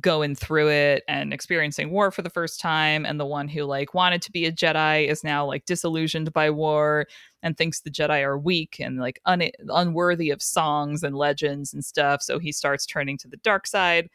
going 0.00 0.34
through 0.34 0.70
it 0.70 1.02
and 1.06 1.34
experiencing 1.34 1.90
war 1.90 2.10
for 2.10 2.22
the 2.22 2.30
first 2.30 2.58
time 2.58 3.04
and 3.04 3.20
the 3.20 3.26
one 3.26 3.46
who 3.46 3.64
like 3.64 3.92
wanted 3.92 4.22
to 4.22 4.32
be 4.32 4.46
a 4.46 4.50
jedi 4.52 5.06
is 5.06 5.22
now 5.22 5.44
like 5.44 5.66
disillusioned 5.66 6.32
by 6.32 6.48
war 6.48 7.06
and 7.42 7.58
thinks 7.58 7.80
the 7.80 7.90
Jedi 7.90 8.22
are 8.22 8.38
weak 8.38 8.76
and 8.80 8.98
like 8.98 9.20
un- 9.26 9.50
unworthy 9.68 10.30
of 10.30 10.40
songs 10.40 11.02
and 11.02 11.14
legends 11.16 11.74
and 11.74 11.84
stuff. 11.84 12.22
So 12.22 12.38
he 12.38 12.52
starts 12.52 12.86
turning 12.86 13.18
to 13.18 13.28
the 13.28 13.36
dark 13.38 13.66
side. 13.66 14.08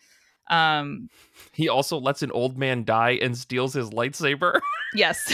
Um, 0.50 1.10
he 1.52 1.70
also 1.70 1.98
lets 2.00 2.22
an 2.22 2.32
old 2.32 2.58
man 2.58 2.84
die 2.84 3.20
and 3.22 3.38
steals 3.38 3.74
his 3.74 3.90
lightsaber. 3.90 4.60
yes, 4.94 5.34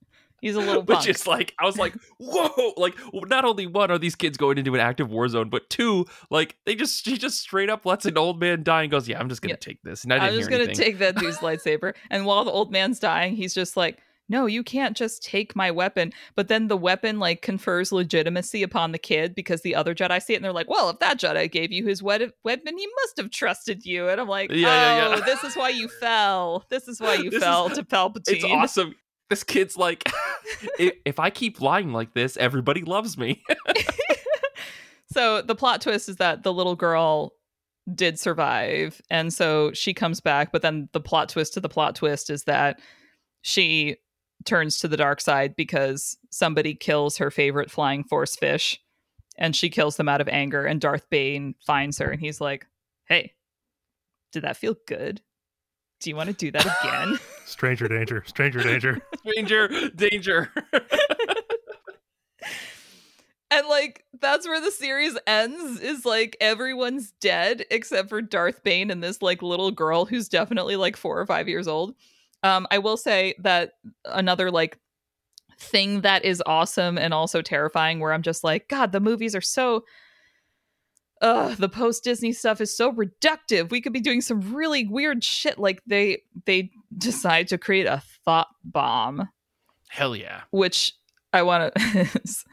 he's 0.40 0.54
a 0.56 0.60
little 0.60 0.82
Which 0.82 0.96
punk. 0.98 1.08
is 1.08 1.26
like, 1.26 1.54
I 1.58 1.64
was 1.64 1.76
like, 1.76 1.94
whoa! 2.18 2.72
Like, 2.76 2.94
not 3.12 3.44
only 3.44 3.66
one 3.66 3.90
are 3.90 3.98
these 3.98 4.14
kids 4.14 4.36
going 4.36 4.58
into 4.58 4.74
an 4.74 4.80
active 4.80 5.10
war 5.10 5.26
zone, 5.28 5.48
but 5.48 5.68
two, 5.70 6.06
like, 6.30 6.56
they 6.66 6.74
just 6.74 7.04
she 7.04 7.16
just 7.18 7.40
straight 7.40 7.70
up 7.70 7.84
lets 7.86 8.06
an 8.06 8.16
old 8.18 8.38
man 8.40 8.62
die 8.62 8.82
and 8.82 8.90
goes, 8.90 9.08
"Yeah, 9.08 9.18
I'm 9.18 9.28
just 9.28 9.42
gonna 9.42 9.52
Yeah. 9.54 9.58
take 9.58 9.82
this." 9.82 10.04
And 10.04 10.12
I 10.12 10.18
I'm 10.18 10.34
just 10.34 10.50
gonna 10.50 10.64
anything. 10.64 10.76
take 10.84 10.98
that 10.98 11.16
dude's 11.20 11.38
lightsaber. 11.38 11.94
And 12.10 12.26
while 12.26 12.44
the 12.44 12.50
old 12.52 12.70
man's 12.70 12.98
dying, 12.98 13.34
he's 13.36 13.54
just 13.54 13.76
like, 13.76 13.98
"No, 14.28 14.46
you 14.46 14.62
can't 14.62 14.96
just 14.96 15.22
take 15.22 15.54
my 15.56 15.70
weapon." 15.70 16.12
But 16.36 16.48
then 16.48 16.68
the 16.68 16.76
weapon 16.76 17.18
like 17.18 17.42
confers 17.42 17.92
legitimacy 17.92 18.62
upon 18.62 18.92
the 18.92 18.98
kid 18.98 19.34
because 19.34 19.62
the 19.62 19.74
other 19.74 19.94
Jedi 19.94 20.22
see 20.22 20.32
it 20.34 20.36
and 20.36 20.44
they're 20.44 20.52
like, 20.52 20.68
"Well, 20.70 20.90
if 20.90 20.98
that 21.00 21.18
Jedi 21.18 21.50
gave 21.50 21.72
you 21.72 21.86
his 21.86 22.02
weapon, 22.02 22.32
he 22.44 22.88
must 23.02 23.16
have 23.18 23.30
trusted 23.30 23.84
you." 23.84 24.08
And 24.08 24.20
I'm 24.20 24.28
like, 24.28 24.50
Yeah, 24.50 24.56
yeah, 24.96 25.08
"Oh, 25.08 25.18
yeah. 25.18 25.24
this 25.24 25.44
is 25.44 25.56
why 25.56 25.68
you 25.70 25.88
fell. 25.88 26.64
This 26.70 26.88
is 26.88 27.00
why 27.00 27.14
you 27.14 27.24
This 27.30 27.34
is- 27.34 27.42
fell 27.42 27.70
to 27.70 27.82
Palpatine." 27.84 28.22
It's 28.28 28.44
awesome. 28.44 28.94
This 29.30 29.42
kid's 29.42 29.76
like, 29.76 30.08
if, 30.78 30.92
if 31.06 31.18
I 31.18 31.30
keep 31.30 31.60
lying 31.60 31.92
like 31.92 32.12
this, 32.14 32.36
everybody 32.36 32.82
loves 32.82 33.16
me. 33.16 33.42
so 35.12 35.42
the 35.42 35.54
plot 35.54 35.80
twist 35.80 36.08
is 36.08 36.16
that 36.16 36.42
the 36.42 36.52
little 36.52 36.76
girl 36.76 37.32
did 37.94 38.18
survive 38.18 39.00
and 39.10 39.32
so 39.32 39.70
she 39.72 39.92
comes 39.92 40.18
back 40.18 40.50
but 40.52 40.62
then 40.62 40.88
the 40.92 41.00
plot 41.00 41.28
twist 41.28 41.52
to 41.52 41.60
the 41.60 41.68
plot 41.68 41.94
twist 41.94 42.30
is 42.30 42.44
that 42.44 42.80
she 43.42 43.94
turns 44.44 44.78
to 44.78 44.88
the 44.88 44.96
dark 44.96 45.20
side 45.20 45.56
because 45.56 46.16
somebody 46.30 46.74
kills 46.74 47.16
her 47.18 47.30
favorite 47.30 47.70
flying 47.70 48.04
force 48.04 48.36
fish 48.36 48.80
and 49.36 49.56
she 49.56 49.68
kills 49.68 49.96
them 49.96 50.08
out 50.08 50.20
of 50.20 50.28
anger 50.28 50.64
and 50.64 50.80
Darth 50.80 51.08
Bane 51.10 51.54
finds 51.66 51.98
her 51.98 52.10
and 52.10 52.20
he's 52.20 52.40
like 52.40 52.66
hey 53.06 53.32
did 54.32 54.42
that 54.42 54.56
feel 54.56 54.76
good 54.86 55.20
do 56.00 56.10
you 56.10 56.16
want 56.16 56.28
to 56.28 56.34
do 56.34 56.50
that 56.50 56.66
again 56.82 57.18
Stranger 57.46 57.88
danger, 57.88 58.24
stranger 58.26 58.62
danger. 58.62 59.02
danger, 59.36 59.68
danger. 59.90 60.50
And 63.50 63.68
like 63.68 64.04
that's 64.20 64.48
where 64.48 64.60
the 64.60 64.72
series 64.72 65.16
ends 65.28 65.80
is 65.80 66.04
like 66.04 66.36
everyone's 66.40 67.12
dead 67.20 67.64
except 67.70 68.08
for 68.08 68.20
Darth 68.20 68.64
Bane 68.64 68.90
and 68.90 69.00
this 69.00 69.22
like 69.22 69.42
little 69.42 69.70
girl 69.70 70.06
who's 70.06 70.28
definitely 70.28 70.74
like 70.74 70.96
4 70.96 71.20
or 71.20 71.24
5 71.24 71.48
years 71.48 71.68
old. 71.68 71.94
Um 72.44 72.68
I 72.70 72.78
will 72.78 72.96
say 72.96 73.34
that 73.40 73.72
another 74.04 74.52
like 74.52 74.78
thing 75.58 76.02
that 76.02 76.24
is 76.24 76.42
awesome 76.46 76.96
and 76.98 77.12
also 77.12 77.42
terrifying 77.42 77.98
where 77.98 78.12
I'm 78.12 78.22
just 78.22 78.44
like 78.44 78.68
god 78.68 78.92
the 78.92 79.00
movies 79.00 79.34
are 79.34 79.40
so 79.40 79.84
uh 81.20 81.54
the 81.54 81.68
post 81.68 82.04
Disney 82.04 82.32
stuff 82.32 82.60
is 82.60 82.76
so 82.76 82.92
reductive. 82.92 83.70
We 83.70 83.80
could 83.80 83.92
be 83.92 84.00
doing 84.00 84.20
some 84.20 84.54
really 84.54 84.86
weird 84.86 85.24
shit 85.24 85.58
like 85.58 85.82
they 85.86 86.22
they 86.46 86.70
decide 86.96 87.48
to 87.48 87.58
create 87.58 87.86
a 87.86 88.02
thought 88.24 88.48
bomb 88.62 89.28
Hell 89.88 90.16
yeah. 90.16 90.42
which 90.50 90.92
I 91.34 91.42
want 91.42 91.74
to 91.74 92.00
is, 92.24 92.44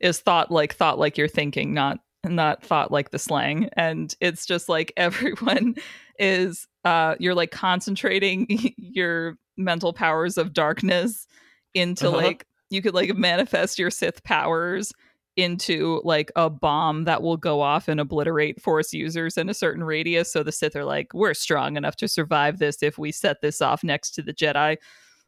is 0.00 0.20
thought 0.20 0.50
like 0.50 0.74
thought 0.74 0.98
like 0.98 1.18
you're 1.18 1.28
thinking, 1.28 1.74
not 1.74 1.98
not 2.24 2.64
thought 2.64 2.92
like 2.92 3.10
the 3.10 3.18
slang. 3.18 3.68
And 3.74 4.14
it's 4.20 4.46
just 4.46 4.68
like 4.68 4.92
everyone 4.96 5.74
is 6.18 6.66
uh 6.84 7.14
you're 7.18 7.34
like 7.34 7.50
concentrating 7.50 8.46
your 8.76 9.36
mental 9.56 9.92
powers 9.92 10.38
of 10.38 10.52
darkness 10.52 11.26
into 11.74 12.08
Uh-huh. 12.08 12.16
like 12.16 12.46
you 12.70 12.80
could 12.82 12.94
like 12.94 13.14
manifest 13.16 13.78
your 13.78 13.90
Sith 13.90 14.22
powers 14.24 14.92
into 15.36 16.00
like 16.04 16.30
a 16.36 16.50
bomb 16.50 17.04
that 17.04 17.22
will 17.22 17.36
go 17.36 17.60
off 17.60 17.86
and 17.88 18.00
obliterate 18.00 18.60
force 18.60 18.92
users 18.92 19.36
in 19.38 19.48
a 19.48 19.54
certain 19.54 19.84
radius 19.84 20.30
so 20.32 20.42
the 20.42 20.50
sith 20.52 20.74
are 20.74 20.84
like 20.84 21.14
we're 21.14 21.32
strong 21.34 21.76
enough 21.76 21.94
to 21.96 22.08
survive 22.08 22.58
this 22.58 22.82
if 22.82 22.98
we 22.98 23.12
set 23.12 23.40
this 23.40 23.60
off 23.62 23.84
next 23.84 24.10
to 24.10 24.22
the 24.22 24.34
jedi 24.34 24.76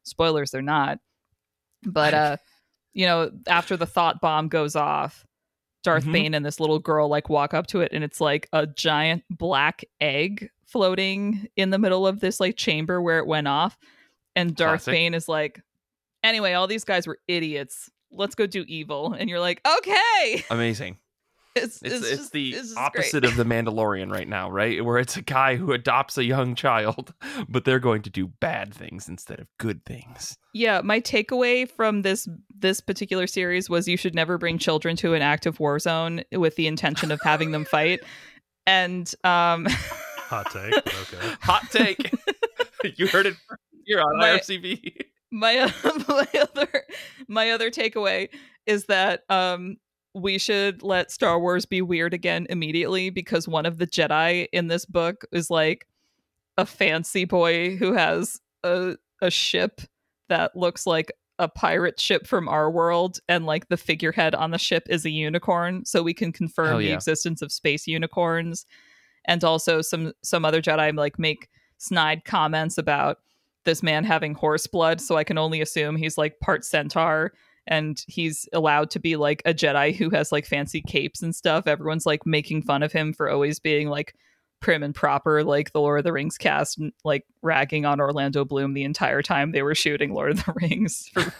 spoilers 0.02 0.50
they're 0.50 0.60
not 0.60 0.98
but 1.84 2.12
uh 2.14 2.36
you 2.94 3.06
know 3.06 3.30
after 3.46 3.76
the 3.76 3.86
thought 3.86 4.20
bomb 4.20 4.48
goes 4.48 4.74
off 4.74 5.24
darth 5.84 6.04
Mhm. 6.04 6.12
bane 6.12 6.34
and 6.34 6.44
this 6.44 6.58
little 6.60 6.80
girl 6.80 7.08
like 7.08 7.28
walk 7.28 7.54
up 7.54 7.68
to 7.68 7.80
it 7.80 7.92
and 7.92 8.02
it's 8.02 8.20
like 8.20 8.48
a 8.52 8.66
giant 8.66 9.22
black 9.30 9.84
egg 10.00 10.50
floating 10.72 11.46
in 11.56 11.70
the 11.70 11.78
middle 11.78 12.06
of 12.06 12.20
this 12.20 12.40
like 12.40 12.56
chamber 12.56 13.00
where 13.02 13.18
it 13.18 13.26
went 13.26 13.46
off 13.48 13.78
and 14.34 14.56
darth 14.56 14.84
Classic. 14.84 14.92
bane 14.92 15.14
is 15.14 15.28
like 15.28 15.60
anyway 16.24 16.54
all 16.54 16.66
these 16.66 16.84
guys 16.84 17.06
were 17.06 17.18
idiots 17.28 17.90
let's 18.10 18.34
go 18.34 18.46
do 18.46 18.64
evil 18.66 19.12
and 19.12 19.28
you're 19.28 19.40
like 19.40 19.60
okay 19.66 20.42
Amazing. 20.50 20.96
it's 21.54 21.82
It's, 21.82 21.82
it's, 21.82 22.06
it's, 22.10 22.16
just- 22.18 22.32
the 22.32 22.56
opposite 22.78 23.24
of 23.26 23.36
the 23.36 23.44
Mandalorian 23.44 24.10
right 24.10 24.26
now, 24.26 24.50
right? 24.50 24.82
Where 24.82 24.96
it's 24.96 25.18
a 25.18 25.22
guy 25.22 25.56
who 25.56 25.72
adopts 25.72 26.16
a 26.16 26.24
young 26.24 26.54
child, 26.54 27.12
but 27.48 27.66
they're 27.66 27.78
going 27.78 28.00
to 28.02 28.10
do 28.10 28.26
bad 28.28 28.72
things 28.72 29.06
instead 29.06 29.38
of 29.38 29.48
good 29.58 29.84
things. 29.84 30.38
yeah 30.54 30.80
my 30.82 30.98
takeaway 31.00 31.68
from 31.70 32.00
this 32.02 32.26
this 32.58 32.80
particular 32.80 33.26
series 33.26 33.68
was 33.68 33.86
you 33.86 33.98
should 33.98 34.14
never 34.14 34.38
bring 34.38 34.56
children 34.56 34.96
to 34.96 35.12
an 35.12 35.20
active 35.20 35.60
war 35.60 35.78
zone 35.78 36.22
with 36.32 36.56
the 36.56 36.66
intention 36.66 37.10
of 37.10 37.20
having 37.22 37.50
them 37.52 37.64
fight 37.66 38.00
and 38.66 39.14
um 39.24 39.66
Hot 40.32 40.50
take. 40.50 40.74
Okay. 40.74 41.34
Hot 41.42 41.70
take. 41.70 42.10
you 42.96 43.06
heard 43.06 43.26
it 43.26 43.36
here 43.84 44.00
on 44.00 44.16
My- 44.16 44.38
IRCB. 44.38 44.96
my 45.30 45.70
my 46.08 46.26
other 46.40 46.84
my 47.28 47.50
other 47.50 47.70
takeaway 47.70 48.30
is 48.64 48.86
that 48.86 49.24
um 49.28 49.76
we 50.14 50.38
should 50.38 50.82
let 50.82 51.10
Star 51.10 51.38
Wars 51.38 51.66
be 51.66 51.82
weird 51.82 52.14
again 52.14 52.46
immediately 52.48 53.10
because 53.10 53.46
one 53.46 53.66
of 53.66 53.76
the 53.76 53.86
Jedi 53.86 54.46
in 54.52 54.68
this 54.68 54.86
book 54.86 55.26
is 55.32 55.50
like 55.50 55.86
a 56.56 56.64
fancy 56.64 57.26
boy 57.26 57.76
who 57.76 57.92
has 57.92 58.40
a 58.64 58.96
a 59.20 59.30
ship 59.30 59.82
that 60.30 60.56
looks 60.56 60.86
like 60.86 61.12
a 61.38 61.48
pirate 61.48 62.00
ship 62.00 62.26
from 62.26 62.48
our 62.48 62.70
world 62.70 63.18
and 63.28 63.44
like 63.44 63.68
the 63.68 63.76
figurehead 63.76 64.34
on 64.34 64.50
the 64.50 64.58
ship 64.58 64.86
is 64.88 65.04
a 65.04 65.10
unicorn 65.10 65.84
so 65.84 66.02
we 66.02 66.14
can 66.14 66.32
confirm 66.32 66.68
Hell 66.68 66.78
the 66.78 66.92
existence 66.92 67.42
of 67.42 67.52
space 67.52 67.86
unicorns 67.86 68.64
and 69.24 69.44
also 69.44 69.82
some 69.82 70.12
some 70.22 70.44
other 70.44 70.62
Jedi 70.62 70.94
like 70.96 71.18
make 71.18 71.48
snide 71.78 72.24
comments 72.24 72.78
about 72.78 73.18
this 73.64 73.82
man 73.82 74.04
having 74.04 74.34
horse 74.34 74.66
blood, 74.66 75.00
so 75.00 75.16
I 75.16 75.24
can 75.24 75.38
only 75.38 75.60
assume 75.60 75.96
he's 75.96 76.18
like 76.18 76.40
part 76.40 76.64
centaur 76.64 77.32
and 77.66 78.02
he's 78.08 78.48
allowed 78.52 78.90
to 78.90 78.98
be 78.98 79.16
like 79.16 79.42
a 79.44 79.54
Jedi 79.54 79.94
who 79.94 80.10
has 80.10 80.32
like 80.32 80.46
fancy 80.46 80.80
capes 80.80 81.22
and 81.22 81.34
stuff. 81.34 81.66
Everyone's 81.66 82.06
like 82.06 82.26
making 82.26 82.62
fun 82.62 82.82
of 82.82 82.92
him 82.92 83.12
for 83.12 83.30
always 83.30 83.60
being 83.60 83.88
like 83.88 84.14
prim 84.60 84.82
and 84.82 84.94
proper, 84.94 85.44
like 85.44 85.72
the 85.72 85.80
Lord 85.80 86.00
of 86.00 86.04
the 86.04 86.12
Rings 86.12 86.38
cast, 86.38 86.80
like 87.04 87.24
ragging 87.40 87.84
on 87.84 88.00
Orlando 88.00 88.44
Bloom 88.44 88.74
the 88.74 88.84
entire 88.84 89.22
time 89.22 89.52
they 89.52 89.62
were 89.62 89.74
shooting 89.74 90.12
Lord 90.12 90.32
of 90.32 90.44
the 90.44 90.54
Rings. 90.60 91.08
For... 91.12 91.22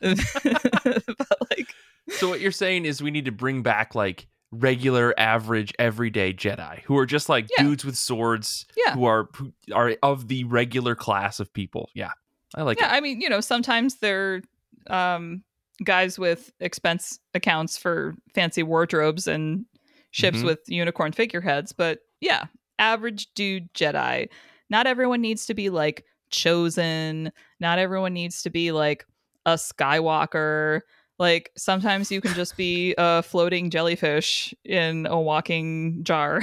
but 1.18 1.50
like, 1.50 1.74
So 2.10 2.28
what 2.28 2.40
you're 2.40 2.52
saying 2.52 2.84
is 2.84 3.02
we 3.02 3.10
need 3.10 3.26
to 3.26 3.32
bring 3.32 3.62
back 3.62 3.94
like 3.94 4.26
regular, 4.50 5.14
average, 5.18 5.72
everyday 5.78 6.32
Jedi 6.32 6.80
who 6.82 6.96
are 6.96 7.06
just 7.06 7.28
like 7.28 7.46
Yeah. 7.56 7.64
dudes 7.64 7.84
with 7.84 7.96
swords 7.96 8.66
Yeah. 8.76 8.94
who 8.94 9.04
are 9.04 9.28
who 9.34 9.52
are 9.72 9.94
of 10.02 10.28
the 10.28 10.44
regular 10.44 10.94
class 10.94 11.38
of 11.40 11.52
people. 11.52 11.90
Yeah, 11.94 12.12
I 12.54 12.62
like 12.62 12.80
yeah, 12.80 12.92
it. 12.92 12.96
I 12.96 13.00
mean, 13.00 13.20
you 13.20 13.28
know, 13.28 13.40
sometimes 13.40 13.96
they're 13.96 14.42
um, 14.88 15.42
guys 15.84 16.18
with 16.18 16.50
expense 16.60 17.18
accounts 17.34 17.76
for 17.76 18.14
fancy 18.34 18.62
wardrobes 18.62 19.26
and 19.26 19.66
ships 20.12 20.38
Mhm. 20.38 20.44
with 20.44 20.60
unicorn 20.66 21.12
figureheads, 21.12 21.72
but 21.72 21.98
yeah, 22.20 22.44
average 22.78 23.26
dude 23.34 23.72
Jedi. 23.74 24.28
Not 24.70 24.86
everyone 24.86 25.20
needs 25.20 25.44
to 25.46 25.54
be 25.54 25.68
like 25.70 26.04
chosen. 26.30 27.32
Not 27.60 27.78
everyone 27.78 28.14
needs 28.14 28.42
to 28.42 28.50
be 28.50 28.72
like 28.72 29.04
a 29.46 29.54
Skywalker. 29.54 30.80
Like 31.18 31.50
sometimes 31.56 32.12
you 32.12 32.20
can 32.20 32.34
just 32.34 32.56
be 32.56 32.94
a 32.96 33.22
floating 33.22 33.70
jellyfish 33.70 34.54
in 34.64 35.06
a 35.06 35.20
walking 35.20 36.04
jar. 36.04 36.40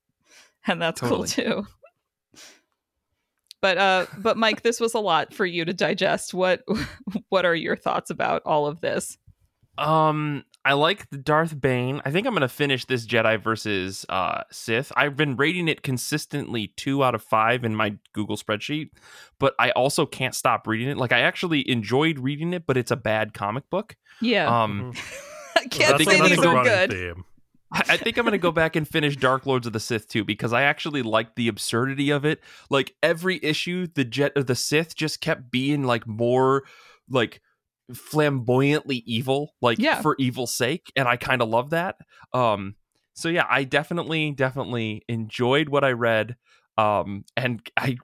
and 0.66 0.80
that's 0.80 1.00
Totally. 1.00 1.18
cool 1.18 1.26
too. 1.26 1.66
But 3.60 3.78
uh 3.78 4.06
but 4.18 4.36
Mike, 4.36 4.62
this 4.62 4.80
was 4.80 4.94
a 4.94 4.98
lot 4.98 5.32
for 5.32 5.46
you 5.46 5.64
to 5.64 5.72
digest. 5.72 6.34
What 6.34 6.62
what 7.28 7.44
are 7.44 7.54
your 7.54 7.76
thoughts 7.76 8.10
about 8.10 8.42
all 8.44 8.66
of 8.66 8.80
this? 8.80 9.16
Um, 9.78 10.44
I 10.64 10.74
like 10.74 11.10
the 11.10 11.18
Darth 11.18 11.60
Bane. 11.60 12.00
I 12.04 12.10
think 12.10 12.26
I'm 12.26 12.34
gonna 12.34 12.48
finish 12.48 12.84
this 12.84 13.06
Jedi 13.06 13.42
versus 13.42 14.06
uh 14.08 14.42
Sith. 14.50 14.92
I've 14.96 15.16
been 15.16 15.36
rating 15.36 15.68
it 15.68 15.82
consistently 15.82 16.72
two 16.76 17.02
out 17.02 17.14
of 17.14 17.22
five 17.22 17.64
in 17.64 17.74
my 17.74 17.96
Google 18.12 18.36
spreadsheet, 18.36 18.90
but 19.38 19.54
I 19.58 19.70
also 19.70 20.06
can't 20.06 20.34
stop 20.34 20.66
reading 20.66 20.88
it. 20.88 20.96
Like 20.96 21.12
I 21.12 21.20
actually 21.20 21.68
enjoyed 21.68 22.18
reading 22.18 22.52
it, 22.52 22.64
but 22.66 22.76
it's 22.76 22.90
a 22.90 22.96
bad 22.96 23.34
comic 23.34 23.68
book. 23.70 23.96
Yeah. 24.20 24.62
Um, 24.62 24.92
I 25.56 25.66
can't 25.66 25.98
think 25.98 26.10
say 26.10 26.18
that's 26.18 26.30
these 26.30 26.44
are 26.44 26.62
good. 26.62 26.90
theme. 26.90 27.24
I 27.72 27.82
I 27.88 27.96
think 27.96 28.16
I'm 28.16 28.24
gonna 28.24 28.38
go 28.38 28.52
back 28.52 28.76
and 28.76 28.86
finish 28.86 29.16
Dark 29.16 29.46
Lords 29.46 29.66
of 29.66 29.72
the 29.72 29.80
Sith 29.80 30.06
too 30.06 30.24
because 30.24 30.52
I 30.52 30.62
actually 30.62 31.02
liked 31.02 31.34
the 31.34 31.48
absurdity 31.48 32.10
of 32.10 32.24
it. 32.24 32.40
Like 32.70 32.94
every 33.02 33.40
issue, 33.42 33.88
the 33.92 34.04
Jet 34.04 34.36
of 34.36 34.46
the 34.46 34.54
Sith 34.54 34.94
just 34.94 35.20
kept 35.20 35.50
being 35.50 35.82
like 35.82 36.06
more 36.06 36.62
like 37.08 37.40
flamboyantly 37.94 39.02
evil, 39.06 39.54
like 39.60 39.78
Yeah. 39.78 40.00
for 40.02 40.16
evil's 40.18 40.54
sake, 40.54 40.92
and 40.96 41.08
I 41.08 41.16
kind 41.16 41.42
of 41.42 41.48
love 41.48 41.70
that. 41.70 41.96
Um, 42.32 42.76
so 43.14 43.28
yeah, 43.28 43.46
I 43.48 43.64
definitely, 43.64 44.30
definitely 44.32 45.02
enjoyed 45.08 45.68
what 45.68 45.84
I 45.84 45.92
read. 45.92 46.36
Um, 46.78 47.24
and 47.36 47.60
I. 47.76 47.96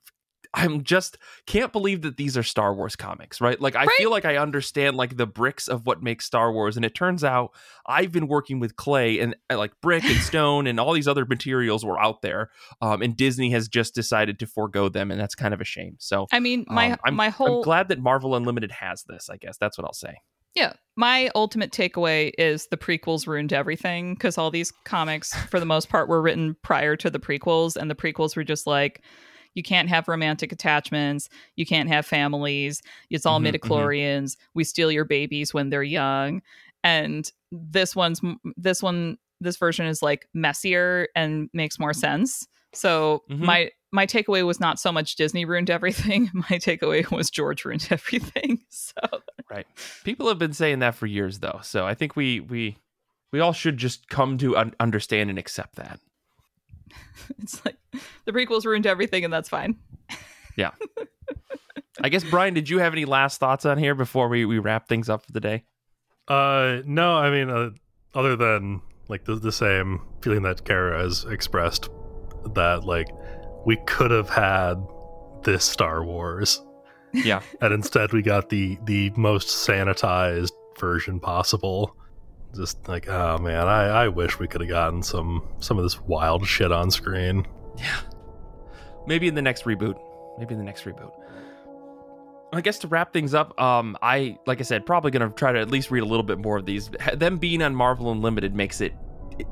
I'm 0.55 0.83
just 0.83 1.19
can't 1.47 1.73
believe 1.73 2.03
that 2.03 2.17
these 2.17 2.37
are 2.37 2.43
Star 2.43 2.75
Wars 2.75 2.97
comics, 2.97 3.41
right? 3.41 3.61
Like 3.61 3.77
I 3.77 3.85
Right. 3.85 3.97
feel 3.99 4.11
like 4.11 4.25
I 4.25 4.37
understand 4.37 4.97
like 4.97 5.17
the 5.17 5.27
bricks 5.27 5.69
of 5.69 5.87
what 5.87 6.03
makes 6.03 6.25
Star 6.25 6.53
Wars, 6.53 6.77
and 6.77 6.85
it 6.85 6.95
turns 6.95 7.23
out 7.23 7.53
I've 7.87 8.13
been 8.13 8.29
working 8.29 8.59
with 8.59 8.77
clay 8.77 9.19
and 9.21 9.37
uh, 9.51 9.59
like 9.59 9.73
brick 9.81 10.05
and 10.05 10.17
stone 10.23 10.67
and 10.67 10.81
all 10.81 10.93
these 10.93 11.09
other 11.09 11.27
materials 11.27 11.85
were 11.85 12.01
out 12.01 12.23
there, 12.23 12.51
um, 12.81 13.03
and 13.03 13.17
Disney 13.17 13.51
has 13.51 13.69
just 13.69 13.95
decided 13.95 14.39
to 14.39 14.47
forego 14.47 14.89
them, 14.89 15.11
and 15.11 15.21
that's 15.21 15.35
kind 15.35 15.53
of 15.53 15.61
a 15.61 15.65
shame. 15.65 15.97
So 15.99 16.27
I 16.33 16.41
mean, 16.41 16.65
my 16.69 16.93
um, 16.93 16.99
I'm, 17.05 17.15
my 17.15 17.29
whole 17.29 17.59
I'm 17.59 17.63
glad 17.63 17.89
that 17.89 17.99
Marvel 18.01 18.35
Unlimited 18.35 18.73
has 18.73 19.05
this. 19.05 19.29
I 19.31 19.37
guess 19.37 19.59
that's 19.59 19.77
what 19.77 19.85
I'll 19.85 19.93
say. 19.93 20.17
Yeah. 20.55 20.73
My 20.97 21.31
ultimate 21.37 21.71
takeaway 21.71 22.33
is 22.37 22.67
the 22.67 22.77
prequels 22.77 23.29
ruined 23.29 23.53
everything 23.53 24.15
because 24.15 24.37
all 24.37 24.51
these 24.51 24.73
comics, 24.85 25.33
for 25.49 25.61
the 25.61 25.67
most 25.67 25.89
part, 25.89 26.09
were 26.09 26.21
written 26.21 26.57
prior 26.63 26.97
to 26.97 27.11
the 27.11 27.21
prequels, 27.21 27.77
and 27.77 27.89
the 27.89 27.95
prequels 27.95 28.35
were 28.35 28.43
just 28.43 28.67
like, 28.67 29.03
you 29.59 29.63
can't 29.63 29.89
have 29.91 30.09
romantic 30.09 30.53
attachments, 30.53 31.29
you 31.57 31.67
can't 31.67 31.89
have 31.91 32.07
families, 32.07 32.81
it's 33.11 33.27
all 33.27 33.39
Mhm, 33.41 33.49
mhm. 33.49 33.59
midichlorians, 33.61 34.37
we 34.55 34.65
steal 34.65 34.91
your 34.91 35.05
babies 35.05 35.53
when 35.53 35.69
they're 35.69 35.83
young. 35.83 36.41
And 36.83 37.31
this 37.53 37.95
one's 37.95 38.21
this 38.57 38.83
one 38.83 39.19
this 39.41 39.57
version 39.57 39.87
is 39.87 40.03
like 40.03 40.27
messier 40.35 41.09
and 41.15 41.49
makes 41.53 41.79
more 41.79 41.93
sense. 41.93 42.47
So 42.73 43.25
Mhm. 43.31 43.39
my 43.41 43.71
my 43.93 44.07
takeaway 44.07 44.45
was 44.47 44.61
not 44.61 44.79
so 44.79 44.93
much 44.93 45.17
Disney 45.17 45.45
ruined 45.45 45.71
everything. 45.71 46.31
My 46.35 46.59
takeaway 46.59 47.11
was 47.11 47.31
George 47.31 47.65
ruined 47.65 47.89
everything. 47.91 48.61
So 48.69 48.93
right, 49.51 49.67
People 50.05 50.29
have 50.29 50.39
been 50.39 50.53
saying 50.53 50.81
that 50.81 50.95
for 50.95 51.07
years, 51.07 51.39
though. 51.39 51.61
So 51.63 51.87
I 51.87 51.95
think 51.95 52.15
we 52.15 52.41
we 52.41 52.77
we 53.33 53.41
all 53.41 53.53
should 53.55 53.77
just 53.79 54.09
come 54.09 54.37
to 54.39 54.57
un- 54.57 54.75
understand 54.79 55.31
and 55.31 55.39
accept 55.39 55.77
that. 55.77 56.01
It's 57.43 57.65
like 57.65 57.77
the 58.25 58.33
prequels 58.33 58.65
ruined 58.65 58.87
everything, 58.87 59.25
and 59.25 59.33
that's 59.33 59.49
fine. 59.49 59.77
Yeah. 60.57 60.71
I 62.03 62.09
guess 62.09 62.25
Brian, 62.25 62.55
did 62.55 62.69
you 62.69 62.79
have 62.79 62.93
any 62.93 63.05
last 63.05 63.39
thoughts 63.39 63.67
on 63.67 63.77
here 63.79 63.95
before 63.95 64.29
we 64.29 64.45
we 64.45 64.59
wrap 64.59 64.89
things 64.89 65.09
up 65.09 65.25
for 65.25 65.33
the 65.33 65.41
day? 65.41 65.65
Uh, 66.29 66.79
no, 66.85 67.17
I 67.17 67.31
mean, 67.31 67.51
uh, 67.51 67.71
other 68.15 68.37
than 68.37 68.81
like 69.09 69.25
the, 69.25 69.37
the 69.37 69.53
same 69.53 70.01
feeling 70.21 70.43
that 70.43 70.65
Kara 70.65 71.01
has 71.03 71.25
expressed, 71.25 71.89
that 72.55 72.85
like 72.85 73.09
we 73.67 73.77
could 73.87 74.11
have 74.11 74.29
had 74.29 74.75
this 75.43 75.65
Star 75.65 76.05
Wars, 76.05 76.63
Yeah, 77.13 77.43
and 77.61 77.73
instead 77.75 78.13
we 78.13 78.23
got 78.23 78.49
the 78.49 78.79
the 78.85 79.11
most 79.17 79.49
sanitized 79.49 80.53
version 80.79 81.21
possible. 81.21 81.97
Just 82.55 82.89
like, 82.89 83.09
oh 83.09 83.39
man, 83.39 83.69
I, 83.69 84.05
I 84.05 84.09
wish 84.09 84.39
we 84.39 84.49
could 84.49 84.61
have 84.63 84.71
gotten 84.71 85.03
some 85.03 85.47
some 85.61 85.79
of 85.79 85.85
this 85.85 86.01
wild 86.01 86.47
shit 86.47 86.73
on 86.73 86.91
screen. 86.91 87.47
Yeah. 87.77 88.01
Maybe 89.07 89.29
in 89.29 89.35
the 89.35 89.43
next 89.43 89.65
reboot. 89.65 89.99
Maybe 90.39 90.55
in 90.55 90.59
the 90.59 90.65
next 90.65 90.85
reboot. 90.85 91.13
I 92.53 92.63
guess 92.63 92.79
to 92.79 92.89
wrap 92.89 93.13
things 93.13 93.35
up, 93.35 93.61
um, 93.61 93.97
I 94.01 94.39
like 94.47 94.61
I 94.61 94.63
said, 94.63 94.87
probably 94.87 95.11
gonna 95.11 95.31
try 95.31 95.53
to 95.53 95.59
at 95.59 95.71
least 95.71 95.91
read 95.91 96.03
a 96.03 96.07
little 96.07 96.23
bit 96.23 96.39
more 96.39 96.57
of 96.57 96.65
these. 96.65 96.91
Them 97.15 97.37
being 97.37 97.63
on 97.63 97.75
Marvel 97.75 98.11
Unlimited 98.11 98.55
makes 98.55 98.81
it 98.81 98.95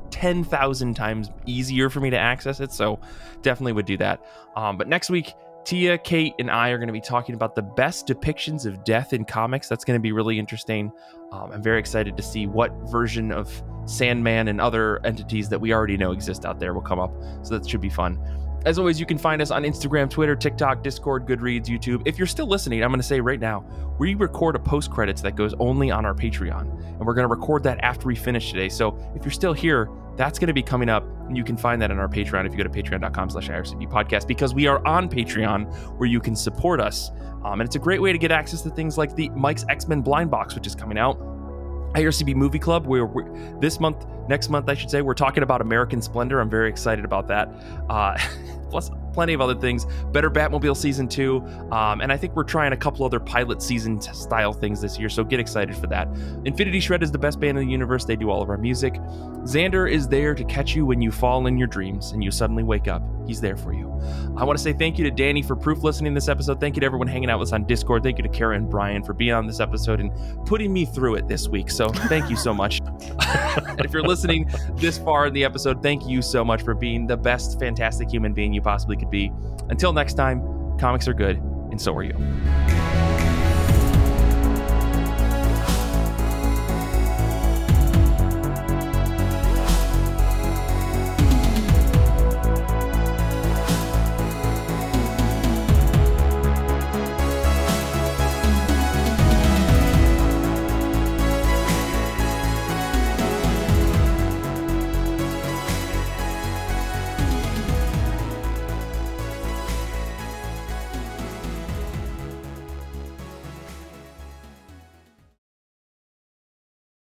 ten 0.09 0.43
thousand 0.43 0.95
times 0.95 1.29
easier 1.45 1.89
for 1.89 1.99
me 1.99 2.09
to 2.09 2.17
access 2.17 2.59
it. 2.59 2.71
So 2.71 2.99
definitely 3.43 3.73
would 3.73 3.85
do 3.85 3.97
that. 3.97 4.25
Um, 4.55 4.77
but 4.77 4.87
next 4.87 5.11
week, 5.11 5.33
Tia, 5.67 5.97
Kate, 5.97 6.33
and 6.39 6.49
I 6.49 6.69
are 6.69 6.77
going 6.77 6.87
to 6.87 6.93
be 6.93 7.01
talking 7.01 7.35
about 7.35 7.53
the 7.53 7.61
best 7.61 8.07
depictions 8.07 8.65
of 8.65 8.85
death 8.85 9.11
in 9.11 9.25
comics. 9.25 9.67
That's 9.67 9.83
going 9.83 9.99
to 9.99 10.01
be 10.01 10.13
really 10.13 10.39
interesting. 10.39 10.93
Um, 11.33 11.51
I'm 11.51 11.61
very 11.61 11.77
excited 11.77 12.15
to 12.15 12.23
see 12.23 12.47
what 12.47 12.71
version 12.89 13.33
of 13.33 13.61
Sandman 13.85 14.47
and 14.47 14.61
other 14.61 15.05
entities 15.05 15.49
that 15.49 15.59
we 15.59 15.73
already 15.73 15.97
know 15.97 16.13
exist 16.13 16.45
out 16.45 16.57
there 16.57 16.73
will 16.73 16.79
come 16.79 16.99
up. 16.99 17.11
So 17.41 17.57
that 17.57 17.67
should 17.67 17.81
be 17.81 17.89
fun. 17.89 18.17
As 18.67 18.77
always, 18.77 18.99
you 18.99 19.05
can 19.05 19.17
find 19.17 19.41
us 19.41 19.49
on 19.49 19.63
Instagram, 19.63 20.09
Twitter, 20.09 20.35
TikTok, 20.35 20.83
Discord, 20.83 21.25
Goodreads, 21.25 21.67
YouTube. 21.67 22.01
If 22.05 22.17
you're 22.17 22.27
still 22.27 22.47
listening, 22.47 22.83
I'm 22.83 22.89
going 22.89 22.99
to 22.99 23.07
say 23.07 23.21
right 23.21 23.39
now, 23.39 23.63
we 23.97 24.13
record 24.13 24.57
a 24.57 24.59
post 24.59 24.91
credits 24.91 25.21
that 25.21 25.37
goes 25.37 25.53
only 25.57 25.89
on 25.89 26.05
our 26.05 26.13
Patreon, 26.13 26.63
and 26.85 26.99
we're 26.99 27.13
going 27.13 27.23
to 27.23 27.33
record 27.33 27.63
that 27.63 27.79
after 27.81 28.07
we 28.07 28.15
finish 28.17 28.51
today. 28.51 28.67
So 28.67 28.99
if 29.15 29.23
you're 29.23 29.31
still 29.31 29.53
here, 29.53 29.87
that's 30.17 30.37
going 30.37 30.47
to 30.47 30.53
be 30.53 30.61
coming 30.61 30.89
up, 30.89 31.05
and 31.27 31.37
you 31.37 31.45
can 31.45 31.55
find 31.55 31.81
that 31.81 31.91
on 31.91 31.97
our 31.97 32.09
Patreon 32.09 32.45
if 32.45 32.51
you 32.51 32.57
go 32.57 32.65
to 32.65 32.69
patreon.com 32.69 33.29
slash 33.29 33.47
IRCB 33.47 33.89
podcast, 33.89 34.27
because 34.27 34.53
we 34.53 34.67
are 34.67 34.85
on 34.85 35.07
Patreon 35.07 35.73
where 35.97 36.09
you 36.09 36.19
can 36.19 36.35
support 36.35 36.81
us. 36.81 37.11
Um, 37.45 37.61
and 37.61 37.63
it's 37.63 37.77
a 37.77 37.79
great 37.79 38.01
way 38.01 38.11
to 38.11 38.17
get 38.17 38.31
access 38.31 38.63
to 38.63 38.69
things 38.69 38.97
like 38.97 39.15
the 39.15 39.29
Mike's 39.29 39.63
X-Men 39.69 40.01
Blind 40.01 40.29
Box, 40.29 40.55
which 40.55 40.67
is 40.67 40.75
coming 40.75 40.97
out. 40.97 41.17
IRCB 41.93 42.35
Movie 42.35 42.59
Club, 42.59 42.85
where 42.85 43.05
we're, 43.05 43.59
this 43.59 43.79
month, 43.79 44.05
next 44.27 44.49
month, 44.49 44.69
I 44.69 44.73
should 44.73 44.91
say, 44.91 45.01
we're 45.01 45.13
talking 45.13 45.43
about 45.43 45.61
American 45.61 46.01
Splendor. 46.01 46.39
I'm 46.39 46.49
very 46.49 46.69
excited 46.69 47.05
about 47.05 47.27
that. 47.29 47.47
Uh, 47.89 48.17
plus, 48.69 48.91
plenty 49.13 49.33
of 49.33 49.41
other 49.41 49.55
things. 49.55 49.85
Better 50.11 50.29
Batmobile 50.29 50.77
Season 50.77 51.07
2. 51.07 51.37
Um, 51.71 52.01
and 52.01 52.11
I 52.11 52.17
think 52.17 52.35
we're 52.35 52.43
trying 52.43 52.73
a 52.73 52.77
couple 52.77 53.05
other 53.05 53.19
pilot 53.19 53.61
season 53.61 53.99
style 54.01 54.53
things 54.53 54.81
this 54.81 54.99
year, 54.99 55.09
so 55.09 55.23
get 55.23 55.39
excited 55.39 55.75
for 55.75 55.87
that. 55.87 56.07
Infinity 56.45 56.79
Shred 56.79 57.03
is 57.03 57.11
the 57.11 57.17
best 57.17 57.39
band 57.39 57.57
in 57.57 57.65
the 57.65 57.71
universe. 57.71 58.05
They 58.05 58.15
do 58.15 58.29
all 58.29 58.41
of 58.41 58.49
our 58.49 58.57
music. 58.57 58.93
Zander 59.43 59.89
is 59.89 60.07
there 60.07 60.35
to 60.35 60.43
catch 60.43 60.75
you 60.75 60.85
when 60.85 61.01
you 61.01 61.11
fall 61.11 61.47
in 61.47 61.57
your 61.57 61.67
dreams 61.67 62.11
and 62.11 62.23
you 62.23 62.31
suddenly 62.31 62.63
wake 62.63 62.87
up. 62.87 63.01
He's 63.27 63.41
there 63.41 63.57
for 63.57 63.73
you. 63.73 63.87
I 64.37 64.43
want 64.45 64.57
to 64.57 64.63
say 64.63 64.71
thank 64.71 64.97
you 64.97 65.03
to 65.03 65.11
Danny 65.11 65.41
for 65.41 65.55
proof 65.55 65.83
listening 65.83 66.13
this 66.13 66.29
episode. 66.29 66.61
Thank 66.61 66.75
you 66.75 66.79
to 66.79 66.85
everyone 66.85 67.07
hanging 67.07 67.29
out 67.29 67.39
with 67.39 67.49
us 67.49 67.53
on 67.53 67.65
Discord. 67.65 68.03
Thank 68.03 68.17
you 68.17 68.23
to 68.23 68.29
Kara 68.29 68.55
and 68.55 68.69
Brian 68.69 69.03
for 69.03 69.13
being 69.13 69.33
on 69.33 69.45
this 69.47 69.59
episode 69.59 69.99
and 69.99 70.11
putting 70.45 70.71
me 70.71 70.85
through 70.85 71.15
it 71.15 71.27
this 71.27 71.49
week. 71.49 71.69
So 71.69 71.89
thank 71.89 72.29
you 72.29 72.37
so 72.37 72.53
much. 72.53 72.81
if 73.79 73.91
you're 73.91 74.03
listening 74.03 74.49
this 74.75 74.97
far 74.97 75.27
in 75.27 75.33
the 75.33 75.43
episode, 75.43 75.83
thank 75.83 76.07
you 76.07 76.21
so 76.21 76.45
much 76.45 76.61
for 76.61 76.73
being 76.73 77.05
the 77.05 77.17
best, 77.17 77.59
fantastic 77.59 78.09
human 78.09 78.33
being 78.33 78.53
you 78.57 78.61
possibly 78.61 78.97
could 78.97 79.09
be. 79.09 79.31
Until 79.69 79.93
next 79.93 80.15
time, 80.15 80.41
comics 80.77 81.07
are 81.07 81.13
good, 81.13 81.37
and 81.71 81.79
so 81.79 81.95
are 81.95 82.03
you. 82.03 82.96